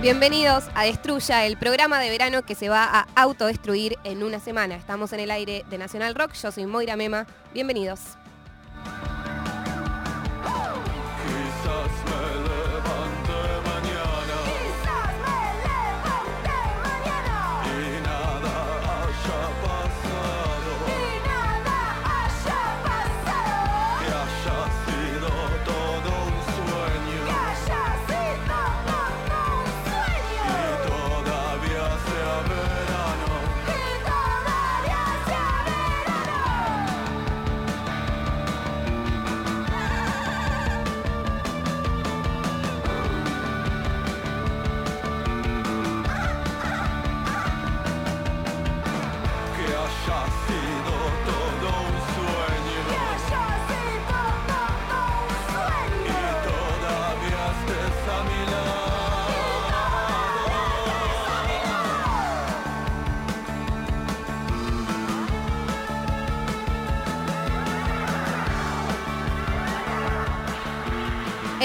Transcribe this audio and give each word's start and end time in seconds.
Bienvenidos 0.00 0.64
a 0.74 0.84
Destruya, 0.84 1.44
el 1.44 1.58
programa 1.58 2.00
de 2.00 2.08
verano 2.08 2.40
que 2.40 2.54
se 2.54 2.70
va 2.70 2.84
a 2.84 3.06
autodestruir 3.16 3.98
en 4.02 4.22
una 4.22 4.40
semana. 4.40 4.74
Estamos 4.76 5.12
en 5.12 5.20
el 5.20 5.30
aire 5.30 5.62
de 5.68 5.76
Nacional 5.76 6.14
Rock. 6.14 6.32
Yo 6.32 6.50
soy 6.50 6.64
Moira 6.64 6.96
Mema. 6.96 7.26
Bienvenidos. 7.52 8.16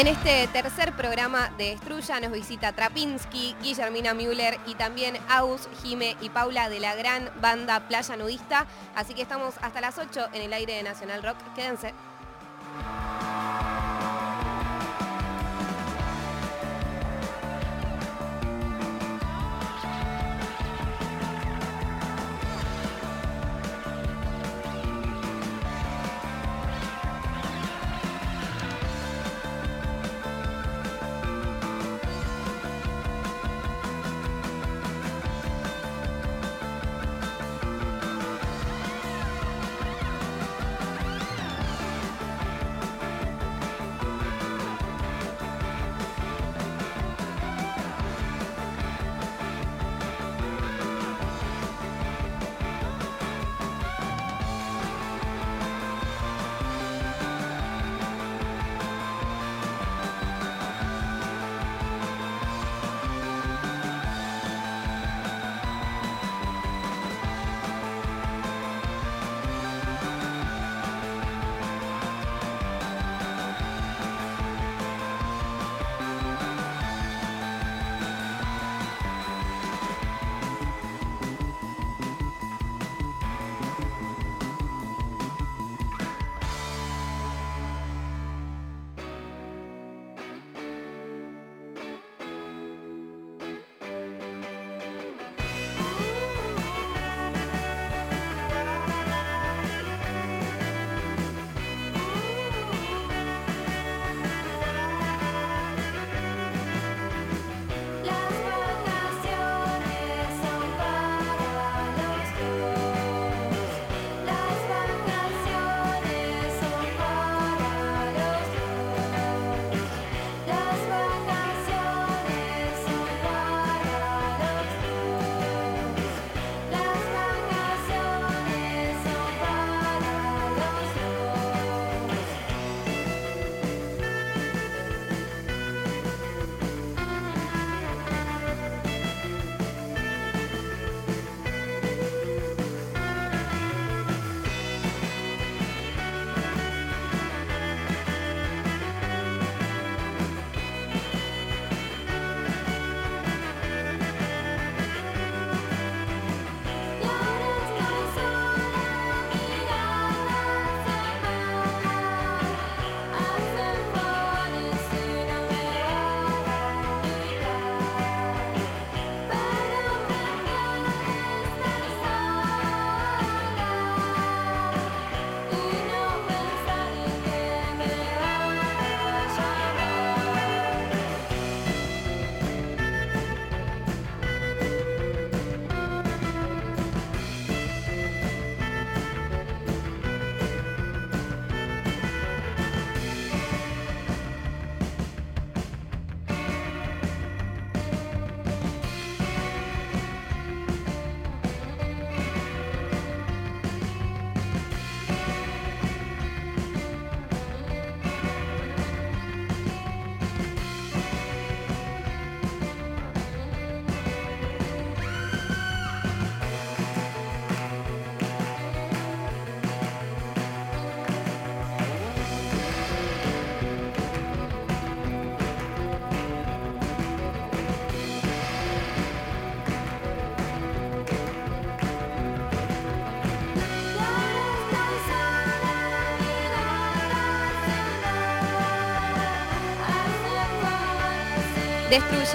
En 0.05 0.11
este 0.11 0.47
tercer 0.49 0.95
programa 0.95 1.49
de 1.57 1.71
Destruya 1.71 2.19
nos 2.19 2.31
visita 2.31 2.73
Trapinski, 2.73 3.55
Guillermina 3.63 4.13
Müller 4.13 4.59
y 4.67 4.75
también 4.75 5.17
Aus, 5.27 5.67
Jime 5.81 6.15
y 6.21 6.29
Paula 6.29 6.69
de 6.69 6.79
la 6.79 6.93
gran 6.93 7.31
banda 7.41 7.87
Playa 7.87 8.15
Nudista. 8.15 8.67
Así 8.95 9.15
que 9.15 9.23
estamos 9.23 9.55
hasta 9.63 9.81
las 9.81 9.97
8 9.97 10.27
en 10.33 10.43
el 10.43 10.53
aire 10.53 10.75
de 10.75 10.83
Nacional 10.83 11.23
Rock. 11.23 11.37
Quédense. 11.55 11.95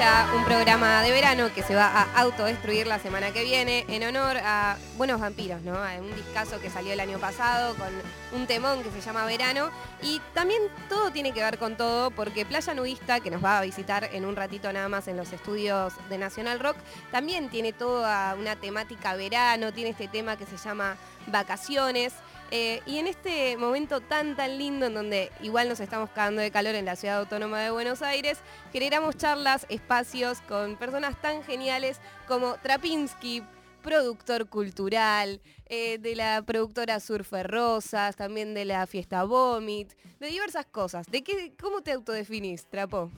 Un 0.01 0.47
programa 0.47 1.03
de 1.03 1.11
verano 1.11 1.53
que 1.55 1.63
se 1.63 1.75
va 1.75 1.89
a 1.89 2.23
autodestruir 2.23 2.87
la 2.87 2.99
semana 2.99 3.33
que 3.33 3.45
viene 3.45 3.85
en 3.87 4.03
honor 4.03 4.39
a 4.39 4.79
Buenos 4.97 5.21
Vampiros, 5.21 5.61
¿no? 5.61 5.75
A 5.75 5.93
un 5.97 6.17
discazo 6.17 6.59
que 6.59 6.71
salió 6.71 6.95
el 6.95 7.01
año 7.01 7.19
pasado 7.19 7.75
con 7.75 7.89
un 8.33 8.47
temón 8.47 8.83
que 8.83 8.91
se 8.93 9.03
llama 9.03 9.27
Verano. 9.27 9.69
Y 10.01 10.23
también 10.33 10.63
todo 10.89 11.11
tiene 11.11 11.35
que 11.35 11.43
ver 11.43 11.59
con 11.59 11.77
todo 11.77 12.11
porque 12.13 12.47
Playa 12.47 12.73
Nudista, 12.73 13.21
que 13.21 13.31
nos 13.31 13.45
va 13.45 13.59
a 13.59 13.61
visitar 13.61 14.09
en 14.11 14.25
un 14.25 14.37
ratito 14.37 14.73
nada 14.73 14.89
más 14.89 15.07
en 15.07 15.19
los 15.19 15.35
estudios 15.35 15.93
de 16.09 16.17
Nacional 16.17 16.61
Rock, 16.61 16.79
también 17.11 17.51
tiene 17.51 17.75
toda 17.75 18.35
una 18.37 18.57
temática 18.57 19.15
verano, 19.17 19.71
tiene 19.71 19.91
este 19.91 20.09
tema 20.09 20.39
que 20.39 20.47
se 20.47 20.57
llama 20.57 20.97
Vacaciones. 21.27 22.15
Eh, 22.53 22.83
y 22.85 22.99
en 22.99 23.07
este 23.07 23.57
momento 23.57 24.01
tan 24.01 24.35
tan 24.35 24.59
lindo 24.59 24.87
en 24.87 24.95
donde 24.95 25.31
igual 25.41 25.69
nos 25.69 25.79
estamos 25.79 26.11
cagando 26.11 26.43
de 26.43 26.51
calor 26.51 26.75
en 26.75 26.85
la 26.85 26.97
ciudad 26.97 27.19
autónoma 27.19 27.61
de 27.61 27.71
Buenos 27.71 28.03
Aires, 28.03 28.39
generamos 28.73 29.17
charlas, 29.17 29.67
espacios 29.69 30.41
con 30.43 30.77
personas 30.77 31.21
tan 31.23 31.45
geniales 31.45 32.01
como 32.27 32.55
Trapinsky, 32.55 33.45
productor 33.83 34.49
cultural, 34.49 35.41
eh, 35.67 35.99
de 35.99 36.17
la 36.17 36.43
productora 36.43 36.99
Surfer 36.99 37.49
Rosas, 37.49 38.17
también 38.17 38.53
de 38.53 38.65
la 38.65 38.87
fiesta 38.89 39.23
Vomit, 39.23 39.93
de 40.19 40.27
diversas 40.27 40.67
cosas. 40.67 41.07
¿De 41.07 41.23
qué, 41.23 41.53
¿Cómo 41.61 41.83
te 41.83 41.93
autodefinís, 41.93 42.65
Trapo? 42.67 43.13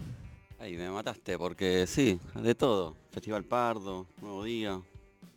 Ahí 0.58 0.76
me 0.76 0.90
mataste, 0.90 1.38
porque 1.38 1.86
sí, 1.86 2.20
de 2.34 2.54
todo. 2.54 2.96
Festival 3.10 3.44
Pardo, 3.44 4.06
Nuevo 4.20 4.44
Día, 4.44 4.80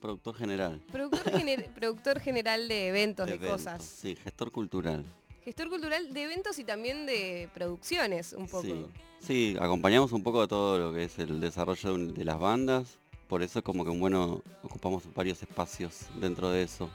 productor 0.05 0.35
general. 0.35 0.81
Productor, 0.91 1.23
gener- 1.33 1.69
productor 1.75 2.19
general 2.19 2.67
de 2.67 2.87
eventos, 2.89 3.25
de, 3.27 3.35
eventos, 3.35 3.57
cosas. 3.63 3.83
Sí, 3.83 4.15
gestor 4.23 4.51
cultural. 4.51 5.03
Gestor 5.43 5.69
cultural 5.69 6.13
de 6.13 6.23
eventos 6.23 6.57
y 6.59 6.63
también 6.63 7.05
de 7.05 7.49
producciones, 7.53 8.33
un 8.33 8.47
poco. 8.47 8.63
Sí. 8.63 8.85
Sí, 9.19 9.57
acompañamos 9.59 10.11
un 10.11 10.21
poco 10.23 10.41
de 10.41 10.47
todo 10.47 10.77
lo 10.77 10.93
que 10.93 11.05
es 11.05 11.17
el 11.19 11.39
desarrollo 11.39 11.89
de 11.89 11.95
un- 11.95 12.13
de 12.13 12.23
las 12.25 12.39
bandas. 12.39 12.97
Por 13.27 13.41
eso 13.41 13.59
es 13.59 13.65
como 13.65 13.83
que 13.83 13.89
bueno, 13.91 14.41
ocupamos 14.63 15.03
varios 15.15 15.41
espacios 15.41 16.01
dentro 16.19 16.51
de 16.51 16.61
eso. 16.63 16.89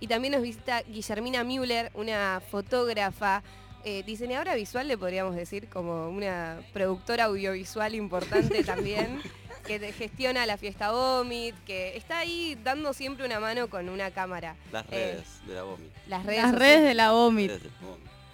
Y 0.00 0.06
también 0.06 0.32
nos 0.32 0.42
visita 0.42 0.82
Guillermina 0.82 1.44
Müller, 1.44 1.90
una 1.94 2.42
fotógrafa, 2.50 3.42
eh, 3.84 4.02
diseñadora 4.04 4.54
visual, 4.54 4.86
le 4.88 4.98
podríamos 4.98 5.34
decir, 5.34 5.68
como 5.68 6.08
una 6.08 6.60
productora 6.72 7.24
audiovisual 7.24 7.94
importante 7.94 8.62
también, 8.64 9.20
que 9.62 9.78
te 9.78 9.92
gestiona 9.92 10.44
la 10.46 10.56
fiesta 10.56 10.90
Vomit, 10.92 11.54
que 11.64 11.96
está 11.96 12.18
ahí 12.18 12.58
dando 12.62 12.92
siempre 12.92 13.24
una 13.24 13.40
mano 13.40 13.68
con 13.68 13.88
una 13.88 14.10
cámara. 14.10 14.56
Las 14.72 14.84
Eh, 14.86 15.12
redes 15.14 15.46
de 15.46 15.54
la 15.54 15.62
Bomi. 15.62 15.86
Las 16.08 16.26
redes, 16.26 16.42
Las 16.42 16.50
sociales 16.52 16.58
redes 16.76 16.88
de 16.88 16.94
la 16.94 17.10
Vomit. 17.12 17.52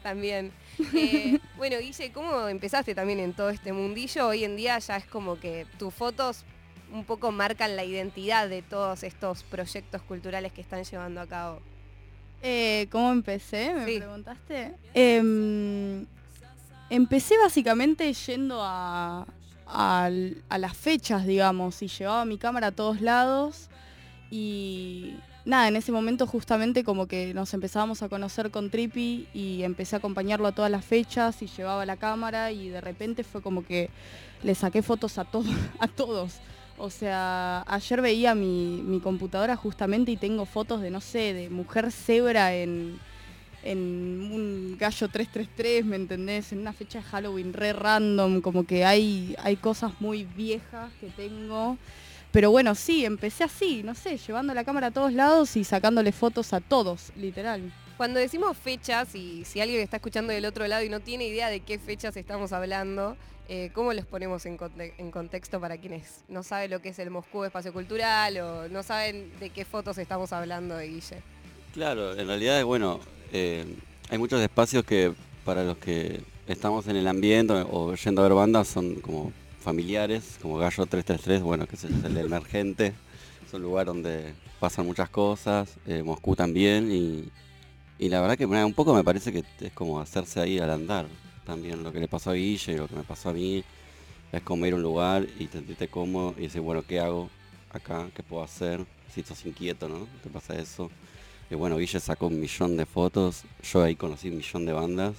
También. 0.02 0.52
Eh, 0.94 1.38
bueno, 1.56 1.76
Guille, 1.78 2.12
¿cómo 2.12 2.48
empezaste 2.48 2.94
también 2.94 3.18
en 3.20 3.34
todo 3.34 3.50
este 3.50 3.72
mundillo? 3.72 4.28
Hoy 4.28 4.44
en 4.44 4.56
día 4.56 4.78
ya 4.78 4.96
es 4.96 5.04
como 5.06 5.38
que 5.38 5.66
tus 5.78 5.92
fotos 5.92 6.44
un 6.92 7.04
poco 7.04 7.30
marcan 7.32 7.76
la 7.76 7.84
identidad 7.84 8.48
de 8.48 8.62
todos 8.62 9.02
estos 9.02 9.42
proyectos 9.42 10.00
culturales 10.02 10.52
que 10.52 10.60
están 10.62 10.84
llevando 10.84 11.20
a 11.20 11.26
cabo. 11.26 11.60
Eh, 12.40 12.86
¿Cómo 12.90 13.10
empecé? 13.12 13.74
Me 13.74 13.84
Sí. 13.86 13.98
preguntaste. 13.98 14.72
Em, 14.94 16.06
empecé 16.88 17.36
básicamente 17.38 18.10
yendo 18.14 18.60
a, 18.62 19.26
a 19.70 20.10
las 20.58 20.76
fechas, 20.76 21.26
digamos, 21.26 21.82
y 21.82 21.88
llevaba 21.88 22.24
mi 22.24 22.38
cámara 22.38 22.68
a 22.68 22.72
todos 22.72 23.00
lados. 23.00 23.68
Y 24.30 25.14
nada, 25.44 25.68
en 25.68 25.76
ese 25.76 25.92
momento 25.92 26.26
justamente 26.26 26.84
como 26.84 27.06
que 27.06 27.32
nos 27.32 27.54
empezábamos 27.54 28.02
a 28.02 28.08
conocer 28.08 28.50
con 28.50 28.70
Trippy 28.70 29.26
y 29.32 29.62
empecé 29.62 29.96
a 29.96 29.98
acompañarlo 29.98 30.46
a 30.46 30.52
todas 30.52 30.70
las 30.70 30.84
fechas 30.84 31.40
y 31.42 31.46
llevaba 31.46 31.86
la 31.86 31.96
cámara 31.96 32.52
y 32.52 32.68
de 32.68 32.80
repente 32.80 33.24
fue 33.24 33.40
como 33.40 33.64
que 33.64 33.88
le 34.42 34.54
saqué 34.54 34.82
fotos 34.82 35.18
a, 35.18 35.24
todos 35.24 35.46
a 35.80 35.88
todos. 35.88 36.34
O 36.76 36.90
sea, 36.90 37.64
ayer 37.66 38.00
veía 38.00 38.34
mi, 38.34 38.82
mi 38.84 39.00
computadora 39.00 39.56
justamente 39.56 40.12
y 40.12 40.16
tengo 40.16 40.44
fotos 40.44 40.80
de, 40.80 40.90
no 40.90 41.00
sé, 41.00 41.32
de 41.32 41.50
mujer 41.50 41.90
cebra 41.90 42.54
en, 42.54 43.00
en 43.72 44.30
un 44.32 44.76
gallo 44.78 45.08
333, 45.08 45.84
¿me 45.84 45.96
entendés? 45.96 46.52
En 46.52 46.60
una 46.60 46.72
fecha 46.72 46.98
de 47.00 47.04
Halloween 47.04 47.52
re 47.52 47.72
random, 47.72 48.40
como 48.40 48.64
que 48.64 48.84
hay, 48.84 49.34
hay 49.42 49.56
cosas 49.56 49.92
muy 50.00 50.24
viejas 50.24 50.90
que 51.00 51.08
tengo. 51.08 51.76
Pero 52.30 52.50
bueno, 52.50 52.74
sí, 52.74 53.04
empecé 53.04 53.44
así, 53.44 53.82
no 53.82 53.94
sé, 53.94 54.18
llevando 54.18 54.52
la 54.54 54.64
cámara 54.64 54.88
a 54.88 54.90
todos 54.90 55.12
lados 55.12 55.56
y 55.56 55.64
sacándole 55.64 56.12
fotos 56.12 56.52
a 56.52 56.60
todos, 56.60 57.10
literal. 57.16 57.72
Cuando 57.96 58.20
decimos 58.20 58.56
fechas, 58.56 59.14
y 59.14 59.44
si 59.44 59.60
alguien 59.60 59.80
está 59.80 59.96
escuchando 59.96 60.32
del 60.32 60.44
otro 60.44 60.66
lado 60.66 60.84
y 60.84 60.88
no 60.88 61.00
tiene 61.00 61.26
idea 61.26 61.48
de 61.48 61.60
qué 61.60 61.78
fechas 61.78 62.16
estamos 62.16 62.52
hablando, 62.52 63.16
eh, 63.48 63.70
¿cómo 63.74 63.92
los 63.94 64.04
ponemos 64.04 64.44
en, 64.46 64.56
conte- 64.58 64.92
en 64.98 65.10
contexto 65.10 65.58
para 65.58 65.78
quienes 65.78 66.20
no 66.28 66.42
saben 66.42 66.70
lo 66.70 66.80
que 66.82 66.90
es 66.90 66.98
el 66.98 67.10
Moscú 67.10 67.44
Espacio 67.44 67.72
Cultural 67.72 68.36
o 68.38 68.68
no 68.68 68.82
saben 68.82 69.32
de 69.40 69.48
qué 69.50 69.64
fotos 69.64 69.96
estamos 69.98 70.32
hablando 70.32 70.76
de 70.76 70.86
Guille? 70.88 71.22
Claro, 71.72 72.12
en 72.14 72.26
realidad, 72.26 72.62
bueno, 72.64 73.00
eh, 73.32 73.64
hay 74.10 74.18
muchos 74.18 74.40
espacios 74.40 74.84
que 74.84 75.12
para 75.44 75.64
los 75.64 75.78
que 75.78 76.22
estamos 76.46 76.86
en 76.88 76.96
el 76.96 77.06
ambiente 77.06 77.52
o 77.70 77.94
yendo 77.94 78.22
a 78.22 78.28
ver 78.28 78.34
bandas 78.34 78.68
son 78.68 78.96
como 78.96 79.32
familiares, 79.60 80.38
como 80.40 80.56
Gallo 80.56 80.86
333, 80.86 81.42
bueno, 81.42 81.66
que 81.66 81.76
es 81.76 81.84
el 81.84 82.16
emergente, 82.16 82.94
es 83.46 83.52
un 83.52 83.62
lugar 83.62 83.86
donde 83.86 84.32
pasan 84.60 84.86
muchas 84.86 85.10
cosas, 85.10 85.76
eh, 85.86 86.02
Moscú 86.02 86.34
también, 86.36 86.90
y, 86.90 87.30
la 88.08 88.20
verdad 88.20 88.38
que 88.38 88.46
un 88.46 88.74
poco 88.74 88.94
me 88.94 89.02
parece 89.02 89.32
que 89.32 89.44
es 89.60 89.72
como 89.72 90.00
hacerse 90.00 90.40
ahí 90.40 90.58
al 90.58 90.70
andar, 90.70 91.06
también 91.44 91.82
lo 91.82 91.92
que 91.92 92.00
le 92.00 92.08
pasó 92.08 92.30
a 92.30 92.34
Guille 92.34 92.72
y 92.72 92.76
lo 92.76 92.86
que 92.86 92.94
me 92.94 93.02
pasó 93.02 93.30
a 93.30 93.32
mí, 93.32 93.64
es 94.32 94.42
como 94.42 94.66
ir 94.66 94.74
a 94.74 94.76
un 94.76 94.82
lugar 94.82 95.26
y 95.38 95.46
sentirte 95.48 95.88
cómodo 95.88 96.34
y 96.38 96.42
decir, 96.42 96.60
bueno, 96.60 96.82
¿qué 96.86 97.00
hago 97.00 97.28
acá? 97.70 98.08
¿Qué 98.14 98.22
puedo 98.22 98.42
hacer? 98.42 98.84
Si 99.12 99.22
sos 99.22 99.44
inquieto, 99.46 99.88
¿no? 99.88 100.06
¿Te 100.22 100.28
pasa 100.28 100.54
eso? 100.58 100.90
Y 101.50 101.54
bueno, 101.54 101.76
Guille 101.78 101.98
sacó 102.00 102.26
un 102.26 102.38
millón 102.40 102.76
de 102.76 102.84
fotos, 102.86 103.42
yo 103.72 103.82
ahí 103.82 103.96
conocí 103.96 104.28
un 104.28 104.36
millón 104.36 104.66
de 104.66 104.72
bandas. 104.72 105.14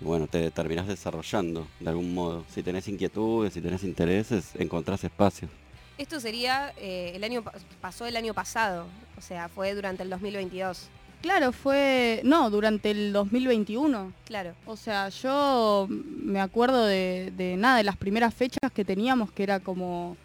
Y 0.00 0.04
bueno, 0.04 0.26
te 0.26 0.50
terminás 0.50 0.86
desarrollando 0.88 1.66
de 1.80 1.88
algún 1.88 2.12
modo. 2.14 2.44
Si 2.52 2.62
tenés 2.62 2.86
inquietudes, 2.88 3.54
si 3.54 3.60
tenés 3.60 3.82
intereses, 3.84 4.50
encontrás 4.58 5.02
espacios. 5.04 5.50
Esto 5.96 6.18
sería, 6.20 6.72
eh, 6.76 7.12
el 7.14 7.22
año 7.24 7.42
pa- 7.42 7.52
pasó 7.80 8.04
el 8.04 8.16
año 8.16 8.34
pasado, 8.34 8.86
o 9.16 9.20
sea, 9.20 9.48
fue 9.48 9.74
durante 9.74 10.02
el 10.02 10.10
2022. 10.10 10.88
Claro, 11.22 11.52
fue, 11.52 12.20
no, 12.24 12.50
durante 12.50 12.90
el 12.90 13.12
2021. 13.12 14.12
Claro. 14.26 14.52
O 14.66 14.76
sea, 14.76 15.08
yo 15.08 15.86
me 15.88 16.40
acuerdo 16.40 16.84
de, 16.84 17.32
de 17.36 17.56
nada, 17.56 17.78
de 17.78 17.84
las 17.84 17.96
primeras 17.96 18.34
fechas 18.34 18.70
que 18.74 18.84
teníamos, 18.84 19.30
que 19.32 19.44
era 19.44 19.60
como 19.60 20.16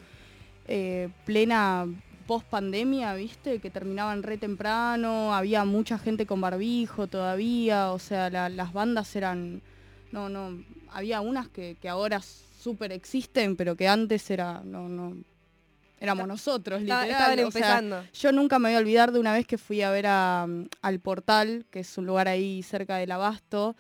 eh, 0.68 1.08
plena 1.26 1.86
post 2.30 2.46
pandemia, 2.48 3.16
¿viste? 3.16 3.58
Que 3.60 3.70
terminaban 3.72 4.22
re 4.22 4.38
temprano, 4.38 5.34
había 5.34 5.66
mucha 5.66 5.98
gente 5.98 6.26
con 6.28 6.40
barbijo 6.42 7.08
todavía, 7.08 7.92
o 7.92 7.98
sea, 7.98 8.30
la- 8.30 8.50
las 8.50 8.72
bandas 8.72 9.16
eran, 9.16 9.62
no, 10.12 10.30
no, 10.30 10.64
había 10.94 11.22
unas 11.22 11.48
que, 11.50 11.76
que 11.82 11.90
ahora 11.90 12.22
súper 12.22 12.92
existen, 12.92 13.56
pero 13.56 13.76
que 13.76 13.88
antes 13.88 14.30
era, 14.30 14.62
no, 14.64 14.88
no, 14.88 15.18
éramos 16.00 16.28
nosotros, 16.28 16.82
literal. 17.02 17.22
o 17.48 17.52
sea, 17.52 17.78
yo 18.14 18.32
nunca 18.32 18.60
me 18.60 18.70
voy 18.70 18.76
a 18.76 18.80
olvidar 18.80 19.12
de 19.12 19.20
una 19.20 19.34
vez 19.34 19.48
que 19.48 19.58
fui 19.58 19.82
a 19.82 19.90
ver 19.92 20.06
a, 20.08 20.46
al 20.82 21.00
Portal, 21.00 21.66
que 21.72 21.80
es 21.80 21.98
un 21.98 22.06
lugar 22.06 22.28
ahí 22.28 22.62
cerca 22.64 22.98
del 22.98 23.12
Abasto. 23.12 23.76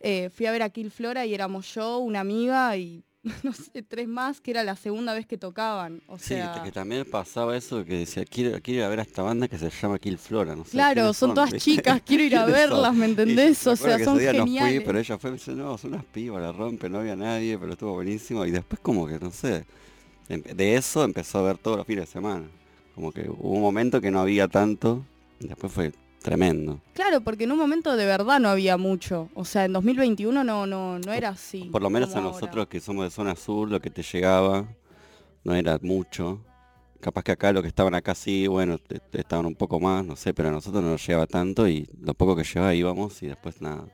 Eh, 0.00 0.28
fui 0.34 0.46
a 0.46 0.50
ver 0.52 0.62
a 0.62 0.70
Kill 0.70 0.90
Flora 0.90 1.24
y 1.24 1.32
éramos 1.34 1.72
yo, 1.74 1.98
una 1.98 2.18
amiga 2.20 2.76
y 2.76 3.04
no 3.42 3.52
sé, 3.52 3.82
tres 3.82 4.08
más, 4.08 4.40
que 4.40 4.50
era 4.52 4.64
la 4.64 4.76
segunda 4.76 5.14
vez 5.14 5.26
que 5.26 5.38
tocaban. 5.38 6.02
O 6.06 6.18
Sí, 6.18 6.48
sea, 6.50 6.52
que 6.62 6.70
también 6.72 7.04
pasaba 7.04 7.56
eso 7.56 7.84
que 7.84 7.98
decía, 7.98 8.24
quiero, 8.24 8.60
quiero 8.62 8.80
ir 8.80 8.84
a 8.84 8.88
ver 8.88 9.00
a 9.00 9.02
esta 9.02 9.22
banda 9.22 9.48
que 9.48 9.58
se 9.58 9.70
llama 9.70 9.98
Kill 9.98 10.18
Flora, 10.18 10.54
no 10.54 10.64
sé. 10.64 10.86
claro, 10.86 10.86
quiénes 10.86 11.16
son 11.16 11.34
todas 11.34 11.54
¿viste? 11.54 11.56
chicas, 11.56 12.02
quiero 12.04 12.24
ir 12.24 12.36
a 12.36 12.46
¿Quiénes 12.46 12.60
son? 12.60 12.88
verlas, 12.88 12.94
¿me 12.94 13.06
entendés? 13.06 13.66
O 13.66 13.76
sea, 13.76 13.98
que 13.98 14.04
son 14.04 14.18
ese 14.18 14.18
día 14.20 14.32
no 14.34 14.46
geniales. 14.46 14.56
fui, 14.56 14.80
pero 14.80 14.98
ella 14.98 15.18
fue 15.18 15.30
me 15.30 15.36
dice, 15.36 15.52
no, 15.52 15.76
son 15.78 15.92
unas 15.94 16.04
pibas, 16.06 16.40
la 16.42 16.52
rompe, 16.52 16.88
no 16.88 16.98
había 17.00 17.16
nadie, 17.16 17.58
pero 17.58 17.72
estuvo 17.72 17.94
buenísimo. 17.94 18.44
Y 18.46 18.50
después 18.52 18.80
como 18.80 19.06
que, 19.06 19.18
no 19.18 19.30
sé, 19.30 19.64
em- 20.28 20.42
de 20.42 20.76
eso 20.76 21.04
empezó 21.04 21.38
a 21.40 21.42
ver 21.42 21.58
todos 21.58 21.78
los 21.78 21.86
fines 21.86 22.06
de 22.06 22.12
semana. 22.12 22.46
Como 22.94 23.12
que 23.12 23.28
hubo 23.30 23.50
un 23.56 23.62
momento 23.62 24.00
que 24.00 24.10
no 24.10 24.20
había 24.20 24.48
tanto, 24.48 25.04
y 25.40 25.48
después 25.48 25.72
fue 25.72 25.92
tremendo. 26.22 26.80
Claro, 26.94 27.20
porque 27.20 27.44
en 27.44 27.52
un 27.52 27.58
momento 27.58 27.96
de 27.96 28.06
verdad 28.06 28.40
no 28.40 28.48
había 28.48 28.76
mucho. 28.76 29.28
O 29.34 29.44
sea, 29.44 29.64
en 29.64 29.72
2021 29.72 30.44
no, 30.44 30.66
no, 30.66 30.98
no 30.98 31.12
era 31.12 31.30
así. 31.30 31.68
Por 31.72 31.82
lo 31.82 31.90
menos 31.90 32.14
a 32.14 32.18
ahora. 32.18 32.30
nosotros 32.30 32.66
que 32.68 32.80
somos 32.80 33.04
de 33.04 33.10
zona 33.10 33.34
sur, 33.36 33.70
lo 33.70 33.80
que 33.80 33.90
te 33.90 34.02
llegaba 34.02 34.66
no 35.44 35.54
era 35.54 35.78
mucho. 35.82 36.40
Capaz 37.00 37.24
que 37.24 37.32
acá 37.32 37.52
lo 37.52 37.62
que 37.62 37.68
estaban 37.68 37.94
acá 37.94 38.14
sí, 38.14 38.46
bueno, 38.46 38.78
te- 38.78 39.00
te 39.00 39.20
estaban 39.20 39.44
un 39.46 39.56
poco 39.56 39.80
más, 39.80 40.04
no 40.04 40.14
sé, 40.14 40.32
pero 40.32 40.50
a 40.50 40.52
nosotros 40.52 40.82
no 40.84 40.90
nos 40.90 41.04
llegaba 41.04 41.26
tanto 41.26 41.66
y 41.68 41.88
lo 42.00 42.14
poco 42.14 42.36
que 42.36 42.44
llegaba 42.44 42.74
íbamos 42.74 43.20
y 43.24 43.26
después 43.26 43.60
nada. 43.60 43.86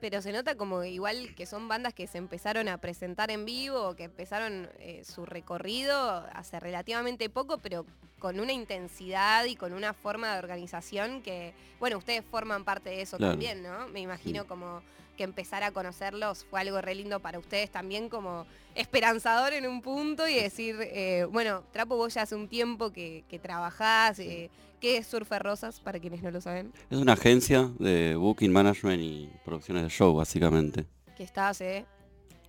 Pero 0.00 0.20
se 0.20 0.30
nota 0.32 0.56
como 0.56 0.84
igual 0.84 1.34
que 1.34 1.46
son 1.46 1.68
bandas 1.68 1.94
que 1.94 2.06
se 2.06 2.18
empezaron 2.18 2.68
a 2.68 2.78
presentar 2.78 3.30
en 3.30 3.44
vivo, 3.46 3.94
que 3.96 4.04
empezaron 4.04 4.68
eh, 4.78 5.02
su 5.04 5.24
recorrido 5.24 6.26
hace 6.34 6.60
relativamente 6.60 7.30
poco, 7.30 7.58
pero 7.58 7.86
con 8.18 8.38
una 8.40 8.52
intensidad 8.52 9.44
y 9.46 9.56
con 9.56 9.72
una 9.72 9.94
forma 9.94 10.32
de 10.32 10.38
organización 10.38 11.22
que, 11.22 11.54
bueno, 11.78 11.98
ustedes 11.98 12.24
forman 12.24 12.64
parte 12.64 12.90
de 12.90 13.02
eso 13.02 13.16
Claro. 13.16 13.32
también, 13.32 13.62
¿no? 13.62 13.88
Me 13.88 14.00
imagino 14.00 14.46
como 14.46 14.82
que 15.16 15.24
empezar 15.24 15.62
a 15.62 15.70
conocerlos 15.70 16.44
fue 16.44 16.60
algo 16.60 16.78
re 16.82 16.94
lindo 16.94 17.20
para 17.20 17.38
ustedes 17.38 17.70
también 17.70 18.10
como 18.10 18.46
esperanzador 18.74 19.54
en 19.54 19.66
un 19.66 19.80
punto 19.80 20.28
y 20.28 20.34
decir, 20.34 20.76
eh, 20.82 21.24
bueno, 21.30 21.64
Trapo, 21.72 21.96
vos 21.96 22.12
ya 22.12 22.22
hace 22.22 22.34
un 22.34 22.48
tiempo 22.48 22.92
que, 22.92 23.24
que 23.28 23.38
trabajás, 23.38 24.18
eh, 24.18 24.50
¿qué 24.80 24.98
es 24.98 25.06
Surfer 25.06 25.42
Rosas 25.42 25.80
para 25.80 25.98
quienes 25.98 26.22
no 26.22 26.30
lo 26.30 26.40
saben? 26.40 26.72
Es 26.90 26.98
una 26.98 27.12
agencia 27.14 27.70
de 27.78 28.14
booking 28.16 28.52
management 28.52 29.02
y 29.02 29.30
producciones 29.44 29.82
de 29.84 29.88
show, 29.90 30.14
básicamente. 30.14 30.86
Que 31.16 31.22
está 31.24 31.48
hace 31.48 31.86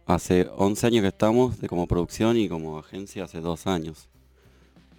Hace 0.05 0.47
11 0.55 0.87
años 0.87 1.01
que 1.01 1.09
estamos 1.09 1.59
de 1.59 1.67
como 1.67 1.85
producción 1.85 2.37
y 2.37 2.47
como 2.47 2.79
agencia 2.79 3.25
hace 3.25 3.41
dos 3.41 3.67
años. 3.67 4.07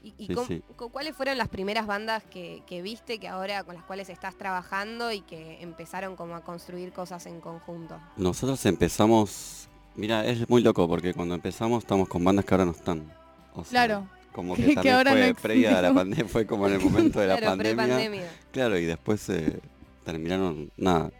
¿Y, 0.02 0.14
y 0.18 0.26
Sí, 0.26 0.35
cómo- 0.35 0.47
sí. 0.47 0.62
cu- 0.76 0.90
cuáles 0.90 1.16
fueron 1.16 1.38
las 1.38 1.49
primeras 1.49 1.87
bandas 1.87 2.23
que, 2.25 2.62
que 2.66 2.82
viste, 2.82 3.18
que 3.18 3.26
ahora 3.26 3.64
con 3.64 3.75
las 3.75 3.85
cuales 3.85 4.11
estás 4.11 4.37
trabajando 4.37 5.11
y 5.11 5.23
que 5.23 5.62
empezaron 5.62 6.14
como 6.14 6.37
a 6.37 6.42
construir 6.44 6.92
cosas 6.92 7.25
en 7.25 7.40
conjunto? 7.40 7.99
Nosotros 8.18 8.64
empezamos, 8.66 9.68
mira, 9.97 10.26
es 10.26 10.47
muy 10.49 10.62
loco 10.62 10.87
porque 10.87 11.14
cuando 11.14 11.35
empezamos 11.35 11.85
estamos 11.85 12.06
con 12.08 12.23
bandas 12.23 12.44
que 12.44 12.52
ahora 12.54 12.66
no 12.66 12.73
están. 12.73 13.11
O 13.54 13.64
sea, 13.64 13.70
Claro. 13.87 14.08
Como 14.38 14.54
Que- 14.54 14.73
también 14.73 14.95
ahora 14.95 15.11
fue 15.11 15.28
no 15.30 15.35
previa 15.35 15.78
a 15.80 15.83
la 15.83 15.92
pandemia, 15.92 16.25
fue 16.28 16.47
como 16.47 16.68
en 16.68 16.75
el 16.75 16.80
momento 16.80 17.18
de 17.18 17.26
la 17.26 17.37
claro, 17.38 17.59
pandemia. 17.75 18.30
Claro, 18.52 18.78
y 18.78 18.85
después 18.85 19.28
eh, 19.30 19.59
terminaron, 20.04 20.71
nada, 20.76 21.11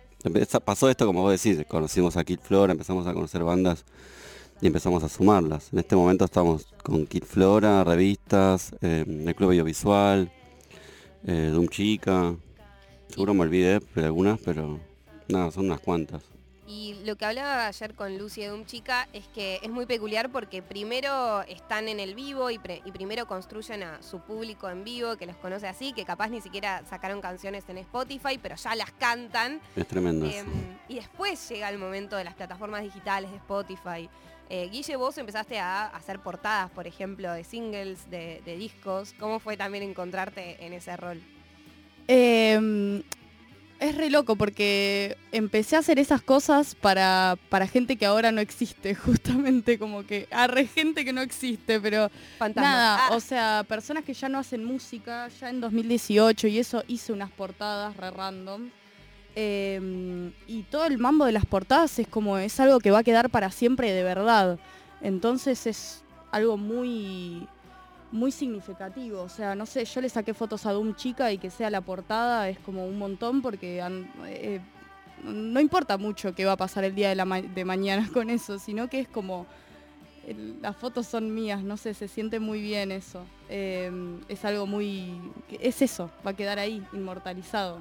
pasó 0.65 0.89
esto 0.89 1.05
como 1.05 1.23
vos 1.23 1.33
decís, 1.43 1.67
conocimos 1.67 2.17
a 2.17 2.23
Kid 2.23 2.39
Flora, 2.41 2.71
empezamos 2.71 3.09
a 3.09 3.15
conocer 3.15 3.43
bandas 3.43 3.85
y 4.61 4.69
empezamos 4.69 5.03
a 5.03 5.09
sumarlas. 5.09 5.73
En 5.73 5.81
este 5.81 5.97
momento 5.97 6.27
estamos 6.27 6.69
con 6.85 7.09
Kid 7.09 7.25
Flora, 7.25 7.83
revistas, 7.83 8.71
eh, 8.83 9.05
el 9.09 9.35
Club 9.35 9.49
Audiovisual, 9.49 10.31
eh, 11.27 11.51
Doom 11.53 11.67
Chica, 11.71 12.37
seguro 13.09 13.35
me 13.35 13.41
olvidé 13.41 13.81
de 13.97 14.05
algunas, 14.05 14.39
pero 14.45 14.79
nada, 15.27 15.51
son 15.51 15.65
unas 15.65 15.81
cuantas. 15.81 16.23
Lo 17.09 17.17
que 17.17 17.25
hablaba 17.25 17.69
ayer 17.69 17.95
con 17.95 18.19
Lucy 18.19 18.43
de 18.43 18.53
un 18.53 18.67
chica 18.67 19.09
es 19.15 19.27
que 19.29 19.61
es 19.63 19.71
muy 19.71 19.87
peculiar 19.87 20.29
porque 20.31 20.61
primero 20.61 21.41
están 21.45 21.89
en 21.89 22.01
el 22.01 22.15
vivo 22.15 22.51
y, 22.51 22.59
pre- 22.59 22.83
y 22.85 22.93
primero 22.93 23.27
construyen 23.27 23.83
a 23.83 24.03
su 24.03 24.21
público 24.21 24.69
en 24.69 24.85
vivo 24.85 25.17
que 25.17 25.25
los 25.25 25.35
conoce 25.37 25.67
así, 25.67 25.95
que 25.95 26.05
capaz 26.05 26.29
ni 26.29 26.43
siquiera 26.43 26.83
sacaron 26.87 27.23
canciones 27.23 27.65
en 27.69 27.79
Spotify, 27.79 28.37
pero 28.43 28.57
ya 28.57 28.75
las 28.75 28.91
cantan. 28.93 29.63
Es 29.75 29.89
tremendo 29.89 30.27
Em, 30.27 30.45
y 30.87 30.97
después 30.97 31.49
llega 31.49 31.71
el 31.71 31.79
momento 31.79 32.15
de 32.15 32.25
las 32.25 32.35
plataformas 32.35 32.83
digitales 32.83 33.31
de 33.31 33.39
Spotify. 33.39 34.11
Eh, 34.51 34.69
Guille, 34.71 34.97
vos 34.97 35.17
empezaste 35.17 35.59
a 35.59 35.87
hacer 35.87 36.19
portadas, 36.21 36.71
por 36.73 36.87
ejemplo, 36.87 37.33
de 37.33 37.43
singles, 37.43 38.11
de, 38.11 38.43
de 38.45 38.57
discos. 38.59 39.15
¿Cómo 39.19 39.39
fue 39.41 39.57
también 39.57 39.83
encontrarte 39.83 40.63
en 40.63 40.75
ese 40.75 40.95
rol? 40.99 41.23
Eh, 42.07 43.03
es 43.81 43.95
re 43.97 44.11
loco 44.11 44.37
porque 44.37 45.17
empecé 45.33 45.77
a 45.77 45.81
hacer 45.81 45.99
esas 45.99 46.21
cosas 46.21 46.75
para, 46.75 47.37
para 47.49 47.67
gente 47.67 47.97
que 47.97 48.07
ahora 48.07 48.33
no 48.33 48.41
existe, 48.41 48.95
justamente 48.97 49.79
como 49.79 50.05
que 50.05 50.27
arre 50.31 50.67
gente 50.67 51.05
que 51.05 51.13
no 51.13 51.21
existe, 51.21 51.81
pero 51.81 52.11
Fantasma. 52.39 52.69
nada, 52.71 53.07
Ah, 53.07 53.17
o 53.17 53.21
sea, 53.21 53.65
personas 53.69 54.05
que 54.05 54.15
ya 54.15 54.29
no 54.29 54.39
hacen 54.39 54.65
música, 54.65 55.29
ya 55.41 55.49
en 55.51 55.61
2018 55.61 56.49
y 56.49 56.59
eso 56.59 56.83
hice 56.89 57.13
unas 57.13 57.31
portadas 57.31 57.97
re 57.97 58.11
random. 58.11 58.71
Eh, 59.41 60.33
y 60.49 60.63
todo 60.65 60.87
el 60.87 60.99
mambo 60.99 61.25
de 61.25 61.33
las 61.33 61.47
portadas 61.47 61.97
es 62.01 62.09
como, 62.09 62.39
es 62.39 62.59
algo 62.59 62.81
que 62.81 62.91
va 62.91 62.99
a 63.01 63.05
quedar 63.05 63.31
para 63.31 63.51
siempre 63.53 63.93
de 63.93 64.03
verdad. 64.03 64.59
Entonces 65.01 65.67
es 65.69 66.03
algo 66.33 66.57
muy, 66.57 67.47
muy 68.11 68.33
significativo. 68.33 69.23
O 69.23 69.29
sea, 69.29 69.55
no 69.55 69.67
sé, 69.67 69.85
yo 69.85 70.01
le 70.01 70.09
saqué 70.09 70.35
fotos 70.35 70.67
a 70.67 70.73
Doom 70.73 70.95
Chica 70.95 71.33
y 71.33 71.39
que 71.39 71.51
sea 71.51 71.71
la 71.71 71.81
portada 71.81 72.49
es 72.49 72.59
como 72.59 72.87
un 72.87 72.99
montón 72.99 73.43
porque 73.43 73.83
eh, 74.27 74.61
no 75.23 75.61
importa 75.61 75.99
mucho 75.99 76.35
qué 76.35 76.45
va 76.45 76.53
a 76.53 76.57
pasar 76.57 76.85
el 76.85 76.95
día 76.95 77.15
de, 77.15 77.65
mañana 77.65 78.09
con 78.13 78.31
eso, 78.31 78.59
sino 78.59 78.89
que 78.89 79.01
es 79.01 79.09
como 79.09 79.47
las 80.61 80.77
fotos 80.77 81.07
son 81.07 81.35
mías, 81.35 81.63
no 81.63 81.79
sé, 81.79 81.95
se 81.95 82.07
siente 82.07 82.39
muy 82.39 82.61
bien 82.61 82.93
eso. 82.93 83.25
Eh, 83.49 83.91
es 84.29 84.45
algo 84.45 84.67
muy... 84.67 85.19
Es 85.61 85.81
eso, 85.81 86.11
va 86.27 86.33
a 86.33 86.37
quedar 86.37 86.59
ahí, 86.59 86.85
inmortalizado. 86.93 87.79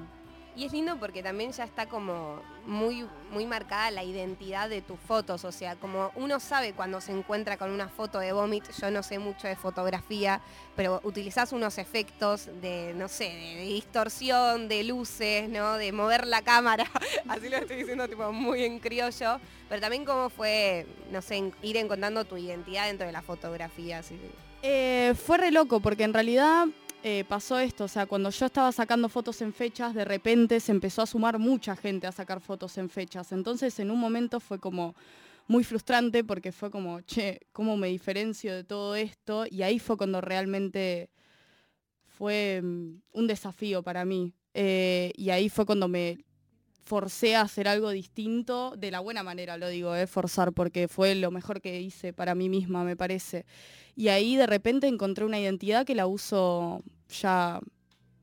Y 0.58 0.64
es 0.64 0.72
lindo 0.72 0.98
porque 0.98 1.22
también 1.22 1.52
ya 1.52 1.62
está 1.62 1.86
como 1.86 2.42
muy, 2.66 3.06
muy 3.30 3.46
marcada 3.46 3.92
la 3.92 4.02
identidad 4.02 4.68
de 4.68 4.82
tus 4.82 4.98
fotos. 4.98 5.44
O 5.44 5.52
sea, 5.52 5.76
como 5.76 6.10
uno 6.16 6.40
sabe 6.40 6.72
cuando 6.72 7.00
se 7.00 7.12
encuentra 7.12 7.56
con 7.56 7.70
una 7.70 7.88
foto 7.88 8.18
de 8.18 8.32
vomit, 8.32 8.64
yo 8.76 8.90
no 8.90 9.04
sé 9.04 9.20
mucho 9.20 9.46
de 9.46 9.54
fotografía, 9.54 10.40
pero 10.74 11.00
utilizás 11.04 11.52
unos 11.52 11.78
efectos 11.78 12.50
de, 12.60 12.92
no 12.96 13.06
sé, 13.06 13.26
de, 13.26 13.62
distorsión, 13.66 14.66
de 14.66 14.82
luces, 14.82 15.48
¿no? 15.48 15.74
De 15.74 15.92
mover 15.92 16.26
la 16.26 16.42
cámara. 16.42 16.90
Así 17.28 17.48
lo 17.48 17.58
estoy 17.58 17.76
diciendo 17.76 18.08
tipo 18.08 18.32
muy 18.32 18.64
en 18.64 18.80
criollo. 18.80 19.38
Pero 19.68 19.80
también 19.80 20.04
cómo 20.04 20.28
fue, 20.28 20.88
no 21.12 21.22
sé, 21.22 21.52
ir 21.62 21.76
encontrando 21.76 22.24
tu 22.24 22.36
identidad 22.36 22.88
dentro 22.88 23.06
de 23.06 23.12
la 23.12 23.22
fotografía. 23.22 24.02
Eh, 24.62 25.14
fue 25.24 25.38
re 25.38 25.52
loco 25.52 25.78
porque 25.78 26.02
en 26.02 26.14
realidad 26.14 26.66
eh, 27.10 27.24
pasó 27.24 27.58
esto, 27.58 27.84
o 27.84 27.88
sea, 27.88 28.04
cuando 28.04 28.28
yo 28.28 28.44
estaba 28.44 28.70
sacando 28.70 29.08
fotos 29.08 29.40
en 29.40 29.54
fechas, 29.54 29.94
de 29.94 30.04
repente 30.04 30.60
se 30.60 30.72
empezó 30.72 31.00
a 31.00 31.06
sumar 31.06 31.38
mucha 31.38 31.74
gente 31.74 32.06
a 32.06 32.12
sacar 32.12 32.38
fotos 32.40 32.76
en 32.76 32.90
fechas. 32.90 33.32
Entonces 33.32 33.78
en 33.80 33.90
un 33.90 33.98
momento 33.98 34.40
fue 34.40 34.58
como 34.58 34.94
muy 35.46 35.64
frustrante 35.64 36.22
porque 36.22 36.52
fue 36.52 36.70
como, 36.70 37.00
che, 37.00 37.40
¿cómo 37.52 37.78
me 37.78 37.88
diferencio 37.88 38.54
de 38.54 38.62
todo 38.62 38.94
esto? 38.94 39.46
Y 39.50 39.62
ahí 39.62 39.78
fue 39.78 39.96
cuando 39.96 40.20
realmente 40.20 41.08
fue 42.18 42.60
mm, 42.62 43.00
un 43.12 43.26
desafío 43.26 43.82
para 43.82 44.04
mí. 44.04 44.34
Eh, 44.52 45.12
y 45.16 45.30
ahí 45.30 45.48
fue 45.48 45.64
cuando 45.64 45.88
me 45.88 46.18
forcé 46.88 47.36
a 47.36 47.42
hacer 47.42 47.68
algo 47.68 47.90
distinto, 47.90 48.74
de 48.78 48.90
la 48.90 49.00
buena 49.00 49.22
manera 49.22 49.58
lo 49.58 49.68
digo, 49.68 49.94
eh, 49.94 50.06
forzar, 50.06 50.52
porque 50.52 50.88
fue 50.88 51.14
lo 51.14 51.30
mejor 51.30 51.60
que 51.60 51.80
hice 51.80 52.12
para 52.14 52.34
mí 52.34 52.48
misma, 52.48 52.82
me 52.82 52.96
parece. 52.96 53.44
Y 53.94 54.08
ahí 54.08 54.36
de 54.36 54.46
repente 54.46 54.86
encontré 54.86 55.24
una 55.26 55.38
identidad 55.38 55.84
que 55.84 55.94
la 55.94 56.06
uso 56.06 56.82
ya, 57.20 57.60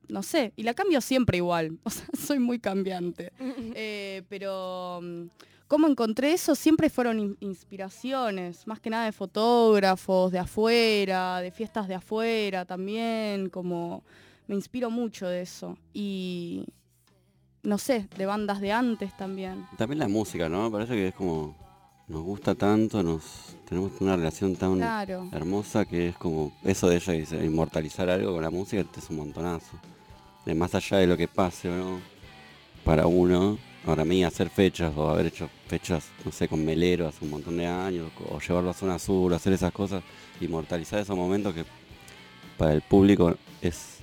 no 0.08 0.24
sé, 0.24 0.52
y 0.56 0.64
la 0.64 0.74
cambio 0.74 1.00
siempre 1.02 1.38
igual, 1.38 1.78
o 1.84 1.90
sea, 1.90 2.06
soy 2.18 2.40
muy 2.40 2.60
cambiante. 2.60 3.32
Eh, 3.78 4.24
pero 4.30 5.00
mm, 5.04 5.24
cómo 5.68 5.88
encontré 5.88 6.32
eso 6.34 6.56
siempre 6.56 6.90
fueron 6.90 7.20
in- 7.20 7.38
inspiraciones, 7.42 8.66
más 8.68 8.80
que 8.80 8.90
nada 8.90 9.06
de 9.06 9.12
fotógrafos 9.12 10.32
de 10.32 10.40
afuera, 10.40 11.40
de 11.42 11.52
fiestas 11.52 11.88
de 11.88 11.96
afuera 11.96 12.66
también, 12.66 13.50
como 13.50 14.04
me 14.48 14.56
inspiro 14.56 14.90
mucho 14.90 15.28
de 15.28 15.42
eso. 15.42 15.78
Y 15.94 16.66
no 17.66 17.78
sé, 17.78 18.08
de 18.18 18.26
bandas 18.26 18.62
de 18.62 18.72
antes 18.72 19.16
también. 19.18 19.66
También 19.78 20.00
la 20.00 20.08
música, 20.08 20.48
¿no? 20.50 20.64
Me 20.66 20.72
parece 20.72 20.94
que 20.94 21.08
es 21.10 21.14
como, 21.16 21.56
nos 22.08 22.22
gusta 22.22 22.56
tanto, 22.56 23.02
nos 23.04 23.24
tenemos 23.68 23.92
una 24.00 24.16
relación 24.16 24.56
tan 24.56 24.76
Claro. 24.78 25.28
hermosa 25.32 25.86
que 25.86 26.10
es 26.10 26.16
como, 26.18 26.52
eso 26.64 26.88
de 26.88 26.98
ella 26.98 27.14
dice, 27.14 27.44
inmortalizar 27.46 28.10
algo 28.10 28.34
con 28.34 28.44
la 28.44 28.50
música 28.52 28.86
es 28.96 29.10
un 29.10 29.18
montonazo. 29.18 29.78
De 30.46 30.54
más 30.54 30.76
allá 30.76 30.98
de 30.98 31.08
lo 31.08 31.18
que 31.18 31.28
pase, 31.28 31.68
¿no? 31.70 32.00
Para 32.84 33.08
uno, 33.08 33.58
para 33.84 34.06
mí 34.06 34.24
hacer 34.24 34.50
fechas 34.50 34.94
o 34.96 35.10
haber 35.10 35.26
hecho 35.28 35.50
fechas, 35.68 36.06
no 36.24 36.32
sé, 36.32 36.48
con 36.48 36.64
Melero 36.64 37.08
hace 37.08 37.26
un 37.26 37.32
montón 37.32 37.58
de 37.58 37.66
años, 37.66 38.12
o 38.30 38.40
llevarlo 38.40 38.70
a 38.70 38.74
Zona 38.74 39.00
Sur, 39.00 39.34
hacer 39.34 39.54
esas 39.54 39.72
cosas, 39.72 40.04
inmortalizar 40.40 41.00
esos 41.00 41.18
momentos 41.18 41.54
que 41.56 41.66
para 42.58 42.74
el 42.74 42.82
público 42.82 43.36
es, 43.62 43.98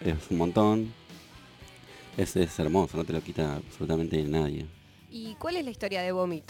es 0.00 0.14
un 0.30 0.38
montón. 0.38 0.94
Es, 2.18 2.36
es 2.36 2.58
hermoso, 2.58 2.96
no 2.98 3.04
te 3.04 3.12
lo 3.14 3.22
quita 3.22 3.56
absolutamente 3.56 4.22
nadie. 4.24 4.66
¿Y 5.10 5.34
cuál 5.36 5.56
es 5.56 5.64
la 5.64 5.70
historia 5.70 6.02
de 6.02 6.12
Vomit? 6.12 6.44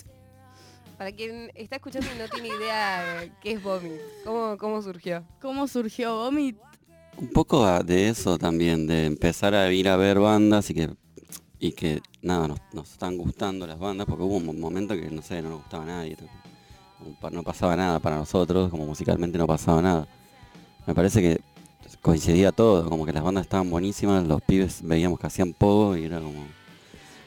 Para 0.96 1.12
quien 1.12 1.52
está 1.54 1.76
escuchando 1.76 2.08
y 2.12 2.18
no 2.18 2.26
tiene 2.28 2.48
idea 2.48 3.20
de 3.20 3.32
qué 3.40 3.52
es 3.52 3.62
Vomit, 3.62 4.00
¿cómo, 4.24 4.56
cómo 4.58 4.82
surgió? 4.82 5.22
¿Cómo 5.40 5.68
surgió 5.68 6.16
Vomit? 6.16 6.56
Un 7.18 7.28
poco 7.28 7.66
de 7.84 8.08
eso 8.08 8.38
también, 8.38 8.86
de 8.86 9.04
empezar 9.04 9.54
a 9.54 9.70
ir 9.72 9.88
a 9.88 9.96
ver 9.96 10.18
bandas 10.18 10.70
y 10.70 10.74
que, 10.74 10.90
y 11.60 11.72
que 11.72 12.00
nada, 12.22 12.48
nos, 12.48 12.58
nos 12.72 12.90
están 12.92 13.16
gustando 13.16 13.66
las 13.66 13.78
bandas, 13.78 14.06
porque 14.06 14.22
hubo 14.24 14.36
un 14.36 14.46
mo- 14.46 14.52
momento 14.54 14.94
que, 14.94 15.10
no 15.10 15.22
sé, 15.22 15.42
no 15.42 15.50
nos 15.50 15.58
gustaba 15.60 15.84
a 15.84 15.86
nadie. 15.86 16.16
No 17.30 17.42
pasaba 17.44 17.76
nada 17.76 18.00
para 18.00 18.16
nosotros, 18.16 18.70
como 18.70 18.86
musicalmente 18.86 19.38
no 19.38 19.46
pasaba 19.46 19.80
nada. 19.82 20.08
Me 20.86 20.94
parece 20.94 21.20
que 21.20 21.40
coincidía 22.02 22.52
todo, 22.52 22.88
como 22.88 23.04
que 23.04 23.12
las 23.12 23.22
bandas 23.22 23.42
estaban 23.42 23.70
buenísimas, 23.70 24.26
los 24.26 24.40
pibes 24.42 24.80
veíamos 24.82 25.18
que 25.18 25.26
hacían 25.26 25.52
poco 25.52 25.96
y 25.96 26.04
era 26.04 26.20
como... 26.20 26.46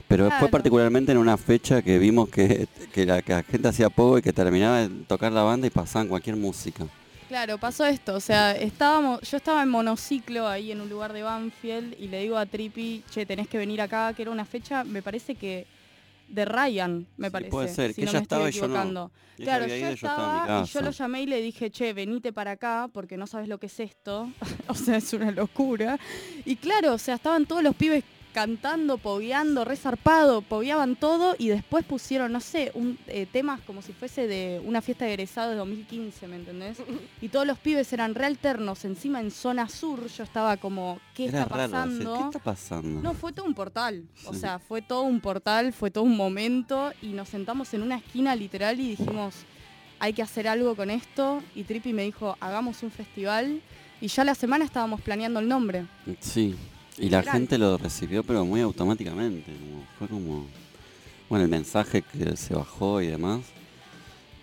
Pero 0.08 0.30
fue 0.40 0.50
particularmente 0.50 1.14
en 1.14 1.18
una 1.18 1.38
fecha 1.38 1.82
que 1.82 1.98
vimos 1.98 2.28
que, 2.28 2.68
que, 2.94 3.06
la, 3.06 3.22
que 3.22 3.32
la 3.32 3.44
gente 3.44 3.70
hacía 3.70 3.90
poco 3.90 4.18
y 4.18 4.22
que 4.22 4.34
terminaba 4.34 4.82
de 4.82 4.90
tocar 5.06 5.32
la 5.32 5.44
banda 5.44 5.68
y 5.68 5.70
pasaban 5.70 6.10
cualquier 6.10 6.36
música. 6.36 6.86
Claro, 7.30 7.58
pasó 7.58 7.86
esto, 7.86 8.16
o 8.16 8.20
sea, 8.20 8.52
estábamos, 8.52 9.22
yo 9.22 9.38
estaba 9.38 9.64
en 9.64 9.70
monociclo 9.70 10.50
ahí 10.50 10.74
en 10.74 10.82
un 10.82 10.90
lugar 10.90 11.14
de 11.14 11.24
Banfield 11.24 11.96
y 11.98 12.10
le 12.10 12.20
digo 12.24 12.38
a 12.38 12.46
Trippy, 12.46 13.06
che, 13.10 13.26
tenés 13.26 13.48
que 13.48 13.58
venir 13.58 13.80
acá, 13.80 14.14
que 14.14 14.24
era 14.24 14.32
una 14.32 14.44
fecha, 14.44 14.84
me 14.84 15.02
parece 15.02 15.36
que 15.36 15.66
de 16.32 16.46
Ryan, 16.46 17.08
me 17.18 17.28
Sí, 17.28 17.32
parece. 17.32 17.52
puede 17.52 17.68
ser, 17.68 17.94
si 17.94 18.02
que 18.02 18.06
no 18.06 18.12
ella 18.12 18.20
me 18.20 18.24
estoy 18.24 18.38
estaba 18.38 18.50
y 18.50 18.52
yo 18.54 18.62
no. 18.62 18.66
equivocando. 18.68 19.12
Claro, 19.38 19.68
yo 19.68 19.76
ido, 19.76 19.90
estaba 19.90 20.64
y 20.64 20.68
yo 20.68 20.82
lo 20.82 20.92
llamé 20.92 21.22
y 21.24 21.26
le 21.26 21.42
dije, 21.42 21.72
che, 21.72 21.94
venite 21.94 22.32
para 22.32 22.52
acá 22.52 22.90
porque 22.94 23.18
no 23.18 23.26
sabes 23.28 23.48
lo 23.48 23.58
que 23.60 23.66
es 23.68 23.80
esto. 23.80 24.30
o 24.68 24.74
sea, 24.76 24.98
es 24.98 25.12
una 25.14 25.32
locura. 25.32 26.00
Y 26.46 26.56
claro, 26.58 26.94
o 26.94 26.98
sea, 26.98 27.16
estaban 27.16 27.46
todos 27.46 27.64
los 27.64 27.76
pibes 27.76 28.04
cantando, 28.32 28.98
pogueando, 28.98 29.66
resarpado, 29.66 30.42
pogueaban 30.42 30.96
todo 30.96 31.36
y 31.38 31.50
después 31.50 31.84
pusieron, 31.86 32.32
no 32.32 32.40
sé, 32.40 32.72
un, 32.74 32.98
eh, 33.08 33.26
temas 33.32 33.62
como 33.62 33.82
si 33.82 33.94
fuese 33.94 34.28
de 34.28 34.62
una 34.66 34.82
fiesta 34.82 35.06
de 35.06 35.14
egresados 35.14 35.52
de 35.52 35.58
2015, 35.58 36.28
¿me 36.28 36.38
entendés? 36.38 36.78
Y 37.22 37.30
todos 37.30 37.46
los 37.46 37.60
pibes 37.60 37.92
eran 37.94 38.16
realternos, 38.16 38.84
encima 38.86 39.20
en 39.22 39.32
zona 39.32 39.70
sur, 39.70 40.08
yo 40.08 40.24
estaba 40.24 40.58
como, 40.58 41.00
¿qué 41.14 41.26
Era 41.26 41.44
está 41.44 41.56
raro, 41.56 41.72
pasando? 41.72 42.18
¿Qué 42.18 42.24
está 42.24 42.40
pasando? 42.40 43.02
No, 43.02 43.14
fue 43.14 43.32
todo 43.34 43.46
un 43.46 43.54
portal. 43.54 44.04
O 44.26 44.34
Sí. 44.34 44.40
sea, 44.40 44.60
fue 44.60 44.82
todo 44.82 45.04
un 45.04 45.20
portal, 45.22 45.74
fue 45.74 45.92
todo 45.92 46.04
un 46.04 46.16
momento 46.18 46.92
y 47.02 47.08
nos 47.10 47.30
sentamos 47.30 47.74
en 47.74 47.84
una 47.84 47.98
esquina 47.98 48.36
literal 48.36 48.80
y 48.80 48.90
dijimos, 48.96 49.36
hay 50.00 50.14
que 50.14 50.24
hacer 50.24 50.48
algo 50.48 50.76
con 50.76 50.90
esto. 50.90 51.44
Y 51.54 51.64
Trippy 51.64 51.94
me 51.94 52.04
dijo, 52.04 52.36
hagamos 52.40 52.82
un 52.82 52.90
festival. 52.92 53.62
Y 54.00 54.08
ya 54.08 54.24
la 54.24 54.34
semana 54.34 54.66
estábamos 54.66 55.00
planeando 55.02 55.40
el 55.40 55.48
nombre. 55.48 55.86
Sí, 56.22 56.56
y 56.98 57.10
la 57.10 57.24
gente 57.24 57.58
lo 57.58 57.78
recibió, 57.78 58.24
pero 58.24 58.46
muy 58.46 58.62
automáticamente. 58.62 59.52
como- 59.54 59.84
fue 59.98 60.08
como. 60.08 60.46
Bueno, 61.30 61.46
el 61.46 61.52
mensaje 61.52 62.02
que 62.02 62.36
se 62.36 62.54
bajó 62.54 63.02
y 63.02 63.08
demás, 63.08 63.42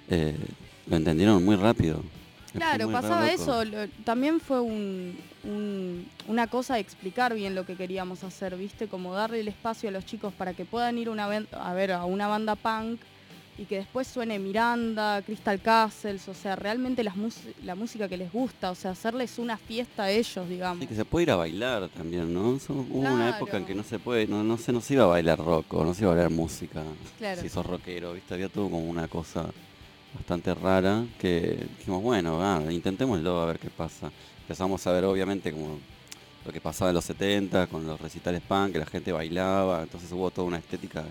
eh, 0.08 0.36
lo 0.86 0.96
entendieron 0.96 1.44
muy 1.44 1.56
rápido. 1.56 2.02
Claro, 2.54 2.84
muy 2.86 2.94
pasaba 2.94 3.30
eso. 3.30 3.64
lo- 3.64 3.88
también 4.04 4.40
fue 4.40 4.60
un, 4.60 5.16
un- 5.44 6.08
una 6.28 6.46
cosa 6.46 6.74
de 6.74 6.80
explicar 6.80 7.34
bien 7.34 7.54
lo 7.54 7.66
que 7.66 7.76
queríamos 7.76 8.24
hacer, 8.24 8.56
¿viste? 8.56 8.88
Como 8.88 9.12
darle 9.14 9.40
el 9.40 9.48
espacio 9.48 9.90
a 9.90 9.92
los 9.92 10.06
chicos 10.06 10.32
para 10.32 10.54
que 10.54 10.64
puedan 10.64 10.96
ir 10.96 11.10
una 11.10 11.24
a 11.26 11.74
ver 11.74 11.92
a 11.92 12.04
una 12.06 12.26
banda 12.26 12.54
punk 12.56 13.00
y 13.58 13.64
que 13.64 13.78
después 13.78 14.06
suene 14.06 14.38
Miranda, 14.38 15.20
Crystal 15.22 15.60
Castles, 15.60 16.28
o 16.28 16.34
sea, 16.34 16.54
realmente 16.54 17.02
las 17.02 17.14
la 17.64 17.74
música 17.74 18.08
que 18.08 18.16
les 18.16 18.32
gusta, 18.32 18.70
o 18.70 18.74
sea, 18.76 18.92
hacerles 18.92 19.36
una 19.38 19.56
fiesta 19.56 20.04
a 20.04 20.10
ellos, 20.10 20.48
digamos. 20.48 20.80
Sí, 20.80 20.86
que 20.86 20.94
se 20.94 21.04
puede 21.04 21.24
ir 21.24 21.30
a 21.32 21.36
bailar 21.36 21.88
también, 21.88 22.32
¿no? 22.32 22.50
Hubo 22.68 23.00
una 23.00 23.30
época 23.30 23.56
en 23.56 23.66
que 23.66 23.74
no 23.74 23.82
se 23.82 23.98
puede, 23.98 24.28
no, 24.28 24.44
no 24.44 24.56
se 24.58 24.72
nos 24.72 24.88
iba 24.92 25.02
a 25.02 25.08
bailar 25.08 25.40
rock 25.40 25.74
o 25.74 25.84
no 25.84 25.92
se 25.92 26.02
iba 26.02 26.12
a 26.12 26.14
bailar 26.14 26.30
música. 26.30 26.84
Claro. 27.18 27.40
Si 27.42 27.48
sos 27.48 27.66
rockero, 27.66 28.12
¿viste? 28.12 28.32
Había 28.32 28.48
todo 28.48 28.70
como 28.70 28.88
una 28.88 29.08
cosa 29.08 29.50
bastante 30.14 30.54
rara 30.54 31.04
que 31.18 31.66
dijimos, 31.78 32.00
bueno, 32.00 32.40
ah, 32.40 32.62
intentémoslo 32.70 33.40
a 33.40 33.46
ver 33.46 33.58
qué 33.58 33.70
pasa. 33.70 34.12
Empezamos 34.42 34.86
a 34.86 34.92
ver 34.92 35.04
obviamente 35.04 35.50
como 35.50 35.80
lo 36.46 36.52
que 36.52 36.60
pasaba 36.60 36.90
en 36.90 36.94
los 36.94 37.04
70 37.04 37.66
con 37.66 37.84
los 37.84 38.00
recitales 38.00 38.40
punk, 38.40 38.72
que 38.72 38.78
la 38.78 38.86
gente 38.86 39.10
bailaba, 39.10 39.82
entonces 39.82 40.10
hubo 40.12 40.30
toda 40.30 40.46
una 40.46 40.58
estética 40.58 41.04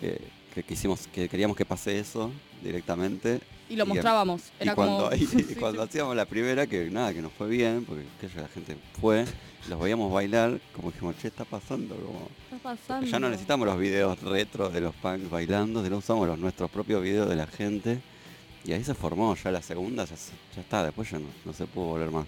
que, 0.00 0.20
que 0.56 0.62
quisimos, 0.62 1.06
que 1.08 1.28
queríamos 1.28 1.54
que 1.54 1.66
pase 1.66 1.98
eso 1.98 2.32
directamente. 2.62 3.40
Y 3.68 3.76
lo 3.76 3.84
y- 3.84 3.88
mostrábamos. 3.88 4.42
Y 4.58 4.62
Era 4.64 4.74
cuando, 4.74 5.10
como... 5.10 5.14
y 5.22 5.26
Sí, 5.26 5.54
cuando 5.54 5.82
sí. 5.82 5.88
hacíamos 5.88 6.16
la 6.16 6.24
primera, 6.24 6.66
que 6.66 6.88
nada, 6.90 7.12
que 7.12 7.20
nos 7.20 7.32
fue 7.32 7.48
bien, 7.48 7.84
porque 7.84 8.04
yo, 8.22 8.40
la 8.40 8.48
gente 8.48 8.74
fue, 8.98 9.26
los 9.68 9.78
veíamos 9.78 10.10
bailar, 10.10 10.58
como 10.74 10.90
dijimos, 10.90 11.14
che, 11.20 11.28
está 11.28 11.44
pasando, 11.44 11.94
como... 11.96 12.28
Está 12.50 12.56
pasando. 12.62 13.06
Ya 13.06 13.18
no 13.18 13.28
necesitamos 13.28 13.66
los 13.66 13.78
videos 13.78 14.18
retro 14.22 14.70
de 14.70 14.80
los 14.80 14.94
punks 14.94 15.28
bailando, 15.28 15.84
sino 15.84 15.98
usamos 15.98 16.26
los 16.26 16.38
nuestros 16.38 16.70
propios 16.70 17.02
videos 17.02 17.28
de 17.28 17.36
la 17.36 17.46
gente. 17.46 18.00
Y 18.64 18.72
ahí 18.72 18.82
se 18.82 18.94
formó 18.94 19.34
ya 19.36 19.50
la 19.50 19.60
segunda, 19.62 20.06
ya, 20.06 20.16
ya 20.54 20.60
está, 20.62 20.82
después 20.84 21.10
ya 21.10 21.18
no, 21.18 21.26
no 21.44 21.52
se 21.52 21.66
pudo 21.66 21.84
volver 21.88 22.10
más. 22.10 22.26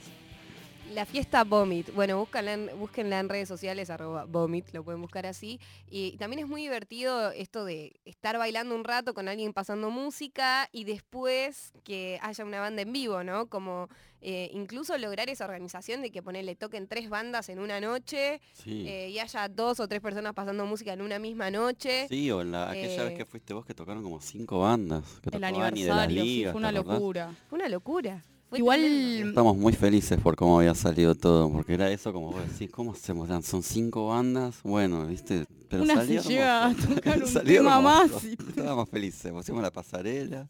La 0.98 1.06
fiesta 1.06 1.44
Vomit. 1.44 1.94
Bueno, 1.94 2.18
búscanla 2.18 2.54
en, 2.54 2.70
búsquenla 2.76 3.20
en 3.20 3.28
redes 3.28 3.46
sociales, 3.46 3.88
arroba 3.88 4.24
Vomit, 4.24 4.72
lo 4.72 4.82
pueden 4.82 5.00
buscar 5.00 5.26
así. 5.26 5.60
Y 5.88 6.16
también 6.16 6.40
es 6.40 6.48
muy 6.48 6.62
divertido 6.62 7.30
esto 7.30 7.64
de 7.64 8.00
estar 8.04 8.36
bailando 8.36 8.74
un 8.74 8.82
rato 8.82 9.14
con 9.14 9.28
alguien 9.28 9.52
pasando 9.52 9.90
música 9.90 10.68
y 10.72 10.82
después 10.82 11.72
que 11.84 12.18
haya 12.20 12.44
una 12.44 12.58
banda 12.58 12.82
en 12.82 12.92
vivo, 12.92 13.22
¿no? 13.22 13.46
Como 13.46 13.88
eh, 14.20 14.50
incluso 14.52 14.98
lograr 14.98 15.30
esa 15.30 15.44
organización 15.44 16.02
de 16.02 16.10
que 16.10 16.20
ponele, 16.20 16.56
toquen 16.56 16.88
tres 16.88 17.08
bandas 17.08 17.48
en 17.48 17.60
una 17.60 17.80
noche 17.80 18.40
Sí. 18.54 18.84
eh, 18.88 19.10
y 19.10 19.20
haya 19.20 19.48
dos 19.48 19.78
o 19.78 19.86
tres 19.86 20.00
personas 20.00 20.34
pasando 20.34 20.66
música 20.66 20.94
en 20.94 21.02
una 21.02 21.20
misma 21.20 21.48
noche. 21.48 22.08
sí, 22.08 22.28
o 22.32 22.40
en 22.40 22.50
la, 22.50 22.70
aquella 22.72 23.04
eh, 23.04 23.08
vez 23.10 23.18
que 23.18 23.24
fuiste 23.24 23.54
vos 23.54 23.64
que 23.64 23.72
tocaron 23.72 24.02
como 24.02 24.20
cinco 24.20 24.58
bandas. 24.58 25.04
Que 25.22 25.28
El 25.28 25.34
de 25.34 25.38
las 25.38 25.52
aniversario, 25.52 26.22
sí, 26.24 26.42
fue 26.50 26.56
una 26.56 26.72
locura. 26.72 27.32
Fue 27.48 27.56
una 27.56 27.68
locura. 27.68 28.24
Fue 28.48 28.58
Igual 28.60 28.80
tremendo. 28.80 29.28
Estamos 29.28 29.56
muy 29.56 29.72
felices 29.74 30.18
por 30.20 30.34
cómo 30.34 30.58
había 30.58 30.74
salido 30.74 31.14
todo, 31.14 31.50
porque 31.52 31.74
era 31.74 31.90
eso 31.90 32.12
como 32.12 32.32
vos 32.32 32.40
decís, 32.50 32.70
¿cómo 32.70 32.92
hacemos? 32.92 33.28
Son 33.44 33.62
cinco 33.62 34.08
bandas, 34.08 34.62
bueno, 34.62 35.06
viste, 35.06 35.44
pero 35.68 35.82
Una 35.82 35.96
salió 35.96 36.22
se 36.22 36.28
llega 36.30 36.66
a 36.66 36.70
hermoso. 36.70 36.94
tocar 36.94 37.18
un 37.22 37.26
Salió 37.28 37.58
tema 37.62 37.76
hermoso. 37.76 38.14
más 38.14 38.24
y- 38.24 38.32
Estábamos 38.48 38.88
felices, 38.88 39.32
pusimos 39.32 39.62
la 39.62 39.70
pasarela. 39.70 40.48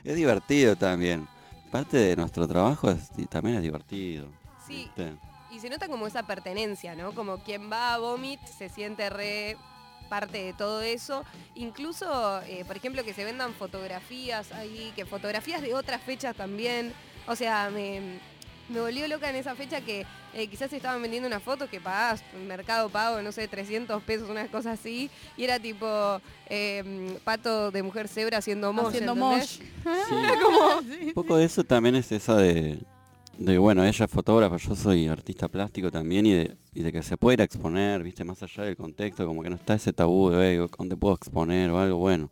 Es 0.04 0.16
divertido 0.16 0.76
también. 0.76 1.26
Parte 1.70 1.96
de 1.98 2.16
nuestro 2.16 2.48
trabajo 2.48 2.90
es- 2.90 3.10
y 3.18 3.26
también 3.26 3.56
es 3.56 3.62
divertido. 3.62 4.26
Sí, 4.66 4.84
¿viste? 4.96 5.12
Y 5.52 5.58
se 5.58 5.68
nota 5.68 5.88
como 5.88 6.06
esa 6.06 6.22
pertenencia, 6.26 6.94
¿no? 6.94 7.12
Como 7.12 7.38
quien 7.42 7.70
va 7.70 7.94
a 7.94 7.98
Vomit 7.98 8.40
se 8.46 8.68
siente 8.68 9.10
re 9.10 9.56
parte 10.10 10.42
de 10.44 10.52
todo 10.52 10.82
eso. 10.82 11.24
Incluso, 11.54 12.42
eh, 12.42 12.64
por 12.66 12.76
ejemplo, 12.76 13.02
que 13.04 13.14
se 13.14 13.24
vendan 13.24 13.54
fotografías 13.54 14.52
ahí, 14.52 14.92
que 14.94 15.06
fotografías 15.06 15.62
de 15.62 15.72
otras 15.72 16.02
fechas 16.02 16.36
también. 16.36 16.92
O 17.26 17.36
sea, 17.36 17.70
me, 17.70 18.18
me 18.68 18.80
volvió 18.80 19.08
loca 19.08 19.30
en 19.30 19.36
esa 19.36 19.54
fecha 19.54 19.80
que 19.80 20.04
eh, 20.34 20.46
quizás 20.48 20.72
estaban 20.72 21.00
vendiendo 21.00 21.26
una 21.26 21.40
foto 21.40 21.68
que 21.68 21.80
pagabas 21.80 22.22
Mercado 22.46 22.88
Pago, 22.88 23.22
no 23.22 23.32
sé, 23.32 23.48
300 23.48 24.02
pesos, 24.02 24.28
una 24.28 24.46
cosa 24.48 24.72
así. 24.72 25.10
Y 25.36 25.44
era 25.44 25.58
tipo 25.58 26.20
eh, 26.48 27.18
pato 27.24 27.70
de 27.70 27.82
mujer 27.82 28.08
cebra 28.08 28.38
haciendo 28.38 28.72
mosh. 28.72 28.88
Haciendo 28.88 29.16
mosh. 29.16 29.60
Sí. 29.80 31.06
Un 31.06 31.12
poco 31.14 31.36
de 31.36 31.44
eso 31.44 31.64
también 31.64 31.94
es 31.94 32.12
esa 32.12 32.36
de, 32.36 32.78
de, 33.40 33.56
bueno, 33.58 33.82
ella 33.84 34.04
es 34.04 34.10
fotógrafa, 34.10 34.56
yo 34.58 34.76
soy 34.76 35.08
artista 35.08 35.48
plástico 35.48 35.90
también 35.90 36.26
y 36.26 36.32
de, 36.32 36.56
y 36.74 36.82
de 36.82 36.92
que 36.92 37.02
se 37.02 37.16
puede 37.16 37.34
ir 37.34 37.40
a 37.40 37.44
exponer, 37.44 38.02
viste, 38.02 38.22
más 38.22 38.42
allá 38.42 38.64
del 38.64 38.76
contexto, 38.76 39.26
como 39.26 39.42
que 39.42 39.48
no 39.48 39.56
está 39.56 39.74
ese 39.74 39.92
tabú 39.94 40.28
de, 40.30 40.56
"Ey, 40.58 40.68
¿dónde 40.78 40.94
puedo 40.96 41.14
exponer 41.14 41.70
o 41.70 41.78
algo? 41.78 41.98
Bueno, 41.98 42.28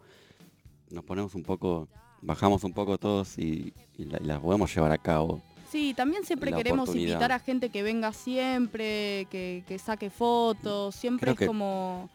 nos 0.91 1.03
ponemos 1.05 1.35
un 1.35 1.43
poco, 1.45 1.89
bajamos 2.21 2.63
un 2.63 2.75
poco 2.75 2.99
todos 2.99 3.39
y, 3.39 3.73
y 3.97 4.05
la, 4.05 4.19
y 4.23 4.25
la 4.27 4.39
podemos 4.39 4.73
llevar 4.75 4.93
a 4.93 4.99
cabo. 4.99 5.41
Sí, 5.73 5.95
también 5.95 6.25
siempre 6.25 6.53
queremos 6.53 6.95
invitar 6.95 7.33
a 7.33 7.39
gente 7.39 7.71
que 7.71 7.83
venga 7.83 8.13
siempre, 8.13 9.27
que, 9.31 9.65
que 9.67 9.79
saque 9.79 10.11
fotos, 10.11 10.95
siempre 10.95 11.25
Creo 11.25 11.33
es 11.35 11.39
que- 11.39 11.47
como, 11.47 12.11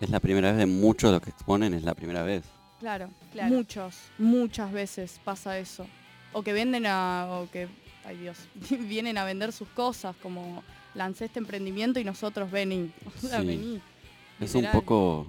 Es 0.00 0.08
la 0.10 0.20
primera 0.20 0.50
vez 0.52 0.58
de 0.58 0.66
muchos 0.66 1.10
de 1.10 1.16
los 1.16 1.22
que 1.22 1.30
exponen, 1.30 1.74
es 1.74 1.82
la 1.82 1.94
primera 1.94 2.22
vez. 2.22 2.44
claro, 2.80 3.10
Claro. 3.32 3.54
muchos, 3.54 3.94
muchas 4.18 4.72
veces 4.72 5.20
pasa 5.24 5.58
eso. 5.58 5.86
O 6.32 6.42
que 6.42 6.52
venden 6.52 6.84
a, 6.86 7.26
o 7.30 7.50
que, 7.50 7.66
ay 8.08 8.16
Dios, 8.16 8.38
vienen 8.88 9.18
a 9.18 9.24
vender 9.24 9.52
sus 9.52 9.68
cosas, 9.68 10.16
como 10.22 10.62
lancé 10.94 11.26
este 11.26 11.38
emprendimiento 11.38 12.00
y 12.00 12.04
nosotros 12.04 12.50
vení, 12.50 12.90
o 13.06 13.26
sea, 13.26 13.40
Sí. 13.40 13.46
vení. 13.46 13.80
Es 14.40 14.54
un 14.54 14.66
poco 14.72 15.26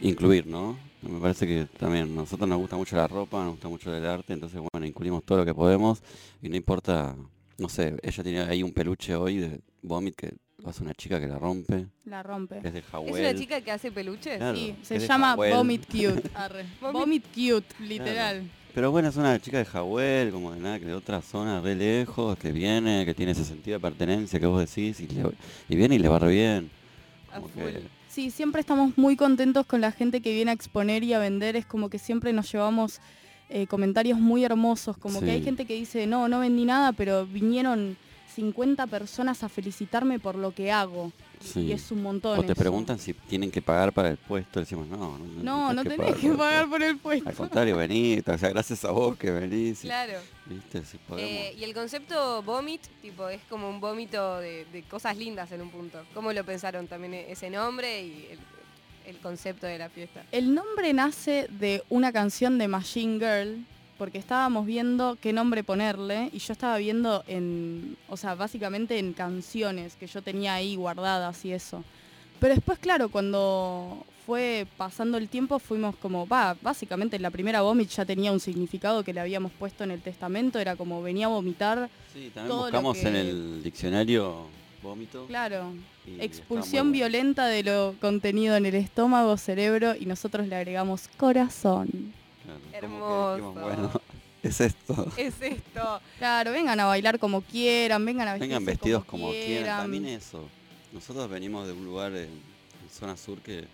incluir, 0.00 0.46
¿no? 0.46 0.76
Me 1.02 1.18
parece 1.20 1.46
que 1.46 1.66
también 1.78 2.04
a 2.04 2.22
nosotros 2.22 2.48
nos 2.48 2.58
gusta 2.58 2.76
mucho 2.76 2.96
la 2.96 3.08
ropa, 3.08 3.42
nos 3.42 3.52
gusta 3.52 3.68
mucho 3.68 3.94
el 3.94 4.04
arte, 4.06 4.32
entonces 4.32 4.60
bueno, 4.72 4.86
incluimos 4.86 5.24
todo 5.24 5.38
lo 5.38 5.44
que 5.44 5.54
podemos 5.54 6.00
y 6.40 6.48
no 6.48 6.56
importa, 6.56 7.16
no 7.58 7.68
sé, 7.68 7.96
ella 8.02 8.22
tiene 8.22 8.40
ahí 8.42 8.62
un 8.62 8.72
peluche 8.72 9.14
hoy 9.16 9.38
de 9.38 9.60
Vomit 9.82 10.14
que 10.14 10.34
hace 10.64 10.82
una 10.82 10.94
chica 10.94 11.18
que 11.20 11.26
la 11.26 11.38
rompe, 11.40 11.86
La 12.04 12.22
rompe. 12.22 12.58
es 12.62 12.72
de 12.72 12.78
¿Es 12.80 12.84
Jawel. 12.86 13.20
una 13.20 13.34
chica 13.34 13.60
que 13.60 13.72
hace 13.72 13.90
peluches? 13.90 14.38
Claro. 14.38 14.56
Sí, 14.56 14.76
es 14.82 14.86
se 14.88 14.98
llama. 15.00 15.34
Vomit 15.34 15.86
Cute. 15.86 16.22
arre. 16.34 16.64
Vomit- 16.80 16.92
Vomit 16.92 17.24
Cute, 17.34 17.66
literal. 17.84 18.48
Pero 18.74 18.90
bueno, 18.90 19.08
es 19.08 19.16
una 19.16 19.38
chica 19.40 19.58
de 19.58 19.64
Jawel, 19.66 20.30
como 20.30 20.52
de 20.52 20.60
nada, 20.60 20.78
que 20.78 20.86
de 20.86 20.94
otra 20.94 21.20
zona 21.20 21.60
re 21.60 21.74
lejos, 21.74 22.38
que 22.38 22.52
viene, 22.52 23.04
que 23.04 23.12
tiene 23.14 23.32
ese 23.32 23.44
sentido 23.44 23.76
de 23.78 23.82
pertenencia 23.82 24.40
que 24.40 24.46
vos 24.46 24.60
decís 24.60 24.98
y, 25.00 25.08
le- 25.08 25.30
y 25.68 25.76
viene 25.76 25.96
y 25.96 25.98
le 25.98 26.08
va 26.08 26.18
re 26.18 26.30
bien. 26.30 26.70
Que- 27.54 27.82
Sí, 28.08 28.30
siempre 28.30 28.60
estamos 28.60 28.96
muy 28.98 29.16
contentos 29.16 29.64
con 29.66 29.80
la 29.80 29.90
gente 29.90 30.20
que 30.20 30.34
viene 30.34 30.50
a 30.50 30.54
exponer 30.54 31.02
y 31.02 31.14
a 31.14 31.18
vender. 31.18 31.56
Es 31.56 31.64
como 31.64 31.88
que 31.88 31.98
siempre 31.98 32.32
nos 32.34 32.50
llevamos 32.52 33.00
eh, 33.48 33.66
comentarios 33.66 34.18
muy 34.18 34.44
hermosos. 34.44 34.96
Como 34.98 35.20
que 35.20 35.30
hay 35.30 35.42
gente 35.44 35.64
que 35.66 35.74
dice, 35.74 36.06
no, 36.06 36.28
no 36.28 36.40
vendí 36.40 36.64
nada, 36.66 36.92
pero 36.92 37.26
vinieron 37.26 37.96
50 38.34 38.86
personas 38.86 39.42
a 39.42 39.48
felicitarme 39.48 40.18
por 40.18 40.34
lo 40.36 40.52
que 40.54 40.70
hago. 40.72 41.12
sí. 41.40 41.60
Y 41.60 41.72
es 41.72 41.90
un 41.90 42.02
montón. 42.02 42.38
O 42.38 42.42
te 42.42 42.52
eso. 42.52 42.60
preguntan 42.60 42.98
si 42.98 43.12
tienen 43.14 43.50
que 43.50 43.60
pagar 43.62 43.92
para 43.92 44.08
el 44.10 44.16
puesto, 44.16 44.60
decimos, 44.60 44.86
no, 44.88 45.18
no, 45.18 45.42
No, 45.42 45.72
no 45.72 45.82
tenés 45.82 45.98
pagar 45.98 46.14
que 46.14 46.20
por 46.28 46.30
el 46.32 46.36
pagar 46.38 46.66
puesto". 46.66 46.70
por 46.70 46.82
el 46.82 46.98
puesto. 46.98 47.28
Al 47.28 47.34
contrario, 47.34 47.76
vení, 47.76 48.22
o 48.26 48.38
sea, 48.38 48.48
gracias 48.50 48.84
a 48.84 48.90
vos 48.90 49.16
que 49.16 49.30
venís. 49.30 49.84
y- 49.84 49.86
Claro. 49.88 50.14
¿Viste? 50.46 50.84
Si 50.84 50.98
podemos. 50.98 51.30
Eh, 51.30 51.54
y 51.58 51.64
el 51.64 51.72
concepto 51.74 52.42
vomit, 52.42 52.82
tipo, 53.00 53.28
es 53.28 53.40
como 53.48 53.68
un 53.68 53.80
vómito 53.80 54.38
de, 54.40 54.64
de 54.72 54.82
cosas 54.82 55.16
lindas 55.16 55.50
en 55.52 55.62
un 55.62 55.70
punto. 55.70 55.98
¿Cómo 56.14 56.32
lo 56.32 56.44
pensaron 56.44 56.86
también 56.88 57.14
e- 57.14 57.30
ese 57.32 57.48
nombre 57.50 58.02
y 58.04 58.28
el, 58.30 58.38
el 59.14 59.18
concepto 59.18 59.66
de 59.66 59.78
la 59.78 59.88
fiesta? 59.88 60.24
El 60.32 60.54
nombre 60.54 60.92
nace 60.92 61.46
de 61.50 61.82
una 61.88 62.12
canción 62.12 62.58
de 62.58 62.68
Machine 62.68 63.18
Girl, 63.18 63.64
porque 63.98 64.18
estábamos 64.18 64.66
viendo 64.66 65.16
qué 65.20 65.32
nombre 65.32 65.62
ponerle 65.62 66.30
y 66.32 66.38
yo 66.38 66.52
estaba 66.52 66.76
viendo 66.78 67.22
en, 67.26 67.96
o 68.08 68.16
sea, 68.16 68.34
básicamente 68.34 68.98
en 68.98 69.12
canciones 69.12 69.96
que 69.96 70.06
yo 70.06 70.22
tenía 70.22 70.54
ahí 70.54 70.76
guardadas 70.76 71.44
y 71.44 71.52
eso. 71.52 71.84
Pero 72.40 72.54
después, 72.54 72.78
claro, 72.78 73.08
cuando 73.08 74.04
fue 74.26 74.66
pasando 74.76 75.18
el 75.18 75.28
tiempo, 75.28 75.58
fuimos 75.58 75.96
como, 75.96 76.26
va, 76.26 76.56
básicamente 76.60 77.18
la 77.18 77.30
primera 77.30 77.62
vomit 77.62 77.88
ya 77.90 78.04
tenía 78.04 78.32
un 78.32 78.40
significado 78.40 79.04
que 79.04 79.12
le 79.12 79.20
habíamos 79.20 79.52
puesto 79.52 79.84
en 79.84 79.90
el 79.90 80.00
testamento, 80.00 80.58
era 80.58 80.76
como 80.76 81.02
venía 81.02 81.26
a 81.26 81.30
vomitar, 81.30 81.88
Sí, 82.12 82.30
también 82.34 82.48
todo 82.48 82.70
lo 82.70 82.94
en 82.94 83.16
el 83.16 83.62
diccionario 83.62 84.46
vómito. 84.82 85.26
claro, 85.26 85.72
expulsión 86.18 86.88
bueno. 86.88 86.92
violenta 86.92 87.46
de 87.46 87.62
lo 87.62 87.94
contenido 88.00 88.56
en 88.56 88.66
el 88.66 88.74
estómago, 88.74 89.36
cerebro, 89.36 89.94
y 89.98 90.06
nosotros 90.06 90.46
le 90.46 90.56
agregamos 90.56 91.08
corazón. 91.16 92.12
Claro, 92.44 92.60
como 92.60 92.70
que 92.70 92.76
Hermoso. 92.76 93.34
dijimos, 93.36 93.54
bueno, 93.54 93.90
es 94.42 94.60
esto. 94.60 95.06
Es 95.16 95.40
esto. 95.40 96.00
Claro, 96.18 96.52
vengan 96.52 96.80
a 96.80 96.84
bailar 96.86 97.18
como 97.18 97.42
quieran, 97.42 98.04
vengan 98.04 98.28
a 98.28 98.32
vestirse 98.32 98.48
Vengan 98.48 98.64
vestidos 98.64 99.04
como, 99.04 99.28
como 99.28 99.38
quieran. 99.38 99.82
También 99.82 100.06
eso. 100.06 100.48
Nosotros 100.92 101.28
venimos 101.30 101.66
de 101.66 101.72
un 101.72 101.84
lugar 101.84 102.12
en, 102.12 102.28
en 102.28 102.90
zona 102.90 103.16
sur 103.16 103.38
que, 103.40 103.64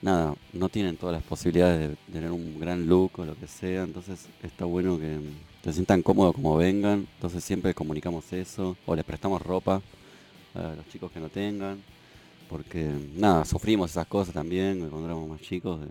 nada, 0.00 0.34
no 0.52 0.68
tienen 0.68 0.96
todas 0.96 1.14
las 1.14 1.22
posibilidades 1.22 1.90
de 1.90 1.96
tener 2.12 2.30
un 2.30 2.58
gran 2.58 2.86
look 2.86 3.18
o 3.18 3.24
lo 3.24 3.36
que 3.36 3.46
sea. 3.46 3.82
Entonces 3.82 4.26
está 4.42 4.64
bueno 4.64 4.98
que 4.98 5.18
se 5.64 5.72
sientan 5.72 6.02
cómodos 6.02 6.34
como 6.34 6.56
vengan. 6.56 7.06
Entonces 7.16 7.42
siempre 7.44 7.74
comunicamos 7.74 8.32
eso. 8.32 8.76
O 8.86 8.94
les 8.94 9.04
prestamos 9.04 9.42
ropa 9.42 9.82
a 10.54 10.74
los 10.76 10.88
chicos 10.88 11.10
que 11.12 11.20
no 11.20 11.28
tengan. 11.28 11.82
Porque, 12.48 12.90
nada, 13.14 13.44
sufrimos 13.44 13.90
esas 13.90 14.06
cosas 14.06 14.34
también 14.34 14.78
cuando 14.90 15.06
éramos 15.06 15.28
más 15.28 15.40
chicos. 15.40 15.80
De, 15.80 15.86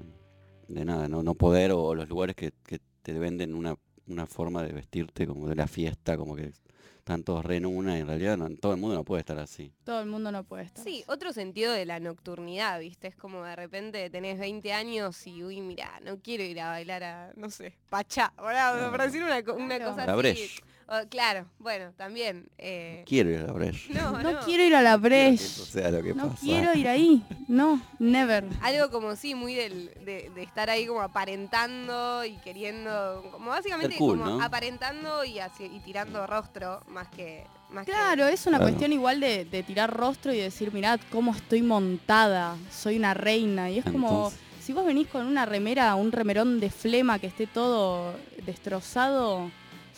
de 0.73 0.85
nada, 0.85 1.07
no, 1.07 1.23
no 1.23 1.35
poder 1.35 1.71
o, 1.71 1.93
los 1.95 2.07
lugares 2.09 2.35
que, 2.35 2.51
que 2.65 2.79
te 3.01 3.13
venden 3.17 3.53
una, 3.55 3.75
una 4.07 4.25
forma 4.25 4.63
de 4.63 4.73
vestirte 4.73 5.27
como 5.27 5.47
de 5.47 5.55
la 5.55 5.67
fiesta, 5.67 6.17
como 6.17 6.35
que 6.35 6.51
están 6.97 7.23
todos 7.23 7.43
re 7.43 7.57
en 7.57 7.65
una 7.65 7.97
y 7.97 8.01
en 8.01 8.07
realidad 8.07 8.37
no- 8.37 8.47
todo 8.57 8.73
el 8.73 8.79
mundo 8.79 8.95
no 8.95 9.03
puede 9.03 9.21
estar 9.21 9.37
así. 9.39 9.73
Todo 9.83 10.01
el 10.01 10.07
mundo 10.07 10.31
no 10.31 10.43
puede 10.43 10.63
estar. 10.63 10.83
Sí, 10.83 11.03
otro 11.07 11.33
sentido 11.33 11.73
de 11.73 11.85
la 11.85 11.99
nocturnidad, 11.99 12.79
¿viste? 12.79 13.07
Es 13.07 13.15
como 13.15 13.43
de 13.43 13.55
repente 13.55 14.09
tenés 14.09 14.39
20 14.39 14.71
años 14.71 15.25
y, 15.25 15.43
uy, 15.43 15.61
mirá, 15.61 15.99
no 16.05 16.19
quiero 16.19 16.43
ir 16.43 16.59
a 16.61 16.69
bailar 16.69 17.03
a, 17.03 17.33
no 17.35 17.49
sé, 17.49 17.73
Pachá. 17.89 18.31
Para 18.37 19.05
decir 19.05 19.23
una, 19.23 19.39
una 19.39 19.77
Claro. 19.77 19.85
cosa 19.91 20.05
La 20.05 20.13
así. 20.13 20.49
Breche. 20.91 21.05
O- 21.05 21.09
claro, 21.09 21.45
bueno, 21.59 21.91
también. 21.97 22.47
eh, 22.57 23.03
Quiero 23.07 23.29
ir 23.29 23.39
a 23.39 23.43
la 23.47 23.53
Breche. 23.53 23.93
no, 23.93 24.11
No, 24.21 24.31
no. 24.33 24.39
quiero 24.41 24.63
ir 24.63 24.75
a 24.75 24.81
la 24.81 24.97
Breche. 24.97 25.43
eso 25.45 25.65
sea 25.65 25.89
lo 25.91 26.03
que 26.03 26.13
No 26.13 26.29
pasa. 26.29 26.39
quiero 26.41 26.73
ir 26.77 26.87
ahí. 26.87 27.23
No, 27.47 27.81
never. 27.99 28.45
Algo 28.61 28.89
como 28.91 29.15
sí, 29.15 29.33
muy 29.35 29.53
del, 29.55 29.91
de, 30.05 30.29
de 30.35 30.43
estar 30.43 30.69
ahí 30.69 30.85
como 30.85 31.01
aparentando 31.01 32.25
y 32.25 32.35
queriendo, 32.37 33.23
como 33.31 33.49
básicamente 33.51 33.95
cool, 33.97 34.19
como 34.19 34.37
¿no? 34.37 34.43
aparentando 34.43 35.23
y, 35.23 35.39
así- 35.39 35.71
y 35.73 35.79
tirando 35.79 36.25
rostro 36.27 36.81
más 36.87 37.07
que... 37.09 37.45
Más 37.69 37.85
que- 37.85 37.91
Claro, 37.93 38.27
es 38.27 38.45
una 38.47 38.57
Claro. 38.57 38.71
cuestión 38.73 38.91
igual 38.91 39.21
de, 39.21 39.45
de 39.45 39.63
tirar 39.63 39.95
rostro 39.95 40.33
y 40.33 40.37
decir, 40.39 40.73
mirad 40.73 40.99
cómo 41.09 41.31
estoy 41.33 41.61
montada, 41.61 42.57
soy 42.69 42.97
una 42.97 43.13
reina. 43.13 43.69
Y 43.69 43.79
es 43.79 43.85
como, 43.85 44.29
si 44.61 44.73
vos 44.73 44.85
venís 44.85 45.07
con 45.07 45.25
una 45.25 45.45
remera, 45.45 45.95
un 45.95 46.11
remerón 46.11 46.59
de 46.59 46.69
flema 46.69 47.17
que 47.17 47.27
esté 47.27 47.47
todo 47.47 48.13
destrozado, 48.45 49.49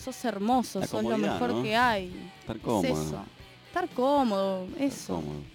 sos 0.04 0.26
hermoso, 0.26 0.80
La 0.80 0.88
sos 0.88 1.04
lo 1.04 1.18
mejor 1.18 1.54
¿no? 1.54 1.64
que 1.64 1.76
hay. 1.76 2.32
Estar 2.42 2.56
Es 2.58 2.62
cómodo. 2.62 2.84
eso. 2.94 3.26
Estar 3.68 3.90
cómodo, 3.90 4.66
estar 4.66 4.82
eso. 4.84 5.16
cómodo. 5.16 5.54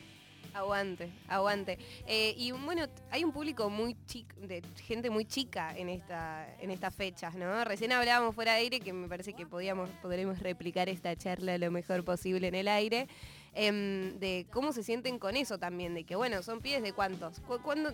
Aguante, 0.54 1.08
aguante. 1.28 1.78
Eh, 2.06 2.34
y 2.36 2.50
bueno, 2.50 2.86
hay 3.12 3.22
un 3.22 3.30
público 3.30 3.70
muy 3.70 3.96
chico, 4.06 4.34
de 4.40 4.60
gente 4.84 5.08
muy 5.08 5.24
chica 5.24 5.72
en 5.76 5.88
esta, 5.88 6.48
en 6.60 6.72
estas 6.72 6.92
fechas, 6.96 7.36
¿no? 7.36 7.62
Recién 7.64 7.92
hablábamos 7.92 8.34
fuera 8.34 8.54
de 8.54 8.60
aire 8.60 8.80
que 8.80 8.92
me 8.92 9.06
parece 9.06 9.34
que 9.34 9.46
podíamos, 9.46 9.88
podremos 10.02 10.40
replicar 10.40 10.88
esta 10.88 11.14
charla 11.14 11.56
lo 11.58 11.70
mejor 11.70 12.02
posible 12.04 12.48
en 12.48 12.54
el 12.56 12.66
aire. 12.68 13.06
em, 13.54 14.18
de 14.20 14.46
cómo 14.52 14.72
se 14.72 14.82
sienten 14.84 15.18
con 15.18 15.34
eso 15.36 15.58
también, 15.58 15.92
de 15.94 16.04
que 16.04 16.14
bueno, 16.16 16.42
son 16.42 16.60
pies 16.60 16.80
de 16.82 16.92
cuántos. 16.92 17.40
Cu- 17.40 17.60
cuándo- 17.62 17.92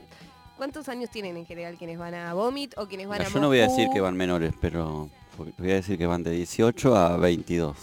¿Cuántos 0.59 0.89
años 0.89 1.11
tienen 1.11 1.37
en 1.37 1.47
general 1.47 1.77
quienes 1.79 1.99
van 1.99 2.13
a 2.15 2.35
Vomit 2.35 2.75
o 2.77 2.87
quienes 2.87 3.09
van 3.09 3.19
Mira, 3.19 3.31
a 3.31 3.33
yo 3.33 3.41
no 3.41 3.49
voy 3.49 3.61
a 3.61 3.69
decir 3.69 3.89
que 3.93 4.01
van 4.01 4.15
menores, 4.17 4.53
pero 4.61 5.09
voy 5.37 5.71
a 5.71 5.75
decir 5.75 5.99
que 5.99 6.07
van 6.07 6.23
de 6.23 6.31
18 6.33 6.97
a 6.97 7.17
22, 7.17 7.77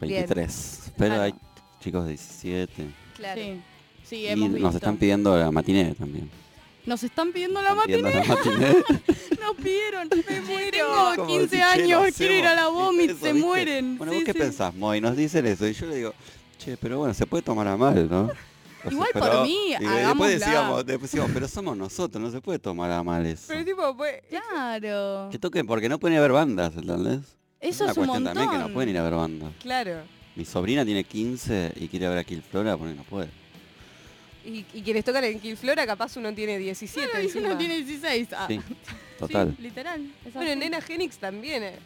Bien. 0.00 0.10
23. 0.12 0.92
Pero 0.96 1.08
Claro. 1.14 1.22
hay 1.22 1.34
chicos 1.80 2.04
de 2.04 2.10
17. 2.10 2.82
Ah, 2.82 3.12
Claro. 3.16 3.40
Sí, 3.42 3.60
sí, 4.04 4.16
y 4.16 4.26
hemos 4.28 4.48
visto. 4.50 4.66
nos 4.66 4.74
están 4.74 4.96
pidiendo 4.96 5.36
la 5.36 5.50
matiné 5.50 5.94
también. 5.94 6.30
Nos 6.86 7.02
están 7.02 7.32
pidiendo 7.32 7.60
la 7.60 7.74
matiné, 7.74 8.00
nos 9.40 9.56
pidieron. 9.56 10.08
Me 10.28 10.40
muero. 10.40 10.86
Como 11.16 11.26
Tengo 11.26 11.26
decir, 11.26 11.38
15 11.40 11.56
che, 11.56 11.62
años, 11.62 12.14
quiero 12.16 12.34
ir 12.34 12.46
a 12.46 12.54
la 12.54 12.62
Eso, 12.62 12.92
se 12.92 13.06
¿viste? 13.06 13.34
mueren. 13.34 13.98
Bueno, 13.98 14.12
Sí, 14.12 14.18
¿vos 14.18 14.24
qué 14.24 14.34
pensás, 14.34 14.74
Moy? 14.74 15.00
Nos 15.00 15.16
dicen 15.16 15.46
eso 15.46 15.66
y 15.68 15.74
yo 15.74 15.86
le 15.86 15.96
digo, 15.96 16.14
che, 16.58 16.76
pero 16.78 16.98
bueno, 16.98 17.12
se 17.12 17.26
puede 17.26 17.42
tomar 17.42 17.68
a 17.68 17.76
mal, 17.76 18.08
¿no? 18.08 18.30
Igual 18.90 19.08
por 19.12 19.22
pero- 19.22 19.44
mí, 19.44 19.74
y 19.80 19.84
después 19.84 20.38
decíamos, 20.38 20.86
después 20.86 21.10
decíamos, 21.10 21.30
pero 21.34 21.48
somos 21.48 21.76
nosotros, 21.76 22.22
no 22.22 22.30
se 22.30 22.40
puede 22.40 22.58
tomar 22.58 22.90
a 22.92 23.02
mal 23.02 23.24
eso. 23.26 23.44
Pero 23.48 23.64
tipo, 23.64 23.96
pues, 23.96 24.22
Claro. 24.28 25.28
Que 25.30 25.38
toquen, 25.38 25.66
porque 25.66 25.88
no 25.88 25.98
pueden 25.98 26.14
ir 26.14 26.18
a 26.18 26.22
ver 26.22 26.32
bandas, 26.32 26.74
¿entendés? 26.76 27.20
Eso 27.60 27.84
una 27.84 27.92
es 27.92 27.98
un 27.98 28.04
cuestión 28.06 28.24
montón. 28.24 28.34
también 28.34 28.50
que 28.50 28.68
no 28.68 28.72
pueden 28.74 28.90
ir 28.90 28.98
a 28.98 29.02
ver 29.02 29.14
bandas. 29.14 29.52
claro. 29.62 30.02
Mi 30.36 30.44
sobrina 30.44 30.84
tiene 30.84 31.02
15 31.02 31.72
y 31.74 31.88
quiere 31.88 32.08
ver 32.08 32.18
a 32.18 32.22
Kill 32.22 32.42
Flora, 32.42 32.76
porque 32.76 32.94
no 32.94 33.02
puede. 33.02 33.28
Y, 34.44 34.64
y 34.72 34.82
quienes 34.82 35.04
tocan 35.04 35.24
en 35.24 35.40
Killflora 35.40 35.84
capaz 35.84 36.16
uno 36.16 36.32
tiene 36.32 36.56
17 36.58 37.08
Claro, 37.10 37.28
uno 37.48 37.58
tiene 37.58 37.78
16. 37.82 38.28
Ah, 38.36 38.46
Sí, 38.48 38.60
total. 39.18 39.54
sí, 39.56 39.62
literal. 39.62 40.08
Bueno. 40.32 40.54
Nena 40.54 40.80
Genix 40.80 41.18
también, 41.18 41.64
eh. 41.64 41.78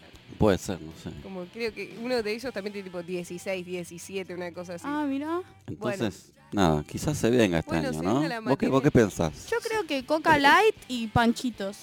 Puede 0.42 0.58
ser, 0.58 0.80
no 0.80 0.90
sé. 1.00 1.10
como 1.22 1.44
creo 1.44 1.72
que 1.72 1.96
uno 2.02 2.20
de 2.20 2.32
ellos 2.32 2.52
también 2.52 2.72
tiene 2.72 2.88
tipo 2.88 3.00
16, 3.00 3.64
17, 3.64 4.34
una 4.34 4.50
cosa 4.52 4.74
así. 4.74 4.84
Ah, 4.88 5.04
mira. 5.08 5.40
Entonces, 5.68 6.32
nada, 6.50 6.82
quizás 6.82 7.16
se 7.16 7.30
venga 7.30 7.60
este 7.60 7.70
Bueno, 7.70 7.90
año, 7.90 7.98
se 7.98 8.04
¿no? 8.04 8.42
¿Vos 8.42 8.58
qué. 8.58 8.66
¿Vos 8.66 8.82
qué 8.82 8.90
pensás? 8.90 9.48
Yo 9.48 9.58
creo 9.60 9.86
que 9.86 10.04
Coca 10.04 10.36
Light 10.38 10.74
y 10.88 11.06
Panchitos. 11.06 11.76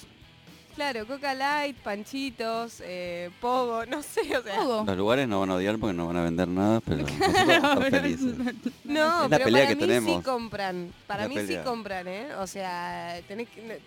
Claro, 0.76 1.08
Coca 1.08 1.34
Light, 1.34 1.78
Panchitos, 1.78 2.82
eh, 2.86 3.30
Pogo, 3.40 3.86
no 3.86 4.04
sé, 4.04 4.22
o 4.38 4.44
sea. 4.44 4.58
Pogo. 4.58 4.84
Los 4.86 4.98
lugares 4.98 5.26
no 5.30 5.40
van 5.40 5.52
a 5.52 5.56
odiar 5.56 5.78
porque 5.78 5.94
no 5.96 6.08
van 6.08 6.18
a 6.18 6.24
vender 6.26 6.50
nada, 6.50 6.82
pero 6.82 6.98
nosotros 7.04 7.50
estamos 7.50 7.86
felices. 7.90 8.36
No, 8.84 9.24
Es 9.24 9.30
la 9.30 9.38
pero 9.38 9.46
pelea 9.46 9.62
para 9.64 9.68
que 9.70 9.76
mí 9.76 9.82
sí 9.82 9.88
tenemos. 9.88 10.24
compran. 10.26 10.94
Para 11.08 11.30
mí 11.30 11.36
pelea. 11.36 11.62
sí 11.64 11.66
compran, 11.66 12.08
¿eh? 12.10 12.28
O 12.40 12.46
sea, 12.46 13.22
tenés 13.26 13.48
que, 13.48 13.80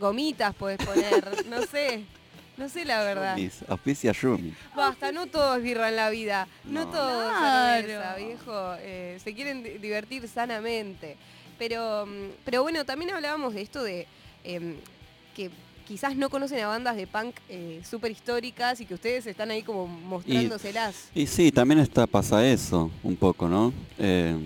gomitas 0.00 0.54
podés 0.54 0.78
poner, 0.78 1.44
no 1.46 1.60
sé. 1.66 2.04
No 2.56 2.68
sé 2.68 2.84
la 2.84 3.02
verdad. 3.02 3.36
Auspicia 3.68 4.12
Yumi. 4.12 4.54
Basta, 4.76 5.10
no 5.10 5.26
todo 5.26 5.56
es 5.56 5.62
birra 5.62 5.88
en 5.88 5.96
la 5.96 6.10
vida. 6.10 6.46
No, 6.64 6.84
No. 6.84 6.90
todo 6.90 7.22
es 7.30 7.36
Claro. 7.38 7.82
cerveza, 7.86 8.16
viejo. 8.16 8.74
Eh, 8.78 9.18
se 9.22 9.34
quieren 9.34 9.62
di- 9.64 9.78
divertir 9.78 10.28
sanamente. 10.28 11.16
Pero, 11.58 12.06
mm, 12.06 12.10
pero 12.44 12.62
bueno, 12.62 12.84
también 12.84 13.10
hablábamos 13.12 13.54
de 13.54 13.62
esto 13.62 13.82
de 13.82 14.06
em, 14.44 14.76
que 15.34 15.50
quizás 15.88 16.16
no 16.16 16.30
conocen 16.30 16.60
a 16.60 16.68
bandas 16.68 16.96
de 16.96 17.06
punk 17.06 17.34
eh, 17.48 17.80
súper 17.88 18.10
históricas 18.12 18.80
y 18.80 18.86
que 18.86 18.94
ustedes 18.94 19.26
están 19.26 19.50
ahí 19.50 19.62
como 19.62 19.86
mostrándoselas. 19.88 21.08
Y 21.14 21.26
sí, 21.26 21.50
también 21.50 21.80
está 21.80 22.06
pasa 22.06 22.46
eso, 22.46 22.90
un 23.02 23.16
poco, 23.16 23.48
¿no? 23.48 23.72
Eh, 23.98 24.36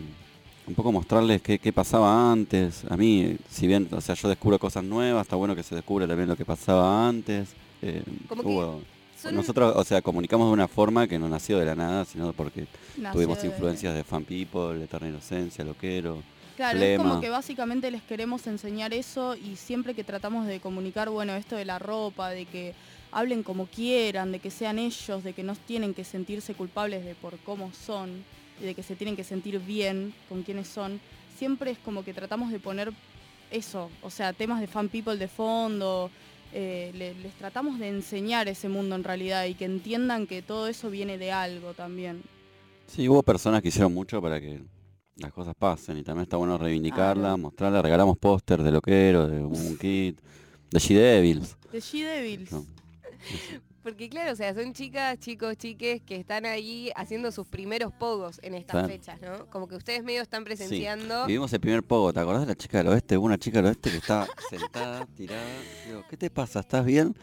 un 0.66 0.74
poco 0.74 0.92
mostrarles 0.92 1.40
qué, 1.42 1.58
qué 1.58 1.72
pasaba 1.72 2.30
antes. 2.32 2.84
A 2.90 2.96
mí, 2.96 3.36
si 3.50 3.66
bien, 3.66 3.88
o 3.90 4.00
sea, 4.00 4.14
yo 4.14 4.28
descubro 4.28 4.58
cosas 4.58 4.84
nuevas, 4.84 5.22
está 5.26 5.36
bueno 5.36 5.54
que 5.56 5.62
se 5.62 5.74
descubra 5.74 6.06
también 6.06 6.28
lo 6.28 6.36
que 6.36 6.44
pasaba 6.44 7.08
antes. 7.08 7.48
Eh, 7.82 8.02
Como 8.28 8.42
que 8.42 8.48
hubo- 8.48 8.80
Son- 9.20 9.34
nosotros, 9.34 9.74
o 9.76 9.82
sea, 9.84 10.00
comunicamos 10.00 10.46
de 10.48 10.52
una 10.52 10.68
forma 10.68 11.08
que 11.08 11.18
no 11.18 11.28
nació 11.28 11.58
de 11.58 11.64
la 11.66 11.74
nada, 11.74 12.04
sino 12.04 12.32
porque 12.32 12.66
Nació 12.96 13.12
tuvimos 13.14 13.42
de- 13.42 13.48
influencias 13.48 13.94
de 13.94 14.04
Fan 14.04 14.24
People, 14.24 14.82
Eterna 14.82 15.08
Inocencia, 15.08 15.64
Loquero. 15.64 16.22
Claro, 16.56 16.78
es 16.80 16.96
como 16.98 17.08
Flema. 17.10 17.20
que 17.20 17.30
básicamente 17.30 17.90
les 17.90 18.02
queremos 18.02 18.46
enseñar 18.46 18.92
eso 18.94 19.34
y 19.36 19.56
siempre 19.56 19.94
que 19.94 20.04
tratamos 20.04 20.46
de 20.46 20.60
comunicar, 20.60 21.08
bueno, 21.08 21.34
esto 21.34 21.56
de 21.56 21.64
la 21.64 21.78
ropa, 21.80 22.30
de 22.30 22.46
que 22.46 22.74
hablen 23.10 23.42
como 23.42 23.66
quieran, 23.66 24.30
de 24.32 24.38
que 24.38 24.50
sean 24.50 24.78
ellos, 24.78 25.24
de 25.24 25.32
que 25.32 25.42
no 25.42 25.54
tienen 25.56 25.94
que 25.94 26.04
sentirse 26.04 26.54
culpables 26.54 27.04
de 27.04 27.14
por 27.16 27.38
cómo 27.38 27.72
son 27.72 28.24
y 28.60 28.64
de 28.66 28.74
que 28.74 28.82
se 28.84 28.94
tienen 28.96 29.16
que 29.16 29.24
sentir 29.24 29.58
bien 29.60 30.14
con 30.28 30.42
quienes 30.42 30.68
son, 30.68 31.00
siempre 31.36 31.70
es 31.72 31.78
como 31.78 32.04
que 32.04 32.12
tratamos 32.14 32.50
de 32.52 32.58
poner 32.60 32.92
eso, 33.50 33.88
o 34.02 34.10
sea, 34.10 34.32
temas 34.32 34.60
de 34.60 34.66
fan 34.66 34.88
people 34.88 35.16
de 35.16 35.28
fondo, 35.28 36.10
eh, 36.52 36.90
le- 36.94 37.14
les 37.14 37.32
tratamos 37.34 37.78
de 37.78 37.88
enseñar 37.88 38.48
ese 38.48 38.68
mundo 38.68 38.94
en 38.94 39.04
realidad 39.04 39.44
y 39.46 39.54
que 39.54 39.64
entiendan 39.64 40.26
que 40.26 40.42
todo 40.42 40.68
eso 40.68 40.90
viene 40.90 41.18
de 41.18 41.32
algo 41.32 41.74
también. 41.74 42.22
Sí, 42.86 43.08
hubo 43.08 43.22
personas 43.22 43.60
que 43.62 43.68
hicieron 43.68 43.92
mucho 43.92 44.20
para 44.22 44.40
que 44.40 44.60
las 45.16 45.32
cosas 45.32 45.54
pasen 45.58 45.98
y 45.98 46.02
también 46.02 46.22
está 46.22 46.36
bueno 46.36 46.56
reivindicarla, 46.58 47.36
mostrarla. 47.36 47.82
Regalamos 47.82 48.16
póster 48.18 48.62
de 48.62 48.70
Loquero, 48.70 49.26
de 49.26 49.40
Moon 49.40 49.76
Kid, 49.76 50.14
de 50.70 50.78
She-Devils. 50.78 51.56
De 51.72 51.80
She-Devils. 51.80 52.52
No. 52.52 52.64
Porque 53.88 54.08
claro, 54.10 54.32
o 54.32 54.36
sea, 54.36 54.54
son 54.54 54.72
chicas, 54.74 55.18
chicos, 55.18 55.56
chiques 55.56 56.02
que 56.02 56.16
están 56.16 56.44
ahí 56.44 56.90
haciendo 56.94 57.32
sus 57.32 57.46
primeros 57.46 57.92
pogos 57.92 58.38
en 58.42 58.54
estas 58.54 58.72
Claro. 58.72 58.88
fechas, 58.88 59.18
¿no? 59.22 59.46
Como 59.46 59.66
que 59.66 59.76
ustedes 59.76 60.04
medio 60.04 60.20
están 60.22 60.40
Sí. 60.42 60.44
presenciando. 60.44 61.26
Vivimos 61.26 61.52
el 61.54 61.60
primer 61.60 61.82
pogo, 61.82 62.12
¿te 62.12 62.20
acordás 62.20 62.42
de 62.42 62.48
la 62.48 62.54
chica 62.54 62.78
del 62.78 62.88
oeste? 62.88 63.16
Hubo 63.16 63.24
una 63.26 63.38
chica 63.38 63.58
del 63.58 63.66
oeste 63.66 63.90
que 63.90 63.96
estaba 63.96 64.26
sentada, 64.50 65.06
tirada. 65.16 65.42
Digo, 65.86 66.04
¿qué 66.10 66.16
te 66.18 66.28
pasa? 66.28 66.60
¿Estás 66.60 66.84
bien? 66.84 67.16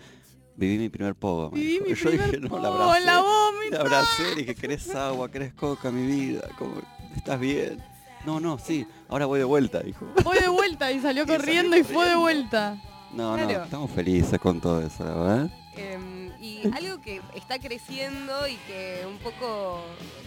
Viví 0.56 0.78
mi 0.80 0.90
primer 0.90 1.14
pogo. 1.16 1.52
Viví 1.52 1.82
mi 1.82 1.90
Yo 1.96 2.10
primer 2.10 2.32
dije, 2.32 2.40
no, 2.40 2.58
la 2.60 2.68
abracé. 2.70 3.06
la. 3.06 3.24
La 3.72 3.80
abracé 3.82 4.32
y 4.32 4.36
dije, 4.36 4.56
¿querés 4.56 4.96
agua? 4.96 5.30
¿Querés 5.30 5.54
coca, 5.54 5.92
mi 5.92 6.06
vida? 6.08 6.48
Como, 6.58 6.82
¿Estás 7.16 7.40
bien? 7.40 7.78
No, 8.26 8.40
no, 8.40 8.58
sí, 8.58 8.88
ahora 9.08 9.28
voy 9.28 9.38
de 9.38 9.46
vuelta, 9.46 9.82
dijo. 9.82 10.08
Voy 10.24 10.40
de 10.40 10.48
vuelta 10.48 10.92
y 10.92 11.00
salió 11.00 11.24
Y 11.26 11.28
salió 11.28 11.38
corriendo 11.38 11.78
y 11.78 11.84
fue 11.84 12.10
de 12.10 12.16
vuelta. 12.16 12.82
No, 13.14 13.38
no, 13.38 13.50
estamos 13.50 13.92
felices 13.92 14.40
con 14.40 14.60
todo 14.60 14.82
eso, 14.82 15.04
la 15.06 15.14
verdad. 15.14 15.50
Em, 15.78 16.25
y 16.46 16.62
algo 16.74 17.02
que 17.02 17.22
está 17.34 17.58
creciendo 17.60 18.48
y 18.48 18.56
que 18.68 19.04
un 19.08 19.18
poco 19.18 19.82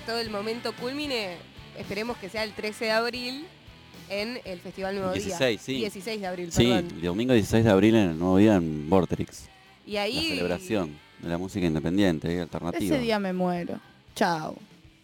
todo 0.07 0.19
el 0.19 0.31
momento 0.31 0.73
culmine, 0.75 1.37
esperemos 1.79 2.17
que 2.17 2.29
sea 2.29 2.43
el 2.45 2.53
13 2.55 2.87
de 2.87 2.91
abril 2.91 3.47
en 4.09 4.41
el 4.45 4.59
Festival 4.61 4.95
Nuevo 4.97 5.13
16, 5.13 5.39
Día. 5.39 5.59
sí. 5.59 5.75
16 5.81 6.21
de 6.21 6.27
abril, 6.27 6.53
Sí, 6.53 6.65
perdón. 6.65 6.89
el 6.97 7.03
domingo 7.03 7.33
16 7.35 7.65
de 7.65 7.71
abril 7.71 7.95
en 7.95 8.11
el 8.11 8.19
nuevo 8.19 8.39
día 8.39 8.57
en 8.57 8.89
Vorterix. 8.91 9.49
Y 9.87 9.97
ahí... 9.97 10.15
La 10.31 10.37
celebración 10.37 10.99
de 11.21 11.29
la 11.29 11.39
música 11.39 11.67
independiente 11.67 12.35
y 12.35 12.39
alternativa. 12.39 12.85
Ese 12.85 12.99
día 13.03 13.19
me 13.19 13.33
muero. 13.33 13.79
Chao. 14.15 14.57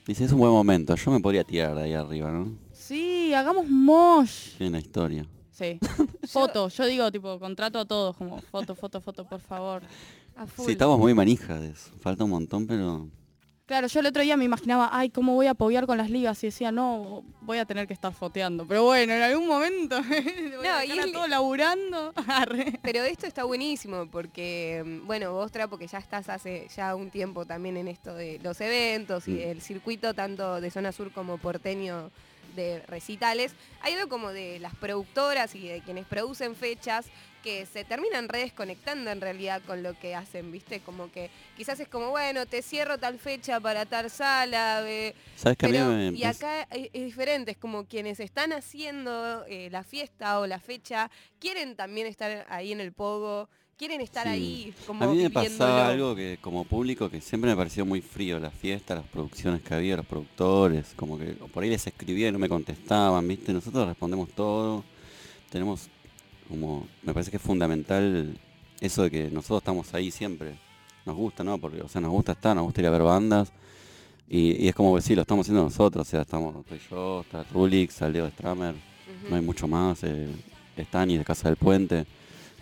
Dice, 0.07 0.25
es 0.25 0.33
un 0.33 0.39
buen 0.39 0.53
momento, 0.53 0.95
yo 0.97 1.11
me 1.11 1.21
podría 1.21 1.45
tirar 1.45 1.75
de 1.77 1.83
ahí 1.85 1.93
arriba, 1.95 2.31
¿no? 2.31 2.53
Sí, 2.73 3.33
hagamos 3.33 3.67
mosh. 3.69 4.57
Tiene 4.59 4.73
la 4.73 4.79
historia. 4.79 5.27
Sí. 5.51 5.79
Foto, 6.29 6.69
yo 6.69 6.85
digo, 6.87 7.11
tipo, 7.13 7.39
contrato 7.39 7.79
a 7.79 7.85
todos, 7.85 8.17
como 8.17 8.41
foto, 8.41 8.75
foto, 8.75 9.01
foto, 9.01 9.25
por 9.25 9.41
favor. 9.41 9.83
A 10.37 10.47
full. 10.47 10.67
Sí, 10.67 10.73
estamos 10.73 10.99
muy 10.99 11.15
manijas 11.15 11.61
de 11.61 11.69
eso. 11.71 11.91
Falta 12.01 12.25
un 12.25 12.31
montón, 12.31 12.67
pero... 12.67 13.09
Claro, 13.67 13.87
yo 13.87 14.01
el 14.01 14.07
otro 14.07 14.23
día 14.23 14.37
me 14.37 14.45
imaginaba, 14.45 14.91
ay, 14.93 15.09
¿cómo 15.09 15.33
voy 15.35 15.47
a 15.47 15.53
apoyar 15.53 15.87
con 15.87 15.97
las 15.97 16.11
ligas? 16.11 16.45
Y 16.45 16.49
decía, 16.49 16.71
no, 16.71 17.25
voy 17.41 17.57
a 17.57 17.65
tener 17.65 17.87
que 17.87 17.95
estar 17.95 18.13
foteando. 18.13 18.67
Pero 18.69 18.85
bueno, 18.85 19.15
en 19.15 19.23
algún 19.23 19.47
momento 19.49 19.97
voy 20.03 20.67
No, 20.67 20.71
a 20.75 20.85
y 20.85 21.13
todo 21.13 21.27
laburando. 21.27 22.13
Pero 22.83 23.03
esto 23.05 23.27
está 23.27 23.45
buenísimo 23.45 24.07
porque, 24.11 25.01
bueno, 25.07 25.33
vos, 25.33 25.51
Trapo, 25.51 25.79
que 25.79 25.87
ya 25.87 25.97
estás 25.97 26.29
hace 26.29 26.69
ya 26.77 26.95
un 26.95 27.11
tiempo 27.11 27.47
también 27.47 27.79
en 27.79 27.89
esto 27.89 28.15
de 28.15 28.39
los 28.43 28.61
eventos 28.61 29.27
y 29.29 29.33
Mm. 29.33 29.39
el 29.41 29.63
circuito 29.63 30.13
tanto 30.13 30.61
de 30.61 30.71
zona 30.71 30.93
sur 30.93 31.11
como 31.11 31.39
porteño 31.39 32.11
de 32.57 32.81
recitales, 32.87 33.53
hay 33.81 33.95
algo 33.95 34.09
como 34.11 34.31
de 34.31 34.59
las 34.61 34.75
productoras 34.77 35.55
y 35.55 35.67
de 35.67 35.81
quienes 35.81 36.05
producen 36.05 36.55
fechas 36.55 37.07
que 37.45 37.67
se 37.67 37.85
terminan 37.85 38.29
redesconectando 38.31 39.11
en 39.11 39.21
realidad 39.21 39.61
con 39.67 39.83
lo 39.83 39.93
que 39.99 40.15
hacen, 40.15 40.51
¿viste? 40.51 40.81
Como 40.81 41.13
que 41.13 41.29
quizás 41.59 41.79
es 41.79 41.89
como, 41.89 42.09
bueno, 42.09 42.47
te 42.47 42.63
cierro 42.63 42.97
tal 42.97 43.19
fecha 43.19 43.61
para 43.61 43.85
tal 43.85 44.11
sala, 44.11 44.83
¿Sabes 45.37 45.59
que 45.59 45.69
pero, 45.69 45.85
a 45.85 45.89
mí 45.91 46.11
me 46.13 46.19
y 46.19 46.25
acá 46.25 46.63
es, 46.71 46.89
es 46.95 47.05
diferente, 47.05 47.51
es 47.51 47.59
como 47.59 47.85
quienes 47.85 48.19
están 48.19 48.55
haciendo 48.55 49.45
eh, 49.47 49.69
la 49.71 49.85
fiesta 49.85 50.41
o 50.41 50.47
la 50.47 50.59
fecha, 50.59 51.11
quieren 51.39 51.77
también 51.77 52.07
estar 52.07 52.47
ahí 52.49 52.73
en 52.73 52.81
el 52.81 52.93
pogo, 52.93 53.51
quieren 53.77 54.01
estar 54.01 54.25
Sí. 54.25 54.33
ahí 54.33 54.75
como 54.87 55.05
A 55.05 55.09
mí 55.09 55.19
me 55.23 55.29
pasaba 55.31 55.89
algo 55.89 56.17
que 56.17 56.39
como 56.41 56.65
público 56.65 57.11
que 57.11 57.21
siempre 57.21 57.51
me 57.51 57.57
pareció 57.57 57.85
muy 57.85 58.01
frío, 58.01 58.39
la 58.41 58.51
fiesta, 58.51 58.95
las 58.95 59.05
producciones 59.05 59.61
que 59.61 59.75
había, 59.75 59.97
los 59.97 60.07
productores, 60.07 60.95
como 60.97 61.19
que 61.19 61.27
por 61.53 61.63
ahí 61.63 61.69
les 61.69 61.87
escribía 61.87 62.29
y 62.29 62.33
no 62.33 62.39
me 62.39 62.49
contestaban, 62.49 63.29
¿viste? 63.29 63.53
Nosotros 63.53 63.87
respondemos 63.87 64.31
todo, 64.31 64.83
tenemos 65.51 65.91
como, 66.49 66.87
me 67.03 67.13
parece 67.13 67.31
que 67.31 67.37
es 67.39 67.43
fundamental 67.43 68.39
eso 68.81 69.03
de 69.05 69.11
que 69.11 69.31
nosotros 69.31 69.59
estamos 69.59 69.93
ahí 69.95 70.11
siempre, 70.11 70.59
nos 71.07 71.17
gusta, 71.17 71.45
¿no? 71.45 71.59
Porque, 71.59 71.81
o 71.83 71.89
sea, 71.89 72.01
nos 72.01 72.11
gusta 72.11 72.33
estar, 72.33 72.55
nos 72.55 72.65
gusta 72.65 72.81
ir 72.81 72.87
a 72.87 72.91
ver 72.91 73.03
bandas. 73.03 73.53
Y, 74.29 74.65
y 74.65 74.69
es 74.69 74.75
como 74.75 74.95
que 74.95 75.03
sí, 75.03 75.15
lo 75.15 75.23
estamos 75.23 75.45
haciendo 75.45 75.65
nosotros, 75.65 76.07
o 76.07 76.11
sea, 76.11 76.23
estamos, 76.23 76.57
estoy 76.57 76.81
yo, 76.91 77.21
está 77.21 77.45
Trulix, 77.45 77.95
está 77.95 78.09
Leo 78.09 78.29
Stramer, 78.31 78.75
no 79.29 79.37
hay 79.37 79.43
mucho 79.43 79.69
más, 79.69 80.03
eh, 80.03 80.29
Stani 80.77 81.19
de 81.19 81.25
Casa 81.25 81.49
del 81.49 81.57
Puente. 81.57 82.07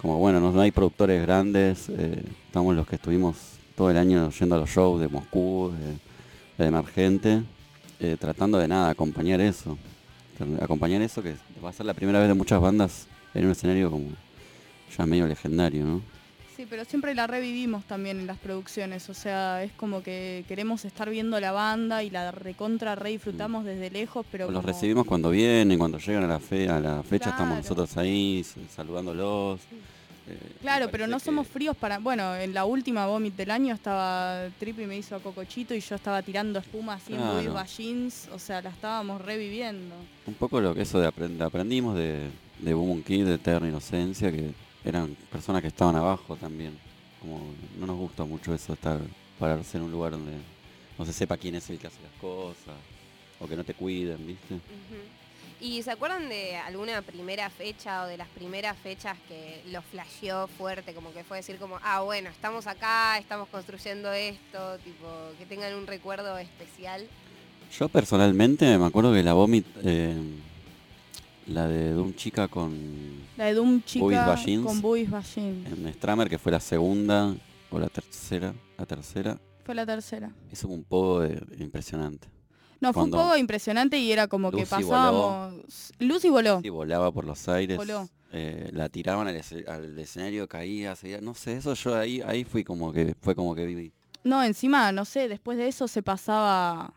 Como 0.00 0.18
bueno, 0.18 0.40
no, 0.40 0.50
no 0.50 0.60
hay 0.60 0.72
productores 0.72 1.22
grandes, 1.22 1.88
eh, 1.88 2.24
estamos 2.46 2.74
los 2.74 2.86
que 2.86 2.96
estuvimos 2.96 3.36
todo 3.76 3.90
el 3.90 3.96
año 3.96 4.30
yendo 4.30 4.56
a 4.56 4.58
los 4.58 4.68
shows 4.68 5.00
de 5.00 5.06
Moscú, 5.06 5.72
de, 6.58 6.62
de 6.62 6.68
Emergente, 6.68 7.42
eh, 8.00 8.16
tratando 8.18 8.58
de 8.58 8.66
nada, 8.66 8.90
acompañar 8.90 9.40
eso. 9.40 9.78
Acompañar 10.60 11.00
eso 11.02 11.22
que 11.22 11.36
va 11.64 11.70
a 11.70 11.72
ser 11.72 11.86
la 11.86 11.94
primera 11.94 12.18
vez 12.18 12.26
de 12.26 12.34
muchas 12.34 12.60
bandas 12.60 13.06
en 13.34 13.44
un 13.46 13.50
escenario 13.52 13.90
como 13.90 14.06
ya 14.96 15.06
medio 15.06 15.26
legendario, 15.26 15.84
¿no? 15.84 16.02
Sí, 16.56 16.66
pero 16.68 16.84
siempre 16.84 17.14
la 17.14 17.26
revivimos 17.26 17.84
también 17.86 18.20
en 18.20 18.26
las 18.26 18.36
producciones, 18.38 19.08
o 19.08 19.14
sea, 19.14 19.64
es 19.64 19.72
como 19.72 20.02
que 20.02 20.44
queremos 20.48 20.84
estar 20.84 21.08
viendo 21.08 21.40
la 21.40 21.50
banda 21.50 22.02
y 22.02 22.10
la 22.10 22.30
recontra 22.30 22.94
re 22.94 23.08
disfrutamos 23.10 23.64
desde 23.64 23.90
lejos, 23.90 24.26
pero 24.30 24.44
los 24.50 24.56
como- 24.56 24.66
recibimos 24.66 25.06
cuando 25.06 25.30
vienen, 25.30 25.78
cuando 25.78 25.98
llegan 25.98 26.24
a 26.24 26.26
la, 26.28 26.38
fe, 26.40 26.68
a 26.68 26.78
la 26.78 27.02
fecha, 27.02 27.30
estamos 27.30 27.56
nosotros 27.56 27.96
ahí 27.96 28.44
saludándolos. 28.76 29.60
eh, 30.28 30.38
Claro, 30.60 30.88
pero 30.92 31.06
no 31.06 31.18
que- 31.18 31.24
somos 31.24 31.48
fríos 31.48 31.74
para... 31.76 31.98
Bueno, 31.98 32.36
en 32.36 32.52
la 32.54 32.64
última 32.66 33.06
Vomit 33.06 33.34
del 33.34 33.50
año 33.50 33.74
estaba 33.74 34.44
Trippy 34.60 34.84
me 34.86 34.96
hizo 34.98 35.16
a 35.16 35.20
Cocochito 35.20 35.74
y 35.74 35.80
yo 35.80 35.96
estaba 35.96 36.20
tirando 36.22 36.58
espuma 36.58 36.94
así 36.94 37.14
en 37.14 37.18
Claro. 37.18 37.34
Buddy 37.38 37.48
Ballins, 37.48 38.28
o 38.32 38.38
sea, 38.38 38.60
la 38.62 38.68
estábamos 38.70 39.22
reviviendo. 39.22 39.94
Un 40.26 40.34
poco 40.34 40.60
lo 40.60 40.74
que 40.74 40.82
eso 40.82 41.00
de 41.00 41.08
aprend- 41.08 41.40
aprendimos 41.42 41.96
de, 41.96 42.28
de 42.62 42.74
Boom 42.74 43.02
Kid, 43.02 43.26
de 43.26 43.34
Eterna 43.34 43.68
Inocencia, 43.68 44.30
que 44.30 44.52
eran 44.84 45.14
personas 45.30 45.60
que 45.60 45.68
estaban 45.68 45.96
abajo 45.96 46.36
también. 46.36 46.78
Como 47.20 47.40
no 47.78 47.86
nos 47.86 47.96
gusta 47.96 48.24
mucho 48.24 48.54
eso 48.54 48.72
estar, 48.72 49.00
pararse 49.38 49.76
en 49.76 49.84
un 49.84 49.92
lugar 49.92 50.12
donde 50.12 50.32
no 50.98 51.04
se 51.04 51.12
sepa 51.12 51.36
quién 51.36 51.54
es 51.54 51.68
el 51.70 51.78
que 51.78 51.88
hace 51.88 52.02
las 52.02 52.20
cosas, 52.20 52.74
o 53.40 53.46
que 53.46 53.56
no 53.56 53.64
te 53.64 53.74
cuiden, 53.74 54.26
¿viste? 54.26 54.58
¿Y 55.60 55.80
se 55.82 55.92
acuerdan 55.92 56.28
de 56.28 56.56
alguna 56.56 57.02
primera 57.02 57.48
fecha 57.48 58.02
o 58.02 58.06
de 58.08 58.16
las 58.16 58.28
primeras 58.28 58.76
fechas 58.78 59.16
que 59.28 59.62
lo 59.70 59.80
flasheó 59.82 60.48
fuerte? 60.48 60.92
Como 60.92 61.12
que 61.12 61.22
fue 61.22 61.36
decir 61.36 61.56
como, 61.58 61.78
ah, 61.84 62.00
bueno, 62.00 62.30
estamos 62.30 62.66
acá, 62.66 63.18
estamos 63.18 63.48
construyendo 63.48 64.12
esto, 64.12 64.78
tipo, 64.78 65.06
que 65.38 65.46
tengan 65.46 65.74
un 65.74 65.86
recuerdo 65.86 66.36
especial. 66.38 67.06
Yo 67.78 67.88
personalmente 67.88 68.76
me 68.76 68.86
acuerdo 68.86 69.12
que 69.12 69.22
la 69.22 69.34
Vomit, 69.34 69.66
eh, 69.84 70.16
la 71.46 71.66
de 71.68 71.90
Doom 71.92 72.14
Chica 72.14 72.48
con 72.48 72.72
La 73.36 73.46
de 73.46 73.54
Doom 73.54 73.82
chica 73.84 74.26
Ballins. 74.26 74.64
con 74.66 74.80
Bubis 74.80 75.10
Ballins. 75.10 75.66
en 75.72 75.92
Stramer, 75.94 76.28
que 76.28 76.38
fue 76.38 76.52
la 76.52 76.60
segunda, 76.60 77.34
o 77.70 77.78
la 77.78 77.88
tercera, 77.88 78.54
la 78.78 78.86
tercera, 78.86 79.38
Fue 79.64 79.74
la 79.74 79.86
tercera. 79.86 80.30
hizo 80.52 80.68
un 80.68 80.84
poco 80.84 81.20
de, 81.20 81.40
impresionante. 81.58 82.28
No, 82.80 82.92
fue 82.92 83.04
un 83.04 83.10
poco 83.12 83.36
impresionante 83.36 83.96
y 83.98 84.10
era 84.10 84.26
como 84.26 84.50
que 84.50 84.58
Lucy 84.60 84.70
pasábamos... 84.70 85.92
Lucy 86.00 86.28
voló. 86.30 86.60
Sí, 86.62 86.68
volaba 86.68 87.12
por 87.12 87.24
los 87.24 87.48
aires. 87.48 87.76
Voló. 87.76 88.08
eh, 88.32 88.70
la 88.72 88.88
tiraban 88.88 89.28
al, 89.28 89.36
esce- 89.36 89.68
al 89.68 89.96
escenario, 89.98 90.48
caía, 90.48 90.96
seguía. 90.96 91.20
No 91.20 91.34
sé, 91.34 91.58
eso 91.58 91.74
yo 91.74 91.94
ahí, 91.96 92.20
ahí 92.26 92.42
fui 92.42 92.64
como 92.64 92.92
que, 92.92 93.14
fue 93.20 93.36
como 93.36 93.54
que 93.54 93.66
viví. 93.66 93.92
No, 94.24 94.42
encima, 94.42 94.90
no 94.90 95.04
sé, 95.04 95.28
después 95.28 95.58
de 95.58 95.68
eso 95.68 95.86
se 95.86 96.02
pasaba, 96.02 96.92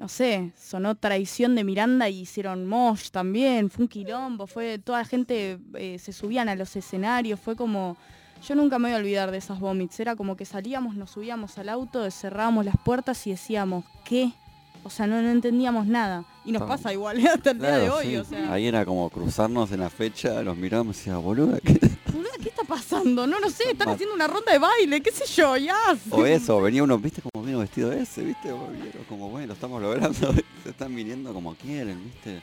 no 0.00 0.08
sé, 0.08 0.50
sonó 0.58 0.94
Traición 0.94 1.54
de 1.54 1.62
Miranda 1.62 2.08
y 2.08 2.20
hicieron 2.20 2.66
Mosh 2.66 3.10
también, 3.10 3.68
fue 3.68 3.82
un 3.82 3.88
quilombo, 3.88 4.46
fue, 4.46 4.78
toda 4.78 5.00
la 5.00 5.04
gente 5.04 5.58
eh, 5.74 5.98
se 5.98 6.14
subían 6.14 6.48
a 6.48 6.54
los 6.54 6.74
escenarios, 6.74 7.38
fue 7.38 7.54
como, 7.54 7.98
yo 8.42 8.54
nunca 8.54 8.78
me 8.78 8.88
voy 8.88 8.96
a 8.96 8.98
olvidar 8.98 9.30
de 9.30 9.36
esas 9.36 9.60
vomits, 9.60 10.00
era 10.00 10.16
como 10.16 10.38
que 10.38 10.46
salíamos, 10.46 10.96
nos 10.96 11.10
subíamos 11.10 11.58
al 11.58 11.68
auto, 11.68 12.10
cerrábamos 12.10 12.64
las 12.64 12.76
puertas 12.82 13.26
y 13.26 13.32
decíamos, 13.32 13.84
¿qué? 14.06 14.32
O 14.84 14.88
sea, 14.88 15.06
no, 15.06 15.20
no 15.20 15.28
entendíamos 15.28 15.86
nada. 15.86 16.24
Y 16.46 16.52
nos 16.52 16.62
pasa 16.62 16.90
igual 16.94 17.18
hasta 17.26 17.50
el 17.50 17.58
día 17.58 17.76
de 17.76 17.90
hoy, 17.90 18.06
sí. 18.06 18.16
o 18.16 18.24
sea. 18.24 18.50
Ahí 18.50 18.66
era 18.66 18.86
como 18.86 19.10
cruzarnos 19.10 19.70
en 19.70 19.80
la 19.80 19.90
fecha, 19.90 20.42
los 20.42 20.56
mirábamos 20.56 20.96
y 20.96 20.98
decía, 21.00 21.18
boludo, 21.18 21.58
¿qué? 21.62 21.78
"Boluda, 22.70 22.82
¿Qué 22.82 22.86
está 22.86 22.96
pasando? 22.98 23.26
No, 23.26 23.40
no 23.40 23.50
sé, 23.50 23.70
están 23.70 23.88
haciendo 23.88 24.14
una 24.14 24.26
ronda 24.26 24.52
de 24.52 24.58
baile, 24.58 25.00
qué 25.02 25.10
sé 25.10 25.24
yo, 25.26 25.56
ya. 25.56 25.76
O 26.10 26.24
eso, 26.24 26.60
venía 26.60 26.82
uno, 26.82 26.98
viste 26.98 27.22
como 27.22 27.44
vino 27.44 27.58
vestido 27.58 27.92
ese, 27.92 28.22
viste, 28.24 28.50
como 29.08 29.28
bueno, 29.30 29.48
lo 29.48 29.52
estamos 29.54 29.80
logrando, 29.82 30.12
se 30.62 30.70
están 30.70 30.94
viniendo 30.94 31.32
como 31.32 31.54
quieren, 31.54 32.02
viste. 32.04 32.40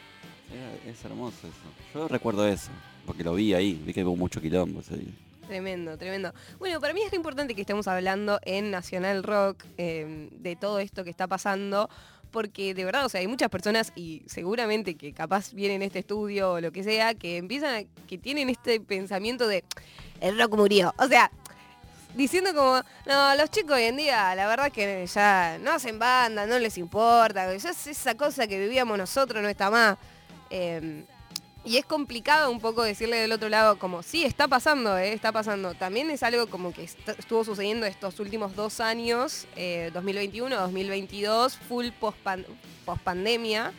Era- 0.53 0.91
es 0.91 1.03
hermoso 1.03 1.37
eso. 1.47 1.57
Yo 1.93 2.07
recuerdo 2.07 2.47
eso, 2.47 2.69
porque 3.05 3.23
lo 3.23 3.33
vi 3.33 3.53
ahí, 3.53 3.73
vi 3.85 3.93
que 3.93 4.03
hubo 4.03 4.15
mucho 4.15 4.41
quilombo 4.41 4.79
ese 4.81 4.95
día. 4.97 5.13
Tremendo, 5.47 5.97
tremendo. 5.97 6.33
Bueno, 6.59 6.81
para 6.81 6.93
mí 6.93 7.01
es 7.01 7.09
re 7.11 7.15
importante 7.15 7.55
que 7.55 7.61
estemos 7.61 7.87
hablando 7.87 8.37
en 8.43 8.69
Nacional 8.69 9.23
Rock 9.23 9.63
eh, 9.77 10.27
de 10.31 10.55
todo 10.57 10.79
esto 10.79 11.05
que 11.05 11.09
está 11.09 11.25
pasando, 11.27 11.89
porque 12.37 12.75
de 12.75 12.85
verdad, 12.85 13.03
o 13.03 13.09
sea, 13.09 13.19
hay 13.19 13.27
muchas 13.27 13.49
personas 13.49 13.91
y 13.95 14.21
seguramente 14.27 14.93
que 14.93 15.11
capaz 15.11 15.53
vienen 15.53 15.81
a 15.81 15.85
este 15.85 15.99
estudio 15.99 16.51
o 16.51 16.61
lo 16.61 16.71
que 16.71 16.83
sea, 16.83 17.15
que 17.15 17.37
empiezan 17.37 17.73
a, 17.73 18.05
que 18.05 18.19
tienen 18.19 18.47
este 18.47 18.79
pensamiento 18.79 19.47
de 19.47 19.63
el 20.21 20.37
rock 20.37 20.55
murió. 20.55 20.93
O 20.99 21.07
sea, 21.07 21.31
diciendo 22.13 22.53
como, 22.53 22.79
no, 23.07 23.35
los 23.37 23.49
chicos 23.49 23.77
hoy 23.77 23.85
en 23.85 23.97
día, 23.97 24.35
la 24.35 24.45
verdad 24.45 24.71
que 24.71 25.07
ya 25.07 25.57
no 25.63 25.71
hacen 25.71 25.97
banda, 25.97 26.45
no 26.45 26.59
les 26.59 26.77
importa, 26.77 27.57
ya 27.57 27.69
es 27.71 27.87
esa 27.87 28.13
cosa 28.13 28.45
que 28.45 28.59
vivíamos 28.59 28.99
nosotros 28.99 29.41
no 29.41 29.49
está 29.49 29.71
más. 29.71 29.97
Eh, 30.51 31.05
y 31.67 31.77
es 31.77 31.85
complicado 31.85 32.49
un 32.49 32.59
poco 32.59 32.81
decirle 32.83 33.17
del 33.17 33.31
otro 33.31 33.49
lado 33.49 33.77
como, 33.77 34.01
sí, 34.01 34.23
está 34.23 34.47
pasando, 34.47 34.97
eh, 34.97 35.13
está 35.13 35.31
pasando. 35.31 35.73
También 35.73 36.09
es 36.09 36.23
algo 36.23 36.47
como 36.47 36.71
que 36.73 36.83
est- 36.85 37.09
estuvo 37.09 37.43
sucediendo 37.43 37.85
estos 37.85 38.19
últimos 38.19 38.55
dos 38.55 38.79
años, 38.79 39.45
eh, 39.55 39.91
2021, 39.93 40.55
2022, 40.55 41.57
full 41.57 41.87
post 41.99 42.17
pandemia. 43.03 43.73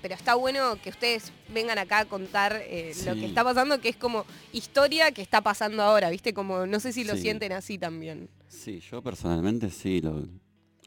pero 0.00 0.14
está 0.14 0.36
bueno 0.36 0.76
que 0.80 0.90
ustedes 0.90 1.32
vengan 1.52 1.78
acá 1.78 1.98
a 2.00 2.04
contar 2.04 2.52
eh, 2.66 2.92
lo 3.04 3.14
que 3.14 3.26
está 3.26 3.42
pasando, 3.42 3.80
que 3.80 3.88
es 3.88 3.96
como 3.96 4.24
historia 4.52 5.10
que 5.10 5.22
está 5.22 5.40
pasando 5.40 5.82
ahora, 5.82 6.08
¿viste? 6.10 6.32
Como, 6.32 6.66
no 6.66 6.78
sé 6.78 6.92
si 6.92 7.02
lo 7.02 7.14
Sí. 7.16 7.22
sienten 7.22 7.50
así 7.52 7.76
también. 7.76 8.28
Sí, 8.48 8.78
yo 8.80 9.02
personalmente 9.02 9.70
sí, 9.70 10.00
lo, 10.00 10.28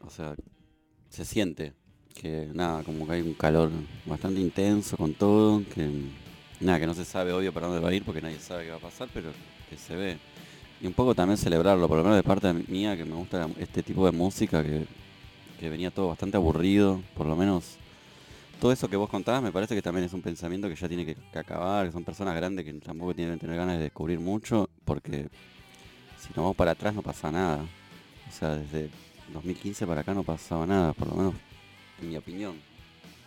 o 0.01 0.09
sea, 0.09 0.33
se 1.09 1.25
siente, 1.25 1.73
que 2.13 2.49
nada, 2.53 2.83
como 2.83 3.05
que 3.05 3.13
hay 3.13 3.21
un 3.21 3.33
calor 3.33 3.71
bastante 4.05 4.41
intenso 4.41 4.97
con 4.97 5.13
todo, 5.13 5.63
que 5.73 5.89
nada, 6.59 6.79
que 6.79 6.87
no 6.87 6.93
se 6.93 7.05
sabe 7.05 7.31
obvio 7.33 7.53
para 7.53 7.67
dónde 7.67 7.81
va 7.81 7.89
a 7.89 7.93
ir 7.93 8.03
porque 8.03 8.21
nadie 8.21 8.39
sabe 8.39 8.65
qué 8.65 8.71
va 8.71 8.77
a 8.77 8.81
pasar, 8.81 9.09
pero 9.13 9.31
que 9.69 9.77
se 9.77 9.95
ve. 9.95 10.17
Y 10.81 10.87
un 10.87 10.93
poco 10.93 11.13
también 11.13 11.37
celebrarlo, 11.37 11.87
por 11.87 11.97
lo 11.97 12.03
menos 12.03 12.17
de 12.17 12.23
parte 12.23 12.51
mía, 12.53 12.95
que 12.95 13.05
me 13.05 13.15
gusta 13.15 13.47
este 13.59 13.83
tipo 13.83 14.05
de 14.05 14.11
música, 14.11 14.63
que, 14.63 14.85
que 15.59 15.69
venía 15.69 15.91
todo 15.91 16.07
bastante 16.09 16.37
aburrido, 16.37 17.01
por 17.15 17.27
lo 17.27 17.35
menos 17.35 17.77
todo 18.59 18.71
eso 18.73 18.89
que 18.89 18.97
vos 18.97 19.09
contabas 19.09 19.41
me 19.41 19.53
parece 19.53 19.73
que 19.73 19.81
también 19.81 20.05
es 20.05 20.13
un 20.13 20.21
pensamiento 20.21 20.67
que 20.67 20.75
ya 20.75 20.87
tiene 20.87 21.05
que, 21.05 21.15
que 21.15 21.39
acabar, 21.39 21.85
que 21.85 21.93
son 21.93 22.03
personas 22.03 22.35
grandes 22.35 22.65
que 22.65 22.73
tampoco 22.73 23.13
tienen 23.13 23.35
que 23.35 23.41
tener 23.41 23.55
ganas 23.55 23.77
de 23.77 23.83
descubrir 23.83 24.19
mucho, 24.19 24.69
porque 24.83 25.29
si 26.17 26.27
nos 26.29 26.37
vamos 26.37 26.55
para 26.55 26.71
atrás 26.71 26.93
no 26.93 27.01
pasa 27.01 27.31
nada. 27.31 27.65
O 28.27 28.31
sea, 28.31 28.55
desde 28.55 28.89
2015 29.33 29.87
para 29.87 30.01
acá 30.01 30.13
no 30.13 30.23
pasaba 30.23 30.65
nada, 30.65 30.93
por 30.93 31.07
lo 31.07 31.15
menos 31.15 31.33
en 32.01 32.09
mi 32.09 32.17
opinión. 32.17 32.55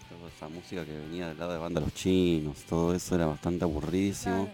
Toda 0.08 0.30
esa 0.30 0.48
música 0.48 0.84
que 0.84 0.92
venía 0.92 1.28
del 1.28 1.38
lado 1.38 1.52
de 1.52 1.58
banda 1.58 1.80
Los 1.80 1.94
Chinos, 1.94 2.58
todo 2.68 2.94
eso 2.94 3.14
era 3.14 3.26
bastante 3.26 3.64
aburridísimo, 3.64 4.48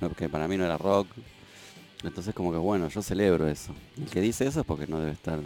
no, 0.00 0.08
porque 0.08 0.28
para 0.28 0.46
mí 0.46 0.56
no 0.56 0.64
era 0.64 0.78
rock. 0.78 1.08
Entonces 2.04 2.34
como 2.34 2.52
que 2.52 2.58
bueno, 2.58 2.88
yo 2.88 3.02
celebro 3.02 3.48
eso. 3.48 3.74
El 3.96 4.06
que 4.06 4.20
dice 4.20 4.46
eso 4.46 4.60
es 4.60 4.66
porque 4.66 4.86
no 4.86 4.98
debe 5.00 5.12
estar 5.12 5.40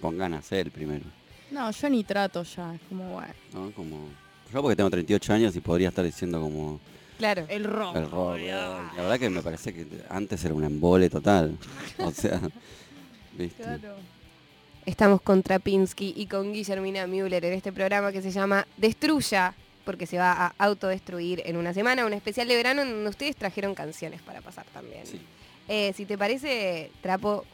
con 0.00 0.16
ganas 0.18 0.50
él 0.52 0.70
primero. 0.70 1.04
No, 1.50 1.70
yo 1.70 1.90
ni 1.90 2.02
trato 2.04 2.42
ya, 2.42 2.74
es 2.74 2.80
como 2.88 3.12
bueno. 3.12 3.34
¿no? 3.52 3.70
Como, 3.72 4.08
yo 4.52 4.62
porque 4.62 4.76
tengo 4.76 4.90
38 4.90 5.32
años 5.32 5.56
y 5.56 5.60
podría 5.60 5.88
estar 5.88 6.04
diciendo 6.04 6.40
como 6.40 6.80
Claro. 7.18 7.46
El 7.48 7.64
rock. 7.64 7.96
el 7.96 8.10
rock. 8.10 8.38
La 8.38 9.02
verdad 9.02 9.18
que 9.18 9.30
me 9.30 9.42
parece 9.42 9.72
que 9.72 9.86
antes 10.08 10.44
era 10.44 10.54
un 10.54 10.64
embole 10.64 11.08
total. 11.08 11.56
O 11.98 12.10
sea, 12.10 12.40
¿viste? 13.38 13.62
Claro. 13.62 13.94
Estamos 14.86 15.22
con 15.22 15.42
Trapinski 15.42 16.12
y 16.14 16.26
con 16.26 16.52
Guillermina 16.52 17.06
Müller 17.06 17.42
en 17.46 17.54
este 17.54 17.72
programa 17.72 18.12
que 18.12 18.20
se 18.20 18.30
llama 18.30 18.66
Destruya, 18.76 19.54
porque 19.84 20.06
se 20.06 20.18
va 20.18 20.32
a 20.32 20.54
autodestruir 20.58 21.42
en 21.46 21.56
una 21.56 21.72
semana, 21.72 22.04
un 22.04 22.12
especial 22.12 22.48
de 22.48 22.54
verano 22.56 22.82
en 22.82 22.90
donde 22.90 23.08
ustedes 23.08 23.34
trajeron 23.34 23.74
canciones 23.74 24.20
para 24.20 24.42
pasar 24.42 24.66
también. 24.74 25.06
Sí. 25.06 25.20
Eh, 25.68 25.94
si 25.96 26.04
te 26.04 26.18
parece, 26.18 26.90
Trapo, 27.00 27.44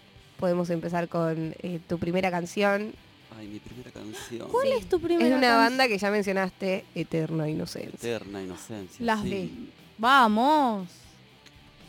podemos 0.40 0.70
empezar 0.70 1.08
con 1.08 1.54
eh, 1.62 1.78
tu 1.88 1.98
primera 2.00 2.32
canción. 2.32 2.92
Ay, 3.38 3.46
mi 3.46 3.60
primera 3.60 3.92
canción. 3.92 4.48
¿Cuál 4.48 4.72
es 4.72 4.88
tu 4.88 4.98
primera 5.00 5.28
Es 5.28 5.32
una 5.32 5.40
canción? 5.46 5.64
banda 5.64 5.86
que 5.88 5.98
ya 5.98 6.10
mencionaste, 6.10 6.84
Eterno 6.96 7.46
Inocencia. 7.46 8.16
Eterna 8.16 8.42
inocencia. 8.42 9.06
Las 9.06 9.22
sí. 9.22 9.30
de... 9.30 9.50
Vamos. 9.98 10.88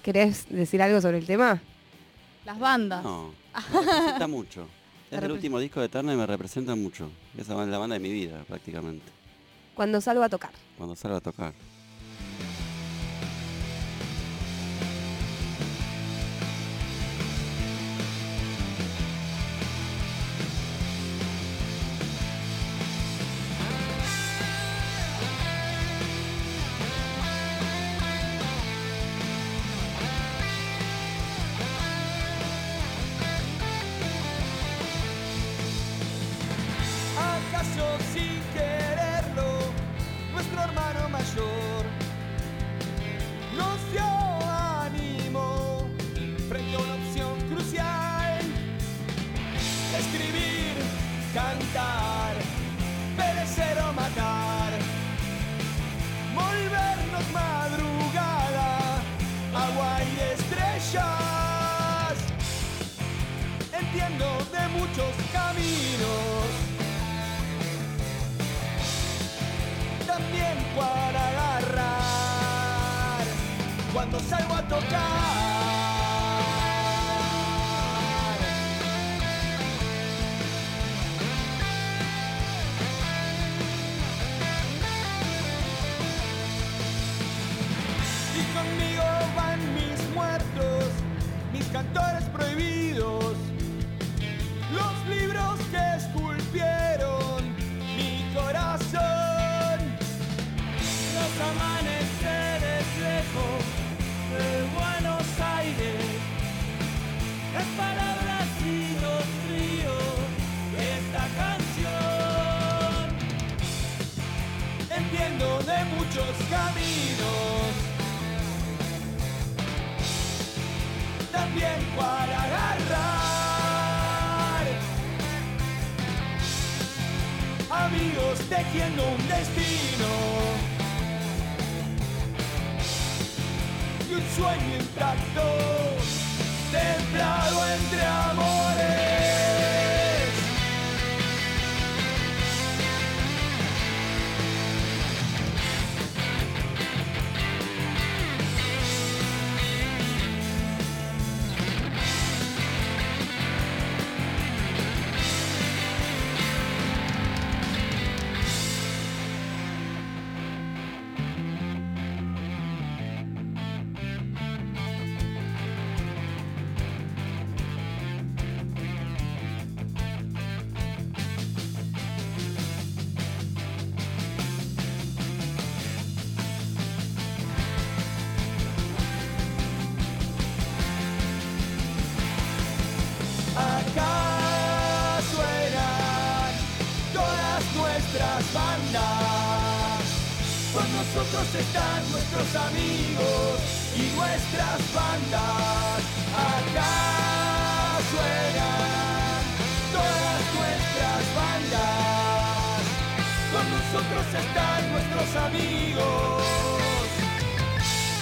¿Querés 0.03 0.45
decir 0.49 0.83
algo 0.83 1.01
sobre 1.01 1.17
el 1.17 1.25
tema? 1.25 1.59
Las 2.45 2.59
bandas. 2.59 3.03
No, 3.03 3.33
me 3.73 3.79
representa 3.81 4.27
mucho. 4.27 4.67
Es 5.11 5.21
el 5.21 5.31
último 5.31 5.59
disco 5.59 5.81
de 5.81 5.87
Eterna 5.87 6.13
y 6.13 6.15
me 6.15 6.25
representa 6.25 6.73
mucho. 6.73 7.09
Esa 7.37 7.61
es 7.61 7.69
la 7.69 7.77
banda 7.77 7.95
de 7.95 7.99
mi 7.99 8.11
vida, 8.13 8.45
prácticamente. 8.47 9.05
Cuando 9.73 9.99
salgo 9.99 10.23
a 10.23 10.29
tocar. 10.29 10.51
Cuando 10.77 10.95
salgo 10.95 11.17
a 11.17 11.21
tocar. 11.21 11.53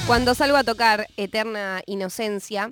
Cuando 0.10 0.34
salgo 0.34 0.58
a 0.58 0.64
tocar 0.64 1.06
Eterna 1.18 1.84
Inocencia, 1.86 2.72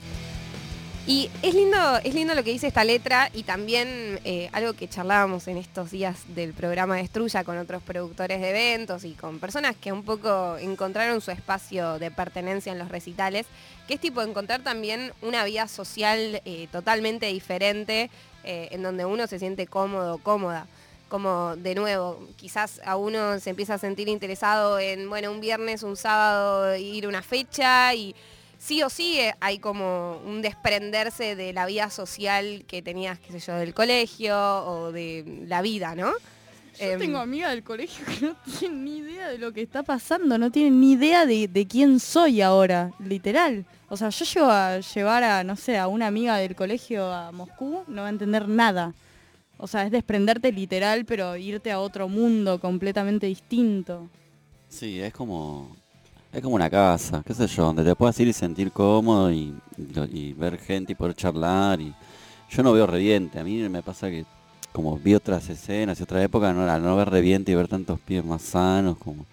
Y 1.05 1.29
es 1.43 1.53
lindo, 1.53 1.77
es 2.03 2.15
lindo 2.15 2.33
lo 2.33 2.43
que 2.43 2.51
dice 2.51 2.65
esta 2.65 2.83
letra 2.83 3.29
y 3.31 3.43
también 3.43 4.19
eh, 4.25 4.49
algo 4.53 4.73
que 4.73 4.89
charlábamos 4.89 5.47
en 5.47 5.55
estos 5.57 5.91
días 5.91 6.17
del 6.35 6.53
programa 6.53 6.95
de 6.95 7.03
Estruya 7.03 7.43
con 7.43 7.59
otros 7.59 7.83
productores 7.83 8.41
de 8.41 8.49
eventos 8.49 9.05
y 9.05 9.13
con 9.13 9.39
personas 9.39 9.75
que 9.75 9.93
un 9.93 10.03
poco 10.03 10.57
encontraron 10.57 11.21
su 11.21 11.29
espacio 11.29 11.99
de 11.99 12.09
pertenencia 12.09 12.73
en 12.73 12.79
los 12.79 12.89
recitales, 12.89 13.45
que 13.87 13.93
es 13.93 14.01
tipo 14.01 14.23
encontrar 14.23 14.63
también 14.63 15.13
una 15.21 15.45
vida 15.45 15.67
social 15.67 16.41
eh, 16.43 16.67
totalmente 16.71 17.27
diferente 17.27 18.09
eh, 18.43 18.67
en 18.71 18.81
donde 18.81 19.05
uno 19.05 19.27
se 19.27 19.37
siente 19.37 19.67
cómodo, 19.67 20.17
cómoda. 20.17 20.65
Como 21.09 21.55
de 21.55 21.75
nuevo, 21.75 22.27
quizás 22.35 22.81
a 22.85 22.97
uno 22.97 23.39
se 23.39 23.49
empieza 23.49 23.75
a 23.75 23.77
sentir 23.77 24.09
interesado 24.09 24.79
en, 24.79 25.09
bueno, 25.09 25.31
un 25.31 25.39
viernes, 25.39 25.83
un 25.83 25.95
sábado, 25.95 26.75
ir 26.75 27.05
a 27.05 27.07
una 27.07 27.21
fecha 27.21 27.93
y 27.93 28.15
sí 28.57 28.83
o 28.83 28.89
sí 28.89 29.19
eh, 29.19 29.35
hay 29.39 29.59
como 29.59 30.19
un 30.25 30.41
desprenderse 30.41 31.35
de 31.35 31.53
la 31.53 31.65
vida 31.65 31.89
social 31.89 32.65
que 32.67 32.81
tenías, 32.81 33.19
qué 33.19 33.31
sé 33.31 33.39
yo, 33.39 33.55
del 33.55 33.73
colegio 33.73 34.37
o 34.65 34.91
de 34.91 35.43
la 35.47 35.61
vida, 35.61 35.95
¿no? 35.95 36.11
Yo 36.79 36.85
Em, 36.85 36.99
tengo 36.99 37.17
amigas 37.17 37.51
del 37.51 37.63
colegio 37.63 38.05
que 38.05 38.25
no 38.27 38.35
tienen 38.59 38.83
ni 38.83 38.97
idea 38.97 39.29
de 39.29 39.37
lo 39.37 39.51
que 39.51 39.61
está 39.61 39.83
pasando, 39.83 40.37
no 40.37 40.51
tienen 40.51 40.79
ni 40.79 40.91
idea 40.91 41.25
de, 41.25 41.47
de 41.47 41.67
quién 41.67 41.99
soy 41.99 42.41
ahora, 42.41 42.91
literal. 42.99 43.65
O 43.89 43.97
sea, 43.97 44.09
yo 44.09 44.25
llevo 44.25 44.51
a 44.51 44.79
llevar 44.79 45.23
a, 45.23 45.43
no 45.43 45.55
sé, 45.55 45.77
a 45.77 45.87
una 45.87 46.07
amiga 46.07 46.37
del 46.37 46.55
colegio 46.55 47.11
a 47.11 47.31
Moscú, 47.31 47.83
no 47.87 48.01
va 48.01 48.07
a 48.07 48.11
entender 48.11 48.47
nada. 48.47 48.93
O 49.57 49.67
sea, 49.67 49.85
es 49.85 49.91
desprenderte 49.91 50.51
literal, 50.51 51.05
pero 51.05 51.35
irte 51.35 51.71
a 51.71 51.79
otro 51.79 52.07
mundo 52.07 52.59
completamente 52.59 53.27
distinto. 53.27 54.07
Sí, 54.69 54.99
es 54.99 55.13
como 55.13 55.75
es 56.31 56.41
como 56.41 56.55
una 56.55 56.69
casa, 56.69 57.23
qué 57.25 57.33
sé 57.33 57.47
yo, 57.47 57.65
donde 57.65 57.83
te 57.83 57.95
puedas 57.95 58.19
ir 58.19 58.27
y 58.27 58.33
sentir 58.33 58.71
cómodo 58.71 59.31
y, 59.31 59.53
ver 60.37 60.59
gente 60.59 60.91
y 60.91 60.95
poder 60.95 61.15
charlar. 61.15 61.81
y 61.81 61.93
Yo 62.49 62.63
no 62.63 62.73
veo 62.73 62.85
reviente, 62.85 63.39
a 63.39 63.43
mí 63.43 63.57
me 63.69 63.81
pasa 63.81 64.09
que 64.09 64.25
como 64.71 64.97
vi 64.97 65.15
otras 65.15 65.49
escenas 65.49 65.99
y 65.99 66.03
otra 66.03 66.21
época, 66.21 66.53
no, 66.53 66.69
al 66.69 66.83
no 66.83 66.95
ver 66.95 67.09
reviente 67.09 67.51
y 67.51 67.55
ver 67.55 67.67
tantos 67.67 67.99
pies 67.99 68.23
más 68.23 68.43
sanos, 68.43 68.97
como, 68.97 69.25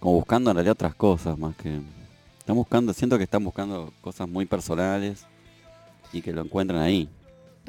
como 0.00 0.14
buscando 0.14 0.50
en 0.50 0.56
realidad 0.56 0.72
otras 0.72 0.94
cosas 0.94 1.38
más 1.38 1.54
que... 1.56 1.80
Están 2.40 2.56
buscando, 2.56 2.92
siento 2.92 3.16
que 3.16 3.24
están 3.24 3.44
buscando 3.44 3.92
cosas 4.00 4.28
muy 4.28 4.46
personales 4.46 5.24
y 6.12 6.20
que 6.22 6.32
lo 6.32 6.42
encuentran 6.42 6.80
ahí. 6.80 7.08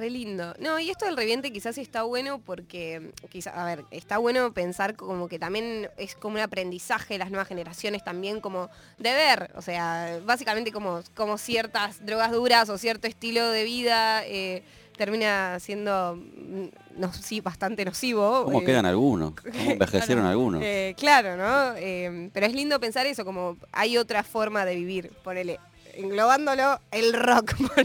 Re 0.02 0.10
lindo. 0.10 0.56
No, 0.58 0.80
y 0.80 0.89
esto 0.89 1.06
del 1.06 1.16
reviente 1.16 1.54
quizás 1.54 1.78
está 1.78 2.02
bueno 2.02 2.41
porque, 2.43 3.12
quizás, 3.30 3.56
a 3.56 3.66
ver, 3.66 3.86
está 3.91 4.18
bueno 4.18 4.52
pensar 4.52 4.95
como 4.95 5.28
que 5.28 5.38
también 5.38 5.91
es 5.95 6.16
como 6.16 6.38
un 6.38 6.41
aprendizaje 6.41 7.14
de 7.14 7.18
las 7.20 7.30
nuevas 7.30 7.47
generaciones 7.47 8.04
también 8.04 8.41
como 8.41 8.72
de 8.97 9.14
ver, 9.14 9.52
o 9.54 9.62
sea, 9.62 10.20
básicamente 10.26 10.72
como, 10.72 11.04
como 11.14 11.38
ciertas 11.38 12.04
drogas 12.04 12.32
duras 12.32 12.68
o 12.70 12.80
cierto 12.80 13.08
estilo 13.08 13.47
de 13.52 13.64
vida 13.64 14.26
eh, 14.26 14.64
termina 14.97 15.60
siendo 15.60 16.16
mm, 16.16 16.99
no, 16.99 17.14
sí, 17.14 17.39
bastante 17.39 17.86
nocivo. 17.86 18.45
¿Cómo 18.45 18.62
eh, 18.62 18.66
quedan 18.66 18.88
algunos? 18.88 19.34
¿Cómo 19.36 19.54
envejecieron 19.72 20.26
algunos? 20.26 20.64
eh, 20.64 20.95
claro, 20.97 21.38
¿no? 21.38 21.76
Pero 21.76 22.45
es 22.47 22.56
lindo 22.56 22.80
pensar 22.80 23.06
eso, 23.06 23.24
como 23.24 23.56
hay 23.72 23.99
otra 23.99 24.24
forma 24.24 24.66
de 24.66 24.74
vivir, 24.74 25.12
ponele. 25.24 25.60
Englobándolo, 25.94 26.80
el 26.92 27.14
rock. 27.14 27.54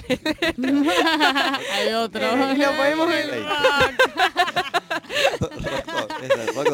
Hay 1.72 1.92
otro. 1.94 2.20
Eh, 2.24 2.56
lo 2.56 2.76
podemos 2.76 3.08
ver. 3.08 3.44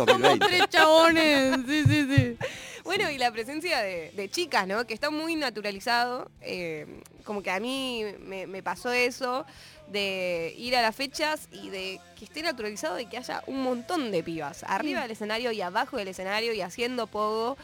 2020. 0.07 0.47
Tres 0.47 0.63
chabones, 0.69 1.57
sí, 1.67 1.85
sí, 1.87 2.17
sí. 2.17 2.37
Bueno, 2.85 3.11
y 3.11 3.19
la 3.19 3.31
presencia 3.31 3.79
de, 3.81 4.11
de 4.13 4.29
chicas, 4.29 4.67
¿no? 4.67 4.87
Que 4.87 4.95
está 4.95 5.11
muy 5.11 5.37
naturalizado. 5.37 6.31
eh, 6.41 6.87
como 7.25 7.41
que 7.43 7.51
a 7.53 7.61
mí 7.61 8.05
me, 8.19 8.49
me 8.49 8.65
pasó 8.65 8.91
eso 8.93 9.47
de 9.87 10.55
ir 10.59 10.75
a 10.77 10.83
las 10.83 10.97
fechas 10.97 11.49
y 11.53 11.71
de 11.71 12.01
que 12.19 12.25
esté 12.25 12.43
naturalizado 12.43 12.97
de 12.97 13.07
que 13.07 13.17
haya 13.17 13.45
un 13.47 13.63
montón 13.63 14.11
de 14.11 14.25
pibas 14.25 14.65
arriba 14.65 15.03
del 15.03 15.13
escenario 15.13 15.53
y 15.53 15.61
abajo 15.61 15.97
del 15.99 16.09
escenario 16.09 16.53
y 16.53 16.61
haciendo 16.63 17.07
pogo. 17.07 17.57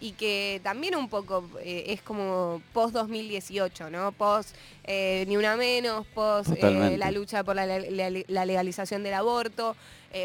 Y 0.00 0.12
que 0.12 0.60
también 0.62 0.94
un 0.94 1.08
poco 1.08 1.48
eh, 1.60 1.84
es 1.88 2.02
como 2.02 2.60
post 2.74 2.92
2018, 2.94 3.88
¿no? 3.90 4.12
Post 4.12 4.54
eh, 4.84 5.24
ni 5.26 5.36
una 5.36 5.56
menos, 5.56 6.06
post 6.08 6.50
eh, 6.50 6.98
la 6.98 7.10
lucha 7.10 7.42
por 7.44 7.56
la, 7.56 7.64
la- 7.66 8.10
la 8.26 8.44
legalización 8.44 9.02
del 9.02 9.14
aborto. 9.14 9.74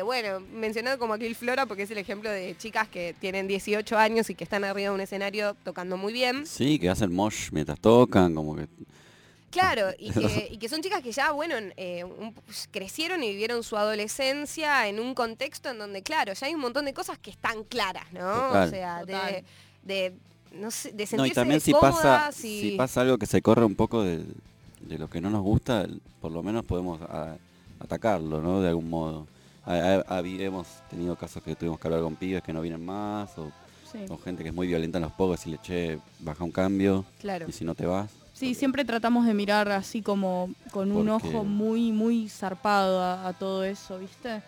Bueno, 0.05 0.39
mencionado 0.53 0.97
como 0.97 1.13
Aquil 1.15 1.36
Flora 1.36 1.65
porque 1.65 1.84
es 1.84 1.91
el 1.91 1.97
ejemplo 1.97 2.30
de 2.30 2.55
chicas 2.57 2.88
que 2.88 3.13
tienen 3.19 3.45
18 3.47 3.97
años 3.97 4.30
y 4.30 4.36
que 4.36 4.45
están 4.45 4.63
arriba 4.63 4.89
de 4.89 4.95
un 4.95 5.01
escenario 5.01 5.53
tocando 5.65 5.97
muy 5.97 6.13
bien. 6.13 6.47
Sí, 6.47 6.80
que 6.80 6.88
hacen 6.89 7.13
mosh 7.13 7.49
mientras 7.51 7.78
tocan, 7.80 8.34
como 8.34 8.55
que... 8.55 8.67
Claro, 9.52 9.89
y 9.99 10.12
que, 10.12 10.47
y 10.52 10.58
que 10.58 10.70
son 10.70 10.82
chicas 10.82 11.02
que 11.04 11.12
ya, 11.12 11.32
bueno, 11.32 11.56
eh, 11.78 12.04
un- 12.04 12.34
crecieron 12.72 13.24
y 13.24 13.30
vivieron 13.30 13.64
su 13.64 13.78
adolescencia 13.78 14.88
en 14.88 14.99
un 14.99 15.14
contexto 15.14 15.70
en 15.70 15.78
donde, 15.78 16.02
claro, 16.02 16.34
ya 16.34 16.47
hay 16.47 16.56
un 16.56 16.62
montón 16.62 16.86
de 16.86 16.93
cosas 16.93 17.18
que 17.20 17.30
están 17.32 17.64
claras, 17.66 18.06
¿no? 18.14 18.20
Total. 18.20 18.68
O 18.68 18.72
sea, 18.72 19.06
de, 19.06 19.43
de, 19.84 20.14
no 20.54 20.72
sé, 20.72 20.91
de 20.91 21.06
sentirse 21.06 21.18
No, 21.18 21.26
y 21.26 21.32
también 21.32 21.60
si 21.62 21.72
cómodas 21.72 21.95
pasa, 22.02 22.47
y- 22.47 22.62
si 22.62 22.72
pasa 22.78 23.02
algo 23.02 23.18
que 23.18 23.26
se 23.26 23.41
corre 23.41 23.66
un 23.66 23.76
poco 23.76 24.04
de, 24.04 24.24
de 24.82 24.97
lo 24.97 25.10
que 25.10 25.22
no 25.22 25.30
nos 25.30 25.43
gusta, 25.43 25.86
por 26.22 26.32
lo 26.32 26.41
menos 26.41 26.66
podemos 26.66 27.02
a- 27.04 27.36
atacarlo, 27.80 28.41
¿no? 28.41 28.62
De 28.62 28.70
algún 28.70 28.89
modo. 28.89 29.28
Ha- 29.66 30.20
hemos 30.26 30.68
tenido 30.89 31.16
casos 31.16 31.43
que 31.43 31.56
tuvimos 31.56 31.80
que 31.80 31.88
hablar 31.88 32.02
con 32.02 32.16
pibes 32.16 32.41
que 32.41 32.52
no 32.54 32.62
vienen 32.62 32.84
más, 32.86 33.38
o, 33.38 33.52
Sí. 33.91 33.99
o 34.10 34.18
gente 34.18 34.41
que 34.43 34.49
es 34.49 34.56
muy 34.56 34.68
violenta 34.68 34.97
en 34.97 35.04
los 35.04 35.12
pocos 35.12 35.45
y 35.45 35.52
le 35.52 35.58
che, 35.60 35.99
baja 36.20 36.43
un 36.45 36.52
cambio, 36.52 37.04
Claro. 37.20 37.45
y 37.47 37.52
si 37.52 37.66
no 37.66 37.76
te 37.76 37.86
vas. 37.86 38.10
Sí, 38.42 38.56
siempre 38.56 38.84
tratamos 38.86 39.28
de 39.28 39.36
mirar 39.36 39.70
así 39.70 40.02
como 40.02 40.50
con 40.72 40.92
un 40.92 41.06
Porque- 41.08 41.28
ojo 41.28 41.44
muy, 41.44 41.92
muy 41.92 42.28
zarpado 42.28 43.00
a, 43.00 43.28
a 43.28 43.34
todo 43.34 43.64
eso, 43.64 44.00
¿viste? 44.00 44.42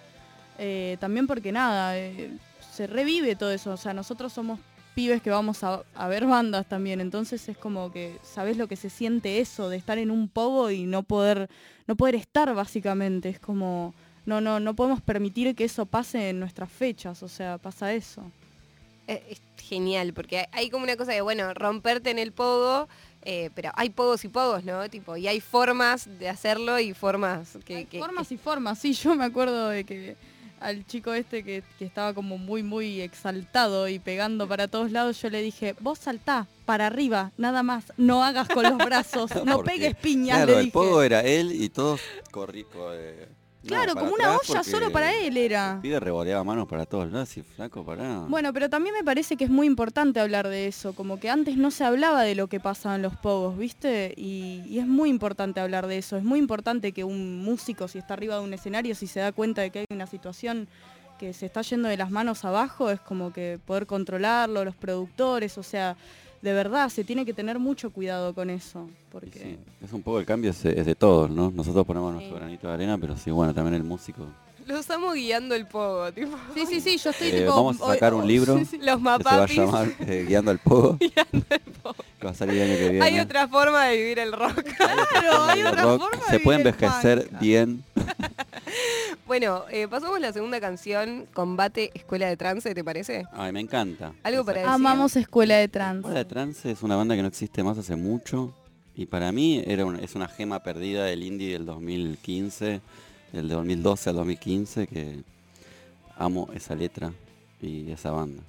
Eh, 0.58 0.98
también 1.00 1.28
porque 1.28 1.52
nada, 1.52 1.96
eh, 1.96 2.32
se 2.72 2.88
revive 2.88 3.36
todo 3.36 3.52
eso. 3.52 3.72
O 3.72 3.78
sea, 3.78 3.94
nosotros 3.94 4.34
somos 4.34 4.60
pibes 4.96 5.22
que 5.22 5.30
vamos 5.30 5.64
a, 5.64 5.84
a 5.94 6.08
ver 6.08 6.26
bandas 6.26 6.66
también, 6.68 7.02
entonces 7.02 7.48
es 7.48 7.56
como 7.56 7.91
que 7.91 8.18
sabes 8.24 8.58
lo 8.58 8.68
que 8.68 8.78
se 8.78 8.89
siente 8.89 9.39
eso 9.39 9.70
de 9.70 9.78
estar 9.78 10.00
en 10.00 10.10
un 10.10 10.28
pogo 10.28 10.72
y 10.72 10.86
no 10.88 11.04
poder, 11.04 11.48
no 11.86 11.96
poder 11.96 12.16
estar 12.16 12.52
básicamente. 12.56 13.30
Es 13.30 13.39
como, 13.39 13.94
no, 14.26 14.41
no, 14.41 14.60
no 14.60 14.74
podemos 14.76 15.02
permitir 15.02 15.54
que 15.56 15.66
eso 15.66 15.86
pase 15.86 16.30
en 16.30 16.39
nuestras 16.39 16.72
fechas, 16.72 17.22
o 17.22 17.28
sea, 17.28 17.60
pasa 17.60 17.94
eso. 17.94 18.24
Eh, 19.08 19.22
Es 19.30 19.41
genial, 19.64 20.14
porque 20.14 20.48
hay 20.52 20.72
como 20.72 20.84
una 20.84 20.96
cosa 20.96 21.12
de, 21.12 21.22
bueno, 21.22 21.54
romperte 21.54 22.10
en 22.10 22.18
el 22.20 22.32
pogo, 22.32 22.88
eh, 23.26 23.49
pero 23.55 23.71
hay 23.76 23.89
pogos 23.89 24.24
y 24.26 24.28
pogos, 24.28 24.63
¿no? 24.63 24.88
Tipo, 24.89 25.15
y 25.17 25.28
hay 25.28 25.39
formas 25.39 26.07
de 26.19 26.30
hacerlo 26.30 26.80
y 26.80 26.93
formas 26.93 27.57
que... 27.65 27.76
Hay 27.78 27.86
que- 27.86 27.99
formas 27.99 28.32
y 28.32 28.38
formas, 28.38 28.80
sí, 28.80 28.93
yo 28.93 29.15
me 29.15 29.24
acuerdo 29.26 29.69
de 29.69 29.84
que 29.84 30.15
al 30.59 30.86
chico 30.86 31.13
este 31.13 31.43
que, 31.43 31.61
que 31.78 31.84
estaba 31.86 32.13
como 32.13 32.38
muy, 32.38 32.63
muy 32.63 33.01
exaltado 33.01 33.89
y 33.89 33.99
pegando 33.99 34.47
para 34.47 34.69
todos 34.69 34.91
lados, 34.91 35.21
yo 35.21 35.30
le 35.30 35.41
dije, 35.41 35.76
vos 35.82 35.99
saltá 35.99 36.47
para 36.65 36.88
arriba, 36.88 37.32
nada 37.38 37.63
más, 37.63 37.91
no 37.97 38.24
hagas 38.24 38.47
con 38.47 38.63
los 38.63 38.78
brazos, 38.78 39.30
no 39.45 39.61
pegues 39.63 39.93
piñas, 39.95 40.38
Claro, 40.38 40.51
le 40.53 40.59
el 40.59 40.65
dije. 40.65 40.71
pogo 40.74 41.01
era 41.03 41.19
él 41.21 41.51
y 41.51 41.67
todos 41.69 41.99
corri 42.32 42.63
co- 42.63 42.93
eh, 42.93 43.28
Claro, 43.66 43.95
como 43.95 44.14
una 44.14 44.38
olla 44.38 44.64
solo 44.64 44.91
para 44.91 45.14
él 45.14 45.38
era. 45.38 45.74
El 45.76 45.82
pibe 45.82 45.99
revoleaba 45.99 46.43
manos 46.43 46.68
para 46.68 46.86
todos 46.86 47.11
lados 47.11 47.36
y 47.38 47.43
flaco 47.43 47.86
para... 47.86 48.20
Bueno, 48.22 48.53
pero 48.53 48.70
también 48.70 48.95
me 48.95 49.03
parece 49.03 49.38
que 49.38 49.45
es 49.45 49.49
muy 49.49 49.68
importante 49.68 50.20
hablar 50.20 50.47
de 50.47 50.68
eso, 50.68 50.93
como 50.93 51.20
que 51.20 51.30
antes 51.30 51.57
no 51.57 51.72
se 51.72 51.84
hablaba 51.84 52.24
de 52.24 52.36
lo 52.36 52.47
que 52.47 52.59
pasaba 52.59 52.95
en 52.95 53.01
los 53.01 53.16
pogos, 53.16 53.57
¿viste? 53.57 54.14
Y, 54.18 54.64
y 54.68 54.80
es 54.80 54.88
muy 54.88 55.09
importante 55.09 55.59
hablar 55.59 55.88
de 55.88 55.97
eso, 55.97 56.18
es 56.18 56.24
muy 56.24 56.39
importante 56.39 56.91
que 56.91 57.03
un 57.03 57.43
músico 57.43 57.88
si 57.88 57.99
está 57.99 58.14
arriba 58.14 58.36
de 58.36 58.43
un 58.43 58.53
escenario, 58.53 58.95
si 58.95 59.07
se 59.07 59.20
da 59.20 59.32
cuenta 59.32 59.61
de 59.61 59.70
que 59.70 59.80
hay 59.80 59.86
una 59.89 60.07
situación 60.07 60.68
que 61.18 61.34
se 61.34 61.45
está 61.45 61.61
yendo 61.61 61.88
de 61.88 61.97
las 61.97 62.11
manos 62.11 62.43
abajo, 62.43 62.89
es 62.89 62.99
como 62.99 63.32
que 63.32 63.59
poder 63.66 63.86
controlarlo, 63.86 64.66
los 64.66 64.76
productores, 64.76 65.57
o 65.57 65.64
sea, 65.64 65.95
de 66.44 66.52
verdad 66.52 66.89
se 66.89 67.06
tiene 67.06 67.26
que 67.26 67.34
tener 67.34 67.58
mucho 67.58 67.89
cuidado 67.91 68.36
con 68.36 68.50
eso, 68.50 68.89
porque... 69.10 69.39
sí, 69.39 69.58
es 69.82 69.94
un 69.94 70.02
poco 70.02 70.20
el 70.20 70.26
cambio 70.26 70.52
es, 70.52 70.66
es 70.66 70.86
de 70.86 70.94
todos, 70.94 71.30
¿no? 71.30 71.50
Nosotros 71.50 71.86
ponemos 71.86 72.14
nuestro 72.14 72.36
granito 72.36 72.68
de 72.68 72.74
arena, 72.74 72.98
pero 72.98 73.16
sí, 73.16 73.32
bueno, 73.32 73.54
también 73.54 73.76
el 73.76 73.84
músico. 73.84 74.28
Los 74.66 74.80
estamos 74.80 75.14
guiando 75.16 75.55
el 75.55 75.66
pogo, 75.68 76.11
tipo. 76.14 76.38
Sí, 76.53 76.66
sí, 76.66 76.80
sí, 76.82 76.97
yo 76.97 77.09
estoy 77.09 77.28
Eh, 77.30 77.39
tipo... 77.41 77.55
vamos 77.55 77.82
a 77.82 77.88
sacar 77.93 78.14
un 78.14 78.26
libro. 78.28 78.57
sí, 78.57 78.66
sí. 78.66 78.78
Los 78.78 78.97
que 78.97 79.01
se 79.01 79.03
va 79.03 79.14
a 79.16 79.18
mapapis. 79.20 79.55
llamar 79.57 79.88
eh, 79.99 80.26
Guiando 80.28 80.51
al 80.51 80.59
Pogo, 80.59 80.97
Guiando 80.99 81.45
el 81.49 81.61
pogo. 81.82 81.95
que 82.20 82.26
va 82.26 82.32
a 82.32 82.36
salir 82.36 82.61
el 82.61 82.70
año 82.70 82.78
que 82.78 82.89
viene. 82.89 83.05
Hay 83.05 83.20
otra 83.20 83.47
forma 83.47 83.86
de 83.86 83.97
vivir 83.97 84.20
el 84.20 84.32
rock. 84.32 84.61
Claro, 84.78 85.43
hay 85.43 85.59
El 85.61 85.68
otra 85.68 85.82
rock 85.84 86.01
forma 86.01 86.26
de 86.26 86.30
Se 86.32 86.39
puede 86.39 86.61
el 86.61 86.68
envejecer 86.68 87.30
bien. 87.39 87.84
Bueno, 89.26 89.64
eh, 89.72 89.88
pasamos 89.88 90.20
la 90.20 90.34
segunda 90.34 90.59
canción, 90.59 91.28
Combate 91.34 91.91
Escuela 91.93 92.28
de 92.28 92.36
Trance, 92.38 92.74
¿te 92.76 92.84
parece? 92.84 93.26
Ay, 93.32 93.51
me 93.51 93.59
encanta. 93.61 94.14
Algo 94.24 94.43
para 94.43 94.59
decir. 94.59 94.74
Amamos 94.74 95.16
Escuela 95.16 95.55
de 95.57 95.68
Trans. 95.68 95.99
Escuela 95.99 96.20
de 96.20 96.26
Trance 96.26 96.72
es 96.72 96.84
una 96.84 96.95
banda 96.95 97.16
que 97.16 97.22
no 97.22 97.28
existe 97.30 97.64
más 97.64 97.78
hace 97.78 97.95
mucho. 97.95 98.53
Y 98.95 99.05
para 99.05 99.32
mí 99.32 99.64
era 99.66 99.86
una- 99.86 99.99
es 99.99 100.16
una 100.16 100.28
gema 100.28 100.61
perdida 100.61 101.05
del 101.05 101.24
indie 101.24 101.53
del 101.53 101.66
2015, 101.66 102.82
del 103.34 103.50
2012 103.50 104.10
al 104.12 104.16
2015, 104.16 104.88
que 104.88 105.24
amo 106.18 106.48
esa 106.54 106.76
letra 106.76 107.12
y 107.62 107.92
esa 107.92 108.12
banda. 108.12 108.44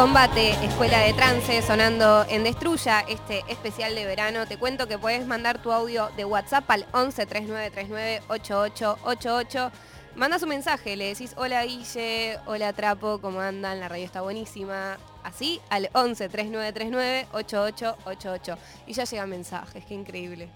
Combate, 0.00 0.52
Escuela 0.64 1.00
de 1.00 1.12
Trance, 1.12 1.60
sonando 1.60 2.24
en 2.30 2.42
Destruya, 2.42 3.00
este 3.00 3.42
especial 3.50 3.94
de 3.94 4.06
verano. 4.06 4.46
Te 4.46 4.56
cuento 4.56 4.88
que 4.88 4.96
puedes 4.96 5.26
mandar 5.26 5.60
tu 5.60 5.72
audio 5.72 6.08
de 6.16 6.24
WhatsApp 6.24 6.64
al 6.70 6.86
11 6.92 7.26
3939 7.26 8.22
8888. 8.28 9.70
Mandas 10.16 10.42
un 10.42 10.48
mensaje, 10.48 10.96
le 10.96 11.08
decís 11.08 11.34
hola 11.36 11.62
Guille, 11.66 12.38
hola 12.46 12.72
Trapo, 12.72 13.18
¿cómo 13.20 13.42
andan? 13.42 13.78
La 13.78 13.90
radio 13.90 14.06
está 14.06 14.22
buenísima. 14.22 14.96
Así 15.22 15.60
al 15.68 15.90
11 15.92 16.30
3939 16.30 17.26
8888. 17.34 18.56
Y 18.86 18.94
ya 18.94 19.04
llegan 19.04 19.28
mensajes, 19.28 19.84
qué 19.84 19.92
increíble. 19.92 20.48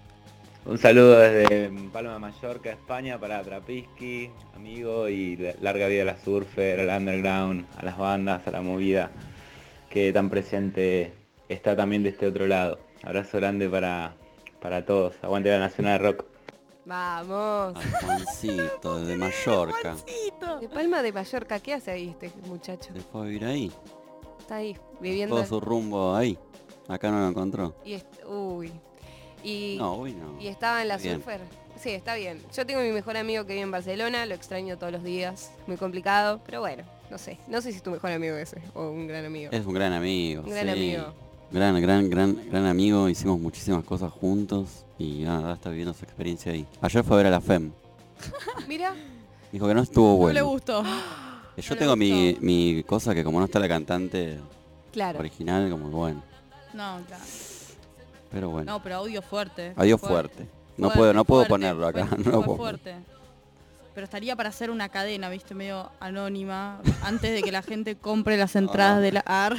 Un 0.65 0.79
saludo 0.79 1.19
desde 1.19 1.69
Palma 1.93 2.17
Mallorca, 2.17 2.71
España, 2.71 3.19
para 3.19 3.43
Trapisky, 3.43 4.31
amigo, 4.55 5.07
y 5.07 5.35
la- 5.37 5.53
larga 5.61 5.85
vida 5.85 6.01
a 6.01 6.05
la 6.05 6.17
surfer, 6.17 6.79
al 6.79 6.89
underground, 6.99 7.67
a 7.77 7.85
las 7.85 7.95
bandas, 7.95 8.41
a 8.47 8.49
la 8.49 8.61
movida, 8.61 9.11
que 9.95 10.11
tan 10.11 10.29
presente 10.29 11.13
está 11.47 11.73
también 11.73 12.03
de 12.03 12.09
este 12.09 12.27
otro 12.27 12.47
lado. 12.47 12.79
Abrazo 13.01 13.37
grande 13.37 13.69
para, 13.69 14.13
para 14.59 14.85
todos. 14.85 15.13
Aguante 15.21 15.49
la 15.49 15.59
Nacional 15.59 15.97
de 16.01 16.11
Rock. 16.11 16.25
Vamos. 16.83 17.75
Juancito, 18.01 18.99
desde 18.99 19.15
Mallorca. 19.15 19.95
De 20.59 20.67
Palma 20.67 21.01
de 21.01 21.13
Mallorca, 21.13 21.61
¿qué 21.61 21.75
hace 21.75 21.91
ahí 21.91 22.09
este 22.09 22.29
muchacho? 22.45 22.91
Se 22.93 22.99
fue 22.99 23.21
a 23.21 23.23
vivir 23.23 23.45
ahí. 23.45 23.71
Está 24.37 24.57
ahí, 24.57 24.77
viviendo. 24.99 25.33
Todo 25.37 25.45
su 25.45 25.59
rumbo 25.61 26.13
ahí. 26.13 26.37
Acá 26.89 27.09
no 27.09 27.21
lo 27.21 27.29
encontró. 27.29 27.73
Y 27.85 27.97
uy. 28.27 28.73
Y, 29.45 29.77
No, 29.79 29.95
uy, 29.95 30.11
no. 30.13 30.35
y 30.41 30.47
estaba 30.47 30.81
en 30.81 30.89
la 30.89 30.97
Bien. 30.97 31.15
surfer. 31.15 31.39
Sí, 31.79 31.91
está 31.91 32.15
bien. 32.15 32.41
Yo 32.53 32.65
tengo 32.65 32.81
a 32.81 32.83
mi 32.83 32.91
mejor 32.91 33.15
amigo 33.15 33.45
que 33.45 33.53
vive 33.53 33.63
en 33.63 33.71
Barcelona, 33.71 34.25
lo 34.25 34.35
extraño 34.35 34.77
todos 34.77 34.91
los 34.91 35.03
días. 35.03 35.51
Muy 35.67 35.77
complicado, 35.77 36.41
pero 36.45 36.59
bueno, 36.59 36.83
no 37.09 37.17
sé. 37.17 37.37
No 37.47 37.61
sé 37.61 37.71
si 37.71 37.77
es 37.77 37.83
tu 37.83 37.91
mejor 37.91 38.11
amigo 38.11 38.35
ese 38.35 38.61
o 38.73 38.89
un 38.89 39.07
gran 39.07 39.25
amigo. 39.25 39.51
Es 39.51 39.65
un 39.65 39.73
gran 39.73 39.93
amigo. 39.93 40.43
Un 40.43 40.49
gran 40.49 40.65
sí. 40.65 40.71
amigo. 40.71 41.13
Gran, 41.51 41.79
gran, 41.81 42.09
gran, 42.09 42.49
gran 42.49 42.65
amigo. 42.65 43.07
Hicimos 43.09 43.39
muchísimas 43.39 43.83
cosas 43.83 44.11
juntos 44.11 44.83
y 44.97 45.21
nada, 45.23 45.53
está 45.53 45.69
viviendo 45.69 45.93
su 45.93 46.03
experiencia 46.03 46.51
ahí. 46.51 46.65
Ayer 46.81 47.03
fue 47.03 47.15
a 47.15 47.17
ver 47.17 47.27
a 47.27 47.29
la 47.31 47.41
FEM. 47.41 47.71
Mira, 48.67 48.93
Dijo 49.51 49.67
que 49.67 49.73
no 49.73 49.81
estuvo 49.81 50.09
No 50.11 50.15
bueno. 50.17 50.33
le 50.33 50.41
gustó. 50.41 50.83
Yo 51.57 51.63
no 51.69 51.75
le 51.75 51.75
tengo 51.77 51.95
mi, 51.95 52.31
gustó. 52.31 52.45
mi 52.45 52.83
cosa 52.83 53.15
que 53.15 53.23
como 53.23 53.39
no 53.39 53.45
está 53.45 53.59
la 53.59 53.69
cantante 53.69 54.37
claro. 54.91 55.19
original, 55.19 55.69
como 55.69 55.89
bueno. 55.89 56.21
No, 56.73 56.99
claro. 57.07 57.23
Pero 58.31 58.49
bueno. 58.49 58.71
No, 58.73 58.83
pero 58.83 58.95
audio 58.97 59.21
fuerte. 59.21 59.71
Adiós 59.77 59.99
Fuerte. 60.01 60.33
fuerte. 60.35 60.51
No 60.77 60.87
Fuerte, 60.87 60.97
puedo, 60.99 61.13
no 61.13 61.23
puedo 61.23 61.41
fuerte, 61.45 61.49
ponerlo 61.53 61.87
acá. 61.87 62.05
fue- 62.07 62.17
no 62.17 62.23
fue 62.23 62.43
puedo 62.43 62.57
fuerte. 62.57 62.95
Pero 63.95 64.03
estaría 64.03 64.35
para 64.35 64.49
hacer 64.49 64.69
una 64.71 64.89
cadena, 64.89 65.29
viste, 65.29 65.55
medio 65.55 65.89
anónima, 66.01 66.81
antes 67.01 67.31
de 67.33 67.41
que 67.41 67.51
la 67.53 67.61
gente 67.61 67.95
compre 67.95 68.35
las 68.37 68.55
entradas 68.57 68.97
no. 68.97 69.01
de 69.01 69.11
la 69.13 69.21
AR. 69.25 69.55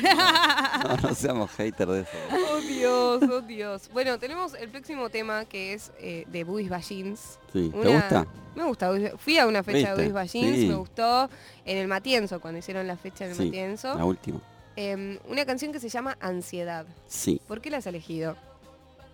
No, 0.85 1.09
no 1.09 1.15
seamos 1.15 1.51
haters 1.53 1.91
de 1.91 2.01
eso. 2.03 2.11
Oh 2.53 2.61
Dios, 2.61 3.23
oh 3.33 3.41
Dios. 3.41 3.91
Bueno, 3.95 4.19
tenemos 4.19 4.53
el 4.55 4.69
próximo 4.69 5.09
tema 5.09 5.47
que 5.47 5.73
es 5.73 5.91
eh, 5.99 6.27
de 6.31 6.45
Buis 6.45 6.69
Ballins. 6.69 7.39
Sí. 7.53 7.71
¿Te 7.71 7.79
Una- 7.79 7.93
gusta? 7.93 8.27
Me 8.55 8.65
gusta. 8.65 8.91
Fui 9.19 9.39
a 9.39 9.47
una 9.47 9.63
fecha 9.63 9.95
de. 9.95 10.03
Buis 10.03 10.13
Ballins, 10.13 10.57
Sí. 10.59 10.67
me 10.69 10.75
gustó. 10.75 11.31
En 11.65 11.79
el 11.79 11.89
Matienzo, 11.89 12.39
cuando 12.39 12.59
hicieron 12.59 12.87
la 12.87 12.97
fecha 12.97 13.25
en 13.25 13.31
el 13.31 13.37
Sí, 13.39 13.45
Matienzo. 13.47 13.95
La 13.97 14.05
última. 14.05 14.41
Em, 14.77 15.19
una 15.31 15.47
canción 15.47 15.73
que 15.73 15.81
se 15.81 15.89
llama 15.89 16.19
Ansiedad. 16.21 16.85
Sí. 17.09 17.41
¿Por 17.49 17.63
qué 17.63 17.71
la 17.71 17.79
has 17.79 17.87
elegido? 17.87 18.37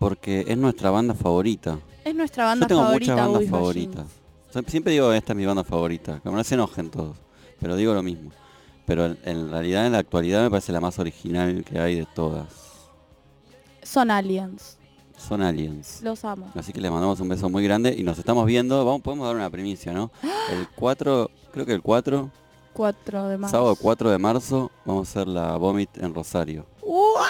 Porque 0.00 0.44
es 0.48 0.56
nuestra 0.58 0.90
banda 0.90 1.14
favorita. 1.14 1.78
es 2.04 2.14
nuestra 2.16 2.44
banda 2.46 2.64
Yo 2.64 2.68
tengo 2.68 2.82
favorita, 2.82 3.12
muchas 3.12 3.24
bandas 3.26 3.38
Buis 3.40 3.50
favoritas. 3.50 3.94
Ballins. 3.94 4.21
Siempre 4.66 4.92
digo 4.92 5.12
esta 5.12 5.32
es 5.32 5.36
mi 5.36 5.46
banda 5.46 5.64
favorita. 5.64 6.20
Que 6.20 6.30
no 6.30 6.44
se 6.44 6.54
enojen 6.54 6.90
todos. 6.90 7.16
Pero 7.60 7.76
digo 7.76 7.94
lo 7.94 8.02
mismo. 8.02 8.30
Pero 8.84 9.06
en, 9.06 9.50
realidad 9.50 9.86
en 9.86 9.92
la 9.92 9.98
actualidad 9.98 10.42
me 10.42 10.50
parece 10.50 10.72
la 10.72 10.80
más 10.80 10.98
original 10.98 11.64
que 11.64 11.78
hay 11.78 12.00
de 12.00 12.06
todas. 12.06 12.46
Son 13.82 14.10
aliens. 14.10 14.78
Son 15.16 15.40
aliens. 15.40 16.00
Los 16.02 16.24
amo. 16.24 16.50
Así 16.54 16.72
que 16.72 16.80
les 16.80 16.90
mandamos 16.90 17.20
un 17.20 17.28
beso 17.28 17.48
muy 17.48 17.62
grande 17.62 17.94
y 17.96 18.02
nos 18.02 18.18
estamos 18.18 18.44
viendo. 18.46 18.84
Vamos, 18.84 19.02
podemos 19.02 19.26
dar 19.26 19.36
una 19.36 19.48
primicia, 19.50 19.92
¿no? 19.92 20.10
El 20.50 20.68
4, 20.74 21.30
creo 21.52 21.66
que 21.66 21.74
el 21.74 21.82
4, 21.82 22.30
4 22.72 23.28
de 23.28 23.38
marzo. 23.38 23.56
sábado 23.56 23.76
4 23.76 24.10
de 24.10 24.18
marzo, 24.18 24.70
vamos 24.84 25.08
a 25.08 25.10
hacer 25.10 25.28
la 25.28 25.56
Vomit 25.56 25.96
en 25.98 26.14
Rosario. 26.14 26.66
¡Uah! 26.82 27.28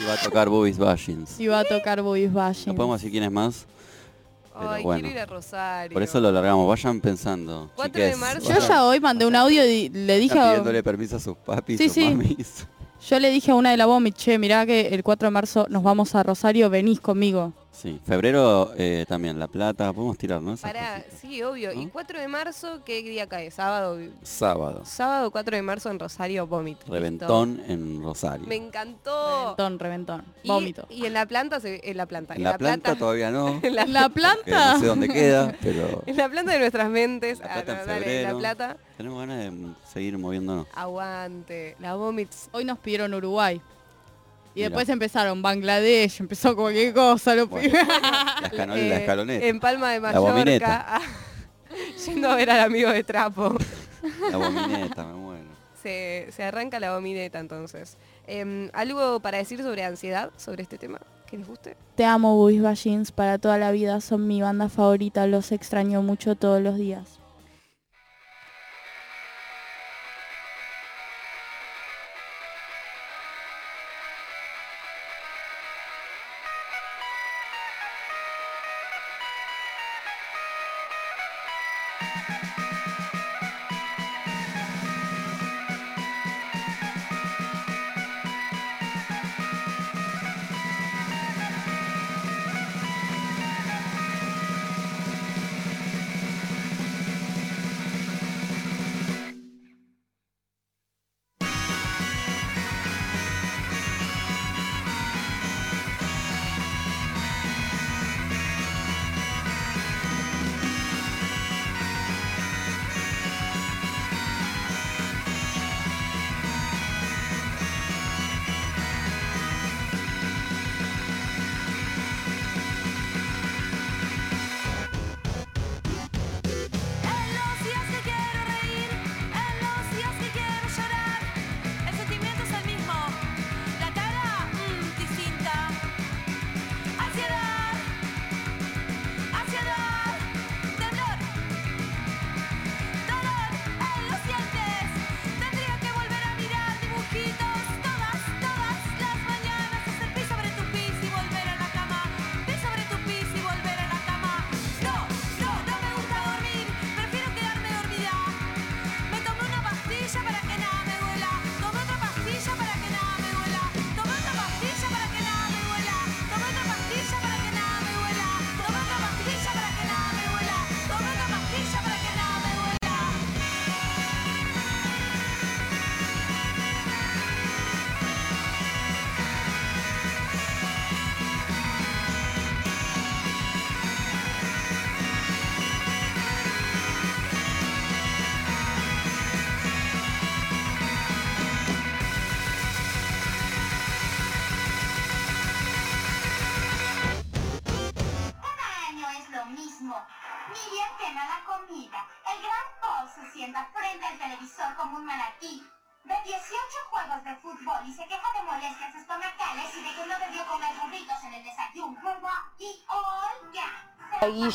Y 0.00 0.06
va 0.06 0.14
a 0.14 0.16
tocar 0.16 0.48
Bobby's 0.48 0.78
Bashings. 0.78 1.38
Y 1.40 1.46
va 1.46 1.60
a 1.60 1.64
tocar 1.64 2.02
Buis 2.02 2.32
Ballins. 2.32 2.66
No 2.66 2.74
podemos 2.74 3.00
decir 3.00 3.12
quién 3.12 3.24
es 3.24 3.30
más, 3.30 3.66
Pero 4.56 4.70
Ay, 4.70 4.82
bueno. 4.84 5.00
quiero 5.02 5.16
ir 5.16 5.20
a 5.22 5.26
Rosario. 5.26 5.92
por 5.94 6.02
eso 6.02 6.20
lo 6.20 6.30
largamos. 6.30 6.68
Vayan 6.68 7.00
pensando. 7.00 7.70
4 7.74 7.92
de 8.02 8.12
chiques. 8.12 8.20
marzo. 8.20 8.52
Yo 8.52 8.66
ya 8.68 8.84
hoy 8.84 9.00
mandé 9.00 9.26
un 9.26 9.34
audio 9.34 9.64
y 9.66 9.88
le 9.88 10.18
dije 10.18 10.34
Están 10.34 10.42
a, 10.42 10.50
pidiéndole 10.52 10.82
permiso 10.82 11.16
a 11.16 11.20
sus 11.20 11.36
papis, 11.36 11.78
Sí, 11.78 11.84
sus 11.86 11.94
sí. 11.94 12.04
mamis. 12.04 12.66
yo 13.08 13.18
le 13.18 13.30
dije 13.30 13.50
a 13.50 13.54
una 13.56 13.70
de 13.72 13.76
la 13.76 13.86
Vomit, 13.86 14.14
che, 14.16 14.38
mirá 14.38 14.64
que 14.64 14.88
el 14.88 15.02
4 15.02 15.26
de 15.26 15.30
marzo 15.32 15.66
nos 15.70 15.82
vamos 15.82 16.14
a 16.14 16.22
Rosario, 16.22 16.70
venís 16.70 17.00
conmigo. 17.00 17.52
Sí, 17.74 18.00
febrero 18.06 18.72
eh, 18.78 19.04
también, 19.08 19.36
La 19.38 19.48
Plata, 19.48 19.92
podemos 19.92 20.16
tirar, 20.16 20.40
¿no? 20.40 20.52
Cositas. 20.52 21.02
sí, 21.20 21.42
obvio. 21.42 21.72
¿Y 21.72 21.86
¿No? 21.86 21.90
4 21.92 22.20
de 22.20 22.28
marzo 22.28 22.80
qué 22.84 23.02
día 23.02 23.28
cae? 23.28 23.50
Sábado. 23.50 23.98
Sábado, 24.22 24.82
Sábado 24.84 25.30
4 25.32 25.56
de 25.56 25.62
marzo 25.62 25.90
en 25.90 25.98
Rosario, 25.98 26.46
Vomit. 26.46 26.78
Listo. 26.78 26.92
Reventón 26.92 27.60
en 27.66 28.00
Rosario. 28.02 28.46
Me 28.46 28.54
encantó. 28.54 29.56
Reventón, 29.58 29.78
reventón. 29.80 30.24
Vómito. 30.44 30.86
Y, 30.88 31.04
en 31.04 31.12
la 31.14 31.26
planta, 31.26 31.58
se- 31.58 31.80
en 31.90 31.96
la 31.96 32.06
planta. 32.06 32.34
En 32.36 32.44
La 32.44 32.56
Planta 32.56 32.94
todavía 32.94 33.30
no, 33.32 33.58
en 33.62 33.74
la, 33.74 34.08
planta. 34.08 34.74
no 34.74 34.80
sé 34.80 34.86
dónde 34.86 35.08
queda, 35.08 35.52
pero 35.60 36.02
en 36.06 36.16
la 36.16 36.28
planta 36.28 36.52
de 36.52 36.60
nuestras 36.60 36.88
mentes. 36.88 37.40
La 37.40 37.54
Plata 37.64 37.72
Ah, 37.76 37.80
en 37.82 37.86
dale, 37.88 38.22
la 38.22 38.38
plata. 38.38 38.76
tenemos 38.96 39.18
ganas 39.18 39.38
de 39.38 39.52
seguir 39.92 40.16
moviéndonos. 40.16 40.66
Aguante. 40.74 41.76
La 41.80 41.96
Vomits. 41.96 42.48
Hoy 42.52 42.64
nos 42.64 42.78
pidieron 42.78 43.12
Uruguay. 43.14 43.60
Y 44.54 44.62
después 44.62 44.88
empezaron 44.88 45.42
Bangladesh, 45.42 46.20
empezó 46.20 46.54
cualquier 46.54 46.94
cosa, 46.94 47.34
lo 47.34 47.46
Bueno. 47.48 47.76
La, 48.52 48.66
la 48.66 48.76
Eh, 48.78 48.96
escaloneta. 48.96 49.46
En 49.46 49.60
Palma 49.60 49.90
de 49.92 50.00
La. 50.00 50.20
Mallorca. 50.66 51.00
Yendo 52.06 52.30
a 52.30 52.36
ver 52.36 52.50
al 52.50 52.60
amigo 52.60 52.90
de 52.90 53.02
Trapo. 53.02 53.56
La 54.30 54.36
bomineta, 54.36 55.04
me 55.04 55.14
muero. 55.14 55.44
Se, 55.82 56.28
se 56.30 56.44
arranca 56.44 56.78
la 56.78 56.94
bomineta 56.94 57.40
entonces. 57.40 57.96
Em, 58.26 58.70
¿Algo 58.72 59.20
para 59.20 59.38
decir 59.38 59.60
sobre 59.62 59.82
ansiedad, 59.84 60.30
sobre 60.36 60.62
este 60.62 60.78
tema? 60.78 61.00
¿Que 61.26 61.36
les 61.36 61.46
guste? 61.48 61.76
Te 61.96 62.04
amo, 62.04 62.36
Boobies 62.36 62.62
Bashins, 62.62 63.10
para 63.12 63.38
toda 63.38 63.58
la 63.58 63.72
vida. 63.72 64.00
Son 64.00 64.26
mi 64.26 64.40
banda 64.40 64.68
favorita, 64.68 65.26
los 65.26 65.50
extraño 65.52 66.00
mucho 66.02 66.36
todos 66.36 66.62
los 66.62 66.76
días. 66.76 67.18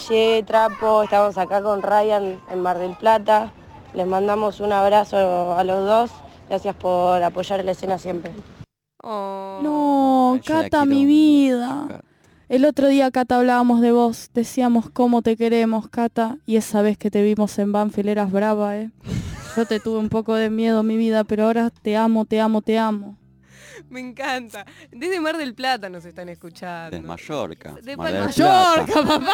Guille, 0.09 0.43
Trapo, 0.43 1.03
estamos 1.03 1.37
acá 1.37 1.61
con 1.61 1.83
Ryan 1.83 2.39
en 2.49 2.61
Mar 2.61 2.79
del 2.79 2.95
Plata. 2.95 3.53
Les 3.93 4.07
mandamos 4.07 4.59
un 4.59 4.71
abrazo 4.71 5.55
a 5.55 5.63
los 5.63 5.85
dos. 5.85 6.11
Gracias 6.49 6.75
por 6.75 7.21
apoyar 7.21 7.63
la 7.63 7.71
escena 7.71 7.99
siempre. 7.99 8.31
Oh. 9.03 9.59
No, 9.61 10.39
Cata, 10.43 10.85
mi 10.85 11.05
vida. 11.05 12.01
El 12.47 12.65
otro 12.65 12.87
día, 12.87 13.11
Cata, 13.11 13.37
hablábamos 13.37 13.81
de 13.81 13.91
vos. 13.91 14.31
Decíamos 14.33 14.89
cómo 14.89 15.21
te 15.21 15.37
queremos, 15.37 15.87
Cata. 15.89 16.37
Y 16.47 16.55
esa 16.55 16.81
vez 16.81 16.97
que 16.97 17.11
te 17.11 17.21
vimos 17.21 17.59
en 17.59 17.71
Banfield 17.71 18.09
eras 18.09 18.31
brava, 18.31 18.77
¿eh? 18.77 18.89
Yo 19.55 19.67
te 19.67 19.79
tuve 19.79 19.99
un 19.99 20.09
poco 20.09 20.33
de 20.33 20.49
miedo, 20.49 20.81
mi 20.81 20.97
vida, 20.97 21.23
pero 21.23 21.45
ahora 21.45 21.69
te 21.69 21.95
amo, 21.95 22.25
te 22.25 22.41
amo, 22.41 22.63
te 22.63 22.79
amo. 22.79 23.18
Me 23.89 23.99
encanta. 23.99 24.65
Desde 24.91 25.19
Mar 25.19 25.37
del 25.37 25.53
Plata 25.55 25.89
nos 25.89 26.05
están 26.05 26.29
escuchando. 26.29 26.91
Desde 26.95 27.07
Mallorca. 27.07 27.73
De 27.81 27.97
Mar 27.97 28.11
del 28.13 28.23
Mallorca, 28.25 28.85
Plata. 28.85 29.07
papá. 29.19 29.33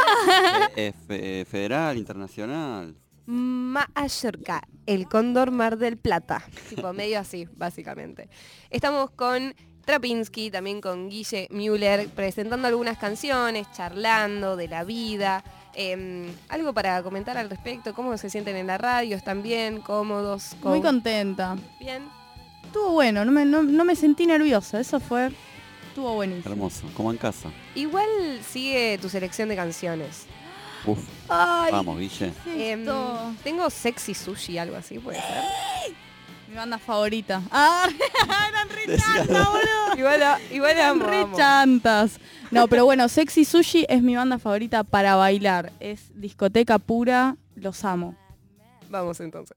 Eh, 0.75 0.87
eh, 0.87 0.93
eh, 1.09 1.45
federal, 1.49 1.97
internacional. 1.97 2.95
Mallorca, 3.27 4.61
el 4.85 5.07
cóndor 5.07 5.51
Mar 5.51 5.77
del 5.77 5.97
Plata. 5.97 6.43
tipo 6.69 6.93
medio 6.93 7.19
así, 7.19 7.47
básicamente. 7.55 8.29
Estamos 8.69 9.11
con 9.11 9.53
Trapinsky, 9.83 10.49
también 10.51 10.79
con 10.81 11.09
Guille 11.09 11.47
Müller, 11.51 12.07
presentando 12.09 12.67
algunas 12.67 12.97
canciones, 12.97 13.67
charlando 13.73 14.55
de 14.55 14.67
la 14.67 14.83
vida. 14.83 15.43
Em, 15.73 16.27
algo 16.49 16.73
para 16.73 17.03
comentar 17.03 17.37
al 17.37 17.49
respecto, 17.49 17.93
cómo 17.93 18.17
se 18.17 18.29
sienten 18.29 18.55
en 18.55 18.67
la 18.67 18.77
radio, 18.77 19.15
están 19.17 19.43
bien, 19.43 19.81
cómodos, 19.81 20.53
Muy 20.63 20.79
con- 20.79 21.01
contenta. 21.01 21.57
bien. 21.79 22.03
Estuvo 22.76 22.91
bueno, 22.91 23.23
no 23.23 23.32
me, 23.32 23.45
no, 23.45 23.63
no 23.63 23.86
me 23.86 23.95
sentí 23.95 24.26
nerviosa. 24.28 24.82
Eso 24.82 24.99
fue... 24.99 25.32
Estuvo 25.88 26.13
buenísimo. 26.15 26.51
Hermoso. 26.53 26.86
Como 26.93 27.09
en 27.09 27.15
casa. 27.17 27.49
Igual 27.73 28.05
sigue 28.45 28.97
tu 29.01 29.07
selección 29.07 29.47
de 29.47 29.55
canciones. 29.55 30.26
Uf. 30.86 30.99
Ay, 31.30 31.71
Vamos, 31.71 31.97
Guille. 31.97 32.34
¿qué 32.43 32.73
es 32.73 32.78
Em, 32.80 32.86
tengo 33.45 33.69
Sexy 33.69 34.13
Sushi, 34.13 34.57
algo 34.57 34.76
así, 34.76 34.99
puede 34.99 35.19
ser. 35.21 35.95
Mi 36.49 36.55
banda 36.57 36.78
favorita. 36.78 37.41
Ah, 37.49 37.88
eran 38.49 38.67
boludo. 38.67 39.97
Igual, 39.97 40.23
a- 40.23 40.39
igual 40.51 40.71
Eran 40.71 40.89
amo, 41.01 41.05
re 41.05 41.21
amo. 41.21 41.38
chantas. 41.38 42.19
No, 42.51 42.67
pero 42.67 42.84
bueno, 42.84 43.07
Sexy 43.07 43.45
Sushi 43.45 43.86
es 43.88 44.03
mi 44.03 44.17
banda 44.17 44.38
favorita 44.38 44.84
para 44.84 45.15
bailar. 45.15 45.71
Es 45.80 46.11
discoteca 46.13 46.78
pura, 46.78 47.38
los 47.55 47.86
amo. 47.86 48.17
Vamos 48.89 49.21
entonces. 49.21 49.55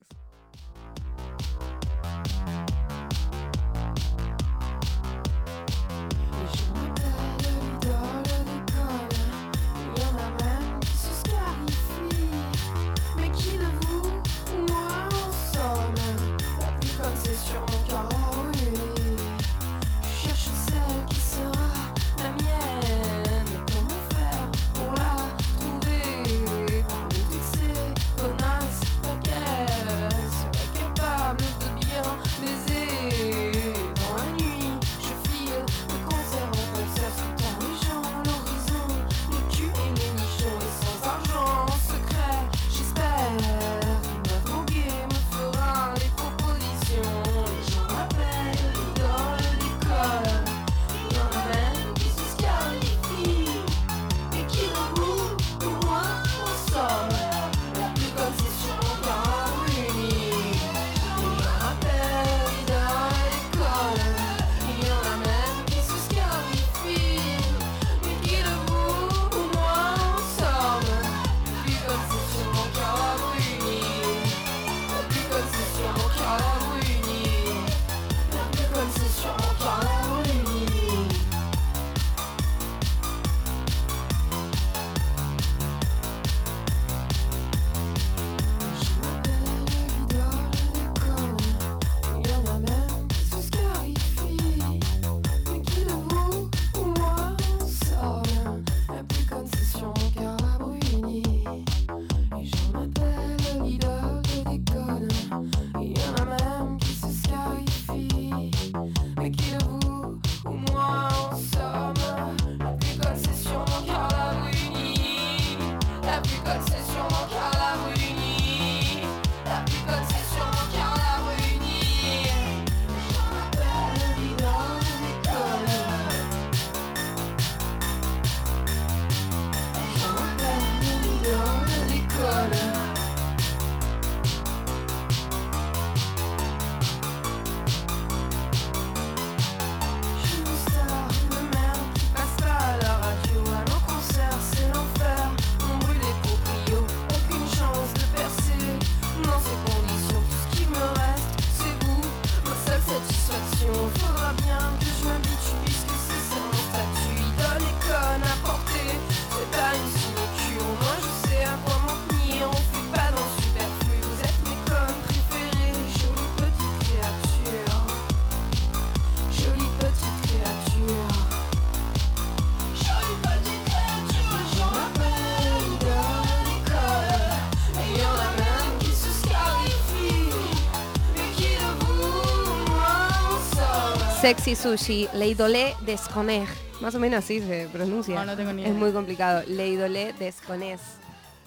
Sexy 184.29 184.57
Sushi, 184.57 185.09
Leidolé 185.15 185.75
Desconeg. 185.87 186.47
Más 186.83 186.95
o 186.95 187.01
menos 187.01 187.25
así 187.25 187.41
se 187.41 187.67
pronuncia. 187.73 188.15
No, 188.15 188.27
no 188.27 188.37
tengo 188.37 188.53
ni 188.53 188.61
Es 188.61 188.69
idea. 188.69 188.79
muy 188.79 188.93
complicado. 188.93 189.43
Leidolé 189.47 190.13
Desconez. 190.19 190.83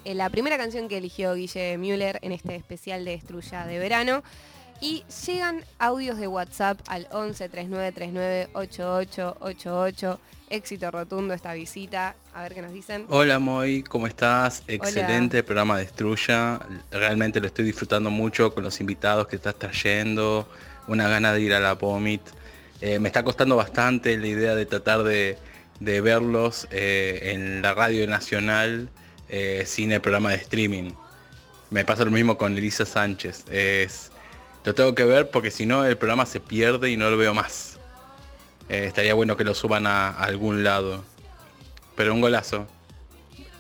Eh, 0.03 0.15
la 0.15 0.32
primera 0.32 0.57
canción 0.57 0.88
que 0.88 0.97
eligió 0.97 1.36
Guille 1.36 1.77
Müller 1.77 2.17
en 2.23 2.32
este 2.32 2.55
especial 2.55 3.05
de 3.05 3.13
Estrulla 3.13 3.67
de 3.67 3.77
verano. 3.77 4.23
Y 4.79 5.03
llegan 5.27 5.63
audios 5.77 6.17
de 6.17 6.27
WhatsApp 6.27 6.79
al 6.88 7.07
11 7.11 7.49
39 7.49 7.91
39 7.91 8.49
8888. 8.53 10.19
Éxito 10.49 10.89
rotundo 10.89 11.36
esta 11.36 11.53
visita. 11.53 12.15
A 12.34 12.41
ver 12.41 12.55
qué 12.55 12.63
nos 12.63 12.73
dicen. 12.73 13.05
Hola 13.09 13.38
Moy, 13.38 13.84
¿cómo 13.84 14.07
estás? 14.07 14.63
Excelente 14.67 15.43
programa 15.43 15.77
de 15.77 15.84
Estrulla. 15.84 16.59
Realmente 16.89 17.39
lo 17.41 17.45
estoy 17.45 17.63
disfrutando 17.65 18.09
mucho 18.09 18.51
con 18.55 18.63
los 18.63 18.82
invitados 18.82 19.27
que 19.27 19.36
estás 19.36 19.53
trayendo. 19.53 20.47
Una 20.88 21.07
gana 21.07 21.32
de 21.32 21.41
ir 21.41 21.53
a 21.53 21.59
la 21.59 21.73
Vomit. 21.75 22.23
Eh, 22.82 22.99
me 22.99 23.09
está 23.09 23.23
costando 23.23 23.55
bastante 23.55 24.17
la 24.17 24.27
idea 24.27 24.55
de 24.55 24.65
tratar 24.65 25.03
de, 25.03 25.38
de 25.79 26.01
verlos 26.01 26.67
eh, 26.71 27.32
en 27.34 27.61
la 27.61 27.73
radio 27.73 28.07
nacional 28.07 28.89
eh, 29.29 29.63
sin 29.65 29.91
el 29.91 30.01
programa 30.01 30.32
de 30.32 30.38
streaming. 30.38 30.91
Me 31.69 31.86
pasa 31.86 32.03
lo 32.05 32.11
mismo 32.11 32.38
con 32.38 32.57
Elisa 32.57 32.86
Sánchez. 32.86 33.45
Es, 33.49 34.11
lo 34.65 34.73
tengo 34.75 34.93
que 34.95 35.05
ver 35.05 35.29
porque 35.29 35.51
si 35.51 35.65
no 35.65 35.86
el 35.86 35.97
programa 35.97 36.25
se 36.25 36.39
pierde 36.39 36.89
y 36.91 36.97
no 36.97 37.09
lo 37.09 37.17
veo 37.17 37.34
más. 37.34 37.77
Estaría 38.67 39.13
bueno 39.13 39.36
que 39.38 39.43
lo 39.43 39.53
suban 39.53 39.86
a- 39.86 40.09
a 40.09 40.23
algún 40.23 40.63
lado. 40.63 41.03
Pero 41.95 42.13
un 42.13 42.21
golazo. 42.21 42.67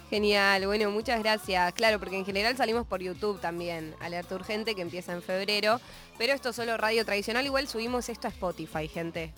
Genial, 0.09 0.65
bueno, 0.65 0.89
muchas 0.91 1.19
gracias. 1.23 1.71
Claro, 1.73 1.97
porque 1.99 2.17
en 2.17 2.25
general 2.25 2.57
salimos 2.57 2.85
por 2.85 3.01
YouTube 3.01 3.39
también, 3.39 3.95
Alerta 4.01 4.35
Urgente, 4.35 4.75
que 4.75 4.81
empieza 4.81 5.13
en 5.13 5.21
febrero. 5.21 5.79
Pero 6.21 6.33
esto 6.33 6.49
es 6.49 6.55
solo 6.55 6.77
radio 6.77 7.03
tradicional, 7.03 7.43
igual 7.47 7.67
subimos 7.67 8.07
esto 8.07 8.27
a 8.27 8.29
Spotify, 8.29 8.87
gente. 8.87 9.33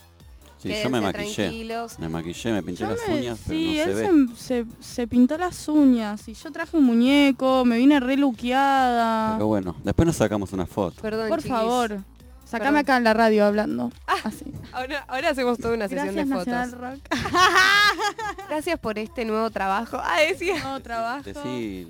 Sí, 0.62 0.74
yo 0.84 0.90
me 0.90 1.00
maquillé. 1.00 1.34
tranquilos. 1.34 1.98
Me 1.98 2.10
maquillé, 2.10 2.52
me 2.52 2.62
pinché 2.62 2.84
Yo 2.84 2.90
las 2.90 3.08
me- 3.08 3.16
uñas, 3.20 3.40
pero 3.48 3.58
no 3.60 3.72
se 3.72 3.82
él 3.84 3.94
ve. 3.94 4.36
se, 4.36 4.66
se- 4.66 4.66
se 4.82 5.08
pintó 5.08 5.38
las 5.38 5.70
uñas 5.70 6.28
y 6.28 6.34
yo 6.34 6.52
traje 6.52 6.76
un 6.76 6.84
muñeco, 6.84 7.64
me 7.64 7.78
vine 7.78 8.02
re 8.02 8.18
luqueada. 8.18 9.36
Pero 9.38 9.48
bueno, 9.48 9.78
después 9.82 10.06
nos 10.08 10.18
sacamos 10.18 10.52
una 10.52 10.66
foto. 10.66 11.02
Perdón, 11.02 11.30
Por 11.30 11.40
chiquis. 11.40 11.52
favor, 11.54 11.88
Perdón. 11.88 12.06
sacame 12.44 12.80
acá 12.80 12.98
en 12.98 13.06
la 13.06 13.14
radio 13.14 13.46
hablando. 13.46 13.90
Así. 14.26 14.44
Ahora, 14.74 15.06
ahora 15.08 15.30
hacemos 15.30 15.58
toda 15.60 15.76
una 15.76 15.88
sesión 15.88 16.14
Gracias 16.14 16.28
de 16.30 16.36
Nacional 16.36 16.70
fotos. 16.70 16.82
Rock. 16.82 17.00
Gracias 18.50 18.78
por 18.80 19.00
este 19.00 19.24
nuevo 19.24 19.50
trabajo. 19.52 19.98
Ah, 20.04 20.20
decía. 20.28 20.62
Nuevo 20.62 20.82
trabajo. 20.82 21.24
Decí 21.24 21.88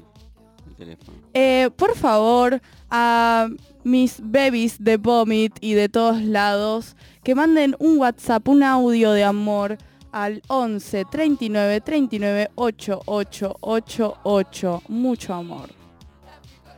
el 0.73 0.77
teléfono. 0.77 1.17
Eh, 1.33 1.69
por 1.75 1.95
favor, 1.95 2.61
a 2.89 3.49
mis 3.83 4.19
babies 4.21 4.83
de 4.83 4.97
Vomit 4.97 5.55
y 5.61 5.73
de 5.73 5.89
todos 5.89 6.21
lados, 6.21 6.95
que 7.23 7.35
manden 7.35 7.75
un 7.79 7.99
WhatsApp, 7.99 8.47
un 8.47 8.63
audio 8.63 9.11
de 9.11 9.23
amor 9.23 9.77
al 10.11 10.41
11 10.47 11.05
39 11.11 11.81
39 11.81 12.49
8888. 12.55 14.83
Mucho 14.87 15.33
amor. 15.33 15.69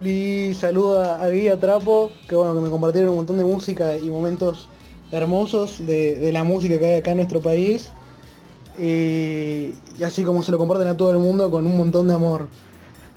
Y 0.01 0.53
saluda 0.53 1.21
a 1.21 1.29
Guía 1.29 1.57
Trapo, 1.59 2.11
que 2.27 2.35
bueno, 2.35 2.55
que 2.55 2.61
me 2.61 2.69
compartieron 2.69 3.11
un 3.11 3.17
montón 3.17 3.37
de 3.37 3.45
música 3.45 3.97
y 3.97 4.09
momentos 4.09 4.67
hermosos 5.11 5.85
de, 5.85 6.15
de 6.15 6.31
la 6.31 6.43
música 6.43 6.79
que 6.79 6.85
hay 6.85 6.95
acá 6.99 7.11
en 7.11 7.17
nuestro 7.17 7.41
país. 7.41 7.91
Y, 8.77 9.73
y 9.97 10.03
así 10.03 10.23
como 10.23 10.43
se 10.43 10.51
lo 10.51 10.57
comparten 10.57 10.87
a 10.87 10.97
todo 10.97 11.11
el 11.11 11.19
mundo 11.19 11.49
con 11.49 11.65
un 11.65 11.77
montón 11.77 12.07
de 12.07 12.13
amor. 12.13 12.49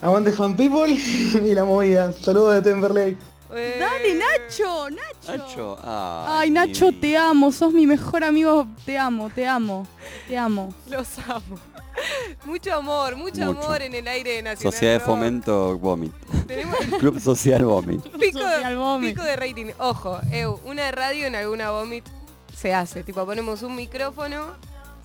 Aguante 0.01 0.33
fan 0.33 0.57
people 0.57 0.89
y 0.93 1.55
la 1.55 1.65
movida. 1.65 2.13
Saludos 2.13 2.55
de 2.55 2.63
Temperley. 2.63 3.17
Dale, 3.51 4.15
Nacho, 4.15 4.91
Nacho. 4.91 5.37
Nacho, 5.37 5.79
ay, 5.83 6.27
Ay, 6.43 6.51
Nacho, 6.51 6.91
te 6.93 7.17
amo, 7.17 7.51
sos 7.51 7.73
mi 7.73 7.87
mejor 7.87 8.23
amigo, 8.23 8.67
te 8.85 8.99
amo, 8.99 9.31
te 9.35 9.47
amo, 9.47 9.87
te 10.29 10.37
amo. 10.37 10.73
Los 10.91 11.19
amo. 11.27 11.59
Mucho 12.45 12.75
amor, 12.75 13.17
mucho, 13.17 13.41
Mucho. 13.47 13.61
amor 13.67 13.83
en 13.83 13.95
el 13.95 14.07
aire 14.07 14.41
nacional. 14.43 14.73
Sociedad 14.73 14.95
de. 14.95 15.01
Fomento 15.01 15.77
Vomit. 15.79 16.13
Tenemos 16.47 16.77
Club 17.01 17.19
Social 17.19 17.65
Vomit. 17.65 18.03
pico, 18.21 18.39
Social 18.39 18.77
Vomit. 18.77 19.11
pico 19.15 19.25
de 19.25 19.35
rating. 19.37 19.67
Ojo, 19.79 20.21
Eu, 20.31 20.61
una 20.65 20.91
radio 20.93 21.27
en 21.27 21.35
alguna 21.35 21.71
vomit 21.73 22.05
se 22.55 22.73
hace. 22.73 23.03
Tipo, 23.03 23.25
ponemos 23.27 23.63
un 23.63 23.75
micrófono 23.75 24.45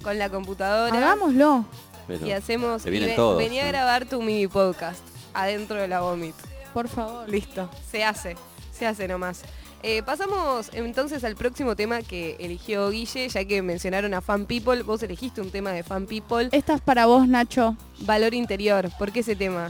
con 0.04 0.20
la 0.20 0.30
computadora 0.30 0.96
Hagámoslo. 0.96 1.66
Pero 2.08 2.26
y 2.26 2.32
hacemos. 2.32 2.86
y 2.86 3.16
todos, 3.16 3.38
vení 3.38 3.60
a 3.60 3.68
grabar 3.68 4.06
tu 4.06 4.22
mini 4.22 4.47
podcast 4.47 5.01
adentro 5.34 5.78
de 5.78 5.88
la 5.88 6.01
vomit. 6.01 6.36
Por 6.74 6.88
favor. 6.88 7.30
Listo, 7.30 7.70
se 7.89 8.04
hace, 8.04 8.36
se 8.72 8.86
hace 8.86 9.08
nomás. 9.08 9.43
Eh, 9.86 10.01
pasamos 10.01 10.70
entonces 10.74 11.24
al 11.26 11.36
próximo 11.36 11.76
tema 11.76 12.01
que 12.01 12.38
eligió 12.39 12.89
Guille, 12.89 13.28
ya 13.28 13.43
que 13.45 13.62
mencionaron 13.62 14.14
a 14.14 14.22
Fan 14.22 14.45
People. 14.45 14.82
Vos 14.84 15.04
elegiste 15.04 15.41
un 15.41 15.51
tema 15.51 15.72
de 15.72 15.84
Fan 15.84 16.06
People. 16.06 16.49
Esta 16.51 16.76
es 16.76 16.82
para 16.82 17.06
vos, 17.06 17.28
Nacho, 17.28 17.76
Valor 17.99 18.34
interior. 18.34 18.89
¿Por 18.97 19.12
qué 19.12 19.20
ese 19.20 19.36
tema? 19.36 19.70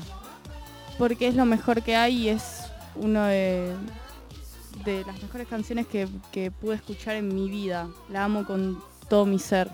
porque 0.98 1.28
es 1.28 1.36
lo 1.36 1.46
mejor 1.46 1.82
que 1.82 1.96
hay 1.96 2.24
y 2.24 2.30
es 2.30 2.64
uno 2.96 3.24
de, 3.26 3.74
de 4.86 5.04
las 5.06 5.22
mejores 5.22 5.48
canciones 5.48 5.88
que, 5.88 6.08
que 6.32 6.52
pude 6.52 6.76
escuchar 6.76 7.16
en 7.16 7.34
mi 7.34 7.50
vida. 7.50 7.88
La 8.10 8.26
amo 8.26 8.46
con 8.46 8.82
todo 9.10 9.26
mi 9.26 9.40
ser. 9.40 9.70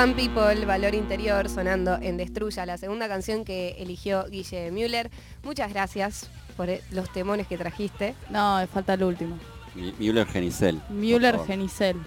Fan 0.00 0.14
People, 0.14 0.64
Valor 0.64 0.94
Interior, 0.94 1.46
sonando 1.50 1.98
en 2.00 2.16
Destruya, 2.16 2.64
la 2.64 2.78
segunda 2.78 3.06
canción 3.06 3.44
que 3.44 3.76
eligió 3.78 4.24
Guille 4.30 4.70
Müller. 4.70 5.10
Muchas 5.42 5.70
gracias 5.74 6.30
por 6.56 6.70
eh, 6.70 6.80
los 6.90 7.12
temones 7.12 7.46
que 7.46 7.58
trajiste. 7.58 8.14
No, 8.30 8.56
me 8.56 8.66
falta 8.66 8.94
el 8.94 9.04
último. 9.04 9.36
Müller 9.74 10.26
Genicel. 10.26 10.80
Müller. 10.88 11.38
Genicel. 11.46 11.98
No, 11.98 12.04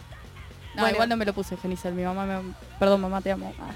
Bueno. 0.81 0.89
igual 0.95 1.09
no 1.09 1.17
me 1.17 1.25
lo 1.25 1.33
puse 1.33 1.55
Genicel. 1.55 1.93
Mi 1.93 2.01
mamá 2.01 2.25
me... 2.25 2.55
Perdón, 2.79 2.99
mamá, 2.99 3.21
te 3.21 3.31
amo. 3.31 3.53
Ah. 3.59 3.69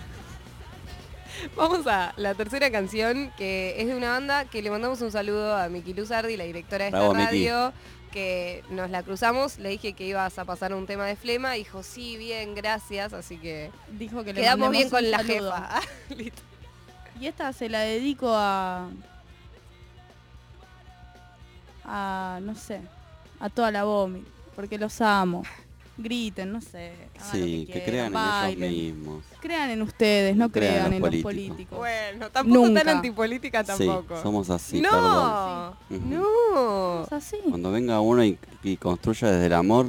Vamos 1.56 1.86
a 1.86 2.16
la 2.18 2.34
tercera 2.34 2.72
canción, 2.72 3.32
que 3.38 3.80
es 3.80 3.86
de 3.86 3.96
una 3.96 4.10
banda 4.10 4.46
que 4.46 4.64
le 4.64 4.72
mandamos 4.72 5.00
un 5.02 5.12
saludo 5.12 5.56
a 5.56 5.70
Miki 5.70 5.94
Luzardi, 5.94 6.38
la 6.38 6.46
directora 6.46 6.86
de 6.86 6.90
esta 6.90 7.08
Bravo, 7.08 7.14
radio, 7.14 7.74
que 8.18 8.64
nos 8.72 8.90
la 8.90 9.04
cruzamos. 9.04 9.60
Le 9.60 9.70
dije 9.70 9.94
que 9.94 10.08
ibas 10.08 10.40
a 10.40 10.46
pasar 10.46 10.74
un 10.74 10.88
tema 10.88 11.06
de 11.06 11.16
flema. 11.16 11.52
Dijo, 11.52 11.84
sí, 11.84 12.18
bien, 12.18 12.56
gracias. 12.56 13.14
Así 13.14 13.38
que 13.38 13.70
Dijo 13.92 14.24
que 14.24 14.34
le 14.34 14.42
quedamos 14.42 14.72
bien 14.72 14.90
con 14.90 15.10
la 15.12 15.20
saludo. 15.20 15.54
jefa. 15.54 15.82
Y 17.20 17.26
esta 17.26 17.52
se 17.54 17.68
la 17.70 17.80
dedico 17.82 18.32
a... 18.32 18.90
A, 21.86 22.40
no 22.42 22.54
sé, 22.54 22.82
a 23.40 23.50
toda 23.50 23.72
la 23.72 23.86
vomit, 23.86 24.28
porque 24.56 24.78
los 24.78 25.00
amo 25.02 25.44
griten, 25.98 26.52
no 26.52 26.62
sé. 26.62 26.94
Sí, 27.32 27.68
que, 27.72 27.84
crean 27.84 28.14
en 28.16 28.64
ellos 28.64 28.72
mismos. 28.72 29.24
Crean 29.40 29.70
en 29.72 29.82
ustedes, 29.82 30.36
no 30.36 30.50
crean, 30.50 30.94
en 30.94 31.02
los 31.02 31.16
políticos. 31.18 31.78
Bueno, 31.78 32.30
tampoco 32.30 32.68
Nunca. 32.68 32.84
tan 32.84 32.98
antipolítica 32.98 33.64
tampoco. 33.64 34.16
Sí, 34.16 34.22
somos 34.24 34.50
así. 34.50 34.82
No, 34.82 35.76
no. 35.90 37.08
Cuando 37.50 37.72
venga 37.72 38.00
uno 38.00 38.24
y, 38.24 38.38
construya 38.78 39.32
desde 39.32 39.48
el 39.48 39.54
amor, 39.54 39.88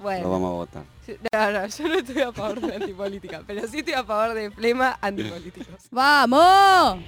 bueno. 0.00 0.24
lo 0.24 0.30
vamos 0.30 0.48
a 0.48 0.52
votar. 0.52 0.92
No, 1.32 1.52
no, 1.52 1.66
yo 1.66 1.88
no 1.88 1.94
estoy 1.94 2.22
a 2.22 2.32
favor 2.32 2.60
de 2.60 2.76
antipolítica, 2.76 3.42
pero 3.46 3.66
sí 3.66 3.80
estoy 3.80 3.94
a 3.94 4.04
favor 4.04 4.34
de 4.34 4.50
flema 4.50 4.98
antipolíticos. 5.00 5.74
¡Vamos! 5.90 7.02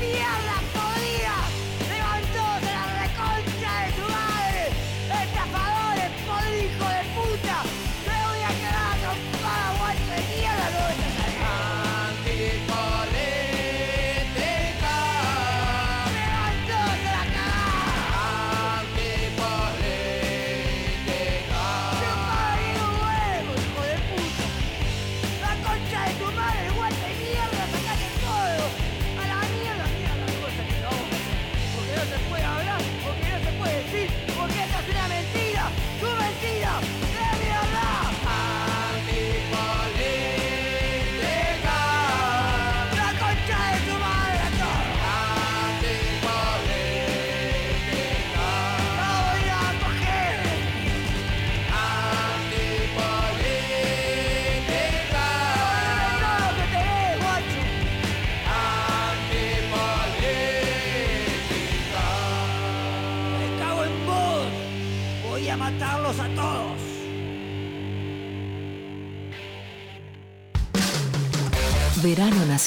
¡Mierda! 0.00 0.65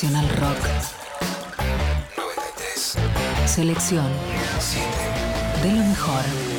Nacional 0.02 0.30
Rock. 0.30 0.64
93. 2.16 2.98
Selección 3.46 4.08
7. 4.58 4.88
de 5.62 5.74
lo 5.74 5.84
mejor. 5.84 6.59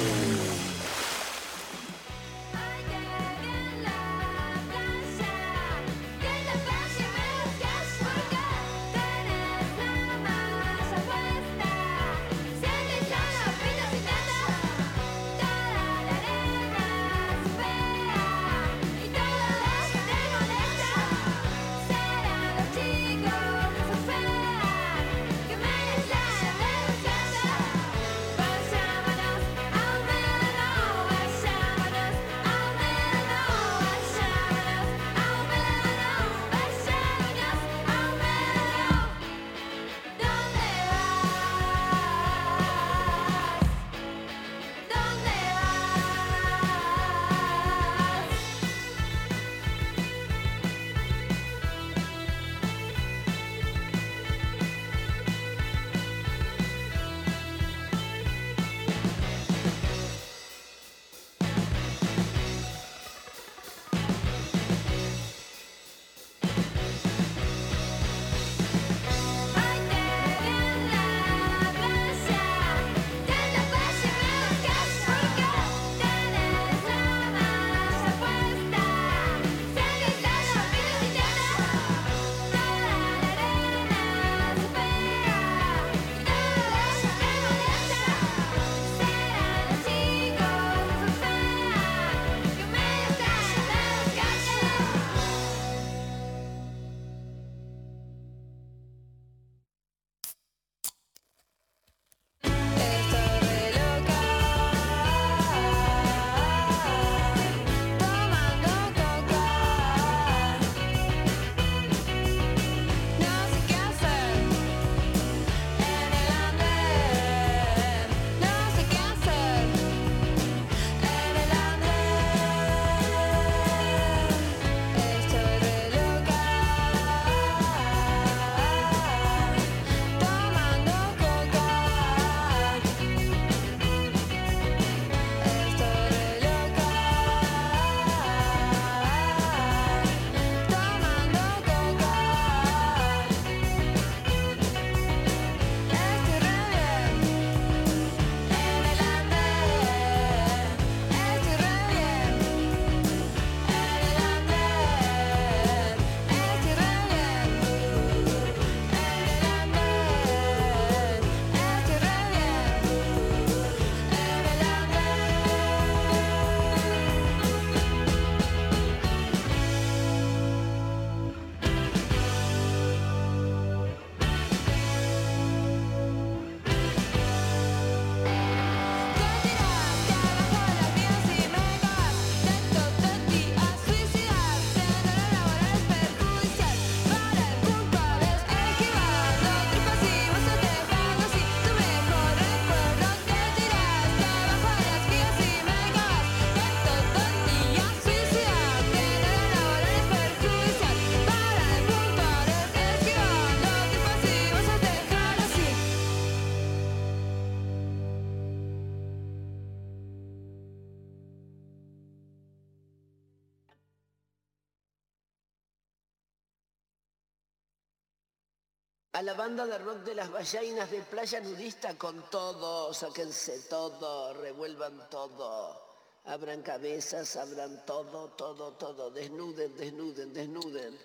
La 219.23 219.35
banda 219.35 219.67
de 219.67 219.77
rock 219.79 219.99
de 219.99 220.15
las 220.15 220.31
ballainas 220.31 220.91
de 220.91 221.01
Playa 221.03 221.41
Nudista 221.41 221.95
con 221.99 222.23
todo, 222.31 222.95
sáquense 222.95 223.59
todo, 223.69 224.33
revuelvan 224.35 225.11
todo, 225.11 225.77
abran 226.25 226.63
cabezas, 226.63 227.37
abran 227.37 227.85
todo, 227.85 228.29
todo, 228.29 228.73
todo, 228.73 229.11
desnuden, 229.11 229.77
desnuden, 229.77 230.33
desnuden. 230.33 230.99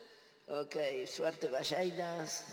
Ok, 0.47 0.76
suerte 1.07 1.49
ballainas. 1.49 2.45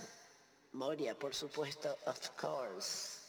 Moria, 0.73 1.15
por 1.17 1.35
supuesto, 1.35 1.97
of 2.07 2.31
course. 2.31 3.21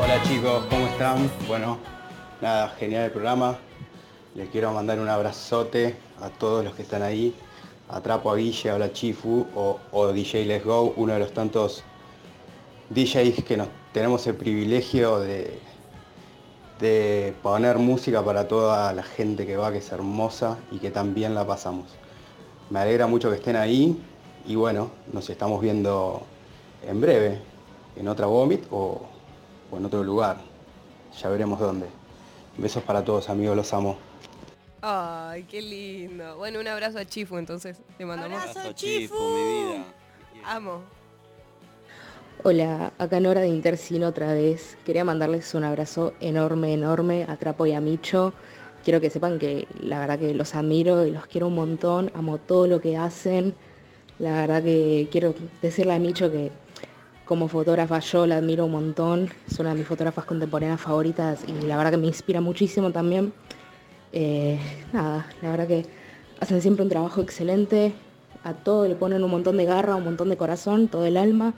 Hola 0.00 0.22
chicos, 0.28 0.64
¿cómo 0.66 0.86
están? 0.86 1.30
Bueno, 1.48 1.80
nada, 2.40 2.68
genial 2.76 3.06
el 3.06 3.10
programa. 3.10 3.58
Les 4.34 4.48
quiero 4.48 4.72
mandar 4.72 4.98
un 4.98 5.08
abrazote 5.08 5.94
a 6.20 6.28
todos 6.28 6.64
los 6.64 6.74
que 6.74 6.82
están 6.82 7.02
ahí. 7.02 7.32
Atrapo 7.88 8.32
a 8.32 8.34
Guille, 8.34 8.68
habla 8.68 8.92
Chifu 8.92 9.46
o, 9.54 10.08
DJ 10.12 10.44
Let's 10.44 10.64
Go, 10.64 10.92
uno 10.96 11.12
de 11.12 11.20
los 11.20 11.32
tantos 11.32 11.84
DJs 12.90 13.44
que 13.44 13.56
nos 13.56 13.68
tenemos 13.92 14.26
el 14.26 14.34
privilegio 14.34 15.20
de, 15.20 15.60
poner 17.44 17.78
música 17.78 18.24
para 18.24 18.48
toda 18.48 18.92
la 18.92 19.04
gente 19.04 19.46
que 19.46 19.56
va, 19.56 19.70
que 19.70 19.78
es 19.78 19.92
hermosa 19.92 20.58
y 20.72 20.78
que 20.78 20.90
también 20.90 21.32
la 21.32 21.46
pasamos. 21.46 21.86
Me 22.70 22.80
alegra 22.80 23.06
mucho 23.06 23.30
que 23.30 23.36
estén 23.36 23.54
ahí 23.54 23.96
y 24.46 24.56
bueno, 24.56 24.90
nos 25.12 25.30
estamos 25.30 25.62
viendo 25.62 26.22
en 26.84 27.00
breve, 27.00 27.40
en 27.94 28.08
otra 28.08 28.26
Vomit 28.26 28.64
o 28.72 29.00
en 29.76 29.84
otro 29.84 30.02
lugar. 30.02 30.38
Ya 31.22 31.28
veremos 31.28 31.60
dónde. 31.60 31.86
Besos 32.58 32.82
para 32.82 33.04
todos 33.04 33.30
amigos, 33.30 33.56
los 33.56 33.72
amo. 33.72 33.96
Ay, 34.86 35.44
qué 35.44 35.62
lindo. 35.62 36.36
Bueno, 36.36 36.60
un 36.60 36.68
abrazo 36.68 36.98
a 36.98 37.06
Chifu 37.06 37.38
entonces. 37.38 37.80
Le 37.98 38.04
mandamos. 38.04 38.38
Abrazo, 38.38 38.74
Chifu, 38.74 39.14
mi 39.14 39.42
vida. 39.42 39.84
Amo. 40.44 40.82
Hola, 42.42 42.92
acá 42.98 43.18
Nora 43.18 43.40
de 43.40 43.48
Intercine 43.48 44.04
otra 44.04 44.34
vez. 44.34 44.76
Quería 44.84 45.02
mandarles 45.02 45.54
un 45.54 45.64
abrazo 45.64 46.12
enorme, 46.20 46.74
enorme 46.74 47.24
a 47.26 47.38
Trapo 47.38 47.64
y 47.64 47.72
a 47.72 47.80
Micho. 47.80 48.34
Quiero 48.84 49.00
que 49.00 49.08
sepan 49.08 49.38
que 49.38 49.66
la 49.80 50.00
verdad 50.00 50.18
que 50.18 50.34
los 50.34 50.54
admiro 50.54 51.06
y 51.06 51.12
los 51.12 51.24
quiero 51.28 51.46
un 51.46 51.54
montón. 51.54 52.10
Amo 52.14 52.36
todo 52.36 52.66
lo 52.66 52.82
que 52.82 52.98
hacen. 52.98 53.54
La 54.18 54.32
verdad 54.32 54.62
que 54.62 55.08
quiero 55.10 55.34
decirle 55.62 55.94
a 55.94 55.98
Micho 55.98 56.30
que 56.30 56.52
como 57.24 57.48
fotógrafa 57.48 58.00
yo 58.00 58.26
la 58.26 58.36
admiro 58.36 58.66
un 58.66 58.72
montón. 58.72 59.30
Es 59.50 59.58
una 59.58 59.70
de 59.70 59.76
mis 59.76 59.86
fotógrafas 59.86 60.26
contemporáneas 60.26 60.78
favoritas 60.78 61.40
y 61.48 61.66
la 61.66 61.78
verdad 61.78 61.92
que 61.92 61.96
me 61.96 62.08
inspira 62.08 62.42
muchísimo 62.42 62.90
también. 62.90 63.32
Eh, 64.16 64.60
nada, 64.92 65.26
la 65.42 65.50
verdad 65.50 65.66
que 65.66 65.84
hacen 66.40 66.62
siempre 66.62 66.84
un 66.84 66.88
trabajo 66.88 67.20
excelente. 67.20 67.92
A 68.44 68.54
todo 68.54 68.86
le 68.86 68.94
ponen 68.94 69.24
un 69.24 69.30
montón 69.30 69.56
de 69.56 69.64
garra, 69.64 69.96
un 69.96 70.04
montón 70.04 70.28
de 70.28 70.36
corazón, 70.36 70.86
todo 70.86 71.04
el 71.04 71.16
alma. 71.16 71.52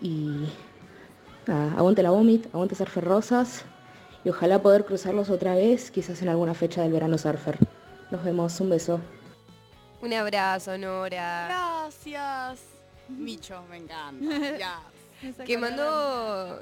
Y 0.00 0.46
nada, 1.46 1.72
aguante 1.76 2.02
la 2.04 2.10
vomit, 2.10 2.46
aguante 2.54 2.76
Surfer 2.76 3.04
Rosas. 3.04 3.64
Y 4.24 4.28
ojalá 4.28 4.62
poder 4.62 4.84
cruzarlos 4.84 5.30
otra 5.30 5.56
vez, 5.56 5.90
quizás 5.90 6.22
en 6.22 6.28
alguna 6.28 6.54
fecha 6.54 6.82
del 6.82 6.92
verano 6.92 7.18
surfer. 7.18 7.58
Nos 8.10 8.22
vemos, 8.22 8.58
un 8.60 8.70
beso. 8.70 9.00
Un 10.00 10.12
abrazo, 10.12 10.78
Nora. 10.78 11.46
Gracias. 11.48 12.60
Micho, 13.08 13.62
me 13.68 13.78
encanta. 13.78 14.58
Ya. 14.58 14.80
Que 15.44 15.58
mandó. 15.58 16.60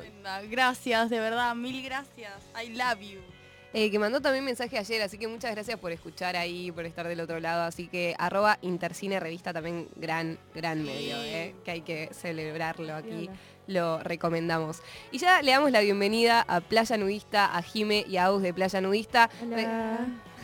Gracias, 0.48 1.10
de 1.10 1.18
verdad, 1.18 1.54
mil 1.54 1.82
gracias. 1.82 2.34
I 2.56 2.70
love 2.74 3.00
you. 3.00 3.31
Eh, 3.74 3.90
que 3.90 3.98
mandó 3.98 4.20
también 4.20 4.44
mensaje 4.44 4.78
ayer, 4.78 5.00
así 5.00 5.16
que 5.16 5.26
muchas 5.26 5.50
gracias 5.52 5.78
por 5.78 5.92
escuchar 5.92 6.36
ahí, 6.36 6.70
por 6.70 6.84
estar 6.84 7.08
del 7.08 7.20
otro 7.20 7.40
lado. 7.40 7.62
Así 7.62 7.88
que 7.88 8.14
arroba 8.18 8.58
Intercine 8.60 9.18
Revista 9.18 9.52
también 9.52 9.88
gran, 9.96 10.38
gran 10.54 10.84
medio, 10.84 11.16
eh, 11.22 11.54
que 11.64 11.70
hay 11.70 11.80
que 11.80 12.10
celebrarlo 12.12 12.94
aquí. 12.94 13.30
Lo 13.66 14.02
recomendamos. 14.02 14.82
Y 15.12 15.18
ya 15.18 15.40
le 15.40 15.52
damos 15.52 15.70
la 15.70 15.80
bienvenida 15.80 16.44
a 16.46 16.60
Playa 16.60 16.96
Nudista, 16.96 17.56
a 17.56 17.62
Jime 17.62 18.04
y 18.08 18.16
a 18.16 18.26
Aus 18.26 18.42
de 18.42 18.52
Playa 18.52 18.80
Nudista. 18.80 19.30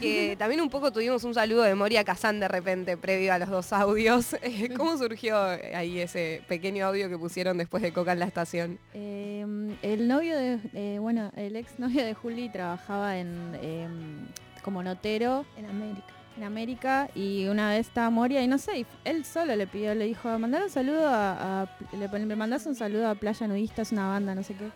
Que 0.00 0.36
también 0.38 0.60
un 0.60 0.70
poco 0.70 0.92
tuvimos 0.92 1.24
un 1.24 1.34
saludo 1.34 1.62
de 1.62 1.74
Moria 1.74 2.04
Kazan 2.04 2.38
de 2.38 2.46
repente, 2.46 2.96
previo 2.96 3.32
a 3.32 3.38
los 3.38 3.48
dos 3.48 3.72
audios. 3.72 4.36
Eh, 4.42 4.70
¿Cómo 4.76 4.96
surgió 4.96 5.36
ahí 5.74 5.98
ese 5.98 6.42
pequeño 6.48 6.86
audio 6.86 7.08
que 7.08 7.18
pusieron 7.18 7.58
después 7.58 7.82
de 7.82 7.92
Coca 7.92 8.12
en 8.12 8.20
la 8.20 8.24
estación? 8.26 8.78
Eh, 8.94 9.44
el 9.82 10.06
novio 10.08 10.36
de, 10.36 10.58
eh, 10.74 10.98
bueno, 11.00 11.32
el 11.36 11.56
ex 11.56 11.78
novio 11.78 12.04
de 12.04 12.14
Juli 12.14 12.48
trabajaba 12.50 13.18
en 13.18 13.58
eh, 13.60 13.88
como 14.62 14.82
notero 14.82 15.44
En 15.56 15.66
América. 15.66 16.06
en 16.36 16.44
América 16.44 17.10
y 17.14 17.46
una 17.48 17.70
vez 17.70 17.88
estaba 17.88 18.08
Moria 18.10 18.42
y 18.42 18.46
no 18.48 18.58
sé, 18.58 18.86
él 19.04 19.24
solo 19.24 19.56
le 19.56 19.66
pidió, 19.66 19.94
le 19.94 20.04
dijo, 20.06 20.38
mandar 20.38 20.62
un 20.62 20.70
saludo 20.70 21.08
a, 21.08 21.62
a- 21.62 21.76
le, 21.96 22.08
le 22.26 22.36
mandás 22.36 22.64
un 22.66 22.74
saludo 22.76 23.08
a 23.08 23.14
Playa 23.16 23.46
Nudista, 23.48 23.82
es 23.82 23.92
una 23.92 24.08
banda, 24.08 24.34
no 24.34 24.42
sé 24.44 24.54
qué. 24.54 24.68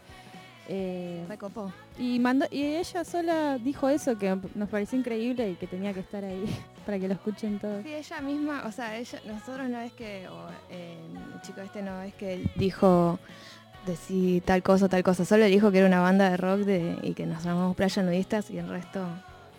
Eh, 0.68 1.24
Recopó. 1.28 1.72
y 1.98 2.18
mandó 2.20 2.46
y 2.50 2.62
ella 2.62 3.04
sola 3.04 3.58
dijo 3.58 3.88
eso 3.88 4.16
que 4.16 4.38
nos 4.54 4.68
pareció 4.68 4.98
increíble 4.98 5.50
y 5.50 5.54
que 5.56 5.66
tenía 5.66 5.92
que 5.92 6.00
estar 6.00 6.24
ahí 6.24 6.44
para 6.86 6.98
que 6.98 7.08
lo 7.08 7.14
escuchen 7.14 7.58
todos. 7.58 7.82
Sí, 7.82 7.92
ella 7.92 8.20
misma, 8.20 8.62
o 8.66 8.72
sea, 8.72 8.96
ella, 8.96 9.18
nosotros 9.26 9.68
no 9.68 9.80
es 9.80 9.92
que, 9.92 10.28
o, 10.28 10.48
eh, 10.70 10.96
el 11.34 11.40
chico 11.42 11.60
este 11.60 11.82
no 11.82 12.00
es 12.02 12.14
que 12.14 12.48
dijo 12.56 13.18
decir 13.86 14.42
tal 14.44 14.62
cosa, 14.62 14.88
tal 14.88 15.02
cosa, 15.02 15.24
solo 15.24 15.44
dijo 15.46 15.72
que 15.72 15.78
era 15.78 15.86
una 15.88 16.00
banda 16.00 16.30
de 16.30 16.36
rock 16.36 16.60
de, 16.60 16.98
y 17.02 17.14
que 17.14 17.26
nos 17.26 17.42
llamamos 17.42 17.74
Playa 17.74 18.02
Nudistas 18.02 18.50
y 18.50 18.58
el 18.58 18.68
resto 18.68 19.04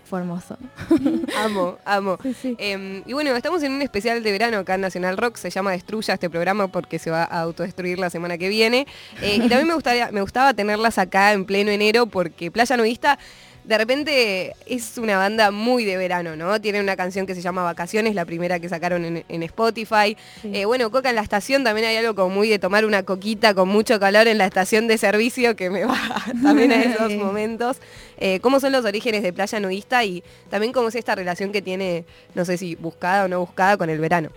fue 0.04 0.20
hermoso. 0.20 0.58
amo, 1.44 1.78
amo. 1.86 2.18
Eh, 2.58 3.04
y 3.06 3.14
bueno, 3.14 3.36
estamos 3.36 3.64
en 3.64 3.72
un 3.72 3.82
especial 3.82 4.22
de 4.24 4.32
verano 4.32 4.58
acá 4.58 4.76
en 4.76 4.82
Nacional 4.82 5.18
Rock, 5.18 5.38
se 5.38 5.50
llama 5.50 5.72
Destruya 5.72 6.16
este 6.16 6.30
programa 6.30 6.68
porque 6.68 7.00
se 7.00 7.10
va 7.10 7.24
a 7.24 7.42
autodestruir 7.42 8.00
la 8.00 8.10
semana 8.10 8.38
que 8.38 8.50
viene. 8.50 8.88
Eh, 9.22 9.36
y 9.36 9.50
también 9.50 9.68
me, 9.68 9.74
gustaría, 9.74 10.12
me 10.12 10.22
gustaba 10.22 10.54
tenerlas 10.54 10.98
acá 10.98 11.34
en 11.34 11.46
pleno 11.46 11.72
enero 11.72 12.06
porque 12.06 12.52
Playa 12.52 12.78
Nudista 12.78 13.18
de 13.64 13.78
repente 13.78 14.56
es 14.66 14.98
una 14.98 15.18
banda 15.18 15.52
muy 15.52 15.86
de 15.86 15.98
verano, 15.98 16.36
¿no? 16.36 16.60
Tienen 16.60 16.82
una 16.82 16.96
canción 16.96 17.26
que 17.26 17.36
se 17.36 17.42
llama 17.42 17.64
Vacaciones, 17.64 18.16
la 18.16 18.26
primera 18.26 18.60
que 18.60 18.68
sacaron 18.68 19.06
en, 19.06 19.24
en 19.28 19.44
Spotify. 19.44 20.18
Eh, 20.44 20.66
bueno, 20.66 20.92
Coca 20.92 21.10
en 21.10 21.16
la 21.16 21.22
estación 21.22 21.64
también 21.64 21.88
hay 21.88 21.96
algo 21.98 22.16
como 22.16 22.36
muy 22.36 22.50
de 22.50 22.60
tomar 22.60 22.86
una 22.86 23.04
coquita 23.04 23.54
con 23.54 23.70
mucho 23.70 24.00
calor 24.00 24.28
en 24.28 24.38
la 24.38 24.46
estación 24.46 24.88
de 24.88 24.98
servicio 24.98 25.56
que 25.56 25.70
me 25.70 25.86
va 25.86 25.98
también 26.44 26.72
a 26.72 26.84
esos 26.84 27.14
momentos. 27.14 27.78
Eh, 28.18 28.40
¿Cómo 28.42 28.60
son 28.60 28.72
los 28.72 28.86
orígenes 28.86 29.24
de 29.24 29.32
Playa 29.32 29.60
Nudista 29.60 30.04
y 30.04 30.24
también 30.50 30.74
cómo 30.74 30.90
es 30.90 30.96
esta 30.96 31.16
relación 31.16 31.52
que 31.52 31.62
tiene, 31.62 32.06
no 32.36 32.46
sé 32.46 32.58
si 32.58 32.76
buscada 32.76 33.26
o 33.26 33.28
no 33.28 33.40
buscada 33.40 33.78
con 33.78 33.90
el 33.90 34.00
verano? 34.00 34.30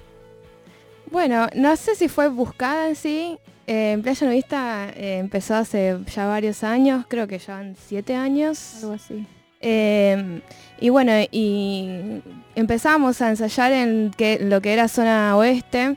Bueno, 1.10 1.48
no 1.54 1.76
sé 1.76 1.94
si 1.94 2.08
fue 2.08 2.28
buscada 2.28 2.88
en 2.88 2.96
sí. 2.96 3.38
Eh, 3.66 3.92
en 3.92 4.02
Playa 4.02 4.26
Nudista 4.26 4.88
eh, 4.94 5.18
empezó 5.18 5.56
hace 5.56 5.98
ya 6.14 6.26
varios 6.26 6.62
años, 6.62 7.04
creo 7.08 7.26
que 7.26 7.38
ya 7.38 7.54
van 7.54 7.76
siete 7.76 8.14
años. 8.14 8.82
Algo 8.82 8.94
así. 8.94 9.26
Eh, 9.60 10.40
y 10.80 10.90
bueno, 10.90 11.12
y 11.32 12.22
empezamos 12.54 13.20
a 13.22 13.30
ensayar 13.30 13.72
en 13.72 14.12
que, 14.16 14.38
lo 14.38 14.60
que 14.60 14.72
era 14.72 14.86
zona 14.88 15.36
oeste. 15.36 15.96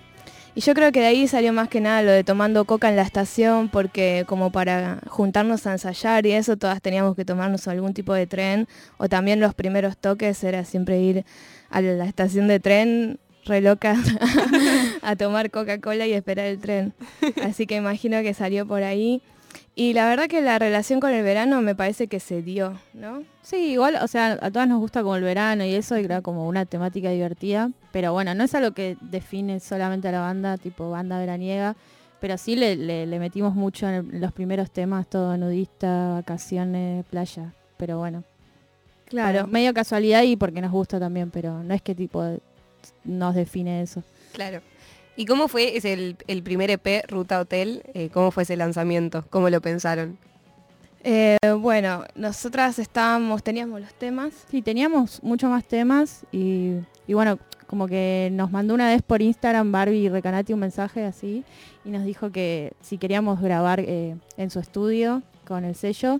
Y 0.55 0.61
yo 0.61 0.73
creo 0.73 0.91
que 0.91 0.99
de 0.99 1.05
ahí 1.05 1.27
salió 1.27 1.53
más 1.53 1.69
que 1.69 1.79
nada 1.79 2.01
lo 2.01 2.11
de 2.11 2.23
tomando 2.23 2.65
coca 2.65 2.89
en 2.89 2.95
la 2.95 3.03
estación, 3.03 3.69
porque 3.69 4.25
como 4.27 4.51
para 4.51 4.99
juntarnos 5.07 5.67
a 5.67 5.73
ensayar 5.73 6.25
y 6.25 6.31
eso, 6.31 6.57
todas 6.57 6.81
teníamos 6.81 7.15
que 7.15 7.23
tomarnos 7.23 7.67
algún 7.67 7.93
tipo 7.93 8.13
de 8.13 8.25
tren. 8.25 8.67
O 8.97 9.07
también 9.07 9.39
los 9.39 9.53
primeros 9.53 9.95
toques 9.95 10.43
era 10.43 10.65
siempre 10.65 10.99
ir 10.99 11.23
a 11.69 11.81
la 11.81 12.05
estación 12.05 12.47
de 12.47 12.59
tren 12.59 13.19
re 13.49 13.59
locas 13.61 13.97
a 15.01 15.15
tomar 15.17 15.51
Coca-Cola 15.51 16.07
y 16.07 16.13
esperar 16.13 16.45
el 16.45 16.59
tren. 16.59 16.93
Así 17.43 17.67
que 17.67 17.75
imagino 17.75 18.21
que 18.21 18.33
salió 18.33 18.65
por 18.65 18.83
ahí. 18.83 19.21
Y 19.75 19.93
la 19.93 20.07
verdad 20.07 20.27
que 20.27 20.41
la 20.41 20.59
relación 20.59 20.99
con 20.99 21.11
el 21.11 21.23
verano 21.23 21.61
me 21.61 21.73
parece 21.73 22.07
que 22.07 22.19
se 22.19 22.41
dio, 22.41 22.73
¿no? 22.93 23.23
Sí, 23.41 23.71
igual, 23.71 23.97
o 24.01 24.07
sea, 24.07 24.37
a 24.41 24.51
todas 24.51 24.67
nos 24.67 24.79
gusta 24.79 25.01
como 25.01 25.15
el 25.15 25.23
verano 25.23 25.63
y 25.63 25.73
eso, 25.73 25.97
y 25.97 26.03
era 26.03 26.21
como 26.21 26.47
una 26.47 26.65
temática 26.65 27.09
divertida, 27.11 27.71
pero 27.91 28.11
bueno, 28.13 28.35
no 28.35 28.43
es 28.43 28.53
algo 28.55 28.71
que 28.71 28.97
define 29.01 29.59
solamente 29.61 30.09
a 30.09 30.11
la 30.11 30.19
banda, 30.19 30.57
tipo 30.57 30.89
banda 30.91 31.17
veraniega, 31.17 31.75
pero 32.19 32.37
sí 32.37 32.57
le, 32.57 32.75
le- 32.75 33.07
le 33.07 33.19
metimos 33.19 33.55
mucho 33.55 33.87
en, 33.87 33.93
el- 33.95 34.15
en 34.15 34.21
los 34.21 34.33
primeros 34.33 34.69
temas, 34.69 35.07
todo 35.07 35.37
nudista, 35.37 36.09
vacaciones, 36.15 37.05
playa, 37.05 37.53
pero 37.77 37.97
bueno. 37.99 38.23
Claro. 39.05 39.31
Pero 39.31 39.47
medio 39.47 39.73
casualidad 39.73 40.23
y 40.23 40.35
porque 40.35 40.61
nos 40.61 40.71
gusta 40.71 40.99
también, 40.99 41.31
pero 41.31 41.63
no 41.63 41.73
es 41.73 41.81
que 41.81 41.95
tipo 41.95 42.21
nos 43.03 43.35
define 43.35 43.81
eso. 43.81 44.03
Claro. 44.33 44.61
¿Y 45.15 45.25
cómo 45.25 45.47
fue 45.47 45.75
es 45.75 45.85
el, 45.85 46.15
el 46.27 46.43
primer 46.43 46.69
EP, 46.71 47.03
Ruta 47.07 47.39
Hotel? 47.39 47.83
Eh, 47.93 48.09
¿Cómo 48.13 48.31
fue 48.31 48.43
ese 48.43 48.55
lanzamiento? 48.55 49.25
¿Cómo 49.29 49.49
lo 49.49 49.59
pensaron? 49.61 50.17
Eh, 51.03 51.37
bueno, 51.59 52.03
nosotras 52.15 52.79
estábamos, 52.79 53.43
teníamos 53.43 53.81
los 53.81 53.93
temas. 53.93 54.33
Sí, 54.49 54.61
teníamos 54.61 55.21
mucho 55.23 55.47
más 55.49 55.65
temas 55.65 56.25
y, 56.31 56.75
y 57.07 57.13
bueno, 57.13 57.39
como 57.67 57.87
que 57.87 58.29
nos 58.31 58.51
mandó 58.51 58.73
una 58.73 58.87
vez 58.87 59.01
por 59.01 59.21
Instagram 59.21 59.71
Barbie 59.71 60.09
Recanati 60.09 60.53
un 60.53 60.59
mensaje 60.59 61.05
así 61.05 61.43
y 61.85 61.89
nos 61.89 62.03
dijo 62.03 62.31
que 62.31 62.73
si 62.81 62.97
queríamos 62.97 63.39
grabar 63.41 63.79
eh, 63.79 64.15
en 64.37 64.49
su 64.49 64.59
estudio 64.59 65.21
con 65.45 65.65
el 65.65 65.75
sello 65.75 66.19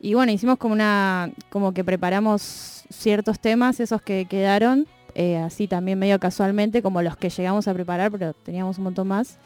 Y 0.00 0.14
bueno, 0.14 0.32
hicimos 0.32 0.58
como 0.58 0.74
una, 0.74 1.30
como 1.50 1.72
que 1.74 1.84
preparamos 1.84 2.84
ciertos 2.90 3.38
temas, 3.38 3.80
esos 3.80 4.00
que 4.00 4.26
quedaron, 4.26 4.86
eh, 5.14 5.36
así 5.38 5.66
también 5.68 5.98
medio 5.98 6.18
casualmente, 6.18 6.82
como 6.82 7.02
los 7.02 7.16
que 7.16 7.30
llegamos 7.30 7.68
a 7.68 7.74
preparar, 7.74 8.10
pero 8.10 8.32
teníamos 8.34 8.78
un 8.78 8.84
montón 8.84 9.08
más. 9.08 9.38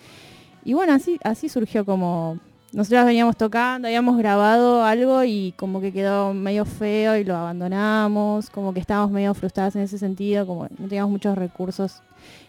Y 0.65 0.75
bueno, 0.75 0.93
así, 0.93 1.19
así 1.25 1.49
surgió 1.49 1.85
como, 1.85 2.39
nosotros 2.73 3.05
veníamos 3.05 3.37
tocando, 3.37 3.89
habíamos 3.89 4.17
grabado 4.17 4.85
algo 4.85 5.25
y 5.25 5.53
como 5.57 5.81
que 5.81 5.93
quedó 5.93 6.33
medio 6.35 6.65
feo 6.65 7.17
y 7.17 7.25
lo 7.25 7.37
abandonamos, 7.37 8.49
como 8.51 8.73
que 8.73 8.81
estábamos 8.81 9.11
medio 9.11 9.35
frustradas 9.35 9.75
en 9.77 9.83
ese 9.83 9.99
sentido, 9.99 10.47
como 10.47 10.65
no 10.79 10.89
teníamos 10.89 11.11
muchos 11.11 11.37
recursos 11.37 12.03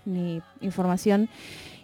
ni 0.05 0.41
información. 0.61 1.27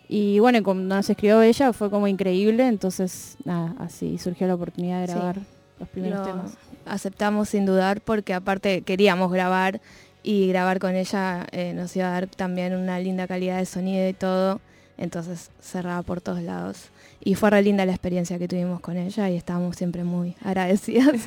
Y 0.07 0.39
bueno, 0.39 0.63
cuando 0.63 0.95
nos 0.95 1.09
escribió 1.09 1.41
ella 1.41 1.71
fue 1.73 1.89
como 1.89 2.07
increíble, 2.07 2.67
entonces 2.67 3.37
nada, 3.45 3.75
así 3.79 4.17
surgió 4.17 4.47
la 4.47 4.55
oportunidad 4.55 5.01
de 5.01 5.07
Sí. 5.07 5.13
grabar 5.13 5.39
los 5.79 5.89
primeros 5.89 6.19
Lo 6.19 6.25
temas. 6.25 6.57
Aceptamos 6.85 7.49
sin 7.49 7.65
dudar 7.65 8.01
porque 8.01 8.33
aparte 8.33 8.81
queríamos 8.81 9.31
grabar 9.31 9.79
y 10.23 10.47
grabar 10.47 10.79
con 10.79 10.95
ella 10.95 11.47
eh, 11.51 11.73
nos 11.73 11.95
iba 11.95 12.07
a 12.07 12.11
dar 12.11 12.27
también 12.27 12.75
una 12.75 12.99
linda 12.99 13.27
calidad 13.27 13.57
de 13.57 13.65
sonido 13.65 14.07
y 14.07 14.13
todo. 14.13 14.61
Entonces 14.97 15.51
cerraba 15.61 16.01
por 16.01 16.19
todos 16.19 16.41
lados. 16.41 16.89
Y 17.21 17.35
fue 17.35 17.49
re 17.49 17.61
linda 17.61 17.85
la 17.85 17.93
experiencia 17.93 18.37
que 18.37 18.47
tuvimos 18.47 18.81
con 18.81 18.97
ella 18.97 19.29
y 19.29 19.37
estábamos 19.37 19.77
siempre 19.77 20.03
muy 20.03 20.35
agradecidas. 20.43 21.21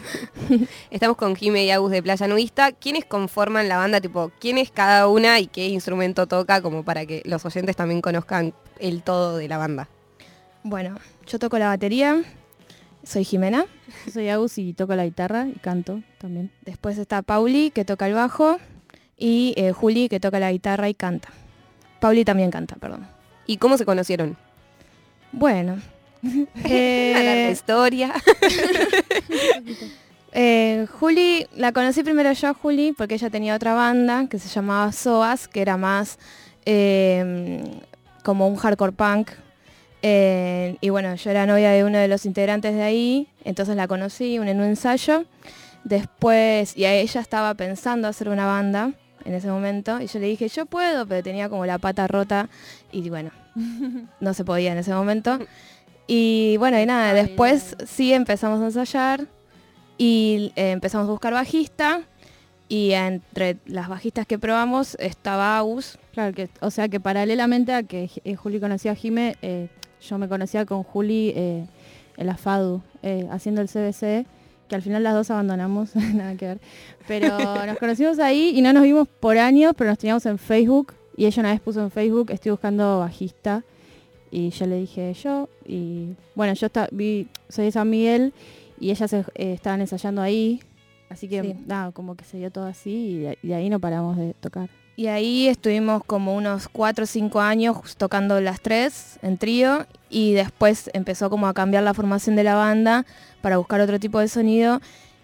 Estamos 0.91 1.17
con 1.17 1.37
Jime 1.37 1.65
y 1.65 1.71
Agus 1.71 1.91
de 1.91 2.03
Playa 2.03 2.29
Nudista. 2.29 2.73
¿Quiénes 2.73 3.07
conforman 3.07 3.69
la 3.69 3.79
banda? 3.79 4.01
Tipo, 4.01 4.31
¿quién 4.41 4.59
es 4.59 4.71
cada 4.71 5.09
una 5.09 5.41
y 5.41 5.47
qué 5.47 5.69
instrumento 5.69 6.27
toca? 6.27 6.61
Como 6.61 6.85
para 6.85 7.07
que 7.07 7.23
los 7.25 7.45
oyentes 7.47 7.77
también 7.77 8.03
conozcan 8.03 8.53
el 8.79 9.03
todo 9.03 9.39
de 9.39 9.49
la 9.49 9.59
banda. 9.59 9.89
Bueno, 10.65 10.97
yo 11.27 11.39
toco 11.39 11.59
la 11.59 11.69
batería, 11.69 12.23
soy 13.05 13.25
Jimena. 13.25 13.67
Soy 14.13 14.29
Agus 14.29 14.59
y 14.59 14.73
toco 14.75 14.95
la 14.95 15.05
guitarra 15.05 15.47
y 15.49 15.59
canto 15.59 16.03
también. 16.19 16.51
Después 16.65 16.99
está 16.99 17.23
Pauli, 17.23 17.71
que 17.71 17.85
toca 17.85 18.07
el 18.07 18.15
bajo, 18.15 18.59
y 19.23 19.55
eh, 19.57 19.71
Juli, 19.71 20.09
que 20.09 20.19
toca 20.19 20.41
la 20.41 20.51
guitarra 20.51 20.89
y 20.89 20.95
canta. 20.95 21.29
Pauli 22.01 22.25
también 22.25 22.51
canta, 22.51 22.75
perdón. 22.75 23.07
¿Y 23.47 23.59
cómo 23.59 23.79
se 23.79 23.85
conocieron? 23.85 24.37
Bueno. 25.31 25.81
Una 26.23 26.49
larga 26.65 27.49
eh, 27.49 27.51
historia. 27.53 28.13
eh, 30.33 30.89
Juli, 30.99 31.47
la 31.55 31.71
conocí 31.71 32.03
primero 32.03 32.33
yo 32.33 32.49
a 32.49 32.55
Juli 32.55 32.95
porque 32.99 33.15
ella 33.15 33.31
tenía 33.31 33.55
otra 33.55 33.75
banda 33.75 34.27
que 34.29 34.41
se 34.41 34.49
llamaba 34.49 34.91
Soas, 34.91 35.47
que 35.47 35.63
era 35.63 35.77
más 35.77 36.19
eh, 36.67 37.63
como 38.25 38.49
un 38.49 38.57
hardcore 38.57 38.93
punk. 38.93 39.31
Eh, 40.03 40.79
y 40.81 40.89
bueno, 40.89 41.15
yo 41.15 41.31
era 41.31 41.47
novia 41.47 41.71
de 41.71 41.85
uno 41.85 41.99
de 41.99 42.09
los 42.09 42.27
integrantes 42.27 42.75
de 42.75 42.83
ahí, 42.83 43.29
entonces 43.45 43.77
la 43.77 43.87
conocí 43.87 44.35
en 44.35 44.59
un 44.59 44.65
ensayo. 44.65 45.27
Después, 45.85 46.77
y 46.77 46.87
a 46.87 46.95
ella 46.95 47.21
estaba 47.21 47.55
pensando 47.55 48.09
hacer 48.09 48.29
una 48.29 48.47
banda 48.47 48.95
en 49.25 49.35
ese 49.35 49.49
momento, 49.49 50.01
y 50.01 50.07
yo 50.07 50.19
le 50.19 50.27
dije, 50.27 50.49
yo 50.49 50.67
puedo, 50.67 51.07
pero 51.07 51.23
tenía 51.23 51.49
como 51.49 51.67
la 51.67 51.79
pata 51.79 52.07
rota, 52.07 52.49
y 52.91 53.09
bueno, 53.11 53.31
no 54.21 54.35
se 54.35 54.45
podía 54.45 54.73
en 54.73 54.79
ese 54.79 54.93
momento. 54.93 55.39
Y 56.07 56.57
bueno, 56.59 56.81
y 56.81 56.87
nada, 56.87 57.15
después 57.15 57.77
sí 57.87 58.13
empezamos 58.13 58.61
a 58.61 58.67
ensayar 58.67 59.27
y 59.99 60.53
eh, 60.57 60.73
empezamos 60.73 61.09
a 61.09 61.11
buscar 61.11 61.33
bajista 61.33 62.03
y 62.69 62.93
entre 62.93 63.59
las 63.67 63.89
bajistas 63.89 64.27
que 64.27 64.39
probamos 64.39 64.97
estaba 64.99 65.59
Agus. 65.59 65.99
Claro, 66.13 66.35
que, 66.35 66.49
o 66.61 66.71
sea 66.71 66.89
que 66.89 67.01
paralelamente 67.01 67.73
a 67.73 67.83
que 67.83 68.11
eh, 68.25 68.35
Juli 68.35 68.61
conocía 68.61 68.93
a 68.93 68.95
Jime, 68.95 69.37
eh, 69.43 69.69
yo 70.01 70.19
me 70.19 70.29
conocía 70.29 70.67
con 70.67 70.83
Juli 70.83 71.33
en 71.35 72.27
la 72.27 72.37
FADU, 72.37 72.83
haciendo 73.31 73.61
el 73.61 73.69
CBC, 73.69 74.27
que 74.73 74.77
al 74.77 74.83
final 74.83 75.03
las 75.03 75.13
dos 75.13 75.31
abandonamos, 75.31 75.95
nada 76.15 76.35
que 76.35 76.47
ver. 76.47 76.61
Pero 77.07 77.37
nos 77.67 77.77
conocimos 77.77 78.19
ahí 78.19 78.53
y 78.57 78.63
no 78.63 78.73
nos 78.73 78.85
vimos 78.85 79.07
por 79.07 79.37
años, 79.37 79.75
pero 79.77 79.91
nos 79.91 79.99
teníamos 79.99 80.25
en 80.25 80.39
Facebook 80.39 80.95
y 81.15 81.27
ella 81.27 81.41
una 81.41 81.51
vez 81.53 81.61
puso 81.61 81.83
en 81.83 81.91
Facebook, 81.91 82.31
estoy 82.31 82.53
buscando 82.53 83.01
bajista. 83.01 83.63
Y 84.31 84.49
yo 84.49 84.65
le 84.67 84.77
dije 84.79 85.13
yo, 85.13 85.51
y 85.67 86.15
bueno, 86.35 86.55
yo 86.55 86.67
esta- 86.69 86.89
vi, 86.91 87.29
soy 87.51 87.67
de 87.67 87.73
San 87.73 87.91
Miguel 87.91 88.33
y 88.81 88.91
ellas 88.91 89.11
se- 89.11 89.27
eh, 89.35 89.53
estaban 89.53 89.83
ensayando 89.83 90.23
ahí, 90.23 90.61
así 91.11 91.29
que 91.29 91.43
Sí. 91.43 91.55
nada, 91.67 91.93
como 91.93 92.15
que 92.15 92.25
se 92.25 92.39
dio 92.39 92.51
todo 92.51 92.65
así 92.65 92.91
y 92.91 93.19
de, 93.19 93.39
y 93.43 93.49
de 93.49 93.55
ahí 93.57 93.69
no 93.69 93.79
paramos 93.79 94.17
de 94.17 94.33
tocar. 94.41 94.71
Y 94.97 95.09
ahí 95.09 95.49
estuvimos 95.49 96.03
como 96.05 96.35
unos 96.35 96.69
4 96.69 97.05
o 97.05 97.07
5 97.07 97.41
años 97.41 97.77
tocando 97.99 98.41
las 98.41 98.63
tres 98.63 99.19
en 99.21 99.37
trío 99.37 99.85
y 100.13 100.35
después 100.35 100.91
empezó 100.93 101.31
como 101.31 101.49
a 101.49 101.55
cambiar 101.55 101.83
la 101.83 101.95
formación 101.95 102.37
de 102.37 102.45
la 102.45 102.55
banda 102.55 103.07
para 103.41 103.57
buscar 103.57 103.81
otro 103.81 103.99
tipo 103.99 104.21
de 104.21 104.29
sonido 104.29 104.81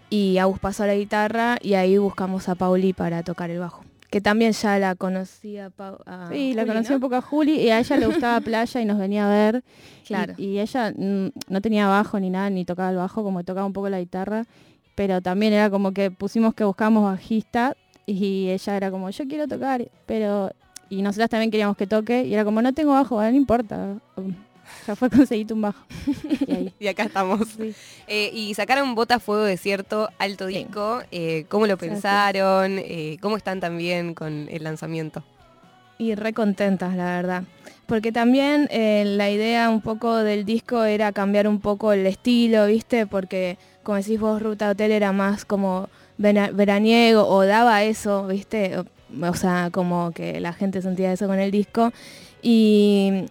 y 0.09 0.39
Agus 0.39 0.59
pasó 0.59 0.83
a 0.83 0.87
la 0.87 0.95
guitarra 0.95 1.57
y 1.61 1.75
ahí 1.75 1.97
buscamos 1.97 2.49
a 2.49 2.55
Pauli 2.55 2.93
para 2.93 3.23
tocar 3.23 3.51
el 3.51 3.59
bajo. 3.59 3.83
Que 4.09 4.21
también 4.21 4.53
ya 4.53 4.79
la 4.79 4.95
conocía 4.95 5.71
a 5.77 6.29
Sí, 6.31 6.53
la 6.55 6.63
Juli, 6.63 6.73
conocí 6.73 6.89
¿no? 6.89 6.95
un 6.95 7.01
poco 7.01 7.15
a 7.15 7.21
Juli 7.21 7.59
y 7.59 7.69
a 7.69 7.77
ella 7.77 7.97
le 7.97 8.07
gustaba 8.07 8.41
playa 8.41 8.81
y 8.81 8.85
nos 8.85 8.97
venía 8.97 9.27
a 9.27 9.29
ver. 9.29 9.63
Claro. 10.07 10.33
Y, 10.37 10.57
ella 10.57 10.91
mm, 10.97 11.27
no 11.47 11.61
tenía 11.61 11.87
bajo 11.87 12.19
ni 12.19 12.31
nada, 12.31 12.49
ni 12.49 12.65
tocaba 12.65 12.89
el 12.89 12.97
bajo, 12.97 13.23
como 13.23 13.43
tocaba 13.43 13.67
un 13.67 13.73
poco 13.73 13.87
la 13.89 13.99
guitarra. 13.99 14.45
Pero 14.95 15.21
también 15.21 15.53
era 15.53 15.69
como 15.69 15.93
que 15.93 16.09
pusimos 16.09 16.55
que 16.55 16.63
buscábamos 16.63 17.03
bajista 17.03 17.77
y 18.07 18.49
ella 18.49 18.75
era 18.75 18.89
como, 18.89 19.09
yo 19.11 19.27
quiero 19.27 19.47
tocar, 19.47 19.87
pero... 20.07 20.51
Y 20.91 21.03
nosotras 21.03 21.29
también 21.29 21.51
queríamos 21.51 21.77
que 21.77 21.85
toque 21.85 22.23
y 22.25 22.33
era 22.33 22.43
como, 22.43 22.63
no 22.63 22.73
tengo 22.73 22.93
bajo, 22.93 23.21
no 23.21 23.29
importa. 23.29 23.99
Fue 24.95 25.09
conseguirte 25.09 25.53
un 25.53 25.61
bajo. 25.61 25.83
Y 26.47 26.51
ahí. 26.51 26.73
Y 26.79 26.87
acá 26.87 27.03
estamos. 27.03 27.41
Eh, 28.07 28.31
y 28.33 28.53
sacaron 28.55 28.95
Bota 28.95 29.19
Fuego 29.19 29.43
Desierto, 29.43 30.09
alto 30.17 30.47
Sí. 30.47 30.55
disco. 30.59 31.01
Eh, 31.11 31.45
¿Cómo 31.49 31.67
lo 31.67 31.77
pensaron? 31.77 32.77
Eh, 32.79 33.17
¿Cómo 33.21 33.37
están 33.37 33.59
también 33.59 34.13
con 34.13 34.47
el 34.49 34.63
lanzamiento? 34.63 35.23
y 36.01 36.15
re 36.15 36.31
contentas, 36.31 36.95
la 36.95 37.03
verdad. 37.17 37.43
Porque 37.85 38.13
también 38.13 38.69
eh, 38.71 39.03
la 39.05 39.29
idea 39.29 39.69
un 39.69 39.81
poco 39.81 40.15
del 40.15 40.45
disco 40.45 40.85
era 40.85 41.11
cambiar 41.11 41.45
un 41.45 41.59
poco 41.59 41.91
el 41.91 42.05
estilo, 42.05 42.67
¿viste? 42.67 43.05
Porque, 43.05 43.57
como 43.83 43.97
decís 43.97 44.17
vos, 44.17 44.41
Ruta 44.41 44.69
Hotel 44.69 44.93
era 44.93 45.11
más 45.11 45.43
como 45.43 45.89
vera- 46.17 46.51
veraniego 46.53 47.27
o 47.27 47.45
daba 47.45 47.83
eso, 47.83 48.27
¿viste? 48.27 48.77
O, 48.77 48.85
o 49.27 49.33
sea, 49.33 49.71
como 49.73 50.11
que 50.11 50.39
la 50.39 50.53
gente 50.53 50.81
sentía 50.81 51.11
eso 51.11 51.27
con 51.27 51.37
el 51.37 51.51
disco. 51.51 51.91
Y 52.41 53.25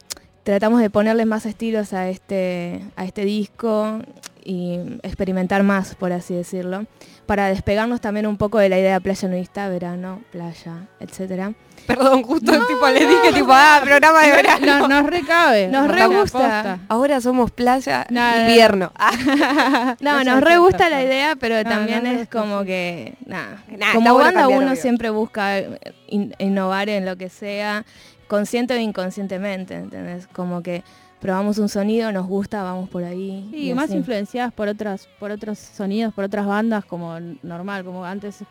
tratamos 0.49 0.81
de 0.81 0.89
ponerles 0.89 1.27
más 1.27 1.45
estilos 1.45 1.93
a 1.93 2.09
este, 2.09 2.81
a 2.97 3.05
este 3.05 3.27
disco 3.27 4.01
y 4.43 4.79
experimentar 5.03 5.62
más, 5.62 5.95
por 5.95 6.11
así 6.11 6.33
decirlo, 6.33 6.87
para 7.27 7.49
despegarnos 7.49 8.01
también 8.01 8.27
un 8.27 8.39
poco 8.39 8.57
de 8.59 8.70
la 8.70 8.79
idea 8.79 8.95
de 8.95 9.01
playa 9.03 9.29
nudista, 9.29 9.69
verano, 9.69 10.23
playa, 10.33 10.87
etcétera. 11.01 11.53
Perdón, 11.87 12.23
justo 12.23 12.51
tipo 12.66 12.89
le 12.89 13.01
dije 13.07 13.33
tipo, 13.35 13.51
ah, 13.53 13.83
programa 13.85 14.23
de 14.23 14.31
verano. 14.31 14.66
No, 14.66 14.89
nos 14.89 15.11
recabe. 15.11 15.69
Nos 15.69 15.87
re 15.87 16.07
gusta. 16.07 16.79
Ahora 16.89 17.20
somos 17.20 17.51
playa, 17.51 18.07
Nada. 18.09 18.49
invierno. 18.49 18.91
Ah. 18.99 19.97
No, 20.01 20.25
nos 20.25 20.41
re 20.41 20.57
gusta 20.57 20.89
la 20.89 21.03
idea, 21.03 21.37
pero 21.39 21.57
No, 21.62 21.69
también 21.69 22.05
no, 22.05 22.12
no, 22.15 22.19
es 22.20 22.29
como 22.31 22.65
que, 22.65 23.16
nada, 23.27 23.62
Nah, 23.69 23.93
como 23.93 24.15
bueno 24.15 24.25
banda 24.25 24.41
cambiar, 24.41 24.61
uno 24.62 24.70
obvio. 24.73 24.81
siempre 24.81 25.11
busca 25.11 25.59
in- 26.07 26.35
innovar 26.39 26.89
en 26.89 27.05
lo 27.05 27.16
que 27.16 27.29
sea, 27.29 27.85
consciente 28.28 28.74
o 28.74 28.78
inconscientemente, 28.78 29.74
¿entendés? 29.74 30.26
Como 30.28 30.62
que 30.62 30.84
probamos 31.20 31.59
un 31.59 31.68
sonido, 31.68 32.12
nos 32.12 32.26
gusta, 32.26 32.62
vamos 32.62 32.88
por 32.88 33.02
ahí. 33.05 33.48
Sí, 33.50 33.70
y 33.70 33.74
más 33.74 33.86
así. 33.86 33.96
influenciadas 33.96 34.52
por 34.52 34.68
otras, 34.68 35.09
por 35.18 35.30
otros 35.32 35.59
sonidos, 35.59 36.14
por 36.14 36.24
otras 36.24 36.46
bandas, 36.46 36.84
como 36.84 37.18
normal, 37.42 37.84
como 37.84 38.05
antes, 38.05 38.44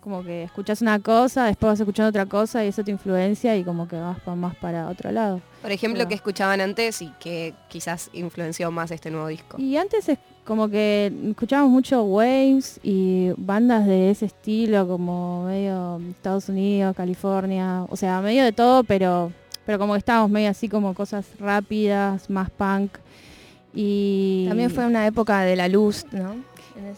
como 0.00 0.22
que 0.22 0.42
escuchas 0.44 0.80
una 0.82 0.98
cosa, 1.00 1.46
después 1.46 1.72
vas 1.72 1.80
escuchando 1.80 2.08
otra 2.10 2.26
cosa 2.26 2.64
y 2.64 2.68
eso 2.68 2.82
te 2.84 2.90
influencia 2.90 3.56
y 3.56 3.64
como 3.64 3.88
que 3.88 3.96
vas 3.96 4.20
pa- 4.20 4.34
más 4.34 4.54
para 4.56 4.88
otro 4.88 5.10
lado. 5.12 5.40
Por 5.62 5.70
ejemplo, 5.72 5.98
Pero- 6.00 6.08
que 6.08 6.14
escuchaban 6.14 6.60
antes 6.60 7.02
y 7.02 7.08
que 7.20 7.54
quizás 7.68 8.10
influenció 8.12 8.70
más 8.70 8.90
este 8.90 9.10
nuevo 9.10 9.26
disco. 9.28 9.58
Y 9.58 9.76
antes 9.76 10.08
es 10.08 10.18
como 10.44 10.68
que 10.68 11.12
escuchábamos 11.30 11.72
mucho 11.72 12.02
waves 12.02 12.78
y 12.82 13.30
bandas 13.36 13.86
de 13.86 14.10
ese 14.10 14.26
estilo, 14.26 14.86
como 14.86 15.44
medio 15.46 16.00
Estados 16.10 16.48
Unidos, 16.48 16.94
California, 16.96 17.84
o 17.88 17.96
sea, 17.96 18.20
medio 18.20 18.44
de 18.44 18.52
todo, 18.52 18.84
pero, 18.84 19.32
pero 19.64 19.78
como 19.78 19.94
que 19.94 20.00
estábamos 20.00 20.30
medio 20.30 20.50
así 20.50 20.68
como 20.68 20.94
cosas 20.94 21.26
rápidas, 21.38 22.28
más 22.28 22.50
punk. 22.50 22.92
Y 23.74 24.44
También 24.48 24.70
fue 24.70 24.86
una 24.86 25.06
época 25.06 25.40
de 25.40 25.56
la 25.56 25.68
luz, 25.68 26.04
¿no? 26.12 26.36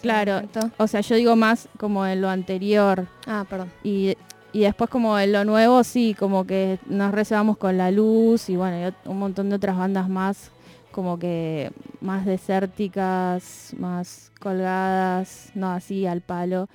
Claro, 0.03 0.35
momento. 0.35 0.71
o 0.79 0.87
sea, 0.87 1.01
yo 1.01 1.17
digo 1.17 1.37
más 1.37 1.69
como 1.79 2.07
en 2.07 2.21
lo 2.21 2.29
anterior. 2.29 3.07
Ah, 3.27 3.45
perdón. 3.49 3.71
Y, 3.85 4.17
y 4.53 4.61
después 4.61 4.91
como 4.91 5.19
en 5.19 5.33
lo 5.33 5.45
nuevo, 5.45 5.85
sí, 5.85 6.15
como 6.19 6.47
que 6.47 6.79
nos 6.87 7.13
reservamos 7.13 7.59
con 7.59 7.77
la 7.77 7.91
luz 7.91 8.49
y 8.49 8.57
bueno, 8.57 8.89
y 8.89 9.09
un 9.09 9.19
montón 9.19 9.51
de 9.51 9.57
otras 9.57 9.77
bandas 9.77 10.09
más, 10.09 10.51
como 10.97 11.19
que 11.19 11.73
más 12.01 12.25
desérticas, 12.25 13.75
más 13.79 14.33
colgadas, 14.41 15.51
no 15.55 15.71
así 15.71 16.07
al 16.07 16.23
palo. 16.23 16.71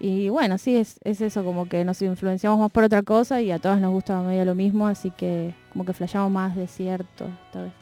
Y 0.00 0.30
bueno, 0.30 0.58
sí, 0.58 0.76
es, 0.76 0.98
es 1.04 1.20
eso, 1.20 1.44
como 1.44 1.68
que 1.68 1.84
nos 1.84 2.02
influenciamos 2.02 2.58
más 2.58 2.72
por 2.72 2.82
otra 2.82 3.04
cosa 3.04 3.40
y 3.40 3.52
a 3.52 3.60
todas 3.60 3.80
nos 3.80 3.92
gusta 3.92 4.20
medio 4.20 4.44
lo 4.44 4.56
mismo, 4.56 4.88
así 4.88 5.12
que 5.12 5.54
como 5.72 5.84
que 5.84 5.92
flasheamos 5.92 6.32
más 6.32 6.56
desierto 6.56 7.30
esta 7.46 7.62
vez. 7.62 7.72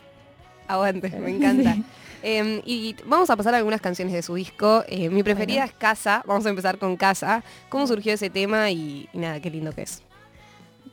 Aguante, 0.68 1.08
me 1.18 1.30
encanta. 1.36 1.72
Sí. 1.72 1.84
Eh, 2.22 2.62
y 2.66 2.94
vamos 3.06 3.30
a 3.30 3.36
pasar 3.36 3.54
algunas 3.54 3.80
canciones 3.80 4.12
de 4.12 4.20
su 4.20 4.34
disco. 4.34 4.84
Eh, 4.86 5.08
mi 5.08 5.22
preferida 5.22 5.60
Bueno. 5.60 5.72
es 5.72 5.78
Casa. 5.78 6.22
Vamos 6.26 6.44
a 6.44 6.50
empezar 6.50 6.76
con 6.76 6.98
Casa. 6.98 7.42
¿Cómo 7.70 7.86
surgió 7.86 8.12
ese 8.12 8.28
tema? 8.28 8.70
Y, 8.70 9.08
y 9.14 9.18
nada, 9.18 9.40
qué 9.40 9.48
lindo 9.50 9.72
que 9.72 9.82
es. 9.82 10.02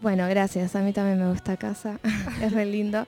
Bueno, 0.01 0.27
gracias. 0.29 0.75
A 0.77 0.81
mí 0.81 0.93
también 0.93 1.19
me 1.19 1.29
gusta 1.29 1.57
casa. 1.57 1.99
es 2.41 2.51
re 2.53 2.65
lindo. 2.65 3.05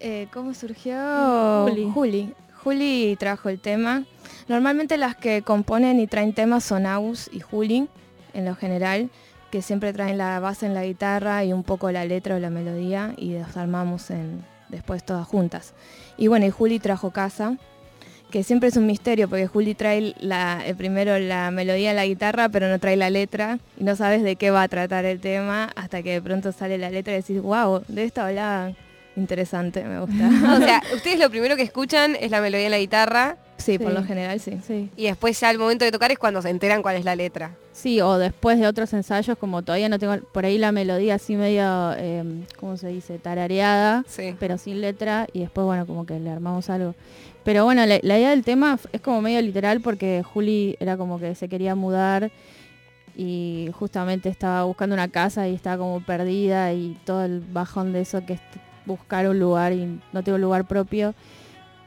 Eh, 0.00 0.28
¿Cómo 0.32 0.54
surgió? 0.54 1.64
Juli. 1.64 1.90
Juli. 1.92 2.34
Juli 2.62 3.16
trajo 3.18 3.48
el 3.48 3.60
tema. 3.60 4.04
Normalmente 4.48 4.96
las 4.96 5.16
que 5.16 5.42
componen 5.42 6.00
y 6.00 6.06
traen 6.06 6.32
temas 6.32 6.64
son 6.64 6.86
Aus 6.86 7.30
y 7.32 7.40
Juli, 7.40 7.88
en 8.34 8.44
lo 8.44 8.54
general, 8.54 9.10
que 9.50 9.62
siempre 9.62 9.92
traen 9.92 10.18
la 10.18 10.40
base 10.40 10.66
en 10.66 10.74
la 10.74 10.84
guitarra 10.84 11.44
y 11.44 11.52
un 11.52 11.62
poco 11.62 11.90
la 11.90 12.04
letra 12.04 12.36
o 12.36 12.38
la 12.38 12.50
melodía 12.50 13.14
y 13.16 13.38
los 13.38 13.56
armamos 13.56 14.10
en, 14.10 14.44
después 14.68 15.04
todas 15.04 15.26
juntas. 15.26 15.74
Y 16.16 16.26
bueno, 16.28 16.46
y 16.46 16.50
Juli 16.50 16.78
trajo 16.78 17.10
casa, 17.10 17.56
que 18.30 18.42
siempre 18.42 18.68
es 18.68 18.76
un 18.76 18.86
misterio 18.86 19.28
porque 19.28 19.46
Juli 19.46 19.74
trae 19.74 20.14
la, 20.18 20.66
eh, 20.66 20.74
primero 20.74 21.18
la 21.18 21.50
melodía 21.50 21.90
en 21.90 21.96
la 21.96 22.06
guitarra, 22.06 22.48
pero 22.48 22.68
no 22.68 22.78
trae 22.80 22.96
la 22.96 23.10
letra 23.10 23.60
y 23.78 23.84
no 23.84 23.94
sabes 23.94 24.22
de 24.22 24.36
qué 24.36 24.50
va 24.50 24.62
a 24.62 24.68
tratar 24.68 25.04
el 25.04 25.20
tema 25.20 25.70
hasta 25.76 26.02
que 26.02 26.12
de 26.12 26.22
pronto 26.22 26.52
sale 26.52 26.78
la 26.78 26.90
letra 26.90 27.14
y 27.14 27.16
decís, 27.16 27.40
wow, 27.40 27.82
de 27.86 28.04
esto 28.04 28.22
hablaba 28.22 28.72
interesante, 29.16 29.84
me 29.84 30.00
gusta. 30.00 30.28
o 30.56 30.58
sea, 30.58 30.82
ustedes 30.94 31.18
lo 31.18 31.30
primero 31.30 31.56
que 31.56 31.62
escuchan 31.62 32.16
es 32.20 32.30
la 32.30 32.40
melodía 32.40 32.66
en 32.66 32.70
la 32.70 32.78
guitarra. 32.78 33.36
Sí, 33.56 33.78
por 33.78 33.92
lo 33.92 34.04
general 34.04 34.38
sí. 34.38 34.58
Sí. 34.66 34.90
Y 34.96 35.06
después 35.06 35.40
ya 35.40 35.48
al 35.48 35.58
momento 35.58 35.84
de 35.84 35.90
tocar 35.90 36.12
es 36.12 36.18
cuando 36.18 36.42
se 36.42 36.50
enteran 36.50 36.82
cuál 36.82 36.96
es 36.96 37.04
la 37.04 37.16
letra. 37.16 37.56
Sí, 37.72 38.00
o 38.00 38.18
después 38.18 38.60
de 38.60 38.66
otros 38.66 38.92
ensayos, 38.92 39.36
como 39.38 39.62
todavía 39.62 39.88
no 39.88 39.98
tengo 39.98 40.18
por 40.32 40.44
ahí 40.44 40.58
la 40.58 40.72
melodía 40.72 41.14
así 41.14 41.36
medio, 41.36 41.92
eh, 41.96 42.44
¿cómo 42.60 42.76
se 42.76 42.88
dice? 42.88 43.18
Tarareada, 43.18 44.04
pero 44.38 44.58
sin 44.58 44.80
letra, 44.80 45.26
y 45.32 45.40
después, 45.40 45.64
bueno, 45.64 45.86
como 45.86 46.06
que 46.06 46.20
le 46.20 46.30
armamos 46.30 46.68
algo. 46.70 46.94
Pero 47.44 47.64
bueno, 47.64 47.84
la, 47.86 47.98
la 48.02 48.18
idea 48.18 48.30
del 48.30 48.44
tema 48.44 48.78
es 48.92 49.00
como 49.00 49.22
medio 49.22 49.40
literal 49.40 49.80
porque 49.80 50.22
Juli 50.22 50.76
era 50.78 50.96
como 50.96 51.18
que 51.18 51.34
se 51.34 51.48
quería 51.48 51.74
mudar 51.74 52.30
y 53.16 53.70
justamente 53.72 54.28
estaba 54.28 54.64
buscando 54.64 54.94
una 54.94 55.08
casa 55.08 55.48
y 55.48 55.54
estaba 55.54 55.78
como 55.78 56.00
perdida 56.00 56.72
y 56.72 56.96
todo 57.04 57.24
el 57.24 57.40
bajón 57.40 57.92
de 57.92 58.02
eso 58.02 58.24
que 58.26 58.38
buscar 58.86 59.28
un 59.28 59.38
lugar 59.38 59.72
y 59.72 60.00
no 60.12 60.22
tengo 60.22 60.38
lugar 60.38 60.66
propio. 60.66 61.14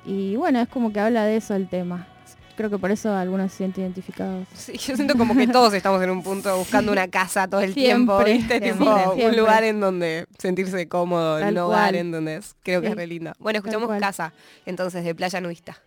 Y 0.06 0.36
bueno, 0.36 0.60
es 0.60 0.68
como 0.70 0.94
que 0.94 1.00
habla 1.00 1.24
de 1.26 1.38
eso 1.38 1.56
el 1.56 1.68
tema. 1.70 2.08
Creo 2.56 2.70
que 2.70 2.78
por 2.78 2.92
eso 2.92 3.14
algunos 3.16 3.52
se 3.52 3.58
sienten 3.60 3.86
identificados. 3.86 4.46
Sí, 4.54 4.74
yo 4.78 4.96
siento 4.96 5.16
como 5.18 5.34
que 5.36 5.48
todos 5.48 5.74
estamos 5.74 6.02
en 6.04 6.10
un 6.10 6.22
punto 6.24 6.58
buscando 6.58 6.92
una 6.92 7.08
casa 7.08 7.48
todo 7.48 7.62
el 7.62 7.74
tiempo, 7.74 8.18
¿viste? 8.24 8.60
siempre, 8.60 8.72
Tipo, 8.72 8.86
siempre. 9.16 9.28
un 9.30 9.38
lugar 9.38 9.64
en 9.64 9.80
donde 9.80 10.26
sentirse 10.38 10.88
cómodo, 10.90 11.40
Tal 11.40 11.54
un 11.54 11.58
hogar 11.60 11.92
cual. 11.92 11.96
en 11.96 12.12
donde 12.12 12.36
es. 12.36 12.56
Creo 12.64 12.82
que 12.82 12.88
Sí, 12.88 12.92
es 12.92 12.98
re 12.98 13.08
lindo. 13.08 13.32
Bueno, 13.40 13.58
escuchamos. 13.60 13.90
Casa, 14.00 14.34
entonces, 14.66 15.04
de 15.06 15.16
Playa 15.16 15.40
Nudista. 15.40 15.82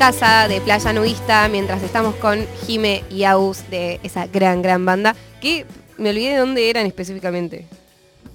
Casa 0.00 0.48
de 0.48 0.62
Playa 0.62 0.94
Nudista, 0.94 1.46
mientras 1.50 1.82
estamos 1.82 2.14
con 2.14 2.46
Jime 2.66 3.04
y 3.10 3.24
Aus 3.24 3.68
de 3.68 4.00
esa 4.02 4.26
gran, 4.26 4.62
gran 4.62 4.86
banda, 4.86 5.14
que 5.42 5.66
me 5.98 6.08
olvidé 6.08 6.30
de 6.30 6.36
dónde 6.38 6.70
eran 6.70 6.86
específicamente. 6.86 7.66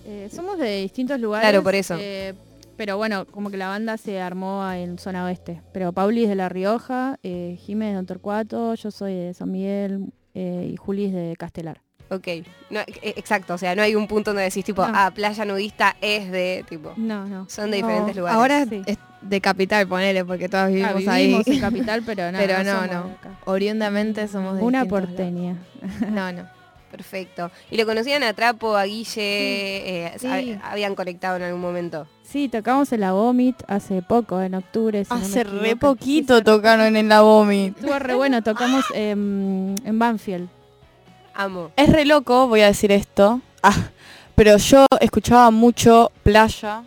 Eh, 0.06 0.30
somos 0.32 0.60
de 0.60 0.82
distintos 0.82 1.20
lugares. 1.20 1.50
Claro, 1.50 1.64
por 1.64 1.74
eso. 1.74 1.98
eh, 2.00 2.36
pero 2.78 2.98
bueno, 2.98 3.26
como 3.26 3.50
que 3.50 3.58
la 3.58 3.68
banda 3.68 3.98
se 3.98 4.22
armó 4.22 4.72
en 4.74 5.00
zona 5.00 5.26
oeste. 5.26 5.60
Pero 5.72 5.92
Pauli 5.92 6.26
es 6.26 6.30
de 6.30 6.36
La 6.36 6.50
Rioja, 6.50 7.18
eh, 7.24 7.58
Jime 7.66 7.88
es 7.88 7.92
de 7.94 7.96
Don 7.96 8.06
Torcuato, 8.06 8.76
yo 8.76 8.92
soy 8.92 9.16
de 9.16 9.34
San 9.34 9.52
Miguel 9.52 10.14
eh, 10.36 10.70
y 10.72 10.76
Juli 10.76 11.06
es 11.06 11.14
de 11.14 11.36
Castelar. 11.36 11.82
Ok, 12.10 12.28
no, 12.70 12.82
e- 12.82 13.14
exacto, 13.18 13.56
o 13.56 13.58
sea, 13.58 13.76
no 13.76 13.82
hay 13.82 13.96
un 13.96 14.08
punto 14.08 14.30
donde 14.32 14.44
decís 14.44 14.64
tipo, 14.64 14.86
No. 14.86 14.92
ah, 14.96 15.12
Playa 15.14 15.44
Nudista 15.46 15.96
es 16.02 16.32
de 16.32 16.64
tipo. 16.70 16.94
No, 16.98 17.26
no. 17.26 17.50
Son 17.50 17.72
de 17.72 17.78
diferentes 17.78 18.16
lugares. 18.16 18.38
Ahora 18.38 18.62
es 18.86 18.98
de 19.22 19.42
capital, 19.42 19.88
ponele, 19.88 20.24
porque 20.24 20.48
todas 20.48 20.70
vivimos, 20.70 20.92
Ah, 21.08 21.18
vivimos 21.18 21.48
ahí. 21.48 21.56
en 21.56 21.60
capital, 21.62 22.04
pero 22.06 22.32
no, 22.32 22.38
Pero 22.38 22.64
no 22.64 22.86
no. 22.88 23.10
Oriundamente 23.46 24.28
somos 24.28 24.58
de 24.58 24.64
Una 24.64 24.84
lados. 24.86 24.90
porteña. 24.90 25.56
No, 26.12 26.32
no. 26.32 26.44
Perfecto. 26.92 27.52
¿Y 27.72 27.76
lo 27.78 27.86
conocían 27.86 28.24
a 28.24 28.32
Trapo, 28.34 28.78
a 28.78 28.86
Guille? 28.86 29.18
eh, 29.18 30.14
Sí. 30.18 30.28
hab- 30.28 30.62
¿Habían 30.64 30.96
conectado 30.96 31.36
en 31.36 31.44
algún 31.44 31.60
momento? 31.60 32.08
Sí, 32.24 32.48
tocamos 32.48 32.94
en 32.94 33.02
la 33.02 33.12
Vomit 33.12 33.56
hace 33.68 34.02
poco, 34.02 34.40
en 34.42 34.54
octubre. 34.56 35.04
si 35.04 35.10
no 35.14 35.20
Hace 35.20 35.44
re 35.44 35.76
poquito 35.76 36.42
tocaron 36.44 36.96
en 36.96 37.10
la 37.10 37.22
Vomit. 37.22 37.76
Estuvo 37.78 38.00
re 38.00 38.14
bueno, 38.16 38.42
tocamos 38.44 38.86
en 38.94 39.76
Banfield. 39.94 40.48
Amo. 41.36 41.72
Es 41.76 41.90
re 41.92 42.06
loco, 42.06 42.48
voy 42.48 42.62
a 42.62 42.68
decir 42.68 42.92
esto. 42.92 43.42
Ah, 43.62 43.90
pero 44.36 44.58
yo 44.58 44.86
escuchaba 45.02 45.52
mucho 45.52 46.12
playa 46.24 46.84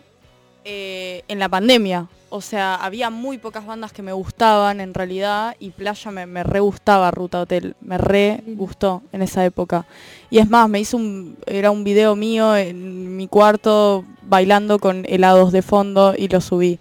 eh, 0.65 1.23
en 1.27 1.39
la 1.39 1.47
pandemia. 1.47 2.07
o 2.31 2.41
sea, 2.41 2.75
había 2.75 3.09
muy 3.09 3.37
pocas 3.37 3.65
bandas 3.65 3.91
que 3.91 4.01
me 4.01 4.11
gustaban 4.11 4.81
en 4.81 4.93
realidad 4.93 5.55
y 5.59 5.71
Playa 5.71 6.11
me, 6.11 6.25
me 6.25 6.43
re 6.43 6.59
gustaba 6.59 7.09
Ruta 7.11 7.41
Hotel, 7.41 7.75
me 7.81 7.97
re 7.97 8.43
gustó 8.45 9.01
en 9.11 9.21
esa 9.21 9.43
época. 9.45 9.85
Y 10.29 10.37
es 10.37 10.49
más, 10.49 10.69
me 10.69 10.79
hizo 10.79 10.97
un, 10.97 11.37
era 11.45 11.71
un 11.71 11.83
video 11.83 12.15
mío 12.15 12.55
en 12.55 13.17
mi 13.17 13.27
cuarto 13.27 14.05
bailando 14.23 14.79
con 14.79 15.05
helados 15.07 15.51
de 15.51 15.61
fondo 15.61 16.13
y 16.17 16.27
lo 16.27 16.41
subí. 16.41 16.79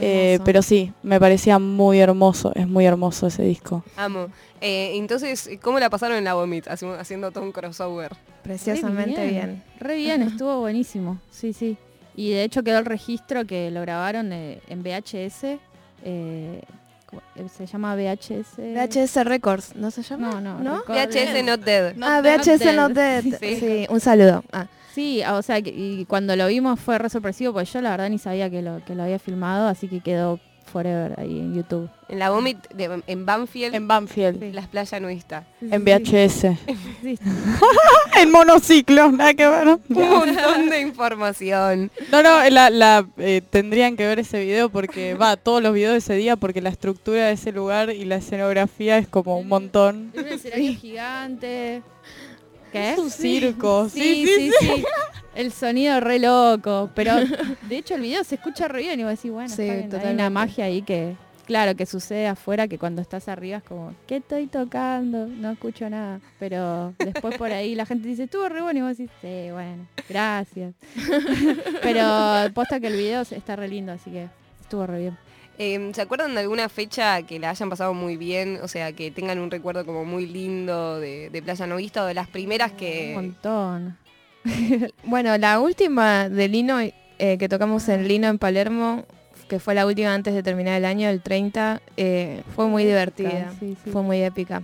Eh, 0.00 0.38
pero 0.44 0.62
sí, 0.62 0.92
me 1.02 1.18
parecía 1.20 1.58
muy 1.58 2.00
hermoso, 2.00 2.52
es 2.54 2.66
muy 2.68 2.86
hermoso 2.86 3.26
ese 3.26 3.42
disco. 3.42 3.84
Amo. 3.96 4.28
Eh, 4.60 4.92
entonces, 4.96 5.48
¿cómo 5.62 5.78
la 5.78 5.88
pasaron 5.90 6.16
en 6.18 6.24
la 6.24 6.34
Vomit 6.34 6.66
haciendo, 6.68 7.30
todo 7.30 7.44
un 7.44 7.52
crossover? 7.52 8.12
Preciosamente 8.42 9.16
Re 9.20 9.28
bien. 9.30 9.62
Re 9.78 9.94
bien, 9.96 10.22
estuvo 10.22 10.60
buenísimo. 10.60 11.18
Sí, 11.30 11.52
sí. 11.52 11.76
Y 12.16 12.30
de 12.30 12.42
hecho 12.44 12.62
quedó 12.62 12.78
el 12.78 12.84
registro 12.86 13.46
que 13.46 13.70
lo 13.70 13.80
grabaron 13.82 14.32
eh, 14.32 14.60
en 14.68 14.82
VHS. 14.82 15.58
eh, 16.04 16.62
¿cómo- 17.06 17.22
eh, 17.36 17.46
se 17.54 17.66
llama 17.66 17.94
VHS. 17.94 18.58
VHS 18.74 19.24
Records, 19.24 19.76
¿no 19.76 19.90
se 19.90 20.02
llama? 20.02 20.40
No, 20.40 20.58
no. 20.60 20.82
record- 20.82 21.08
VHS 21.08 21.42
Not 21.44 21.60
Dead. 21.62 21.94
ah, 22.02 22.20
VHS 22.22 22.74
Not 22.74 22.92
Dead. 22.92 23.24
Sí. 23.40 23.56
Sí, 23.60 23.86
un 23.90 24.00
saludo. 24.00 24.42
Ah. 24.52 24.66
Sí, 24.94 25.22
o 25.24 25.42
sea, 25.42 25.58
y 25.58 26.04
cuando 26.08 26.34
lo 26.36 26.46
vimos 26.48 26.80
fue 26.80 26.98
re 26.98 27.08
sorpresivo, 27.08 27.52
porque 27.52 27.70
yo 27.70 27.80
la 27.80 27.90
verdad 27.90 28.10
ni 28.10 28.18
sabía 28.18 28.50
que 28.50 28.62
lo, 28.62 28.84
que 28.84 28.94
lo 28.94 29.02
había 29.04 29.18
filmado, 29.18 29.68
así 29.68 29.88
que 29.88 30.00
quedó 30.00 30.40
forever 30.70 31.18
ahí 31.18 31.38
en 31.38 31.54
YouTube. 31.54 31.90
En 32.08 32.18
la 32.18 32.30
Vomit, 32.30 32.58
de- 32.70 33.02
en 33.06 33.26
Banfield. 33.26 33.74
En 33.74 33.88
Banfield. 33.88 34.54
Las 34.54 34.68
playas 34.68 35.00
nudistas. 35.00 35.44
En 35.60 35.84
VHS. 35.84 36.56
Sí. 37.02 37.18
en 38.20 38.30
monociclo, 38.30 39.10
nada 39.12 39.34
que 39.34 39.48
ver. 39.48 39.68
Un 39.68 39.80
montón 39.88 40.68
de 40.70 40.80
información. 40.80 41.90
No, 42.10 42.22
no, 42.22 42.48
la, 42.50 42.70
la, 42.70 43.06
eh, 43.18 43.42
tendrían 43.50 43.96
que 43.96 44.06
ver 44.06 44.20
ese 44.20 44.44
video 44.44 44.68
porque 44.70 45.14
va, 45.14 45.36
todos 45.36 45.62
los 45.62 45.74
videos 45.74 45.92
de 45.92 45.98
ese 45.98 46.14
día 46.14 46.36
porque 46.36 46.60
la 46.60 46.70
estructura 46.70 47.26
de 47.26 47.32
ese 47.32 47.52
lugar 47.52 47.90
y 47.90 48.04
la 48.04 48.16
escenografía 48.16 48.98
es 48.98 49.08
como 49.08 49.38
un 49.38 49.48
montón. 49.48 50.12
Es 50.14 50.22
un 50.22 50.28
escenario 50.28 50.74
gigante. 50.76 51.82
¿Qué? 52.72 52.92
Es 52.92 52.98
un 52.98 53.10
circo, 53.10 53.88
Sí, 53.88 54.26
sí, 54.26 54.50
sí. 54.58 54.84
El 55.34 55.52
sonido 55.52 56.00
re 56.00 56.18
loco. 56.18 56.90
Pero 56.94 57.14
de 57.68 57.76
hecho 57.76 57.94
el 57.94 58.02
video 58.02 58.24
se 58.24 58.34
escucha 58.36 58.68
re 58.68 58.80
bien 58.82 59.00
y 59.00 59.04
vos 59.04 59.12
decís, 59.12 59.30
bueno, 59.30 59.48
Sí, 59.48 59.62
está 59.62 59.96
bien, 59.96 60.08
hay 60.08 60.14
una 60.14 60.30
magia 60.30 60.64
ahí 60.66 60.82
que, 60.82 61.16
claro, 61.46 61.74
que 61.76 61.86
sucede 61.86 62.26
afuera 62.26 62.68
que 62.68 62.78
cuando 62.78 63.00
estás 63.00 63.28
arriba 63.28 63.58
es 63.58 63.62
como, 63.62 63.94
¿qué 64.06 64.16
estoy 64.16 64.46
tocando? 64.48 65.26
No 65.26 65.52
escucho 65.52 65.88
nada. 65.88 66.20
Pero 66.38 66.94
después 66.98 67.36
por 67.38 67.52
ahí 67.52 67.74
la 67.74 67.86
gente 67.86 68.08
dice, 68.08 68.24
estuvo 68.24 68.48
re 68.48 68.60
bueno 68.60 68.80
y 68.80 68.82
vos 68.82 68.96
decís, 68.98 69.10
sí, 69.20 69.50
bueno, 69.52 69.86
gracias. 70.08 70.74
Pero 71.82 72.52
posta 72.54 72.80
que 72.80 72.88
el 72.88 72.96
video 72.96 73.22
está 73.22 73.56
re 73.56 73.68
lindo, 73.68 73.92
así 73.92 74.10
que 74.10 74.28
estuvo 74.60 74.86
re 74.86 74.98
bien. 74.98 75.18
Eh, 75.62 75.90
¿Se 75.94 76.00
acuerdan 76.00 76.34
de 76.34 76.40
alguna 76.40 76.70
fecha 76.70 77.20
que 77.20 77.38
la 77.38 77.50
hayan 77.50 77.68
pasado 77.68 77.92
muy 77.92 78.16
bien? 78.16 78.58
O 78.62 78.66
sea, 78.68 78.92
que 78.92 79.10
tengan 79.10 79.38
un 79.38 79.50
recuerdo 79.50 79.84
como 79.84 80.06
muy 80.06 80.24
lindo 80.26 80.98
de, 80.98 81.28
de 81.28 81.42
Playa 81.42 81.66
Novista 81.66 82.02
o 82.02 82.06
de 82.06 82.14
las 82.14 82.28
primeras 82.28 82.70
Un 82.72 82.76
que... 82.78 83.12
montón. 83.14 83.98
Bueno, 85.04 85.36
la 85.36 85.60
última 85.60 86.30
de 86.30 86.48
Lino 86.48 86.80
eh, 86.80 87.36
que 87.38 87.46
tocamos 87.50 87.86
en 87.90 88.08
Lino 88.08 88.28
en 88.28 88.38
Palermo, 88.38 89.04
que 89.50 89.60
fue 89.60 89.74
la 89.74 89.84
última 89.84 90.14
antes 90.14 90.32
de 90.32 90.42
terminar 90.42 90.78
el 90.78 90.86
año, 90.86 91.10
el 91.10 91.20
30, 91.20 91.82
eh, 91.98 92.42
fue 92.56 92.66
muy 92.66 92.86
divertida, 92.86 93.52
Sí, 93.60 93.76
sí. 93.84 93.90
fue 93.90 94.00
muy 94.02 94.22
épica. 94.22 94.62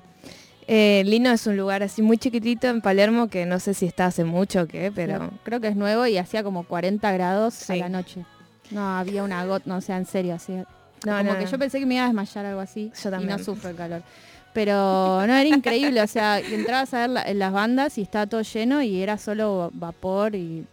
Eh, 0.66 1.02
Lino 1.04 1.30
es 1.30 1.46
un 1.46 1.58
lugar 1.58 1.82
así 1.82 2.00
muy 2.00 2.16
chiquitito 2.16 2.68
en 2.68 2.80
Palermo 2.80 3.28
que 3.28 3.44
no 3.44 3.60
sé 3.60 3.74
si 3.74 3.84
está 3.84 4.06
hace 4.06 4.24
mucho 4.24 4.62
o 4.62 4.66
qué, 4.66 4.90
pero 4.94 5.18
No, 5.18 5.30
creo 5.44 5.60
que 5.60 5.68
es 5.68 5.76
nuevo 5.76 6.06
y 6.06 6.16
hacía 6.16 6.42
como 6.42 6.62
40 6.64 7.12
grados 7.12 7.68
a 7.68 7.76
la 7.76 7.90
noche. 7.90 8.24
No, 8.70 8.96
había 8.96 9.22
una 9.24 9.44
gota, 9.44 9.64
no, 9.66 9.76
o 9.76 9.80
sea, 9.82 9.98
en 9.98 10.06
serio, 10.06 10.34
así. 10.34 10.54
No, 11.06 11.16
como 11.18 11.32
no, 11.32 11.38
que 11.38 11.44
no. 11.44 11.50
yo 11.50 11.58
pensé 11.58 11.78
que 11.80 11.86
me 11.86 11.94
iba 11.94 12.04
a 12.04 12.06
desmayar 12.06 12.46
algo 12.46 12.60
así. 12.60 12.92
Yo 12.94 13.08
Y 13.08 13.12
no 13.12 13.18
también. 13.18 13.44
sufro 13.44 13.70
el 13.70 13.76
calor. 13.76 14.02
Pero 14.52 14.74
no, 15.26 15.34
era 15.34 15.44
increíble, 15.44 16.00
o 16.00 16.06
sea, 16.06 16.40
que 16.40 16.54
entrabas 16.54 16.94
a 16.94 17.00
ver 17.00 17.10
la- 17.10 17.22
en 17.24 17.38
las 17.38 17.52
bandas 17.52 17.98
y 17.98 18.02
estaba 18.02 18.26
todo 18.26 18.40
lleno 18.40 18.80
y 18.82 19.02
era 19.02 19.18
solo 19.18 19.70
vapor 19.74 20.34
y 20.34 20.64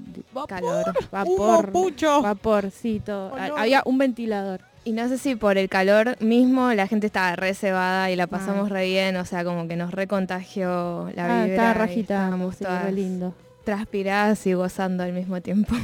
calor. 0.48 0.86
Vapor. 1.12 1.72
pucho. 1.72 2.22
Vaporcito. 2.22 3.34
Ha- 3.38 3.46
Olor. 3.48 3.60
Había 3.60 3.82
un 3.86 3.98
ventilador. 3.98 4.62
Y 4.86 4.92
no 4.94 5.08
sé 5.10 5.18
si 5.18 5.36
por 5.36 5.58
el 5.58 5.68
calor 5.70 6.16
mismo 6.22 6.72
la 6.74 6.88
gente 6.88 7.08
estaba 7.08 7.36
re 7.36 7.54
cebada 7.54 8.10
y 8.12 8.16
la 8.16 8.28
pasamos 8.28 8.68
Ah. 8.72 8.74
re 8.74 8.86
bien, 8.86 9.16
o 9.18 9.26
sea, 9.26 9.44
como 9.44 9.68
que 9.68 9.76
nos 9.76 9.92
recontagió 9.92 11.10
la 11.16 11.24
Ah, 11.26 11.46
vibra. 11.46 11.56
estaba 11.56 11.74
rajita, 11.74 12.14
estábamos 12.16 12.56
sí, 12.56 12.66
lindo. 12.94 13.34
transpiradas 13.66 14.46
y 14.48 14.54
gozando 14.54 15.04
al 15.04 15.12
mismo 15.14 15.42
tiempo. 15.42 15.76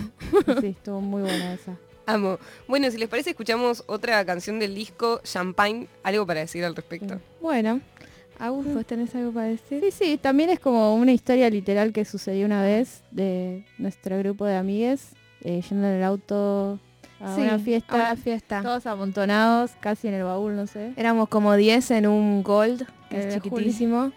Sí, 0.62 0.68
estuvo 0.68 1.02
muy 1.02 1.22
buena 1.22 1.54
esa. 1.54 1.74
Amo. 2.14 2.40
Bueno, 2.68 2.90
si 2.92 2.98
les 2.98 3.08
parece, 3.10 3.32
escuchamos 3.32 3.84
otra 3.88 4.24
canción 4.26 4.60
del 4.60 4.74
disco, 4.76 5.22
Champagne. 5.24 5.88
¿Algo 6.04 6.26
para 6.26 6.40
decir 6.42 6.64
al 6.66 6.76
respecto? 6.76 7.20
Bueno, 7.42 7.82
Agus, 8.40 8.66
¿vos 8.74 8.86
tenés 8.86 9.14
algo 9.16 9.32
para 9.32 9.48
decir? 9.48 9.82
Sí, 9.82 9.92
sí, 9.92 10.18
también 10.18 10.50
es 10.50 10.60
como 10.60 10.96
una 10.96 11.12
historia 11.12 11.50
literal 11.50 11.92
que 11.94 12.06
sucedió 12.06 12.46
una 12.46 12.64
vez 12.64 13.04
de 13.12 13.66
nuestro 13.78 14.18
grupo 14.20 14.46
de 14.46 14.56
amigues 14.56 15.10
eh, 15.44 15.62
yendo 15.70 15.88
en 15.88 15.94
el 15.96 16.04
auto 16.04 16.80
a 17.22 17.36
Sí, 17.36 17.42
una 17.42 17.60
fiesta, 17.60 17.94
a 17.94 17.96
una 17.98 18.16
fiesta. 18.16 18.62
todos 18.62 18.86
amontonados, 18.86 19.72
casi 19.82 20.08
en 20.08 20.14
el 20.16 20.24
baúl, 20.24 20.56
no 20.56 20.68
sé. 20.68 20.94
Éramos 20.96 21.28
como 21.30 21.56
10 21.56 21.92
en 21.92 22.08
un 22.08 22.44
Gold, 22.44 22.88
que 23.10 23.22
El 23.22 23.28
es 23.28 23.34
chiquitísimo. 23.36 24.12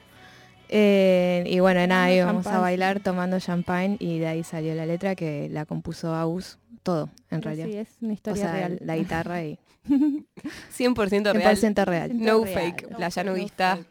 Eh, 0.68 1.44
y 1.48 1.60
bueno, 1.60 1.86
nada, 1.86 2.10
íbamos 2.12 2.46
a 2.46 2.58
bailar 2.58 3.00
tomando 3.00 3.38
champagne 3.40 3.96
y 4.00 4.18
de 4.20 4.26
ahí 4.28 4.42
salió 4.44 4.74
la 4.74 4.86
letra 4.86 5.14
que 5.14 5.48
la 5.50 5.66
compuso 5.66 6.14
Agus, 6.14 6.58
todo 6.82 7.10
en 7.30 7.42
realidad. 7.42 7.66
Sí, 7.66 7.76
es 7.76 7.88
una 8.00 8.10
o 8.10 8.14
historia 8.14 8.42
sea, 8.42 8.52
real. 8.52 8.78
la 8.82 8.96
guitarra 8.96 9.42
y 9.44 9.58
100% 9.88 11.32
real. 11.32 11.56
100% 11.56 11.84
real. 11.84 12.10
No 12.18 12.44
real, 12.44 12.54
fake. 12.54 12.90
no 12.90 12.96
Playa 12.96 13.24
no 13.24 13.32
nudista. 13.32 13.74
Hoy 13.78 13.86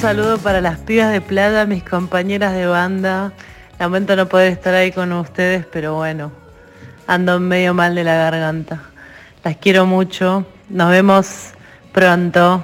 saludo 0.00 0.38
para 0.38 0.60
las 0.60 0.78
pibas 0.78 1.10
de 1.10 1.20
playa, 1.20 1.66
mis 1.66 1.82
compañeras 1.82 2.54
de 2.54 2.66
banda. 2.66 3.32
Lamento 3.80 4.14
no 4.14 4.28
poder 4.28 4.52
estar 4.52 4.72
ahí 4.72 4.92
con 4.92 5.12
ustedes, 5.12 5.66
pero 5.66 5.96
bueno, 5.96 6.30
ando 7.08 7.40
medio 7.40 7.74
mal 7.74 7.96
de 7.96 8.04
la 8.04 8.14
garganta. 8.14 8.80
Las 9.42 9.56
quiero 9.56 9.86
mucho. 9.86 10.46
Nos 10.68 10.90
vemos 10.90 11.50
pronto. 11.92 12.62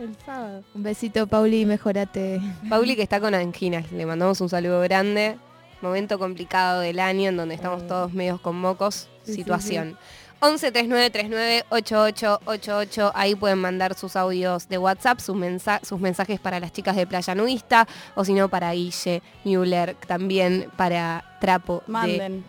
El 0.00 0.16
sábado. 0.26 0.64
Un 0.74 0.82
besito, 0.82 1.28
Pauli, 1.28 1.66
mejorate. 1.66 2.40
Pauli 2.68 2.96
que 2.96 3.02
está 3.02 3.20
con 3.20 3.34
anginas, 3.34 3.92
le 3.92 4.04
mandamos 4.04 4.40
un 4.40 4.48
saludo 4.48 4.80
grande. 4.80 5.38
Momento 5.82 6.18
complicado 6.18 6.80
del 6.80 6.98
año 6.98 7.28
en 7.28 7.36
donde 7.36 7.54
estamos 7.54 7.86
todos 7.86 8.12
medios 8.12 8.40
con 8.40 8.56
mocos. 8.56 9.08
Sí, 9.22 9.34
sí, 9.34 9.34
situación. 9.34 9.90
11 9.90 9.96
39 9.96 10.21
39 10.42 11.64
88 11.70 12.40
88. 12.44 13.12
Ahí 13.14 13.34
pueden 13.36 13.58
mandar 13.60 13.94
sus 13.94 14.16
audios 14.16 14.68
de 14.68 14.76
WhatsApp, 14.76 15.20
sus, 15.20 15.36
mensa- 15.36 15.80
sus 15.84 16.00
mensajes 16.00 16.40
para 16.40 16.58
las 16.58 16.72
chicas 16.72 16.96
de 16.96 17.06
Playa 17.06 17.34
Nudista, 17.36 17.86
o 18.16 18.24
si 18.24 18.34
no 18.34 18.48
para 18.48 18.72
Guille 18.72 19.22
Müller, 19.44 19.94
también 20.06 20.68
para 20.76 21.24
Trapo. 21.40 21.82
de- 21.86 22.42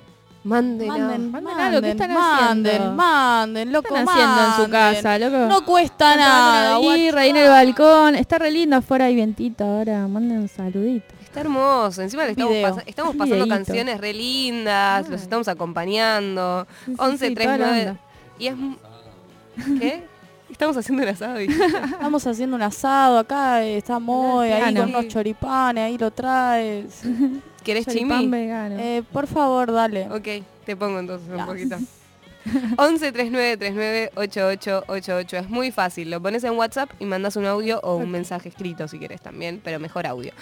Manden. 0.44 0.88
Manden. 0.90 1.32
Manden, 1.32 1.32
Manden 1.32 1.60
algo, 1.60 1.82
¿qué 1.82 1.90
están 1.92 2.14
manden, 2.14 2.76
haciendo? 2.76 2.96
manden, 2.96 3.72
loco, 3.72 3.94
¿Qué 3.94 4.00
están 4.00 4.10
haciendo 4.10 4.42
en 4.42 4.52
su 4.56 4.62
manden. 4.72 4.72
casa, 4.96 5.20
loco? 5.20 5.38
No 5.48 5.66
cuesta 5.66 6.16
nada. 6.18 6.80
Y 6.82 6.88
ahí 7.10 7.30
en 7.30 7.38
el 7.38 7.50
balcón. 7.50 8.16
Está 8.16 8.40
re 8.40 8.52
lindo 8.52 8.76
afuera, 8.76 9.06
hay 9.06 9.16
vientito 9.16 9.64
ahora. 9.64 10.08
Manden 10.08 10.40
un 10.40 10.48
saludito. 10.50 11.14
Está 11.24 11.40
hermoso. 11.42 12.02
Encima 12.02 12.26
le 12.26 12.32
estamos, 12.32 12.56
pasa- 12.62 12.84
estamos 12.86 13.16
pasando 13.16 13.46
videíto. 13.46 13.56
canciones 13.56 14.02
re 14.02 14.14
lindas, 14.14 15.10
los 15.10 15.22
estamos 15.22 15.48
acompañando. 15.48 16.68
sí, 16.86 16.94
11 16.98 17.28
sí, 17.30 17.34
toda 17.36 17.58
la 17.58 17.66
39. 17.66 17.90
onda. 17.90 18.00
Y 18.38 18.48
es. 18.48 18.56
¿Qué? 19.80 20.04
Estamos 20.52 20.78
haciendo 20.78 21.02
un 21.04 21.10
asado. 21.10 21.38
Estamos 21.38 22.28
haciendo 22.28 22.56
un 22.56 22.62
asado 22.62 23.18
acá, 23.18 23.64
eh, 23.64 23.78
está 23.78 23.98
Moy 23.98 24.50
ahí 24.52 24.76
con 24.76 24.90
unos 24.90 25.08
choripanes, 25.08 25.84
ahí 25.86 25.98
lo 25.98 26.12
traes. 26.12 27.02
¿Querés 27.64 27.88
chimi? 27.88 28.28
vegano. 28.28 28.78
Eh, 28.80 29.04
por 29.12 29.28
favor, 29.28 29.72
dale. 29.72 30.08
Ok, 30.10 30.46
te 30.66 30.76
pongo 30.76 31.00
entonces 31.00 31.30
un 31.30 31.46
poquito. 31.46 31.78
11 32.78 33.12
39 33.14 33.58
39 33.58 34.12
88 34.16 34.84
88. 34.88 35.38
Es 35.38 35.50
muy 35.50 35.72
fácil. 35.72 36.10
Lo 36.10 36.22
pones 36.22 36.44
en 36.44 36.54
WhatsApp 36.54 36.92
y 37.00 37.06
mandas 37.06 37.36
un 37.36 37.46
audio 37.46 37.80
o 37.82 37.96
un 37.96 38.12
mensaje 38.12 38.50
escrito 38.50 38.88
si 38.88 39.00
quieres 39.00 39.22
también, 39.22 39.62
pero 39.64 39.80
mejor 39.80 40.06
audio. 40.06 40.34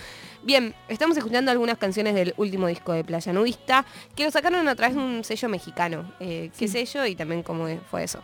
Bien, 0.44 0.74
estamos 0.88 1.16
escuchando 1.18 1.52
algunas 1.52 1.78
canciones 1.78 2.16
del 2.16 2.34
último 2.38 2.68
disco 2.68 2.94
de 2.94 3.04
Playa 3.04 3.34
Nudista 3.34 3.86
que 4.16 4.26
lo 4.26 4.32
sacaron 4.32 4.68
a 4.68 4.76
través 4.76 4.96
de 4.96 5.02
un 5.02 5.24
sello 5.24 5.50
mexicano. 5.50 6.12
Eh, 6.20 6.50
¿Qué 6.58 6.68
sello 6.68 7.06
y 7.06 7.16
también 7.16 7.44
cómo 7.44 7.68
fue 7.90 8.04
eso? 8.04 8.20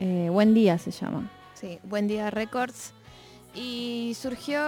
Eh, 0.00 0.28
buen 0.30 0.54
día 0.54 0.78
se 0.78 0.90
llama. 0.90 1.30
Sí, 1.52 1.78
Buen 1.82 2.08
Día 2.08 2.30
Records. 2.30 2.94
Y 3.54 4.16
surgió, 4.18 4.58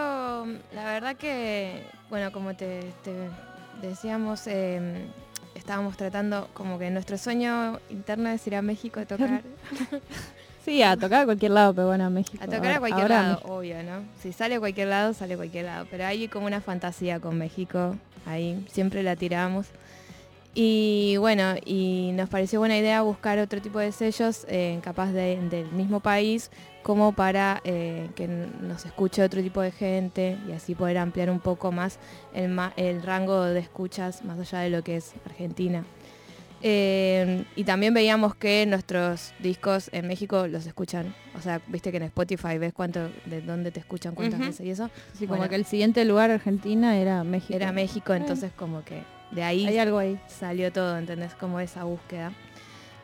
la 0.75 0.85
verdad 0.85 1.17
que, 1.17 1.87
bueno, 2.11 2.33
como 2.33 2.55
te, 2.55 2.81
te 3.03 3.13
decíamos, 3.81 4.47
eh, 4.47 5.07
estábamos 5.55 5.97
tratando 5.97 6.49
como 6.55 6.79
que 6.79 6.91
nuestro 6.91 7.17
sueño 7.19 7.79
interno 7.91 8.29
es 8.29 8.47
ir 8.47 8.57
a 8.57 8.63
México 8.63 9.01
a 9.01 9.07
tocar. 9.07 9.43
Sí, 10.65 10.81
a 10.81 10.97
tocar 10.97 11.23
a 11.23 11.25
cualquier 11.25 11.51
lado, 11.51 11.75
pero 11.75 11.89
bueno, 11.89 12.05
a 12.05 12.11
México. 12.11 12.39
A 12.41 12.47
tocar 12.47 12.59
Ahora- 12.67 12.77
a 12.77 12.79
cualquier 12.79 13.11
lado, 13.11 13.41
obvio, 13.47 13.83
¿no? 13.83 14.05
Si 14.23 14.33
sale 14.33 14.55
a 14.55 14.61
cualquier 14.61 14.87
lado, 14.87 15.13
sale 15.13 15.35
a 15.35 15.37
cualquier 15.37 15.65
lado. 15.65 15.89
Pero 15.91 16.07
hay 16.07 16.29
como 16.29 16.47
una 16.47 16.61
fantasía 16.61 17.19
con 17.19 17.37
México, 17.37 17.97
ahí 18.27 18.65
siempre 18.71 19.03
la 19.03 19.17
tiramos. 19.17 19.67
Y 20.55 21.17
bueno, 21.19 21.55
y 21.65 22.11
nos 22.13 22.29
pareció 22.29 22.59
buena 22.59 22.77
idea 22.77 23.01
buscar 23.03 23.39
otro 23.39 23.63
tipo 23.63 23.79
de 23.79 23.91
sellos 23.91 24.45
eh, 24.49 24.79
capaz 24.83 25.13
de- 25.13 25.41
del 25.49 25.73
mismo 25.73 26.01
país 26.01 26.51
como 26.83 27.13
para 27.13 27.61
eh, 27.65 28.11
que 28.17 28.27
nos 28.29 28.85
escuche 28.85 29.23
otro 29.23 29.41
tipo 29.41 29.63
de 29.63 29.71
gente 29.71 30.37
y 30.47 30.53
así 30.53 30.75
poder 30.75 30.99
ampliar 30.99 31.31
un 31.31 31.41
poco 31.41 31.73
más 31.73 31.99
el, 32.35 32.55
el 32.77 33.03
rango 33.03 33.43
de 33.45 33.61
escuchas 33.61 34.25
más 34.25 34.39
allá 34.41 34.59
de 34.61 34.69
lo 34.71 34.83
que 34.83 34.97
es 34.97 35.13
Argentina. 35.25 35.85
Eh, 36.65 37.45
y 37.57 37.65
también 37.65 37.93
veíamos 37.95 38.35
que 38.37 38.67
nuestros 38.67 39.33
discos 39.41 39.89
en 39.93 40.07
México 40.07 40.47
los 40.47 40.67
escuchan. 40.67 41.15
O 41.37 41.41
sea, 41.41 41.61
viste 41.67 41.91
que 41.91 41.97
en 41.97 42.05
Spotify 42.05 42.59
ves 42.59 42.73
cuánto, 42.73 43.09
de 43.27 43.41
dónde 43.41 43.73
te 43.73 43.81
escuchan, 43.81 44.15
cuántas 44.15 44.39
veces 44.39 44.67
y 44.67 44.71
eso. 44.71 44.91
Sí, 45.19 45.27
como 45.27 45.49
que 45.49 45.55
el 45.57 45.65
siguiente 45.65 46.05
lugar 46.05 46.31
Argentina 46.31 46.97
era 46.99 47.25
México. 47.25 47.55
era 47.55 47.73
México, 47.73 48.13
entonces 48.15 48.53
como 48.55 48.85
que 48.85 49.03
de 49.33 49.43
ahí 49.43 49.67
Hay 49.67 49.79
algo 49.79 49.99
ahí. 49.99 50.19
salió 50.29 50.73
todo, 50.73 50.97
¿entendés? 50.97 51.35
Como 51.35 51.59
esa 51.61 51.85
búsqueda. 51.85 52.33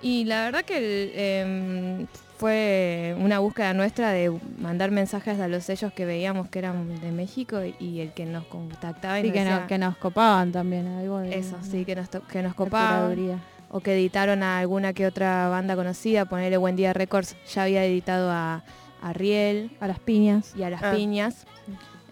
Y 0.01 0.25
la 0.27 0.45
verdad 0.45 0.65
que 0.65 0.77
el, 0.79 1.13
em, 1.17 2.07
fue 2.37 3.17
una 3.19 3.41
búsqueda 3.41 3.75
nuestra 3.75 4.11
de 4.13 4.31
mandar 4.59 4.93
mensajes 4.93 5.41
a 5.41 5.49
los 5.49 5.65
sellos 5.65 5.93
que 5.93 6.05
veíamos 6.05 6.49
que 6.49 6.61
eran 6.61 7.01
de 7.01 7.11
México 7.11 7.65
y, 7.65 7.75
y 7.81 8.01
el 8.01 8.13
que 8.13 8.25
nos 8.25 8.45
contactaba 8.45 9.19
y 9.19 9.23
Sí, 9.23 9.29
nos 9.29 9.35
que, 9.35 9.41
decía- 9.41 9.59
nos, 9.59 9.69
que 9.69 9.79
nos 9.79 9.97
copaban 9.97 10.53
también. 10.53 10.87
Algo 10.87 11.19
de, 11.19 11.37
eso, 11.37 11.57
sí, 11.69 11.85
que 11.85 11.97
nos, 11.97 12.09
que 12.09 12.43
nos 12.43 12.55
copaban. 12.55 13.11
curaduría. 13.11 13.39
O 13.71 13.81
que 13.81 13.95
editaron 13.95 14.43
a 14.45 14.61
alguna 14.61 14.93
que 14.95 15.05
otra 15.07 15.49
banda 15.49 15.75
conocida, 15.77 16.25
ponerle 16.27 16.57
Buen 16.57 16.77
Día 16.77 16.93
Records, 16.93 17.37
ya 17.53 17.65
había 17.65 17.85
editado 17.85 18.31
a, 18.31 18.63
a 19.03 19.13
Riel. 19.13 19.73
A 19.81 19.89
las 19.89 19.99
piñas. 19.99 20.55
Y 20.57 20.63
a 20.63 20.71
las 20.71 20.83
Ah. 20.83 20.93
piñas. 20.95 21.45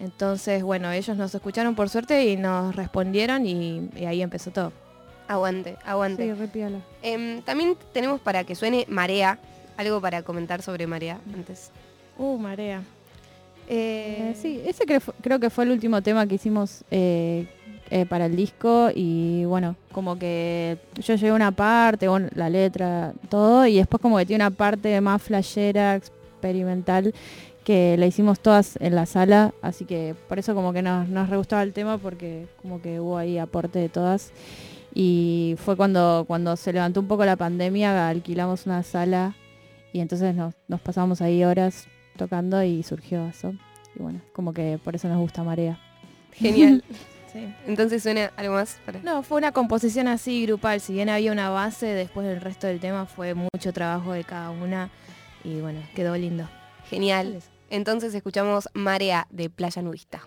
Entonces, 0.01 0.63
bueno, 0.63 0.93
ellos 0.93 1.17
nos 1.17 1.35
escucharon 1.35 1.75
por 1.75 1.89
suerte 1.89 2.27
y 2.27 2.37
nos 2.37 2.77
respondieron 2.77 3.47
y, 3.47 3.91
y 3.97 4.05
ahí 4.05 4.23
empezó 4.23 4.51
todo. 4.51 4.73
Aguante, 5.29 5.77
aguante. 5.85 6.25
Sí, 6.25 6.33
re 6.33 6.49
piola. 6.49 6.79
Em, 7.03 7.43
también 7.43 7.77
tenemos 7.93 8.21
para 8.21 8.45
que 8.45 8.55
suene 8.55 8.85
Marea, 8.89 9.39
algo 9.77 10.01
para 10.01 10.23
comentar 10.23 10.63
sobre 10.63 10.87
Marea 10.87 11.19
antes. 11.35 11.71
Uh, 12.19 12.39
marea. 12.39 12.83
Eh, 13.69 14.35
sí, 14.41 14.63
ese 14.65 14.85
creo, 14.85 15.01
creo 15.21 15.41
que 15.41 15.51
fue 15.51 15.65
el 15.65 15.73
último 15.73 16.01
tema 16.01 16.27
que 16.27 16.37
hicimos 16.37 16.85
eh, 16.91 17.49
eh, 17.91 18.07
para 18.07 18.27
el 18.27 18.37
disco 18.37 18.91
y 18.95 19.45
bueno, 19.45 19.75
como 19.91 20.19
que 20.19 20.79
yo 21.01 21.15
llegué 21.15 21.31
a 21.31 21.35
una 21.35 21.51
parte, 21.51 22.07
bueno, 22.07 22.29
la 22.35 22.49
letra, 22.49 23.13
todo, 23.29 23.67
y 23.67 23.77
después 23.77 24.01
como 24.01 24.19
que 24.19 24.27
tiene 24.27 24.45
una 24.45 24.51
parte 24.53 25.01
más 25.01 25.21
flashera, 25.21 25.97
experimental, 25.97 27.13
que 27.67 27.97
la 27.99 28.07
hicimos 28.07 28.39
todas 28.39 28.79
en 28.81 28.95
la 28.95 29.07
sala, 29.07 29.53
así 29.61 29.87
que 29.87 30.15
por 30.29 30.39
eso 30.39 30.55
como 30.55 30.73
que 30.73 30.83
nos, 30.83 31.09
nos 31.09 31.29
re 31.29 31.37
gustaba 31.37 31.65
el 31.65 31.73
tema 31.73 31.99
porque 31.99 32.47
como 32.63 32.81
que 32.81 33.01
hubo 33.01 33.19
ahí 33.19 33.39
aporte 33.39 33.81
de 33.81 33.89
todas. 33.89 34.31
Y 34.95 35.57
fue 35.59 35.77
cuando, 35.77 36.27
cuando 36.29 36.55
se 36.55 36.73
levantó 36.73 37.01
un 37.01 37.09
poco 37.09 37.25
la 37.25 37.35
pandemia, 37.35 38.09
alquilamos 38.09 38.67
una 38.67 38.85
sala 38.85 39.35
y 39.93 39.99
entonces 39.99 40.33
nos, 40.37 40.55
nos 40.69 40.81
pasamos 40.81 41.21
ahí 41.21 41.43
horas 41.43 41.89
tocando 42.17 42.63
y 42.63 42.85
surgió 42.85 43.27
eso. 43.27 43.53
Y 43.97 44.01
bueno, 44.01 44.21
como 44.33 44.53
que 44.53 44.79
por 44.85 44.95
eso 44.95 45.09
nos 45.09 45.19
gusta 45.19 45.43
Marea. 45.43 45.79
Genial. 46.33 46.85
Sí. 47.33 47.53
Entonces 47.67 48.03
suena 48.03 48.31
algo 48.37 48.55
más 48.55 48.79
para. 48.87 49.01
No, 49.01 49.23
fue 49.23 49.37
una 49.37 49.53
composición 49.53 50.09
así 50.09 50.47
grupal. 50.47 50.81
Si 50.81 50.95
bien 50.95 51.11
había 51.11 51.33
una 51.33 51.51
base, 51.51 51.85
después 51.85 52.27
del 52.27 52.41
resto 52.41 52.67
del 52.67 52.81
tema 52.81 53.05
fue 53.05 53.35
mucho 53.35 53.75
trabajo 53.75 54.13
de 54.13 54.25
cada 54.25 54.49
una. 54.51 54.89
Y 55.45 55.61
bueno, 55.61 55.81
quedó 55.95 56.17
lindo. 56.17 56.49
Genial. 56.89 57.43
Entonces 57.71 58.15
escuchamos 58.15 58.69
Marea 58.75 59.27
de 59.31 59.51
Playa 59.51 59.83
Nudista. 59.83 60.27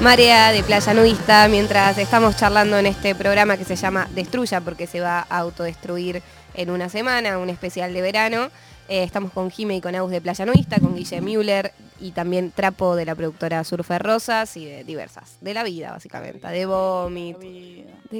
Marea 0.00 0.50
de 0.50 0.62
Playa 0.62 0.94
Nudista, 0.94 1.46
mientras 1.48 1.98
estamos 1.98 2.34
charlando 2.34 2.78
en 2.78 2.86
este 2.86 3.14
programa 3.14 3.58
que 3.58 3.66
se 3.66 3.76
llama 3.76 4.08
Destruya, 4.14 4.62
porque 4.62 4.86
se 4.86 5.00
va 5.00 5.26
a 5.28 5.38
autodestruir 5.38 6.22
en 6.54 6.70
una 6.70 6.88
semana, 6.88 7.36
un 7.36 7.50
especial 7.50 7.92
de 7.92 8.00
verano. 8.00 8.48
Eh, 8.88 9.02
estamos 9.02 9.30
con 9.30 9.50
Jime 9.50 9.76
y 9.76 9.80
con 9.82 9.94
Aus 9.94 10.10
de 10.10 10.22
Playa 10.22 10.46
Nudista, 10.46 10.80
con 10.80 10.96
Guille 10.96 11.20
Müller 11.20 11.72
y 12.00 12.12
también 12.12 12.50
Trapo 12.50 12.96
de 12.96 13.04
la 13.04 13.14
productora 13.14 13.62
Surfer 13.62 14.02
Rosas 14.02 14.56
y 14.56 14.64
de 14.64 14.84
diversas, 14.84 15.36
de 15.42 15.52
la 15.52 15.64
vida 15.64 15.90
básicamente, 15.90 16.48
de 16.48 16.64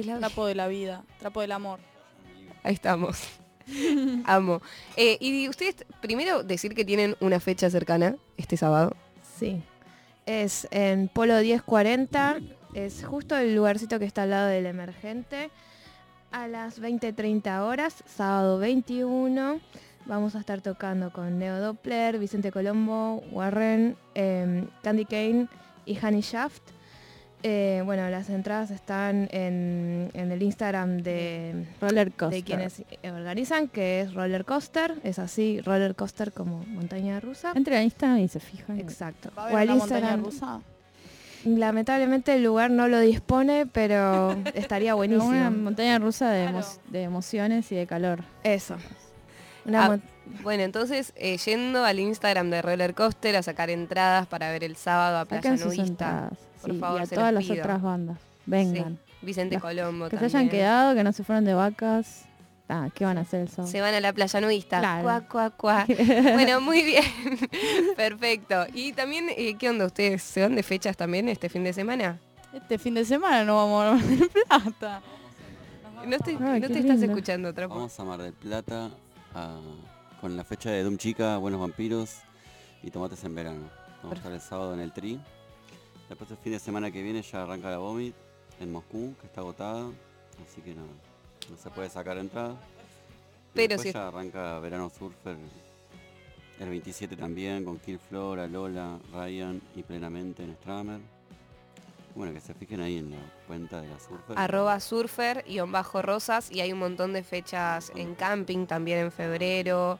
la 0.03 0.19
trapo 0.19 0.45
de 0.45 0.53
la 0.53 0.67
vida, 0.67 1.01
trapo 1.19 1.41
del 1.41 1.51
amor. 1.51 1.79
Ahí 2.61 2.75
estamos. 2.75 3.23
Amo. 4.25 4.61
Eh, 4.97 5.17
y 5.19 5.49
ustedes, 5.49 5.77
primero 5.99 6.43
decir 6.43 6.75
que 6.75 6.85
tienen 6.85 7.15
una 7.21 7.39
fecha 7.39 7.71
cercana 7.71 8.17
este 8.37 8.55
sábado. 8.55 8.95
Sí. 9.39 9.63
Es 10.25 10.67
en 10.71 11.07
Polo 11.07 11.39
1040. 11.39 12.39
Es 12.73 13.03
justo 13.05 13.37
el 13.37 13.55
lugarcito 13.55 13.99
que 13.99 14.05
está 14.05 14.23
al 14.23 14.29
lado 14.31 14.47
del 14.47 14.65
emergente. 14.65 15.49
A 16.31 16.47
las 16.47 16.81
20.30 16.81 17.61
horas, 17.61 18.03
sábado 18.07 18.57
21. 18.57 19.59
Vamos 20.05 20.35
a 20.35 20.39
estar 20.39 20.61
tocando 20.61 21.11
con 21.11 21.37
Neo 21.37 21.59
Doppler, 21.59 22.17
Vicente 22.17 22.51
Colombo, 22.51 23.23
Warren, 23.31 23.97
eh, 24.15 24.65
Candy 24.81 25.05
Kane 25.05 25.47
y 25.85 25.97
Honey 26.03 26.21
Shaft. 26.21 26.61
Eh, 27.43 27.81
bueno, 27.85 28.07
las 28.09 28.29
entradas 28.29 28.69
están 28.71 29.27
en, 29.31 30.11
en 30.13 30.31
el 30.31 30.43
Instagram 30.43 30.99
de 30.99 31.65
Roller 31.81 32.11
Coaster. 32.11 32.39
de 32.39 32.43
quienes 32.43 32.83
organizan, 33.03 33.67
que 33.67 34.01
es 34.01 34.13
Roller 34.13 34.45
Coaster. 34.45 34.93
Es 35.03 35.17
así, 35.17 35.59
Roller 35.61 35.95
Coaster 35.95 36.31
como 36.33 36.63
montaña 36.67 37.19
rusa. 37.19 37.51
Entre 37.55 37.75
a 37.77 37.83
Instagram 37.83 38.19
y 38.19 38.27
se 38.27 38.39
fijan. 38.39 38.79
Exacto. 38.79 39.31
¿Va 39.37 39.43
a 39.43 39.45
O 39.45 39.49
haber 39.49 39.57
al 39.61 39.69
una 39.69 39.75
montaña 39.77 39.99
Instagram. 40.15 40.23
rusa? 40.25 40.61
Lamentablemente 41.43 42.35
el 42.35 42.43
lugar 42.43 42.69
no 42.69 42.87
lo 42.87 42.99
dispone, 42.99 43.65
pero 43.65 44.35
estaría 44.53 44.93
buenísimo. 44.93 45.27
Una 45.29 45.49
montaña 45.49 45.97
rusa 45.97 46.29
de, 46.29 46.47
emo- 46.49 46.79
de 46.89 47.01
emociones 47.03 47.71
y 47.71 47.75
de 47.75 47.87
calor. 47.87 48.23
Eso. 48.43 48.75
Una 49.65 49.85
Ah, 49.85 49.99
bueno, 50.43 50.63
entonces, 50.63 51.13
eh, 51.15 51.37
yendo 51.37 51.83
al 51.85 51.99
Instagram 51.99 52.49
de 52.49 52.61
Roller 52.61 52.93
Coaster 52.95 53.35
a 53.35 53.43
sacar 53.43 53.69
entradas 53.69 54.27
para 54.27 54.49
ver 54.51 54.63
el 54.63 54.75
sábado 54.75 55.17
a 55.19 55.25
Playa 55.25 55.55
Nudista. 55.55 56.29
Por 56.61 56.71
sí, 56.73 56.79
favor, 56.79 56.99
y 57.01 57.03
a 57.03 57.05
se 57.07 57.15
todas 57.15 57.33
los 57.33 57.43
las 57.43 57.51
pido. 57.51 57.63
otras 57.63 57.81
bandas. 57.81 58.17
Vengan. 58.45 58.97
Sí, 59.19 59.25
Vicente 59.25 59.55
Las- 59.55 59.61
Colombo 59.61 60.05
Que 60.09 60.17
se 60.17 60.21
también. 60.21 60.37
hayan 60.37 60.49
quedado, 60.49 60.95
que 60.95 61.03
no 61.03 61.11
se 61.11 61.23
fueron 61.23 61.45
de 61.45 61.53
vacas. 61.53 62.25
Ah, 62.69 62.87
¿qué 62.95 63.03
van 63.03 63.17
a 63.17 63.21
hacer 63.21 63.41
el 63.41 63.49
sábado? 63.49 63.69
Se 63.71 63.81
van 63.81 63.93
a 63.93 63.99
la 63.99 64.13
playa 64.13 64.39
nudista. 64.41 64.79
Claro. 64.79 65.03
Cuá, 65.03 65.21
cuá, 65.27 65.49
cuá. 65.49 65.85
bueno, 66.33 66.61
muy 66.61 66.83
bien. 66.83 67.03
Perfecto. 67.95 68.65
Y 68.73 68.93
también, 68.93 69.27
eh, 69.35 69.55
¿qué 69.59 69.69
onda 69.69 69.85
ustedes? 69.85 70.23
¿Se 70.23 70.41
van 70.41 70.55
de 70.55 70.63
fechas 70.63 70.95
también 70.95 71.27
este 71.29 71.49
fin 71.49 71.63
de 71.63 71.73
semana? 71.73 72.19
Este 72.53 72.77
fin 72.77 72.93
de 72.93 73.05
semana 73.05 73.43
no 73.43 73.55
vamos 73.57 73.83
a 73.85 73.91
Mar 73.93 74.03
del 74.07 74.29
Plata. 74.29 75.01
No, 76.05 76.15
estoy- 76.15 76.37
Ay, 76.41 76.59
no 76.61 76.67
te 76.67 76.79
estás 76.79 77.01
escuchando, 77.01 77.53
Trapo. 77.53 77.75
Vamos 77.75 77.99
a 77.99 78.03
Mar 78.03 78.21
del 78.21 78.33
Plata 78.33 78.89
a- 79.35 79.59
con 80.21 80.37
la 80.37 80.43
fecha 80.43 80.69
de 80.69 80.83
Doom 80.83 80.97
Chica, 80.97 81.37
Buenos 81.37 81.59
Vampiros 81.59 82.17
y 82.83 82.91
Tomates 82.91 83.23
en 83.23 83.35
Verano. 83.35 83.69
Vamos 84.03 84.13
a 84.13 84.17
estar 84.17 84.31
el 84.31 84.41
sábado 84.41 84.73
en 84.73 84.79
el 84.79 84.91
Tri. 84.93 85.19
Después 86.09 86.29
el 86.31 86.37
fin 86.37 86.51
de 86.53 86.59
semana 86.59 86.91
que 86.91 87.01
viene 87.01 87.21
ya 87.21 87.43
arranca 87.43 87.69
la 87.69 87.77
Vomit 87.79 88.13
en 88.59 88.71
Moscú, 88.71 89.15
que 89.19 89.27
está 89.27 89.41
agotada. 89.41 89.87
Así 90.47 90.61
que 90.61 90.73
no, 90.75 90.83
no 91.49 91.57
se 91.57 91.69
puede 91.71 91.89
sacar 91.89 92.17
entrada. 92.17 92.51
Y 92.53 93.55
Pero 93.55 93.67
después 93.69 93.87
si- 93.87 93.93
ya 93.93 94.07
arranca 94.07 94.59
Verano 94.59 94.89
Surfer 94.89 95.37
el 96.59 96.69
27 96.69 97.15
también 97.17 97.65
con 97.65 97.79
Kill 97.79 97.97
Flora, 97.97 98.45
Lola, 98.47 98.99
Ryan 99.13 99.59
y 99.75 99.81
plenamente 99.83 100.43
en 100.43 100.53
Stramer. 100.57 100.99
Bueno, 102.15 102.33
que 102.33 102.41
se 102.41 102.53
fijen 102.53 102.81
ahí 102.81 102.97
en 102.97 103.11
la 103.11 103.17
cuenta 103.47 103.81
de 103.81 103.87
la 103.87 103.99
Surfer. 103.99 104.37
Arroba 104.37 104.79
surfer 104.79 105.43
y 105.47 105.59
bajo 105.59 106.01
rosas 106.01 106.51
y 106.51 106.61
hay 106.61 106.73
un 106.73 106.79
montón 106.79 107.13
de 107.13 107.23
fechas 107.23 107.91
en 107.95 108.15
camping 108.15 108.65
también 108.65 108.99
en 108.99 109.11
febrero. 109.11 109.99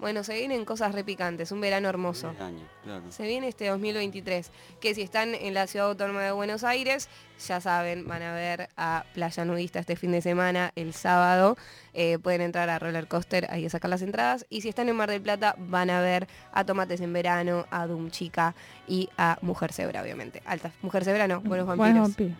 Bueno, 0.00 0.24
se 0.24 0.34
vienen 0.34 0.64
cosas 0.64 0.94
repicantes, 0.94 1.52
un 1.52 1.60
verano 1.60 1.88
hermoso. 1.88 2.30
El 2.30 2.42
año, 2.42 2.68
claro. 2.82 3.02
Se 3.12 3.24
viene 3.24 3.48
este 3.48 3.68
2023, 3.68 4.50
que 4.80 4.94
si 4.94 5.02
están 5.02 5.34
en 5.34 5.52
la 5.52 5.66
ciudad 5.66 5.88
autónoma 5.88 6.22
de 6.22 6.32
Buenos 6.32 6.64
Aires, 6.64 7.10
ya 7.46 7.60
saben, 7.60 8.08
van 8.08 8.22
a 8.22 8.32
ver 8.32 8.70
a 8.78 9.04
Playa 9.12 9.44
Nudista 9.44 9.78
este 9.78 9.96
fin 9.96 10.12
de 10.12 10.22
semana, 10.22 10.72
el 10.74 10.94
sábado. 10.94 11.58
Eh, 11.92 12.18
pueden 12.18 12.40
entrar 12.40 12.70
a 12.70 12.78
Roller 12.78 13.08
Coaster, 13.08 13.46
ahí 13.50 13.66
a 13.66 13.70
sacar 13.70 13.90
las 13.90 14.00
entradas. 14.00 14.46
Y 14.48 14.62
si 14.62 14.70
están 14.70 14.88
en 14.88 14.96
Mar 14.96 15.10
del 15.10 15.20
Plata, 15.20 15.54
van 15.58 15.90
a 15.90 16.00
ver 16.00 16.28
a 16.52 16.64
Tomates 16.64 17.02
en 17.02 17.12
Verano, 17.12 17.66
a 17.70 17.86
Doom 17.86 18.10
Chica 18.10 18.54
y 18.88 19.10
a 19.18 19.38
Mujer 19.42 19.72
Zebra, 19.72 20.00
obviamente. 20.00 20.42
Alta. 20.46 20.72
Mujer 20.80 21.04
Zebra 21.04 21.28
no, 21.28 21.42
Buenos 21.42 21.66
Vampiros. 21.66 21.92
Buenos 21.92 22.08
vampiros. 22.08 22.38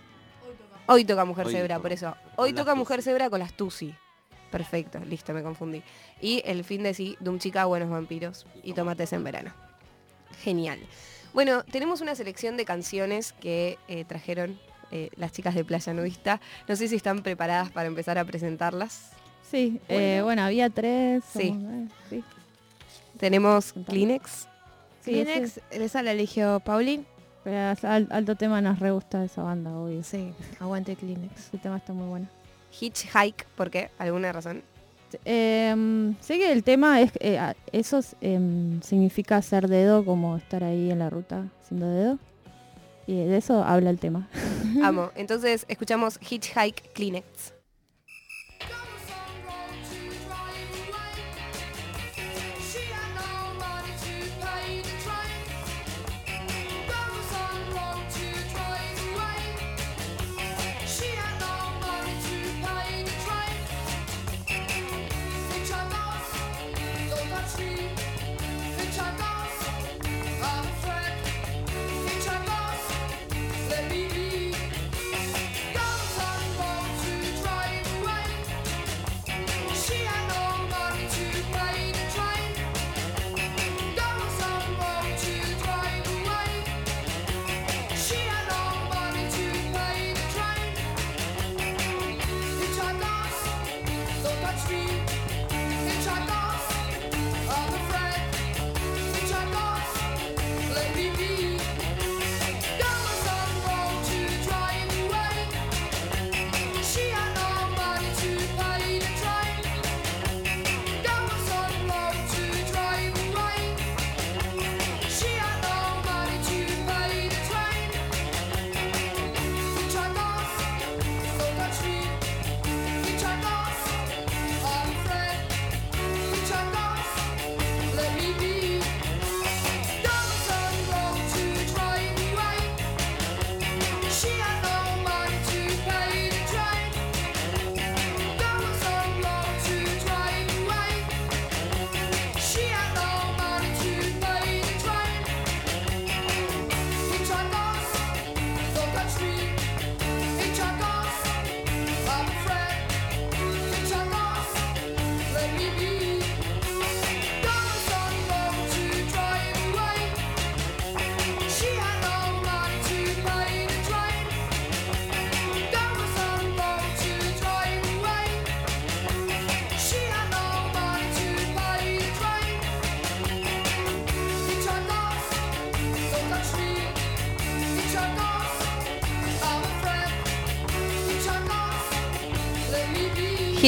Hoy 0.86 1.04
toca 1.04 1.24
Mujer 1.24 1.46
Hoy 1.46 1.52
Zebra, 1.52 1.76
toca. 1.76 1.82
por 1.82 1.92
eso. 1.92 2.10
Con 2.10 2.44
Hoy 2.44 2.50
las 2.52 2.60
toca 2.60 2.72
Tusi. 2.72 2.78
Mujer 2.78 3.02
Zebra 3.02 3.30
con 3.30 3.38
las 3.38 3.52
Tusi. 3.52 3.94
Perfecto, 4.50 4.98
listo, 5.00 5.32
me 5.32 5.42
confundí. 5.42 5.82
Y 6.20 6.42
el 6.44 6.64
fin 6.64 6.82
de 6.82 6.94
sí, 6.94 7.16
Doom 7.20 7.38
Chica, 7.38 7.64
Buenos 7.66 7.90
Vampiros 7.90 8.46
y 8.62 8.72
Tomates 8.72 9.12
en 9.12 9.24
Verano. 9.24 9.52
Genial. 10.42 10.80
Bueno, 11.32 11.62
tenemos 11.64 12.00
una 12.00 12.14
selección 12.14 12.56
de 12.56 12.64
canciones 12.64 13.32
que 13.32 13.78
eh, 13.88 14.04
trajeron 14.04 14.58
eh, 14.90 15.10
las 15.16 15.32
chicas 15.32 15.54
de 15.54 15.64
Playa 15.64 15.94
Nudista. 15.94 16.40
No 16.66 16.74
sé 16.74 16.88
si 16.88 16.96
están 16.96 17.22
preparadas 17.22 17.70
para 17.70 17.86
empezar 17.86 18.18
a 18.18 18.24
presentarlas. 18.24 19.10
Sí, 19.48 19.80
eh, 19.88 20.20
Bueno. 20.22 20.42
había 20.42 20.70
tres. 20.70 21.22
Sí. 21.32 21.48
somos, 21.48 21.90
sí. 22.08 22.24
Tenemos 23.18 23.72
Kleenex. 23.86 24.48
Sí, 25.04 25.12
Kleenex, 25.12 25.60
esa 25.70 26.02
la 26.02 26.12
eligió 26.12 26.60
Pauli. 26.60 27.04
Pero 27.42 27.74
alto 28.10 28.36
tema 28.36 28.60
nos 28.60 28.80
re 28.80 28.90
gusta 28.90 29.24
esa 29.24 29.42
banda, 29.42 29.70
obvio. 29.72 30.02
Sí, 30.02 30.32
aguante 30.58 30.94
Kleenex. 30.96 31.54
El 31.54 31.60
tema 31.60 31.78
está 31.78 31.92
muy 31.92 32.06
bueno. 32.08 32.28
Hitchhike, 32.78 33.46
¿por 33.56 33.70
qué? 33.70 33.90
¿Alguna 33.98 34.32
razón? 34.32 34.62
Em, 35.24 36.14
sé 36.20 36.38
que 36.38 36.52
el 36.52 36.62
tema 36.62 37.00
es, 37.00 37.12
eh, 37.20 37.38
eso 37.72 37.98
es, 37.98 38.14
em, 38.20 38.80
significa 38.82 39.36
hacer 39.36 39.68
dedo, 39.68 40.04
como 40.04 40.36
estar 40.36 40.62
ahí 40.62 40.90
en 40.90 41.00
la 41.00 41.10
ruta 41.10 41.46
haciendo 41.62 41.88
dedo. 41.88 42.18
Y 43.06 43.16
de 43.16 43.36
eso 43.36 43.64
habla 43.64 43.90
el 43.90 43.98
tema. 43.98 44.28
Amo. 44.84 45.10
Entonces 45.16 45.64
escuchamos 45.68 46.18
Hitchhike 46.20 46.92
Kleenex. 46.92 47.54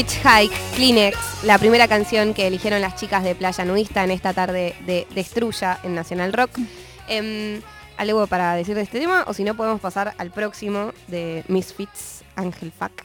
Hitchhike, 0.02 0.52
Kleenex, 0.74 1.44
la 1.44 1.58
primera 1.58 1.86
canción 1.86 2.34
que 2.34 2.48
eligieron 2.48 2.80
las 2.80 2.96
chicas 2.96 3.22
de 3.22 3.36
Playa 3.36 3.64
Nudista 3.64 4.02
en 4.02 4.10
esta 4.10 4.32
tarde 4.32 4.74
de 4.84 5.06
Destruya 5.14 5.78
en 5.84 5.94
Nacional 5.94 6.32
Rock. 6.32 6.58
Em, 7.06 7.60
¿Algo 7.96 8.26
para 8.26 8.56
decir 8.56 8.74
de 8.74 8.82
este 8.82 8.98
tema? 8.98 9.22
O 9.28 9.32
si 9.32 9.44
no, 9.44 9.54
podemos 9.54 9.80
pasar 9.80 10.12
al 10.18 10.32
próximo 10.32 10.90
de 11.06 11.44
Misfits, 11.46 12.24
Ángel 12.34 12.72
Fuck. 12.72 13.04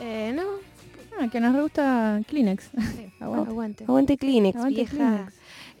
Eh, 0.00 0.32
no. 0.34 0.44
Ah, 1.20 1.28
que 1.30 1.40
nos 1.40 1.60
gusta 1.60 2.22
Kleenex. 2.26 2.70
Aguante. 3.20 3.50
Aguante. 3.50 3.84
Aguante 3.84 4.16
Kleenex, 4.16 4.56
Aguante 4.56 4.74
vieja. 4.74 4.96
Kleenex. 4.96 5.34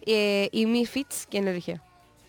Eh, 0.04 0.50
¿Y 0.52 0.66
Misfits 0.66 1.26
quién 1.30 1.46
lo 1.46 1.52
eligió? 1.52 1.80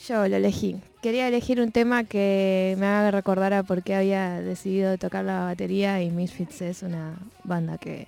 Yo 0.07 0.27
lo 0.27 0.35
elegí. 0.35 0.81
Quería 1.01 1.29
elegir 1.29 1.61
un 1.61 1.71
tema 1.71 2.03
que 2.03 2.75
me 2.77 2.87
haga 2.87 3.11
recordar 3.11 3.53
a 3.53 3.63
por 3.63 3.83
qué 3.83 3.95
había 3.95 4.41
decidido 4.41 4.97
tocar 4.97 5.23
la 5.23 5.45
batería 5.45 6.01
y 6.01 6.09
Misfits 6.09 6.61
es 6.61 6.83
una 6.83 7.17
banda 7.45 7.77
que 7.77 8.07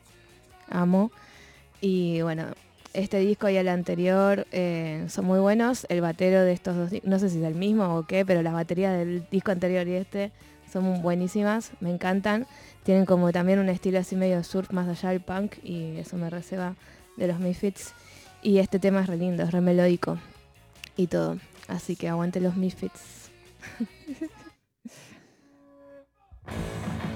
amo. 0.70 1.10
Y 1.80 2.22
bueno, 2.22 2.48
este 2.94 3.20
disco 3.20 3.48
y 3.48 3.56
el 3.56 3.70
anterior 3.70 4.46
eh, 4.52 5.06
son 5.08 5.24
muy 5.24 5.40
buenos. 5.40 5.86
El 5.88 6.02
batero 6.02 6.42
de 6.42 6.52
estos 6.52 6.76
dos, 6.76 7.02
no 7.06 7.18
sé 7.18 7.30
si 7.30 7.38
es 7.38 7.46
el 7.46 7.56
mismo 7.56 7.96
o 7.96 8.06
qué, 8.06 8.26
pero 8.26 8.42
las 8.42 8.54
baterías 8.54 8.98
del 8.98 9.26
disco 9.32 9.52
anterior 9.52 9.88
y 9.88 9.94
este 9.94 10.32
son 10.72 11.02
buenísimas, 11.02 11.72
me 11.80 11.92
encantan. 11.92 12.46
Tienen 12.84 13.06
como 13.06 13.32
también 13.32 13.60
un 13.60 13.70
estilo 13.70 14.00
así 14.00 14.18
medio 14.18 14.44
surf 14.44 14.70
más 14.72 14.90
allá 14.90 15.12
del 15.12 15.22
punk 15.22 15.64
y 15.64 15.96
eso 15.96 16.18
me 16.18 16.30
receba 16.30 16.76
de 17.16 17.28
los 17.28 17.40
Misfits. 17.40 17.94
Y 18.42 18.58
este 18.58 18.80
tema 18.80 19.00
es 19.00 19.08
re 19.08 19.16
lindo, 19.16 19.44
es 19.44 19.52
re 19.52 19.62
melódico 19.62 20.18
y 20.98 21.08
todo. 21.08 21.38
Así 21.68 21.96
que 21.96 22.10
aguante 22.10 22.40
los 22.40 22.56
Misfits. 22.56 23.32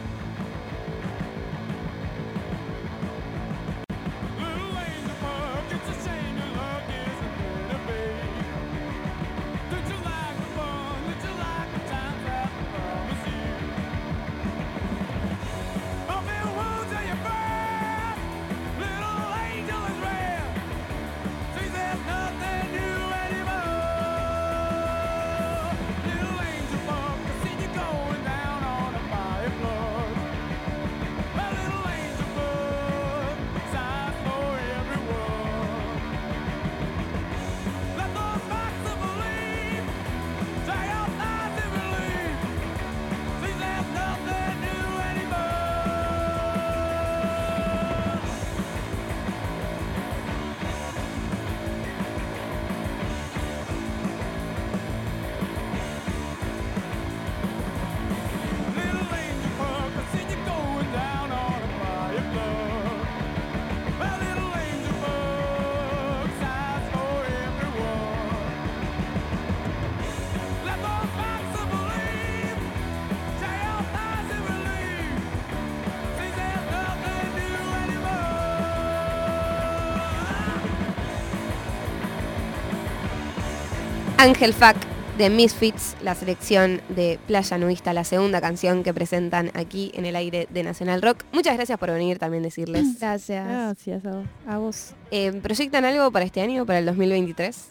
Ángel 84.29 84.53
Fuck 84.53 84.75
de 85.17 85.31
Misfits, 85.31 85.97
la 86.03 86.13
selección 86.13 86.81
de 86.89 87.19
Playa 87.25 87.57
Nudista, 87.57 87.93
la 87.93 88.03
segunda 88.03 88.39
canción 88.39 88.83
que 88.83 88.93
presentan 88.93 89.49
aquí 89.55 89.91
en 89.95 90.05
el 90.05 90.15
aire 90.15 90.47
de 90.51 90.61
Nacional 90.61 91.01
Rock. 91.01 91.23
Muchas 91.31 91.55
gracias 91.55 91.79
por 91.79 91.89
venir 91.89 92.19
también 92.19 92.43
decirles. 92.43 92.85
Gracias. 92.99 93.47
Gracias 93.47 94.05
a 94.05 94.11
vos. 94.11 94.27
A 94.47 94.57
vos. 94.59 94.93
Eh, 95.09 95.31
¿Proyectan 95.31 95.83
algo 95.83 96.11
para 96.11 96.25
este 96.25 96.41
año, 96.41 96.63
para 96.63 96.77
el 96.77 96.85
2023? 96.85 97.69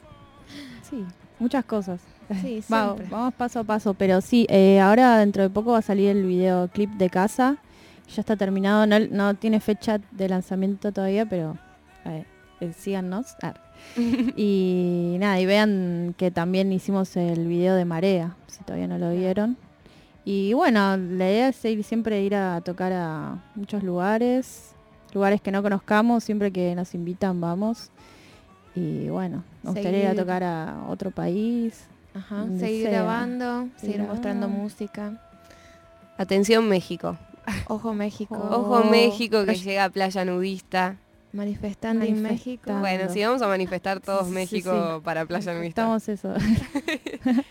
Sí, 0.90 1.05
muchas 1.39 1.64
cosas. 1.64 2.01
Sí, 2.43 2.60
vamos, 2.68 3.09
vamos 3.09 3.35
paso 3.35 3.60
a 3.60 3.64
paso, 3.64 3.94
pero 3.94 4.20
sí, 4.20 4.44
eh, 4.51 4.80
ahora 4.80 5.16
dentro 5.18 5.44
de 5.44 5.51
poco 5.51 5.70
va 5.70 5.78
a 5.78 5.82
salir 5.82 6.09
el 6.09 6.26
videoclip 6.26 6.90
de 6.90 7.09
casa. 7.09 7.59
Ya 8.16 8.20
está 8.20 8.35
terminado, 8.35 8.85
no, 8.85 8.98
no 8.98 9.35
tiene 9.35 9.60
fecha 9.60 10.01
de 10.10 10.28
lanzamiento 10.28 10.90
todavía, 10.90 11.24
pero 11.24 11.56
eh, 12.05 12.24
eh, 12.60 12.72
síganos. 12.76 13.36
Ah. 13.44 13.55
y 14.36 15.16
nada, 15.18 15.40
y 15.40 15.46
vean 15.46 16.14
que 16.16 16.30
también 16.30 16.72
hicimos 16.72 17.16
el 17.16 17.46
video 17.46 17.74
de 17.74 17.84
Marea, 17.84 18.36
si 18.46 18.62
todavía 18.64 18.86
no 18.86 18.98
lo 18.98 19.12
vieron. 19.12 19.56
Y 20.24 20.52
bueno, 20.52 20.96
la 20.96 21.30
idea 21.30 21.48
es 21.48 21.64
ir, 21.64 21.82
siempre 21.84 22.22
ir 22.22 22.34
a 22.34 22.60
tocar 22.60 22.92
a 22.92 23.42
muchos 23.55 23.82
lugares, 23.82 24.74
lugares 25.14 25.40
que 25.40 25.50
no 25.50 25.62
conozcamos, 25.62 26.22
siempre 26.22 26.52
que 26.52 26.74
nos 26.74 26.94
invitan 26.94 27.40
vamos. 27.40 27.90
Y 28.74 29.09
bueno, 29.09 29.42
nos 29.62 29.74
gustaría 29.74 30.00
ir 30.00 30.06
a 30.09 30.14
tocar 30.14 30.44
a 30.44 30.84
otro 30.88 31.10
país. 31.10 31.86
Ajá, 32.14 32.46
seguir 32.59 32.82
sea. 32.82 32.90
grabando, 32.90 33.68
seguir 33.76 33.96
Seguir 33.96 34.02
mostrando 34.02 34.48
música. 34.48 35.20
Atención 36.18 36.68
México. 36.68 37.16
Ojo 37.66 37.94
México. 37.94 38.34
Ojo 38.36 38.84
México 38.84 39.44
que 39.44 39.52
Ay, 39.52 39.56
llega 39.56 39.84
a 39.84 39.90
Playa 39.90 40.24
Nudista. 40.24 40.96
Manifestando 41.32 42.05
en 42.05 42.22
México. 42.22 42.72
Bueno, 42.78 43.12
si 43.12 43.22
vamos 43.22 43.42
a 43.42 43.48
manifestar 43.48 44.00
todos 44.00 44.28
sí, 44.28 44.32
México 44.32 44.96
sí. 44.96 45.05
para 45.05 45.26
Playa 45.26 45.52
Nudista. 45.52 45.82
Estamos 45.82 46.09
eso. 46.09 46.34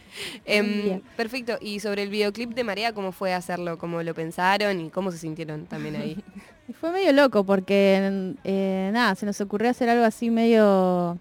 Em, 0.45 1.01
perfecto. 1.15 1.57
Y 1.61 1.79
sobre 1.79 2.01
el 2.01 2.09
videoclip 2.09 2.55
de 2.55 2.63
Marea, 2.63 2.93
¿cómo 2.93 3.11
fue 3.11 3.33
hacerlo? 3.33 3.77
¿Cómo 3.77 4.01
lo 4.01 4.15
pensaron 4.15 4.79
y 4.81 4.89
cómo 4.89 5.11
se 5.11 5.19
sintieron 5.19 5.65
también 5.65 5.95
ahí? 5.95 6.23
Y 6.69 6.73
fue 6.73 6.91
medio 6.91 7.13
loco 7.13 7.45
porque 7.45 8.35
eh, 8.43 8.89
nada, 8.91 9.15
se 9.15 9.25
nos 9.25 9.39
ocurrió 9.39 9.69
hacer 9.69 9.87
algo 9.87 10.03
así 10.03 10.29
medio 10.29 11.17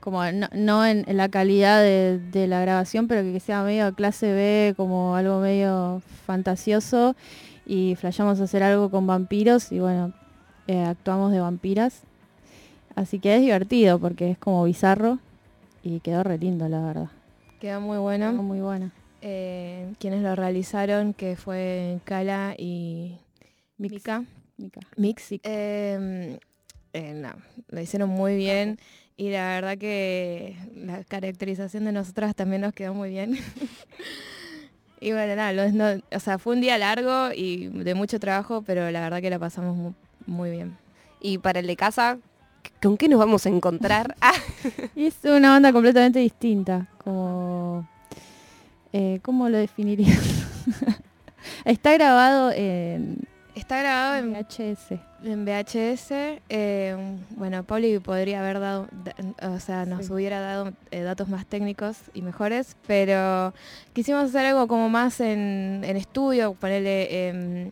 como 0.00 0.24
no, 0.32 0.48
no 0.52 0.84
en, 0.84 1.04
en 1.06 1.16
la 1.16 1.28
calidad 1.28 1.80
de, 1.80 2.18
de 2.18 2.48
la 2.48 2.60
grabación, 2.60 3.06
pero 3.06 3.22
que 3.22 3.38
sea 3.38 3.62
medio 3.62 3.94
clase 3.94 4.32
B, 4.32 4.74
como 4.76 5.14
algo 5.14 5.38
medio 5.38 6.02
fantasioso. 6.26 7.14
Y 7.66 7.94
flasheamos 7.94 8.40
hacer 8.40 8.64
algo 8.64 8.90
con 8.90 9.06
vampiros 9.06 9.70
y 9.70 9.78
bueno, 9.78 10.12
eh, 10.70 10.84
actuamos 10.84 11.32
de 11.32 11.40
vampiras. 11.40 12.02
Así 12.94 13.18
que 13.18 13.34
es 13.36 13.40
divertido 13.40 13.98
porque 13.98 14.30
es 14.30 14.38
como 14.38 14.64
bizarro 14.64 15.18
y 15.82 16.00
quedó 16.00 16.22
re 16.22 16.38
lindo 16.38 16.68
la 16.68 16.80
verdad. 16.80 17.08
Quedó 17.60 17.80
muy 17.80 17.98
bueno. 17.98 18.30
Quedó 18.30 18.42
muy 18.42 18.60
buena. 18.60 18.92
Eh, 19.22 19.92
quienes 19.98 20.22
lo 20.22 20.34
realizaron, 20.36 21.12
que 21.12 21.36
fue 21.36 21.98
Kala 22.04 22.54
y 22.56 23.16
Mika. 23.78 24.24
Mica. 24.56 24.80
Mix. 24.96 25.32
Eh, 25.42 26.38
eh, 26.92 27.12
no, 27.14 27.30
lo 27.68 27.80
hicieron 27.80 28.08
muy 28.10 28.36
bien 28.36 28.78
y 29.16 29.30
la 29.30 29.48
verdad 29.48 29.76
que 29.78 30.56
la 30.74 31.02
caracterización 31.04 31.84
de 31.84 31.92
nosotras 31.92 32.34
también 32.34 32.62
nos 32.62 32.72
quedó 32.74 32.94
muy 32.94 33.10
bien. 33.10 33.38
y 35.00 35.12
bueno, 35.12 35.34
nada, 35.36 35.52
no- 35.72 36.02
o 36.14 36.20
sea, 36.20 36.38
fue 36.38 36.54
un 36.54 36.60
día 36.60 36.76
largo 36.78 37.30
y 37.34 37.68
de 37.68 37.94
mucho 37.94 38.18
trabajo, 38.20 38.62
pero 38.62 38.90
la 38.90 39.00
verdad 39.00 39.20
que 39.20 39.30
la 39.30 39.38
pasamos 39.38 39.76
mu- 39.76 39.92
muy, 40.26 40.50
bien. 40.50 40.76
Y 41.20 41.38
para 41.38 41.60
el 41.60 41.66
de 41.66 41.76
casa, 41.76 42.18
¿con 42.82 42.96
qué 42.96 43.08
nos 43.08 43.18
vamos 43.18 43.46
a 43.46 43.48
encontrar? 43.48 44.14
Ah, 44.22 44.32
es 44.96 45.14
una 45.24 45.50
banda 45.50 45.72
completamente 45.72 46.18
distinta, 46.18 46.86
como... 47.04 47.86
eh, 48.92 49.20
¿Cómo 49.22 49.48
lo 49.48 49.58
definirías? 49.58 50.18
Está 51.64 51.92
grabado 51.94 52.50
en 52.52 53.18
Está 53.54 53.80
grabado 53.80 54.16
en 54.16 54.32
VHS. 54.32 54.92
En 55.24 55.44
VHS, 55.44 56.40
eh, 56.48 56.96
bueno, 57.36 57.62
Pauli 57.64 57.98
podría 57.98 58.40
haber 58.40 58.60
dado, 58.60 58.86
da- 59.04 59.48
o 59.50 59.58
sea, 59.60 59.84
nos 59.84 60.06
Sí. 60.06 60.12
hubiera 60.12 60.40
dado 60.40 60.72
eh, 60.92 61.00
datos 61.02 61.28
más 61.28 61.44
técnicos 61.46 61.96
y 62.14 62.22
mejores, 62.22 62.76
pero 62.86 63.52
quisimos 63.92 64.24
hacer 64.30 64.46
algo 64.46 64.66
como 64.68 64.88
más 64.88 65.20
en, 65.20 65.82
en 65.84 65.96
estudio, 65.96 66.54
ponerle, 66.54 67.28
em, 67.28 67.70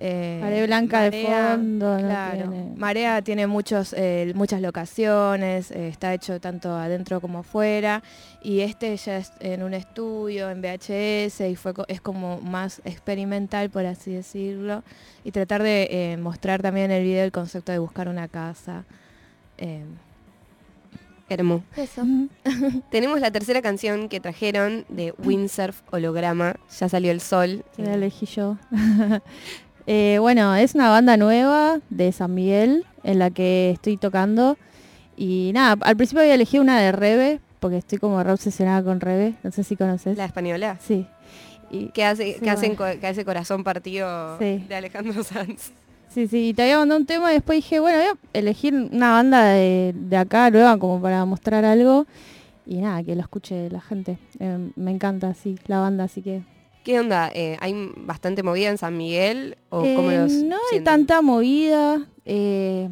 Eh, 0.00 0.38
Pared 0.40 0.66
blanca 0.66 1.10
de 1.10 1.24
fondo, 1.24 1.98
no 1.98 2.06
claro. 2.06 2.50
tiene- 2.50 2.72
Marea 2.76 3.20
tiene 3.22 3.48
muchos, 3.48 3.92
eh, 3.96 4.30
muchas 4.36 4.60
locaciones, 4.62 5.72
eh, 5.72 5.88
está 5.88 6.14
hecho 6.14 6.40
tanto 6.40 6.72
adentro 6.76 7.20
como 7.20 7.40
afuera. 7.40 8.02
Y 8.40 8.60
este 8.60 8.96
ya 8.96 9.16
es 9.18 9.32
en 9.40 9.64
un 9.64 9.74
estudio, 9.74 10.50
en 10.50 10.60
VHS, 10.62 11.40
y 11.50 11.56
fue, 11.56 11.72
es 11.88 12.00
como 12.00 12.40
más 12.40 12.80
experimental, 12.84 13.70
por 13.70 13.86
así 13.86 14.12
decirlo. 14.12 14.84
Y 15.24 15.32
tratar 15.32 15.64
de 15.64 15.88
eh, 15.90 16.16
mostrar 16.16 16.62
también 16.62 16.92
en 16.92 16.98
el 16.98 17.02
video 17.02 17.24
el 17.24 17.32
concepto 17.32 17.72
de 17.72 17.78
buscar 17.78 18.08
una 18.08 18.28
casa. 18.28 18.84
Eh, 19.56 19.82
Hermo. 21.30 21.62
Eso. 21.76 22.02
Tenemos 22.90 23.20
la 23.20 23.30
tercera 23.30 23.60
canción 23.60 24.08
que 24.08 24.18
trajeron 24.20 24.86
de 24.88 25.12
Windsurf 25.18 25.82
Holograma. 25.90 26.54
Ya 26.78 26.88
salió 26.88 27.10
el 27.10 27.20
sol. 27.20 27.64
Sí, 27.76 27.82
la 27.82 27.94
elegí 27.94 28.24
yo. 28.26 28.56
Eh, 29.90 30.18
bueno, 30.20 30.54
es 30.54 30.74
una 30.74 30.90
banda 30.90 31.16
nueva 31.16 31.80
de 31.88 32.12
San 32.12 32.34
Miguel 32.34 32.84
en 33.04 33.18
la 33.18 33.30
que 33.30 33.70
estoy 33.70 33.96
tocando. 33.96 34.58
Y 35.16 35.50
nada, 35.54 35.78
al 35.80 35.96
principio 35.96 36.20
había 36.20 36.34
elegido 36.34 36.62
una 36.62 36.78
de 36.78 36.92
Rebe, 36.92 37.40
porque 37.58 37.78
estoy 37.78 37.96
como 37.98 38.22
re 38.22 38.30
obsesionada 38.32 38.82
con 38.82 39.00
Rebe. 39.00 39.34
No 39.42 39.50
sé 39.50 39.64
si 39.64 39.76
conoces. 39.76 40.18
La 40.18 40.26
española. 40.26 40.76
Sí. 40.80 41.06
Que 41.94 42.04
hace, 42.04 42.34
Sí, 42.34 42.40
que 42.40 42.50
hacen 42.50 42.76
bueno. 42.76 43.00
que 43.00 43.06
hace 43.06 43.24
corazón 43.24 43.64
partido 43.64 44.38
Sí. 44.38 44.62
de 44.68 44.74
Alejandro 44.74 45.22
Sanz. 45.24 45.72
Sí, 46.10 46.26
sí, 46.28 46.48
y 46.50 46.54
te 46.54 46.62
había 46.62 46.78
mandado 46.78 47.00
un 47.00 47.06
tema 47.06 47.30
y 47.30 47.34
después 47.36 47.56
dije, 47.56 47.80
bueno, 47.80 47.98
voy 47.98 48.06
a 48.08 48.38
elegir 48.38 48.74
una 48.74 49.12
banda 49.12 49.44
de, 49.52 49.94
de 49.94 50.16
acá 50.18 50.50
nueva 50.50 50.76
como 50.78 51.00
para 51.00 51.24
mostrar 51.24 51.64
algo. 51.64 52.06
Y 52.66 52.76
nada, 52.82 53.02
que 53.02 53.14
lo 53.14 53.22
escuche 53.22 53.70
la 53.70 53.80
gente. 53.80 54.18
Eh, 54.38 54.70
me 54.76 54.90
encanta, 54.90 55.32
sí, 55.34 55.56
la 55.66 55.80
banda, 55.80 56.04
así 56.04 56.20
que... 56.20 56.42
¿Qué 56.88 56.98
onda? 56.98 57.30
Eh, 57.34 57.58
¿Hay 57.60 57.74
bastante 57.98 58.42
movida 58.42 58.70
en 58.70 58.78
San 58.78 58.96
Miguel? 58.96 59.58
¿O 59.68 59.80
cómo 59.94 60.10
Eh, 60.10 60.20
los 60.20 60.32
no 60.32 60.54
hay 60.56 60.62
sienten? 60.70 60.84
tanta 60.84 61.20
movida, 61.20 62.06
eh, 62.24 62.88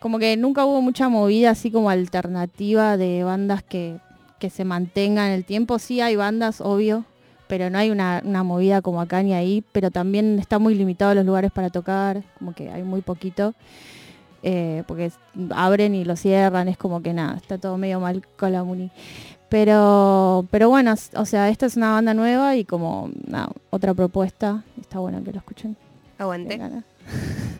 como 0.00 0.18
que 0.18 0.36
nunca 0.36 0.64
hubo 0.64 0.82
mucha 0.82 1.08
movida 1.08 1.50
así 1.50 1.70
como 1.70 1.88
alternativa 1.88 2.96
de 2.96 3.22
bandas 3.22 3.62
que, 3.62 3.98
que 4.40 4.50
se 4.50 4.64
mantengan 4.64 5.28
en 5.28 5.34
el 5.34 5.44
tiempo. 5.44 5.78
Sí 5.78 6.00
hay 6.00 6.16
bandas, 6.16 6.60
obvio, 6.60 7.04
pero 7.46 7.70
no 7.70 7.78
hay 7.78 7.92
una, 7.92 8.20
una 8.24 8.42
movida 8.42 8.82
como 8.82 9.00
acá 9.00 9.22
ni 9.22 9.32
ahí, 9.32 9.62
pero 9.70 9.92
también 9.92 10.40
está 10.40 10.58
muy 10.58 10.74
limitado 10.74 11.14
los 11.14 11.24
lugares 11.24 11.52
para 11.52 11.70
tocar, 11.70 12.24
como 12.40 12.52
que 12.52 12.68
hay 12.68 12.82
muy 12.82 13.00
poquito. 13.00 13.54
porque 14.88 15.12
abren 15.54 15.94
y 15.94 16.04
lo 16.04 16.16
cierran, 16.16 16.66
es 16.66 16.76
como 16.76 17.00
que 17.00 17.12
nada, 17.12 17.36
está 17.36 17.58
todo 17.58 17.78
medio 17.78 18.00
mal 18.00 18.26
con 18.36 18.50
la 18.50 18.64
muni. 18.64 18.90
Pero, 19.48 20.46
pero 20.50 20.68
bueno, 20.68 20.94
o 21.14 21.24
sea, 21.24 21.48
esta 21.48 21.66
es 21.66 21.76
una 21.76 21.92
banda 21.92 22.14
nueva 22.14 22.56
y 22.56 22.64
como 22.64 23.10
otra 23.70 23.94
propuesta, 23.94 24.64
está 24.80 24.98
bueno 24.98 25.22
que 25.22 25.32
lo 25.32 25.38
escuchen. 25.38 25.76
Aguante. 26.18 26.58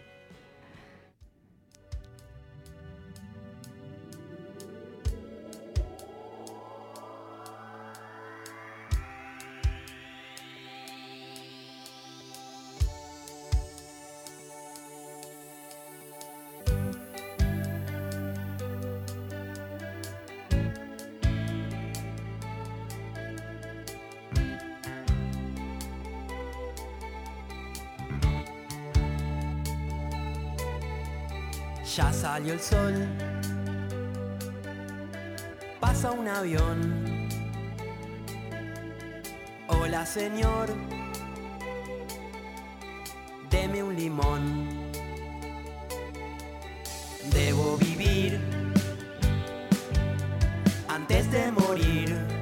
Ya 31.96 32.12
salió 32.12 32.52
el 32.52 32.60
sol, 32.60 33.08
pasa 35.80 36.10
un 36.10 36.28
avión. 36.28 37.26
Hola 39.66 40.04
señor, 40.04 40.68
deme 43.48 43.82
un 43.82 43.96
limón. 43.96 44.68
Debo 47.32 47.78
vivir 47.78 48.40
antes 50.88 51.30
de 51.30 51.50
morir. 51.50 52.35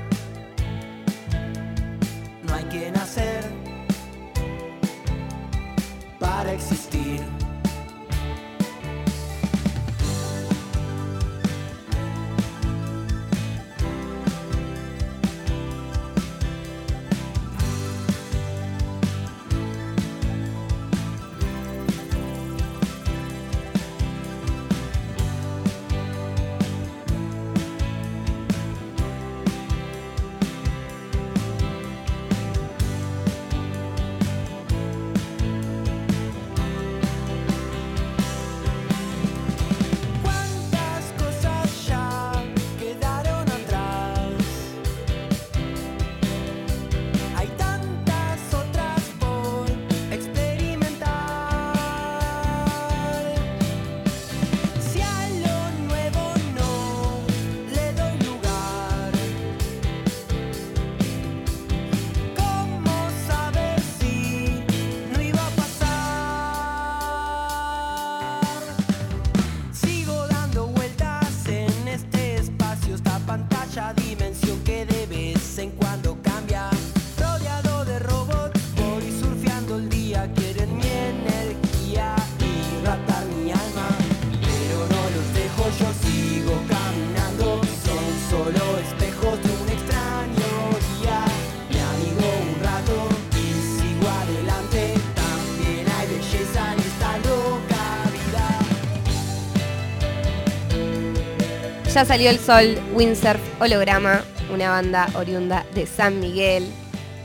Ya 101.94 102.04
salió 102.04 102.30
el 102.30 102.38
sol, 102.40 102.76
Windsurf 102.94 103.40
Holograma, 103.60 104.24
una 104.52 104.70
banda 104.70 105.08
oriunda 105.14 105.64
de 105.74 105.86
San 105.86 106.18
Miguel. 106.20 106.66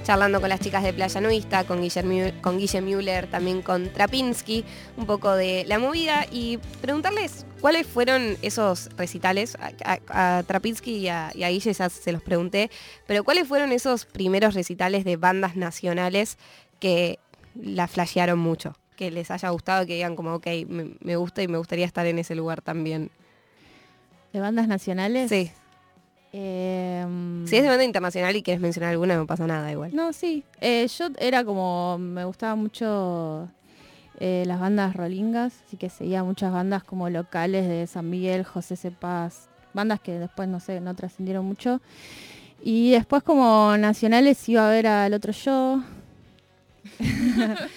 Charlando 0.03 0.39
con 0.39 0.49
las 0.49 0.59
chicas 0.59 0.81
de 0.83 0.91
Playa 0.93 1.21
Nudista, 1.21 1.63
con 1.65 1.81
Guillermo, 1.81 2.31
con 2.41 2.57
Guille 2.57 2.81
Müller, 2.81 3.27
también 3.27 3.61
con 3.61 3.89
Trapinski, 3.93 4.65
un 4.97 5.05
poco 5.05 5.35
de 5.35 5.65
la 5.67 5.77
movida 5.77 6.25
y 6.31 6.57
preguntarles 6.81 7.45
cuáles 7.61 7.85
fueron 7.85 8.35
esos 8.41 8.89
recitales. 8.97 9.55
A, 9.59 9.99
a- 10.07 10.37
a 10.39 10.43
Trapinski 10.43 10.97
y 10.97 11.09
a, 11.09 11.29
Guille 11.35 11.73
ya 11.73 11.89
se 11.89 12.11
los 12.11 12.23
pregunté, 12.23 12.71
pero 13.05 13.23
cuáles 13.23 13.47
fueron 13.47 13.71
esos 13.71 14.05
primeros 14.05 14.55
recitales 14.55 15.03
de 15.03 15.15
bandas 15.17 15.55
nacionales 15.55 16.37
que 16.79 17.19
la 17.55 17.87
flashearon 17.87 18.39
mucho, 18.39 18.75
que 18.95 19.11
les 19.11 19.29
haya 19.29 19.49
gustado, 19.49 19.85
que 19.85 19.93
digan 19.95 20.15
como, 20.15 20.33
ok, 20.35 20.47
me 21.01 21.15
gusta 21.17 21.43
y 21.43 21.47
me 21.47 21.57
gustaría 21.59 21.85
estar 21.85 22.05
en 22.07 22.17
ese 22.17 22.33
lugar 22.33 22.61
también. 22.61 23.11
¿De 24.33 24.39
bandas 24.39 24.67
nacionales? 24.67 25.29
Sí. 25.29 25.51
Em, 26.31 27.47
Si 27.47 27.55
es 27.55 27.63
de 27.63 27.69
banda 27.69 27.83
internacional 27.83 28.35
y 28.35 28.43
quieres 28.43 28.61
mencionar 28.61 28.91
alguna, 28.91 29.15
no 29.15 29.25
pasa 29.25 29.47
nada 29.47 29.71
igual. 29.71 29.95
No, 29.95 30.13
sí. 30.13 30.43
Eh, 30.61 30.87
yo 30.87 31.07
era 31.17 31.43
como, 31.43 31.97
me 31.97 32.23
gustaba 32.25 32.55
mucho 32.55 33.47
eh, 34.19 34.43
las 34.45 34.59
bandas 34.59 34.95
rolingas, 34.95 35.53
así 35.65 35.77
que 35.77 35.89
seguía 35.89 36.23
muchas 36.23 36.51
bandas 36.53 36.83
como 36.83 37.09
locales 37.09 37.67
de 37.67 37.87
San 37.87 38.09
Miguel, 38.09 38.43
José 38.43 38.75
Cepaz, 38.75 39.47
bandas 39.73 39.99
que 39.99 40.19
después, 40.19 40.47
no 40.47 40.59
sé, 40.59 40.79
no 40.81 40.93
trascendieron 40.95 41.45
mucho. 41.45 41.81
Y 42.63 42.91
después 42.91 43.23
como 43.23 43.75
nacionales 43.77 44.47
iba 44.49 44.67
a 44.67 44.71
ver 44.71 44.87
al 44.87 45.13
otro 45.13 45.31
yo. 45.31 45.83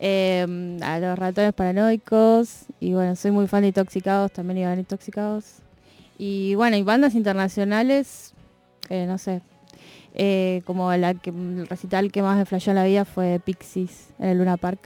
Eh, 0.00 0.78
a 0.80 1.00
los 1.00 1.18
ratones 1.18 1.52
paranoicos. 1.54 2.66
Y 2.78 2.92
bueno, 2.94 3.16
soy 3.16 3.32
muy 3.32 3.48
fan 3.48 3.62
de 3.62 3.68
Intoxicados, 3.68 4.30
también 4.30 4.58
iban 4.58 4.78
Intoxicados. 4.78 5.56
Y 6.18 6.54
bueno, 6.56 6.76
y 6.76 6.82
bandas 6.82 7.14
internacionales, 7.14 8.34
eh, 8.88 9.06
no 9.06 9.18
sé. 9.18 9.40
eh, 10.14 10.62
como 10.64 10.92
la 10.96 11.14
que 11.14 11.30
el 11.30 11.66
recital 11.68 12.10
que 12.10 12.22
más 12.22 12.36
me 12.36 12.44
flasheó 12.44 12.72
en 12.72 12.76
la 12.76 12.84
vida 12.84 13.04
fue 13.04 13.40
Pixies 13.44 14.08
en 14.18 14.28
el 14.30 14.38
Luna 14.38 14.56
Park. 14.56 14.80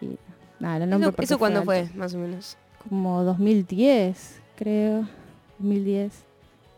Y 0.00 0.18
nada, 0.58 0.80
lo 0.80 0.86
nombro 0.86 1.10
¿Eso, 1.10 1.22
eso 1.22 1.38
cuándo 1.38 1.62
fue, 1.62 1.88
más 1.94 2.14
o 2.14 2.18
menos? 2.18 2.56
Como 2.88 3.22
2010, 3.22 4.40
creo. 4.56 5.06
2010. 5.58 6.12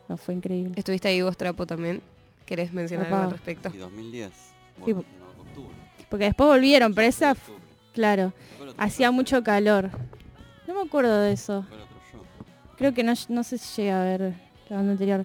No, 0.09 0.17
fue 0.19 0.35
increíble. 0.35 0.75
¿Estuviste 0.77 1.09
ahí 1.09 1.23
vos, 1.23 1.37
Trapo, 1.37 1.67
también? 1.67 2.03
¿Querés 2.45 2.73
mencionar 2.73 3.07
algo 3.07 3.23
al 3.25 3.31
respecto? 3.31 3.71
Y 3.75 3.79
2010. 3.79 4.31
Sí, 4.33 4.43
Bueno, 4.93 5.01
po- 5.01 5.07
no, 5.19 5.43
octubre. 5.43 5.75
Porque 6.11 6.25
después 6.27 6.47
volvieron, 6.49 6.95
pero 6.95 7.09
esa, 7.09 7.35
claro, 7.95 8.33
hacía 8.77 9.11
mucho 9.11 9.43
calor. 9.43 9.91
No 10.69 10.75
me 10.75 10.83
acuerdo 10.83 11.21
de 11.23 11.33
eso. 11.33 11.65
Creo 12.77 12.93
que 12.95 13.03
no, 13.03 13.15
no 13.29 13.43
sé 13.43 13.59
si 13.59 13.83
llegué 13.83 13.93
a 13.93 14.03
ver 14.03 14.35
la 14.69 14.77
banda 14.77 14.93
anterior, 14.93 15.25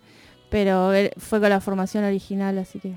pero 0.49 0.91
fue 1.17 1.39
con 1.39 1.49
la 1.49 1.59
formación 1.61 2.03
original, 2.03 2.57
así 2.57 2.79
que 2.79 2.93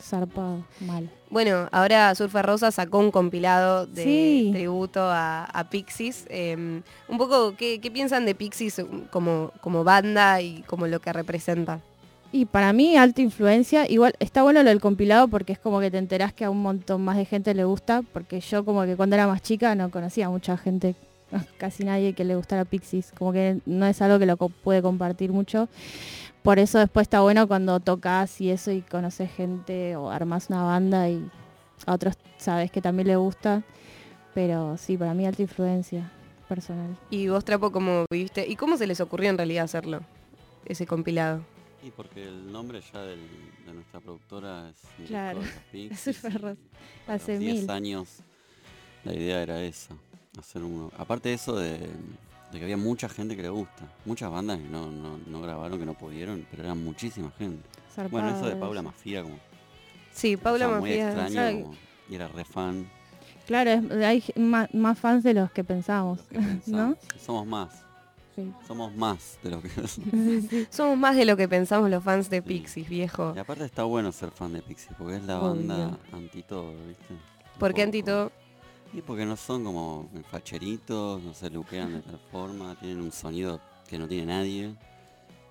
zarpado, 0.00 0.64
mal. 0.80 1.10
Bueno, 1.30 1.68
ahora 1.72 2.14
Surfa 2.14 2.42
Rosa 2.42 2.70
sacó 2.70 2.98
un 2.98 3.10
compilado 3.10 3.86
de 3.86 4.02
Sí. 4.02 4.50
tributo 4.52 5.00
a, 5.02 5.44
a 5.44 5.68
Pixies. 5.70 6.24
Eh, 6.30 6.56
un 7.08 7.18
poco, 7.18 7.54
¿qué, 7.56 7.80
qué 7.80 7.90
piensan 7.90 8.24
de 8.24 8.34
Pixies 8.34 8.82
como, 9.10 9.52
como 9.60 9.84
banda 9.84 10.40
y 10.40 10.62
como 10.62 10.86
lo 10.86 11.00
que 11.00 11.12
representa? 11.12 11.80
Y 12.30 12.44
para 12.44 12.72
mí, 12.72 12.96
alta 12.96 13.22
influencia. 13.22 13.88
Igual 13.90 14.14
está 14.20 14.42
bueno 14.42 14.62
lo 14.62 14.68
del 14.68 14.80
compilado 14.80 15.28
porque 15.28 15.52
es 15.54 15.58
como 15.58 15.80
que 15.80 15.90
te 15.90 15.98
enterás 15.98 16.32
que 16.32 16.44
a 16.44 16.50
un 16.50 16.60
montón 16.62 17.02
más 17.02 17.16
de 17.16 17.24
gente 17.24 17.52
le 17.54 17.64
gusta. 17.64 18.02
Porque 18.12 18.40
yo 18.40 18.64
como 18.64 18.84
que 18.84 18.96
cuando 18.96 19.16
era 19.16 19.26
más 19.26 19.42
chica 19.42 19.74
no 19.74 19.90
conocía 19.90 20.26
a 20.26 20.30
mucha 20.30 20.56
gente, 20.58 20.94
casi 21.58 21.84
nadie 21.84 22.12
que 22.14 22.24
le 22.24 22.36
gustara 22.36 22.64
Pixies. 22.64 23.12
Como 23.16 23.32
que 23.32 23.58
no 23.66 23.86
es 23.86 24.00
algo 24.02 24.18
que 24.18 24.26
lo 24.26 24.36
co- 24.36 24.48
puede 24.48 24.82
compartir 24.82 25.32
mucho. 25.32 25.68
Por 26.42 26.58
eso 26.58 26.78
después 26.78 27.04
está 27.04 27.20
bueno 27.20 27.46
cuando 27.48 27.80
tocas 27.80 28.40
y 28.40 28.50
eso 28.50 28.70
y 28.70 28.80
conoces 28.82 29.30
gente 29.32 29.96
o 29.96 30.10
armas 30.10 30.48
una 30.48 30.62
banda 30.62 31.08
y 31.10 31.28
a 31.86 31.92
otros 31.94 32.14
sabes 32.38 32.70
que 32.70 32.80
también 32.80 33.08
le 33.08 33.16
gusta. 33.16 33.62
Pero 34.34 34.76
sí, 34.76 34.96
para 34.96 35.14
mí 35.14 35.26
alta 35.26 35.42
influencia 35.42 36.10
personal. 36.48 36.96
Y 37.10 37.28
vos, 37.28 37.44
Trapo, 37.44 37.72
¿cómo 37.72 38.04
viste? 38.10 38.46
¿Y 38.46 38.56
cómo 38.56 38.76
se 38.76 38.86
les 38.86 39.00
ocurrió 39.00 39.30
en 39.30 39.36
realidad 39.36 39.64
hacerlo? 39.64 40.00
Ese 40.64 40.86
compilado. 40.86 41.42
Y 41.82 41.90
porque 41.90 42.24
el 42.26 42.50
nombre 42.50 42.80
ya 42.92 43.02
del- 43.02 43.20
de 43.66 43.72
nuestra 43.72 44.00
productora 44.00 44.70
es 44.70 45.06
Claro, 45.08 45.40
Pixies 45.72 46.22
Hace 47.06 47.38
10 47.38 47.60
mil. 47.62 47.70
años 47.70 48.18
la 49.04 49.14
idea 49.14 49.42
era 49.42 49.62
esa, 49.62 49.94
hacer 50.38 50.62
uno. 50.62 50.90
Aparte 50.98 51.28
de 51.30 51.34
eso 51.36 51.56
de, 51.56 51.78
de 51.78 52.58
que 52.58 52.62
había 52.62 52.76
mucha 52.76 53.08
gente 53.08 53.36
que 53.36 53.42
le 53.42 53.48
gusta, 53.48 53.84
muchas 54.04 54.30
bandas 54.30 54.58
que 54.58 54.68
no, 54.68 54.90
no, 54.90 55.18
no 55.26 55.40
grabaron, 55.40 55.78
que 55.78 55.86
no 55.86 55.94
pudieron, 55.94 56.46
pero 56.50 56.64
era 56.64 56.74
muchísima 56.74 57.30
gente. 57.38 57.62
bueno, 58.10 58.30
eso 58.30 58.46
de 58.48 58.56
Paula. 58.56 58.82
Mafia 58.82 59.22
como 59.22 59.38
Sí, 60.12 60.36
Paula 60.36 60.66
cosa 60.66 60.80
muy 60.80 60.90
Mafia, 60.90 61.08
extraño, 61.26 61.62
como- 61.62 61.76
y 62.10 62.14
era 62.14 62.28
re 62.28 62.44
fan. 62.44 62.90
Claro, 63.46 63.70
hay 64.04 64.22
más, 64.36 64.72
más 64.74 64.98
fans 64.98 65.22
de 65.24 65.32
los 65.34 65.50
que 65.52 65.64
pensamos, 65.64 66.20
¿no? 66.66 66.96
Somos 67.24 67.46
más. 67.46 67.84
Sí. 68.36 68.52
Somos 68.68 68.94
más 68.94 69.38
de 69.42 69.50
lo 69.50 69.60
que 69.62 69.68
Somos 70.70 70.96
más 70.96 71.16
de 71.16 71.24
lo 71.24 71.36
que 71.36 71.48
pensamos 71.48 71.90
los 71.90 72.04
fans 72.04 72.30
de 72.30 72.40
Pixies, 72.42 72.88
viejo. 72.88 73.32
Y 73.34 73.38
aparte 73.38 73.64
está 73.64 73.82
bueno 73.84 74.12
ser 74.12 74.30
fan 74.30 74.52
de 74.52 74.62
Pixies, 74.62 74.94
porque 74.98 75.16
es 75.16 75.22
la 75.24 75.40
Obvio. 75.40 75.66
banda 75.68 75.98
anti 76.12 76.42
todo, 76.44 76.70
¿viste? 76.86 77.14
Un 77.14 77.18
¿Por 77.58 77.70
qué 77.74 77.82
poco. 77.82 77.88
anti 77.88 78.02
todo? 78.02 78.32
Y 78.94 79.02
porque 79.02 79.26
no 79.26 79.36
son 79.36 79.64
como 79.64 80.08
facheritos, 80.30 81.22
no 81.22 81.34
se 81.34 81.50
luquean 81.50 81.94
de 81.94 82.00
tal 82.02 82.18
forma, 82.32 82.74
tienen 82.80 83.00
un 83.00 83.12
sonido 83.12 83.60
que 83.88 83.98
no 83.98 84.08
tiene 84.08 84.26
nadie. 84.26 84.74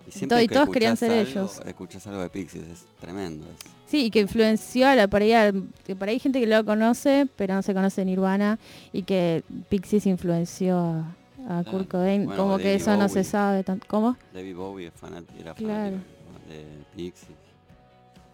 Y 0.07 0.11
siempre 0.11 0.37
todo- 0.37 0.41
y 0.41 0.47
que 0.47 0.53
todos 0.55 0.69
querían 0.69 0.93
escuchás 0.93 1.09
ser 1.09 1.19
algo, 1.27 1.29
ellos. 1.41 1.61
Escuchás 1.65 2.07
algo 2.07 2.21
de 2.21 2.29
Pixies, 2.29 2.63
es 2.67 2.85
tremendo. 2.99 3.45
es- 3.45 3.71
Sí, 3.87 4.05
y 4.05 4.09
que 4.11 4.19
influenció 4.19 4.87
a 4.87 4.95
la 4.95 5.07
por 5.07 5.21
ahí, 5.21 5.31
al- 5.33 5.63
que 5.85 5.95
por 5.95 6.07
ahí 6.09 6.15
hay 6.15 6.19
gente 6.19 6.39
que 6.39 6.47
lo 6.47 6.63
conoce, 6.65 7.27
pero 7.35 7.53
no 7.53 7.61
se 7.61 7.73
conoce 7.73 8.03
Nirvana, 8.05 8.57
y 8.91 9.03
que 9.03 9.43
Pixies 9.69 10.05
influenció 10.07 10.77
a, 10.77 10.99
a 11.47 11.63
Claro. 11.63 11.71
Kurt 11.71 11.87
Cobain, 11.89 12.25
Bueno, 12.25 12.41
como 12.41 12.57
que 12.57 12.73
eso 12.75 12.95
no 12.97 13.07
se 13.09 13.23
sabe 13.23 13.63
tanto. 13.63 13.85
¿Cómo? 13.89 14.17
David 14.33 14.55
Bowie 14.55 14.91
era 15.39 15.53
Claro. 15.53 15.97
fanático 15.97 16.49
de 16.49 16.65
Pixies. 16.95 17.37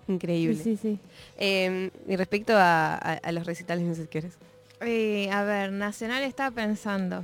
Increíble. 0.07 0.55
Sí, 0.55 0.75
sí, 0.75 0.77
sí. 0.81 0.99
Eh, 1.37 1.89
y 2.07 2.15
respecto 2.15 2.53
a, 2.55 2.95
a- 2.95 3.13
a 3.23 3.31
los 3.31 3.45
recitales, 3.45 3.85
no 3.85 3.95
sé 3.95 4.03
si 4.03 4.07
quieres. 4.07 4.33
Eh, 4.85 5.29
a 5.31 5.43
ver, 5.43 5.71
Nacional 5.71 6.23
estaba 6.23 6.51
pensando. 6.51 7.23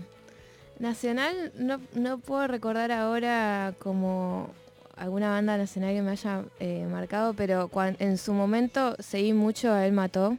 Nacional 0.80 1.52
no, 1.57 1.80
no 1.94 2.18
puedo 2.19 2.48
recordar 2.48 2.91
ahora 2.91 3.73
como 3.80 4.49
alguna 4.95 5.30
banda 5.30 5.57
nacional 5.57 5.94
que 5.94 6.02
me 6.02 6.11
haya 6.11 6.44
eh, 6.60 6.86
marcado, 6.90 7.34
pero 7.34 7.68
cuan- 7.69 7.95
en 7.99 8.18
su 8.18 8.34
momento 8.34 8.95
seguí 8.99 9.34
mucho 9.34 9.72
a 9.73 9.86
Él 9.86 9.91
Mató, 9.94 10.38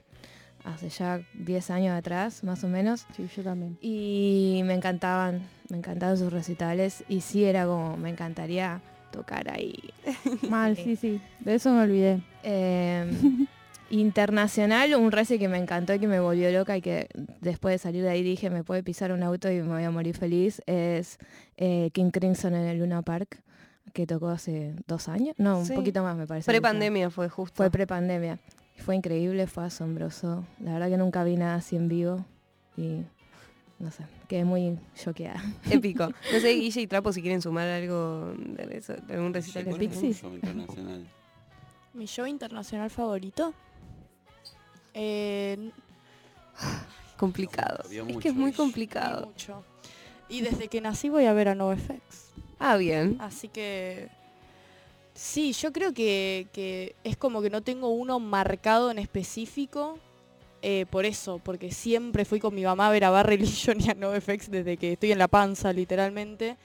hace 0.64 0.88
ya 0.88 1.20
10 1.34 1.70
años 1.70 1.96
atrás, 1.96 2.42
más 2.44 2.64
o 2.64 2.68
menos. 2.68 3.06
Sí, 3.16 3.26
yo 3.36 3.42
también. 3.42 3.76
Y 3.82 4.62
me 4.64 4.74
encantaban, 4.74 5.42
me 5.68 5.76
encantaban 5.78 6.16
sus 6.16 6.32
recitales 6.32 7.04
y 7.08 7.20
sí 7.20 7.44
era 7.44 7.66
como, 7.66 7.96
me 7.96 8.08
encantaría 8.10 8.80
tocar 9.12 9.50
ahí. 9.50 9.74
Mal, 10.48 10.76
sí, 10.76 10.96
sí. 10.96 11.20
De 11.40 11.54
eso 11.56 11.70
me 11.72 11.82
olvidé. 11.82 12.20
Eh, 12.42 13.10
internacional, 13.90 14.94
un 14.94 15.12
reci 15.12 15.38
que 15.38 15.48
me 15.48 15.58
encantó 15.58 15.94
y 15.94 15.98
que 15.98 16.06
me 16.06 16.20
volvió 16.20 16.50
loca 16.50 16.76
y 16.76 16.80
que 16.80 17.08
después 17.40 17.74
de 17.74 17.78
salir 17.78 18.02
de 18.02 18.08
ahí 18.10 18.22
dije 18.22 18.48
me 18.50 18.64
puede 18.64 18.82
pisar 18.82 19.12
un 19.12 19.22
auto 19.22 19.50
y 19.50 19.60
me 19.62 19.68
voy 19.68 19.82
a 19.84 19.90
morir 19.90 20.16
feliz, 20.16 20.62
es 20.66 21.18
eh, 21.56 21.90
King 21.92 22.10
Crimson 22.10 22.54
en 22.54 22.66
el 22.66 22.78
Luna 22.78 23.02
Park, 23.02 23.42
que 23.92 24.06
tocó 24.06 24.28
hace 24.28 24.74
dos 24.86 25.08
años, 25.08 25.34
no, 25.38 25.64
Sí. 25.64 25.72
un 25.72 25.78
poquito 25.78 26.02
más 26.02 26.16
me 26.16 26.26
parece. 26.26 26.46
Pre-pandemia 26.50 27.10
fue 27.10 27.28
justo. 27.28 27.56
Fue 27.56 27.70
pre-pandemia. 27.70 28.38
Fue 28.76 28.96
increíble, 28.96 29.46
fue 29.46 29.64
asombroso. 29.64 30.46
La 30.60 30.72
verdad 30.72 30.88
que 30.88 30.96
nunca 30.96 31.22
vi 31.24 31.36
nada 31.36 31.56
así 31.56 31.76
en 31.76 31.88
vivo 31.88 32.24
y 32.76 33.02
no 33.78 33.90
sé, 33.90 34.04
quedé 34.28 34.44
muy 34.44 34.78
choqueada. 34.94 35.42
Épico. 35.70 36.06
No 36.06 36.40
sé, 36.40 36.50
Guille 36.54 36.82
y 36.82 36.86
Trapo, 36.86 37.12
si 37.12 37.20
quieren 37.22 37.42
sumar 37.42 37.66
algo 37.68 38.32
de, 38.36 38.78
eso, 38.78 38.94
de 38.94 39.14
algún 39.14 39.34
recital 39.34 39.64
de 39.64 39.70
¿Cuál 39.70 39.82
es 39.82 39.90
tu 39.92 40.00
Pixies. 40.00 40.22
¿Mi 41.92 42.06
show 42.06 42.26
internacional 42.26 42.88
favorito? 42.90 43.52
Eh, 44.94 45.70
Complicado. 47.16 47.84
Es 47.90 48.04
mucho, 48.04 48.18
que 48.20 48.28
es 48.28 48.34
muy 48.34 48.52
complicado. 48.52 49.26
mucho. 49.26 49.62
Y 50.28 50.40
desde 50.42 50.68
que 50.68 50.80
nací 50.80 51.08
voy 51.08 51.24
a 51.26 51.32
ver 51.32 51.48
a 51.48 51.54
NoFX. 51.54 52.30
Ah, 52.58 52.76
bien. 52.76 53.16
Así 53.20 53.48
que 53.48 54.08
sí, 55.14 55.52
yo 55.52 55.72
creo 55.72 55.92
que, 55.92 56.46
que 56.52 56.94
es 57.04 57.16
como 57.16 57.42
que 57.42 57.50
no 57.50 57.62
tengo 57.62 57.88
uno 57.88 58.20
marcado 58.20 58.90
en 58.90 58.98
específico. 58.98 59.98
eh, 60.62 60.84
por 60.90 61.04
eso, 61.06 61.40
porque 61.42 61.72
siempre 61.72 62.24
fui 62.26 62.38
con 62.38 62.54
mi 62.54 62.62
mamá 62.64 62.88
a 62.88 62.90
ver 62.90 63.04
a 63.04 63.10
Barry 63.10 63.38
Legion 63.38 63.80
y 63.84 63.90
a 63.90 63.94
NoFX 63.94 64.50
desde 64.50 64.76
que 64.76 64.92
estoy 64.92 65.12
en 65.12 65.18
la 65.18 65.28
panza, 65.28 65.72
literalmente. 65.72 66.56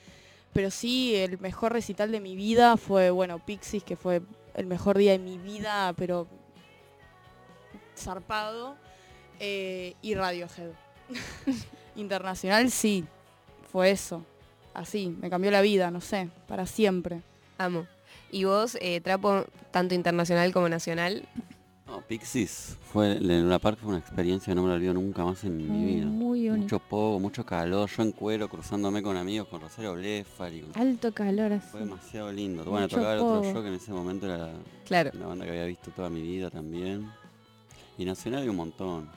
Pero 0.52 0.70
sí, 0.70 1.14
el 1.16 1.38
mejor 1.38 1.72
recital 1.72 2.12
de 2.12 2.20
mi 2.20 2.36
vida 2.36 2.76
fue, 2.76 3.10
bueno, 3.10 3.44
Pixies, 3.44 3.82
que 3.84 3.96
fue 3.96 4.22
el 4.54 4.66
mejor 4.66 4.96
día 4.96 5.12
de 5.12 5.18
mi 5.18 5.38
vida, 5.38 5.92
pero 5.96 6.26
zarpado. 7.96 8.76
eh, 9.40 9.94
y 10.02 10.14
Radiohead. 10.14 10.70
Internacional, 11.96 12.70
sí, 12.70 13.04
fue 13.72 13.90
eso. 13.90 14.24
Así, 14.74 15.08
me 15.20 15.30
cambió 15.30 15.50
la 15.50 15.62
vida, 15.62 15.90
no 15.90 16.00
sé, 16.00 16.28
para 16.46 16.66
siempre. 16.66 17.22
Amo. 17.58 17.86
¿Y 18.30 18.44
vos, 18.44 18.76
eh, 18.80 19.00
Trapo, 19.00 19.44
tanto 19.70 19.94
internacional 19.94 20.52
como 20.52 20.68
nacional? 20.68 21.26
No, 21.86 22.00
Pixies 22.02 22.76
fue 22.92 23.12
en 23.12 23.28
Luna 23.42 23.58
Park 23.60 23.78
fue 23.80 23.90
una 23.90 23.98
experiencia 23.98 24.50
que 24.50 24.54
no 24.56 24.62
me 24.64 24.68
la 24.68 24.74
olvido 24.74 24.92
nunca 24.92 25.24
más 25.24 25.44
en 25.44 25.56
mi 25.56 25.62
Mm, 25.64 25.86
vida. 25.86 26.06
muy. 26.06 26.50
Mucho 26.50 26.78
poco, 26.80 27.20
mucho 27.20 27.46
calor, 27.46 27.88
yo 27.88 28.02
en 28.02 28.12
cuero 28.12 28.48
cruzándome 28.48 29.02
con 29.02 29.16
amigos, 29.16 29.48
con 29.48 29.60
Rosario 29.60 29.94
Blefari. 29.94 30.62
con- 30.62 30.82
Alto 30.82 31.14
calor 31.14 31.52
así. 31.52 31.68
Fue 31.70 31.80
demasiado 31.80 32.32
lindo. 32.32 32.64
Bueno, 32.64 32.88
tocaba 32.88 33.14
el 33.14 33.20
otro 33.20 33.42
yo 33.54 33.62
que 33.62 33.68
en 33.68 33.74
ese 33.74 33.92
momento 33.92 34.26
era 34.26 34.52
Claro. 34.84 35.12
una 35.14 35.26
banda 35.28 35.44
que 35.44 35.52
había 35.52 35.64
visto 35.66 35.90
toda 35.92 36.10
mi 36.10 36.20
vida 36.22 36.50
también. 36.50 37.08
Y 37.98 38.04
Nacional 38.04 38.42
hay 38.42 38.48
un 38.48 38.56
montón. 38.56 39.08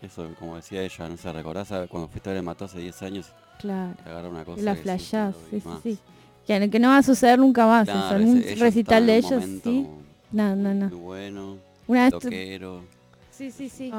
Eso, 0.00 0.28
como 0.38 0.56
decía 0.56 0.82
ella, 0.82 1.08
no 1.08 1.16
sé, 1.16 1.32
¿recordás 1.32 1.72
a- 1.72 1.86
cuando 1.86 2.08
fuiste 2.08 2.28
a 2.28 2.32
ver 2.32 2.38
el 2.38 2.44
Mató 2.44 2.66
hace 2.66 2.78
10 2.78 3.02
años? 3.02 3.32
Claro. 3.58 3.94
Te 4.02 4.10
agarra 4.10 4.28
una 4.28 4.44
cosa 4.44 4.62
La 4.62 4.74
flashás, 4.76 5.34
sí, 5.50 5.60
sí, 5.60 5.68
sí. 5.82 5.98
Que, 6.46 6.68
que 6.68 6.78
no 6.78 6.88
va 6.88 6.98
a 6.98 7.02
suceder 7.02 7.38
nunca 7.38 7.66
más. 7.66 7.88
Claro, 7.88 8.22
un 8.22 8.42
recital 8.58 9.06
de 9.06 9.16
ellos, 9.16 9.44
sí. 9.62 9.86
No, 10.32 10.54
no, 10.56 10.74
no. 10.74 10.88
Muy 10.88 10.98
bueno, 10.98 11.58
Una 11.86 12.10
loquero. 12.10 12.82
Sí, 13.30 13.50
sí, 13.50 13.68
sí. 13.68 13.90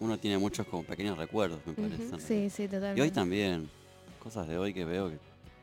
Uno 0.00 0.18
tiene 0.18 0.38
muchos 0.38 0.66
como 0.66 0.82
pequeños 0.82 1.16
recuerdos, 1.18 1.60
me 1.66 1.74
parece. 1.74 2.18
Sí, 2.20 2.50
sí, 2.50 2.64
totalmente. 2.66 2.98
Y 2.98 3.02
hoy 3.02 3.10
también. 3.10 3.68
Cosas 4.22 4.48
de 4.48 4.56
hoy 4.56 4.72
que 4.72 4.84
veo 4.86 5.10
que 5.10 5.18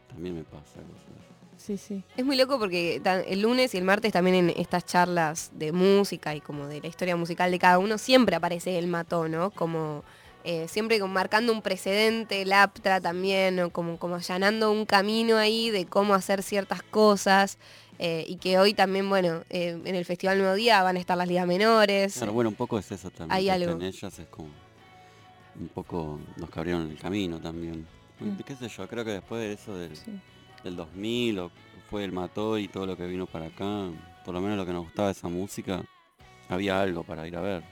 también 0.10 0.36
me 0.36 0.44
pasa. 0.44 0.76
cosas. 0.76 1.41
Sí, 1.62 1.78
sí. 1.78 2.04
Es 2.18 2.26
muy 2.26 2.38
loco 2.38 2.58
porque 2.58 3.02
el 3.28 3.42
lunes 3.42 3.76
y 3.76 3.78
el 3.78 3.84
martes 3.84 4.12
también 4.12 4.36
en 4.36 4.50
estas 4.50 4.84
charlas 4.84 5.52
de 5.54 5.72
música 5.72 6.34
y 6.34 6.42
como 6.42 6.66
de 6.66 6.82
la 6.82 6.88
historia 6.88 7.16
musical 7.16 7.52
de 7.52 7.60
cada 7.60 7.78
uno 7.78 8.00
siempre 8.00 8.36
aparece 8.36 8.80
el 8.80 8.88
mató, 8.88 9.28
¿no? 9.28 9.52
Como 9.52 10.04
eh, 10.44 10.68
siempre 10.68 11.00
como 11.00 11.14
marcando 11.14 11.54
un 11.54 11.62
precedente, 11.62 12.42
el 12.42 12.52
APTRA 12.52 13.00
también, 13.00 13.60
o 13.60 13.70
como, 13.70 14.00
como 14.00 14.16
allanando 14.16 14.72
un 14.72 14.88
camino 14.88 15.38
ahí 15.38 15.70
de 15.70 15.86
cómo 15.86 16.16
hacer 16.16 16.42
ciertas 16.42 16.82
cosas. 16.82 17.60
eh, 18.00 18.26
y 18.28 18.38
que 18.38 18.58
hoy 18.58 18.74
también, 18.74 19.08
bueno, 19.08 19.44
eh, 19.52 19.80
en 19.86 19.96
el 19.96 20.06
Festival 20.06 20.40
Nuevo 20.40 20.56
Día 20.56 20.82
van 20.82 20.98
a 20.98 21.00
estar 21.00 21.16
las 21.16 21.28
ligas 21.28 21.46
menores. 21.46 22.16
Claro, 22.16 22.34
bueno, 22.34 22.50
un 22.50 22.56
poco 22.56 22.80
es 22.80 22.92
eso 22.92 23.12
también. 23.12 23.38
Hay 23.38 23.50
algo. 23.50 23.74
estén 23.74 23.88
ellas 23.88 24.18
es 24.18 24.28
como 24.30 24.50
un 25.60 25.68
poco 25.68 26.20
nos 26.38 26.50
que 26.50 26.60
abrieron 26.60 26.90
el 26.90 26.98
camino 26.98 27.40
también. 27.40 27.86
Mm. 28.20 28.38
¿Qué 28.44 28.56
sé 28.56 28.68
yo? 28.68 28.88
Creo 28.88 29.06
que 29.06 29.12
después 29.12 29.40
de 29.42 29.54
eso 29.54 29.78
del, 29.78 29.92
del 30.64 30.76
2000 30.76 31.40
o 31.40 31.52
fue 31.90 32.04
el 32.04 32.12
Mató 32.12 32.58
y 32.58 32.68
todo 32.68 32.86
lo 32.86 32.96
que 32.98 33.06
vino 33.06 33.26
para 33.26 33.48
acá, 33.48 33.90
por 34.26 34.34
lo 34.34 34.42
menos 34.42 34.58
lo 34.58 34.66
que 34.66 34.74
nos 34.74 34.84
gustaba 34.86 35.08
de 35.10 35.14
esa 35.14 35.28
música, 35.28 35.84
había 36.50 36.82
algo 36.82 37.04
para 37.04 37.28
ir 37.28 37.36
a 37.36 37.42
ver. 37.42 37.64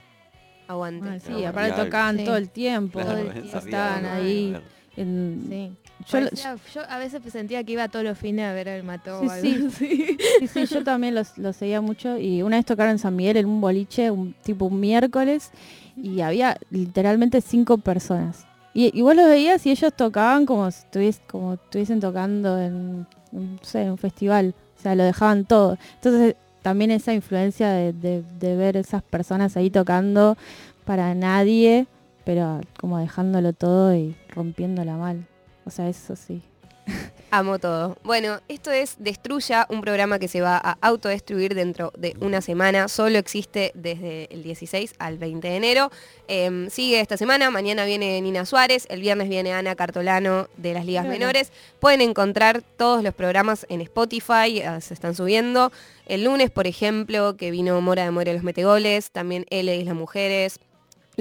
Aguante. 0.68 1.08
Ah, 1.08 1.18
sí, 1.18 1.44
aparte 1.44 1.72
algo. 1.72 1.84
tocaban 1.84 2.18
Sí. 2.18 2.24
todo 2.24 2.36
el 2.36 2.48
tiempo. 2.50 3.00
Claro, 3.00 3.18
todo 3.18 3.20
el 3.30 3.32
tiempo 3.42 3.58
estaban 3.58 4.04
ahí. 4.06 4.56
en- 4.96 5.46
Sí. 5.48 5.76
Yo, 6.08 6.20
lo- 6.20 6.26
Parecía- 6.26 6.56
yo 6.74 6.80
a 6.88 6.98
veces 6.98 7.20
sentía 7.32 7.62
que 7.64 7.72
iba 7.72 7.88
todos 7.88 8.04
los 8.04 8.18
fines 8.18 8.44
a 8.46 8.52
ver 8.52 8.68
el 8.68 8.82
mató. 8.84 9.20
Sí, 9.20 9.26
o 9.26 9.30
algo 9.30 9.70
sí. 9.70 10.16
Sí, 10.40 10.46
sí, 10.48 10.66
yo 10.66 10.82
también 10.84 11.14
los, 11.14 11.36
los 11.38 11.56
seguía 11.56 11.80
mucho 11.80 12.18
y 12.18 12.42
una 12.42 12.56
vez 12.56 12.66
tocaron 12.66 12.92
en 12.92 12.98
San 12.98 13.14
Miguel 13.16 13.36
en 13.38 13.46
un 13.46 13.60
boliche, 13.60 14.10
un 14.10 14.32
tipo 14.42 14.66
un 14.66 14.80
miércoles, 14.80 15.50
y 15.96 16.20
había 16.20 16.56
literalmente 16.70 17.40
cinco 17.40 17.78
personas. 17.78 18.46
Y, 18.72 18.96
y 18.96 19.02
vos 19.02 19.14
los 19.16 19.26
veías 19.26 19.64
y 19.66 19.70
ellos 19.70 19.92
tocaban 19.94 20.46
como 20.46 20.70
si 20.70 20.82
estuvies- 20.84 21.20
como 21.28 21.54
estuviesen 21.54 22.00
tocando 22.00 22.58
en, 22.60 23.00
no 23.32 23.58
sé, 23.62 23.90
un 23.90 23.98
festival. 23.98 24.54
O 24.78 24.82
sea, 24.82 24.94
lo 24.94 25.04
dejaban 25.04 25.44
todo. 25.44 25.76
Entonces 25.96 26.36
también 26.62 26.90
esa 26.90 27.12
influencia 27.12 27.70
de, 27.70 27.92
de- 27.92 28.22
de 28.38 28.56
ver 28.56 28.76
esas 28.76 29.02
personas 29.02 29.56
ahí 29.56 29.70
tocando 29.70 30.36
para 30.84 31.14
nadie, 31.14 31.86
pero 32.24 32.60
como 32.78 32.98
dejándolo 32.98 33.52
todo 33.52 33.94
y 33.94 34.14
rompiéndola 34.34 34.96
mal. 34.96 35.26
O 35.66 35.70
sea, 35.70 35.88
eso 35.88 36.16
sí. 36.16 36.42
Amo 37.32 37.60
todo. 37.60 37.96
Bueno, 38.02 38.40
esto 38.48 38.72
es 38.72 38.96
Destruya, 38.98 39.66
un 39.70 39.80
programa 39.80 40.18
que 40.18 40.26
se 40.26 40.40
va 40.40 40.56
a 40.56 40.76
autodestruir 40.80 41.54
dentro 41.54 41.92
de 41.96 42.16
una 42.20 42.40
semana. 42.40 42.88
Solo 42.88 43.18
existe 43.18 43.70
desde 43.74 44.32
el 44.34 44.42
16 44.42 44.94
al 44.98 45.16
20 45.16 45.46
de 45.46 45.56
enero. 45.56 45.90
Em, 46.26 46.68
sigue 46.70 46.98
esta 47.00 47.16
semana. 47.16 47.50
Mañana 47.50 47.84
viene 47.84 48.20
Nina 48.20 48.44
Suárez. 48.46 48.86
El 48.90 49.00
viernes 49.00 49.28
viene 49.28 49.52
Ana 49.52 49.76
Cartolano 49.76 50.48
de 50.56 50.74
las 50.74 50.84
Ligas. 50.84 51.06
Menores. 51.06 51.52
Pueden 51.78 52.00
encontrar 52.00 52.62
todos 52.76 53.04
los 53.04 53.14
programas 53.14 53.64
en 53.68 53.80
Spotify. 53.82 54.58
eh, 54.60 54.80
Se 54.80 54.94
están 54.94 55.14
subiendo. 55.14 55.70
El 56.06 56.24
lunes, 56.24 56.50
por 56.50 56.66
ejemplo, 56.66 57.36
que 57.36 57.52
vino 57.52 57.80
Mora 57.80 58.02
de 58.04 58.10
More 58.10 58.34
los 58.34 58.42
Metegoles. 58.42 59.12
También 59.12 59.46
L 59.50 59.76
Islas 59.76 59.94
Mujeres. 59.94 60.58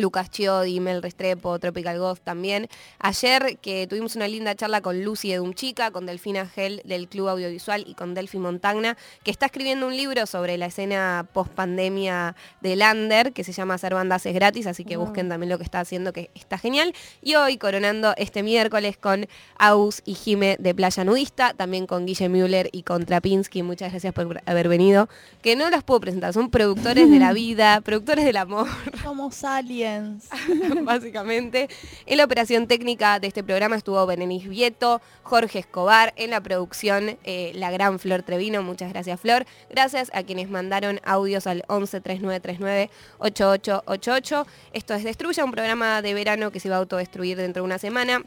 Lucas 0.01 0.29
Chiodi, 0.29 0.79
Mel 0.79 1.01
Restrepo, 1.01 1.57
Tropical 1.59 1.97
Ghost 1.99 2.23
también. 2.23 2.67
Ayer 2.99 3.57
que 3.59 3.87
tuvimos 3.87 4.15
una 4.15 4.27
linda 4.27 4.55
charla 4.55 4.81
con 4.81 5.03
Lucy 5.03 5.31
Edumchica, 5.33 5.91
con 5.91 6.05
Delfina 6.05 6.45
Gel 6.47 6.81
del 6.85 7.07
Club 7.07 7.29
Audiovisual 7.29 7.83
y 7.87 7.93
con 7.93 8.13
Delphi 8.13 8.37
Montagna, 8.37 8.97
que 9.23 9.31
está 9.31 9.47
escribiendo 9.47 9.87
un 9.87 9.95
libro 9.95 10.25
sobre 10.25 10.57
la 10.57 10.67
escena 10.67 11.27
post 11.33 11.51
pandemia 11.53 12.35
de 12.61 12.75
Lander, 12.75 13.33
que 13.33 13.43
se 13.43 13.51
llama 13.51 13.75
Hacer 13.75 13.93
bandas 13.93 14.25
es 14.25 14.33
gratis, 14.33 14.67
así 14.67 14.85
que 14.85 14.97
Wow. 14.97 15.05
busquen 15.07 15.29
también 15.29 15.49
lo 15.49 15.57
que 15.57 15.63
está 15.63 15.79
haciendo, 15.79 16.11
que 16.13 16.29
está 16.35 16.57
genial. 16.57 16.93
Y 17.21 17.35
hoy 17.35 17.57
coronando 17.57 18.13
este 18.17 18.43
miércoles 18.43 18.97
con 18.97 19.27
Aus 19.57 20.01
y 20.05 20.13
Jime 20.15 20.57
de 20.59 20.75
Playa 20.75 21.03
Nudista, 21.03 21.53
también 21.53 21.87
con 21.87 22.05
Guille 22.05 22.27
Müller 22.29 22.69
y 22.71 22.83
con 22.83 23.05
Trapinski. 23.05 23.63
Muchas 23.63 23.91
gracias 23.91 24.13
por 24.13 24.41
haber 24.45 24.67
venido. 24.67 25.07
Que 25.41 25.55
no 25.55 25.69
las 25.69 25.83
puedo 25.83 25.99
presentar, 26.01 26.33
son 26.33 26.49
productores 26.49 27.09
de 27.09 27.19
la 27.19 27.33
vida, 27.33 27.81
productores 27.81 28.25
del 28.25 28.37
amor. 28.37 28.67
Somos 29.03 29.43
aliens. 29.43 29.88
básicamente. 30.83 31.69
En 32.05 32.17
la 32.17 32.25
operación 32.25 32.67
técnica 32.67 33.19
de 33.19 33.27
este 33.27 33.43
programa 33.43 33.75
estuvo 33.75 34.05
Benenis 34.05 34.47
Vieto, 34.47 35.01
Jorge 35.23 35.59
Escobar, 35.59 36.13
en 36.15 36.29
la 36.31 36.41
producción 36.41 37.17
eh, 37.23 37.51
la 37.55 37.71
gran 37.71 37.99
Flor 37.99 38.23
Trevino, 38.23 38.63
muchas 38.63 38.91
gracias 38.91 39.19
Flor. 39.19 39.45
Gracias 39.69 40.09
a 40.13 40.23
quienes 40.23 40.49
mandaron 40.49 40.99
audios 41.03 41.47
al 41.47 41.63
11 41.67 42.01
3939 42.01 42.89
8888. 43.19 44.47
Esto 44.73 44.93
es 44.93 45.03
Destruya, 45.03 45.45
un 45.45 45.51
programa 45.51 46.01
de 46.01 46.13
verano 46.13 46.51
que 46.51 46.59
se 46.59 46.69
va 46.69 46.75
a 46.75 46.79
autodestruir 46.79 47.37
dentro 47.37 47.63
de 47.63 47.65
una 47.65 47.79
semana. 47.79 48.23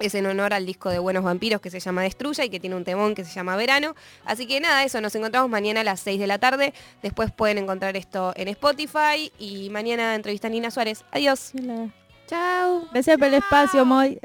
Es 0.00 0.14
en 0.14 0.24
honor 0.24 0.54
al 0.54 0.64
disco 0.64 0.88
de 0.88 0.98
Buenos 0.98 1.22
Vampiros 1.22 1.60
que 1.60 1.68
se 1.68 1.78
llama 1.78 2.02
Destruya 2.02 2.44
y 2.44 2.48
que 2.48 2.58
tiene 2.58 2.74
un 2.74 2.84
temón 2.84 3.14
que 3.14 3.22
se 3.22 3.32
llama 3.32 3.54
Verano. 3.56 3.94
Así 4.24 4.46
que 4.46 4.58
nada, 4.58 4.82
eso, 4.82 5.00
nos 5.02 5.14
encontramos 5.14 5.50
mañana 5.50 5.82
a 5.82 5.84
las 5.84 6.00
6 6.00 6.18
de 6.18 6.26
la 6.26 6.38
tarde. 6.38 6.72
Después 7.02 7.30
pueden 7.30 7.58
encontrar 7.58 7.96
esto 7.98 8.32
en 8.34 8.48
Spotify 8.48 9.30
y 9.38 9.68
mañana 9.68 10.14
entrevista 10.14 10.48
a 10.48 10.50
Nina 10.50 10.70
Suárez. 10.70 11.04
Adiós. 11.12 11.52
Chao. 12.26 12.88
Gracias 12.92 13.18
por 13.18 13.28
el 13.28 13.34
espacio, 13.34 13.84
Moy. 13.84 14.18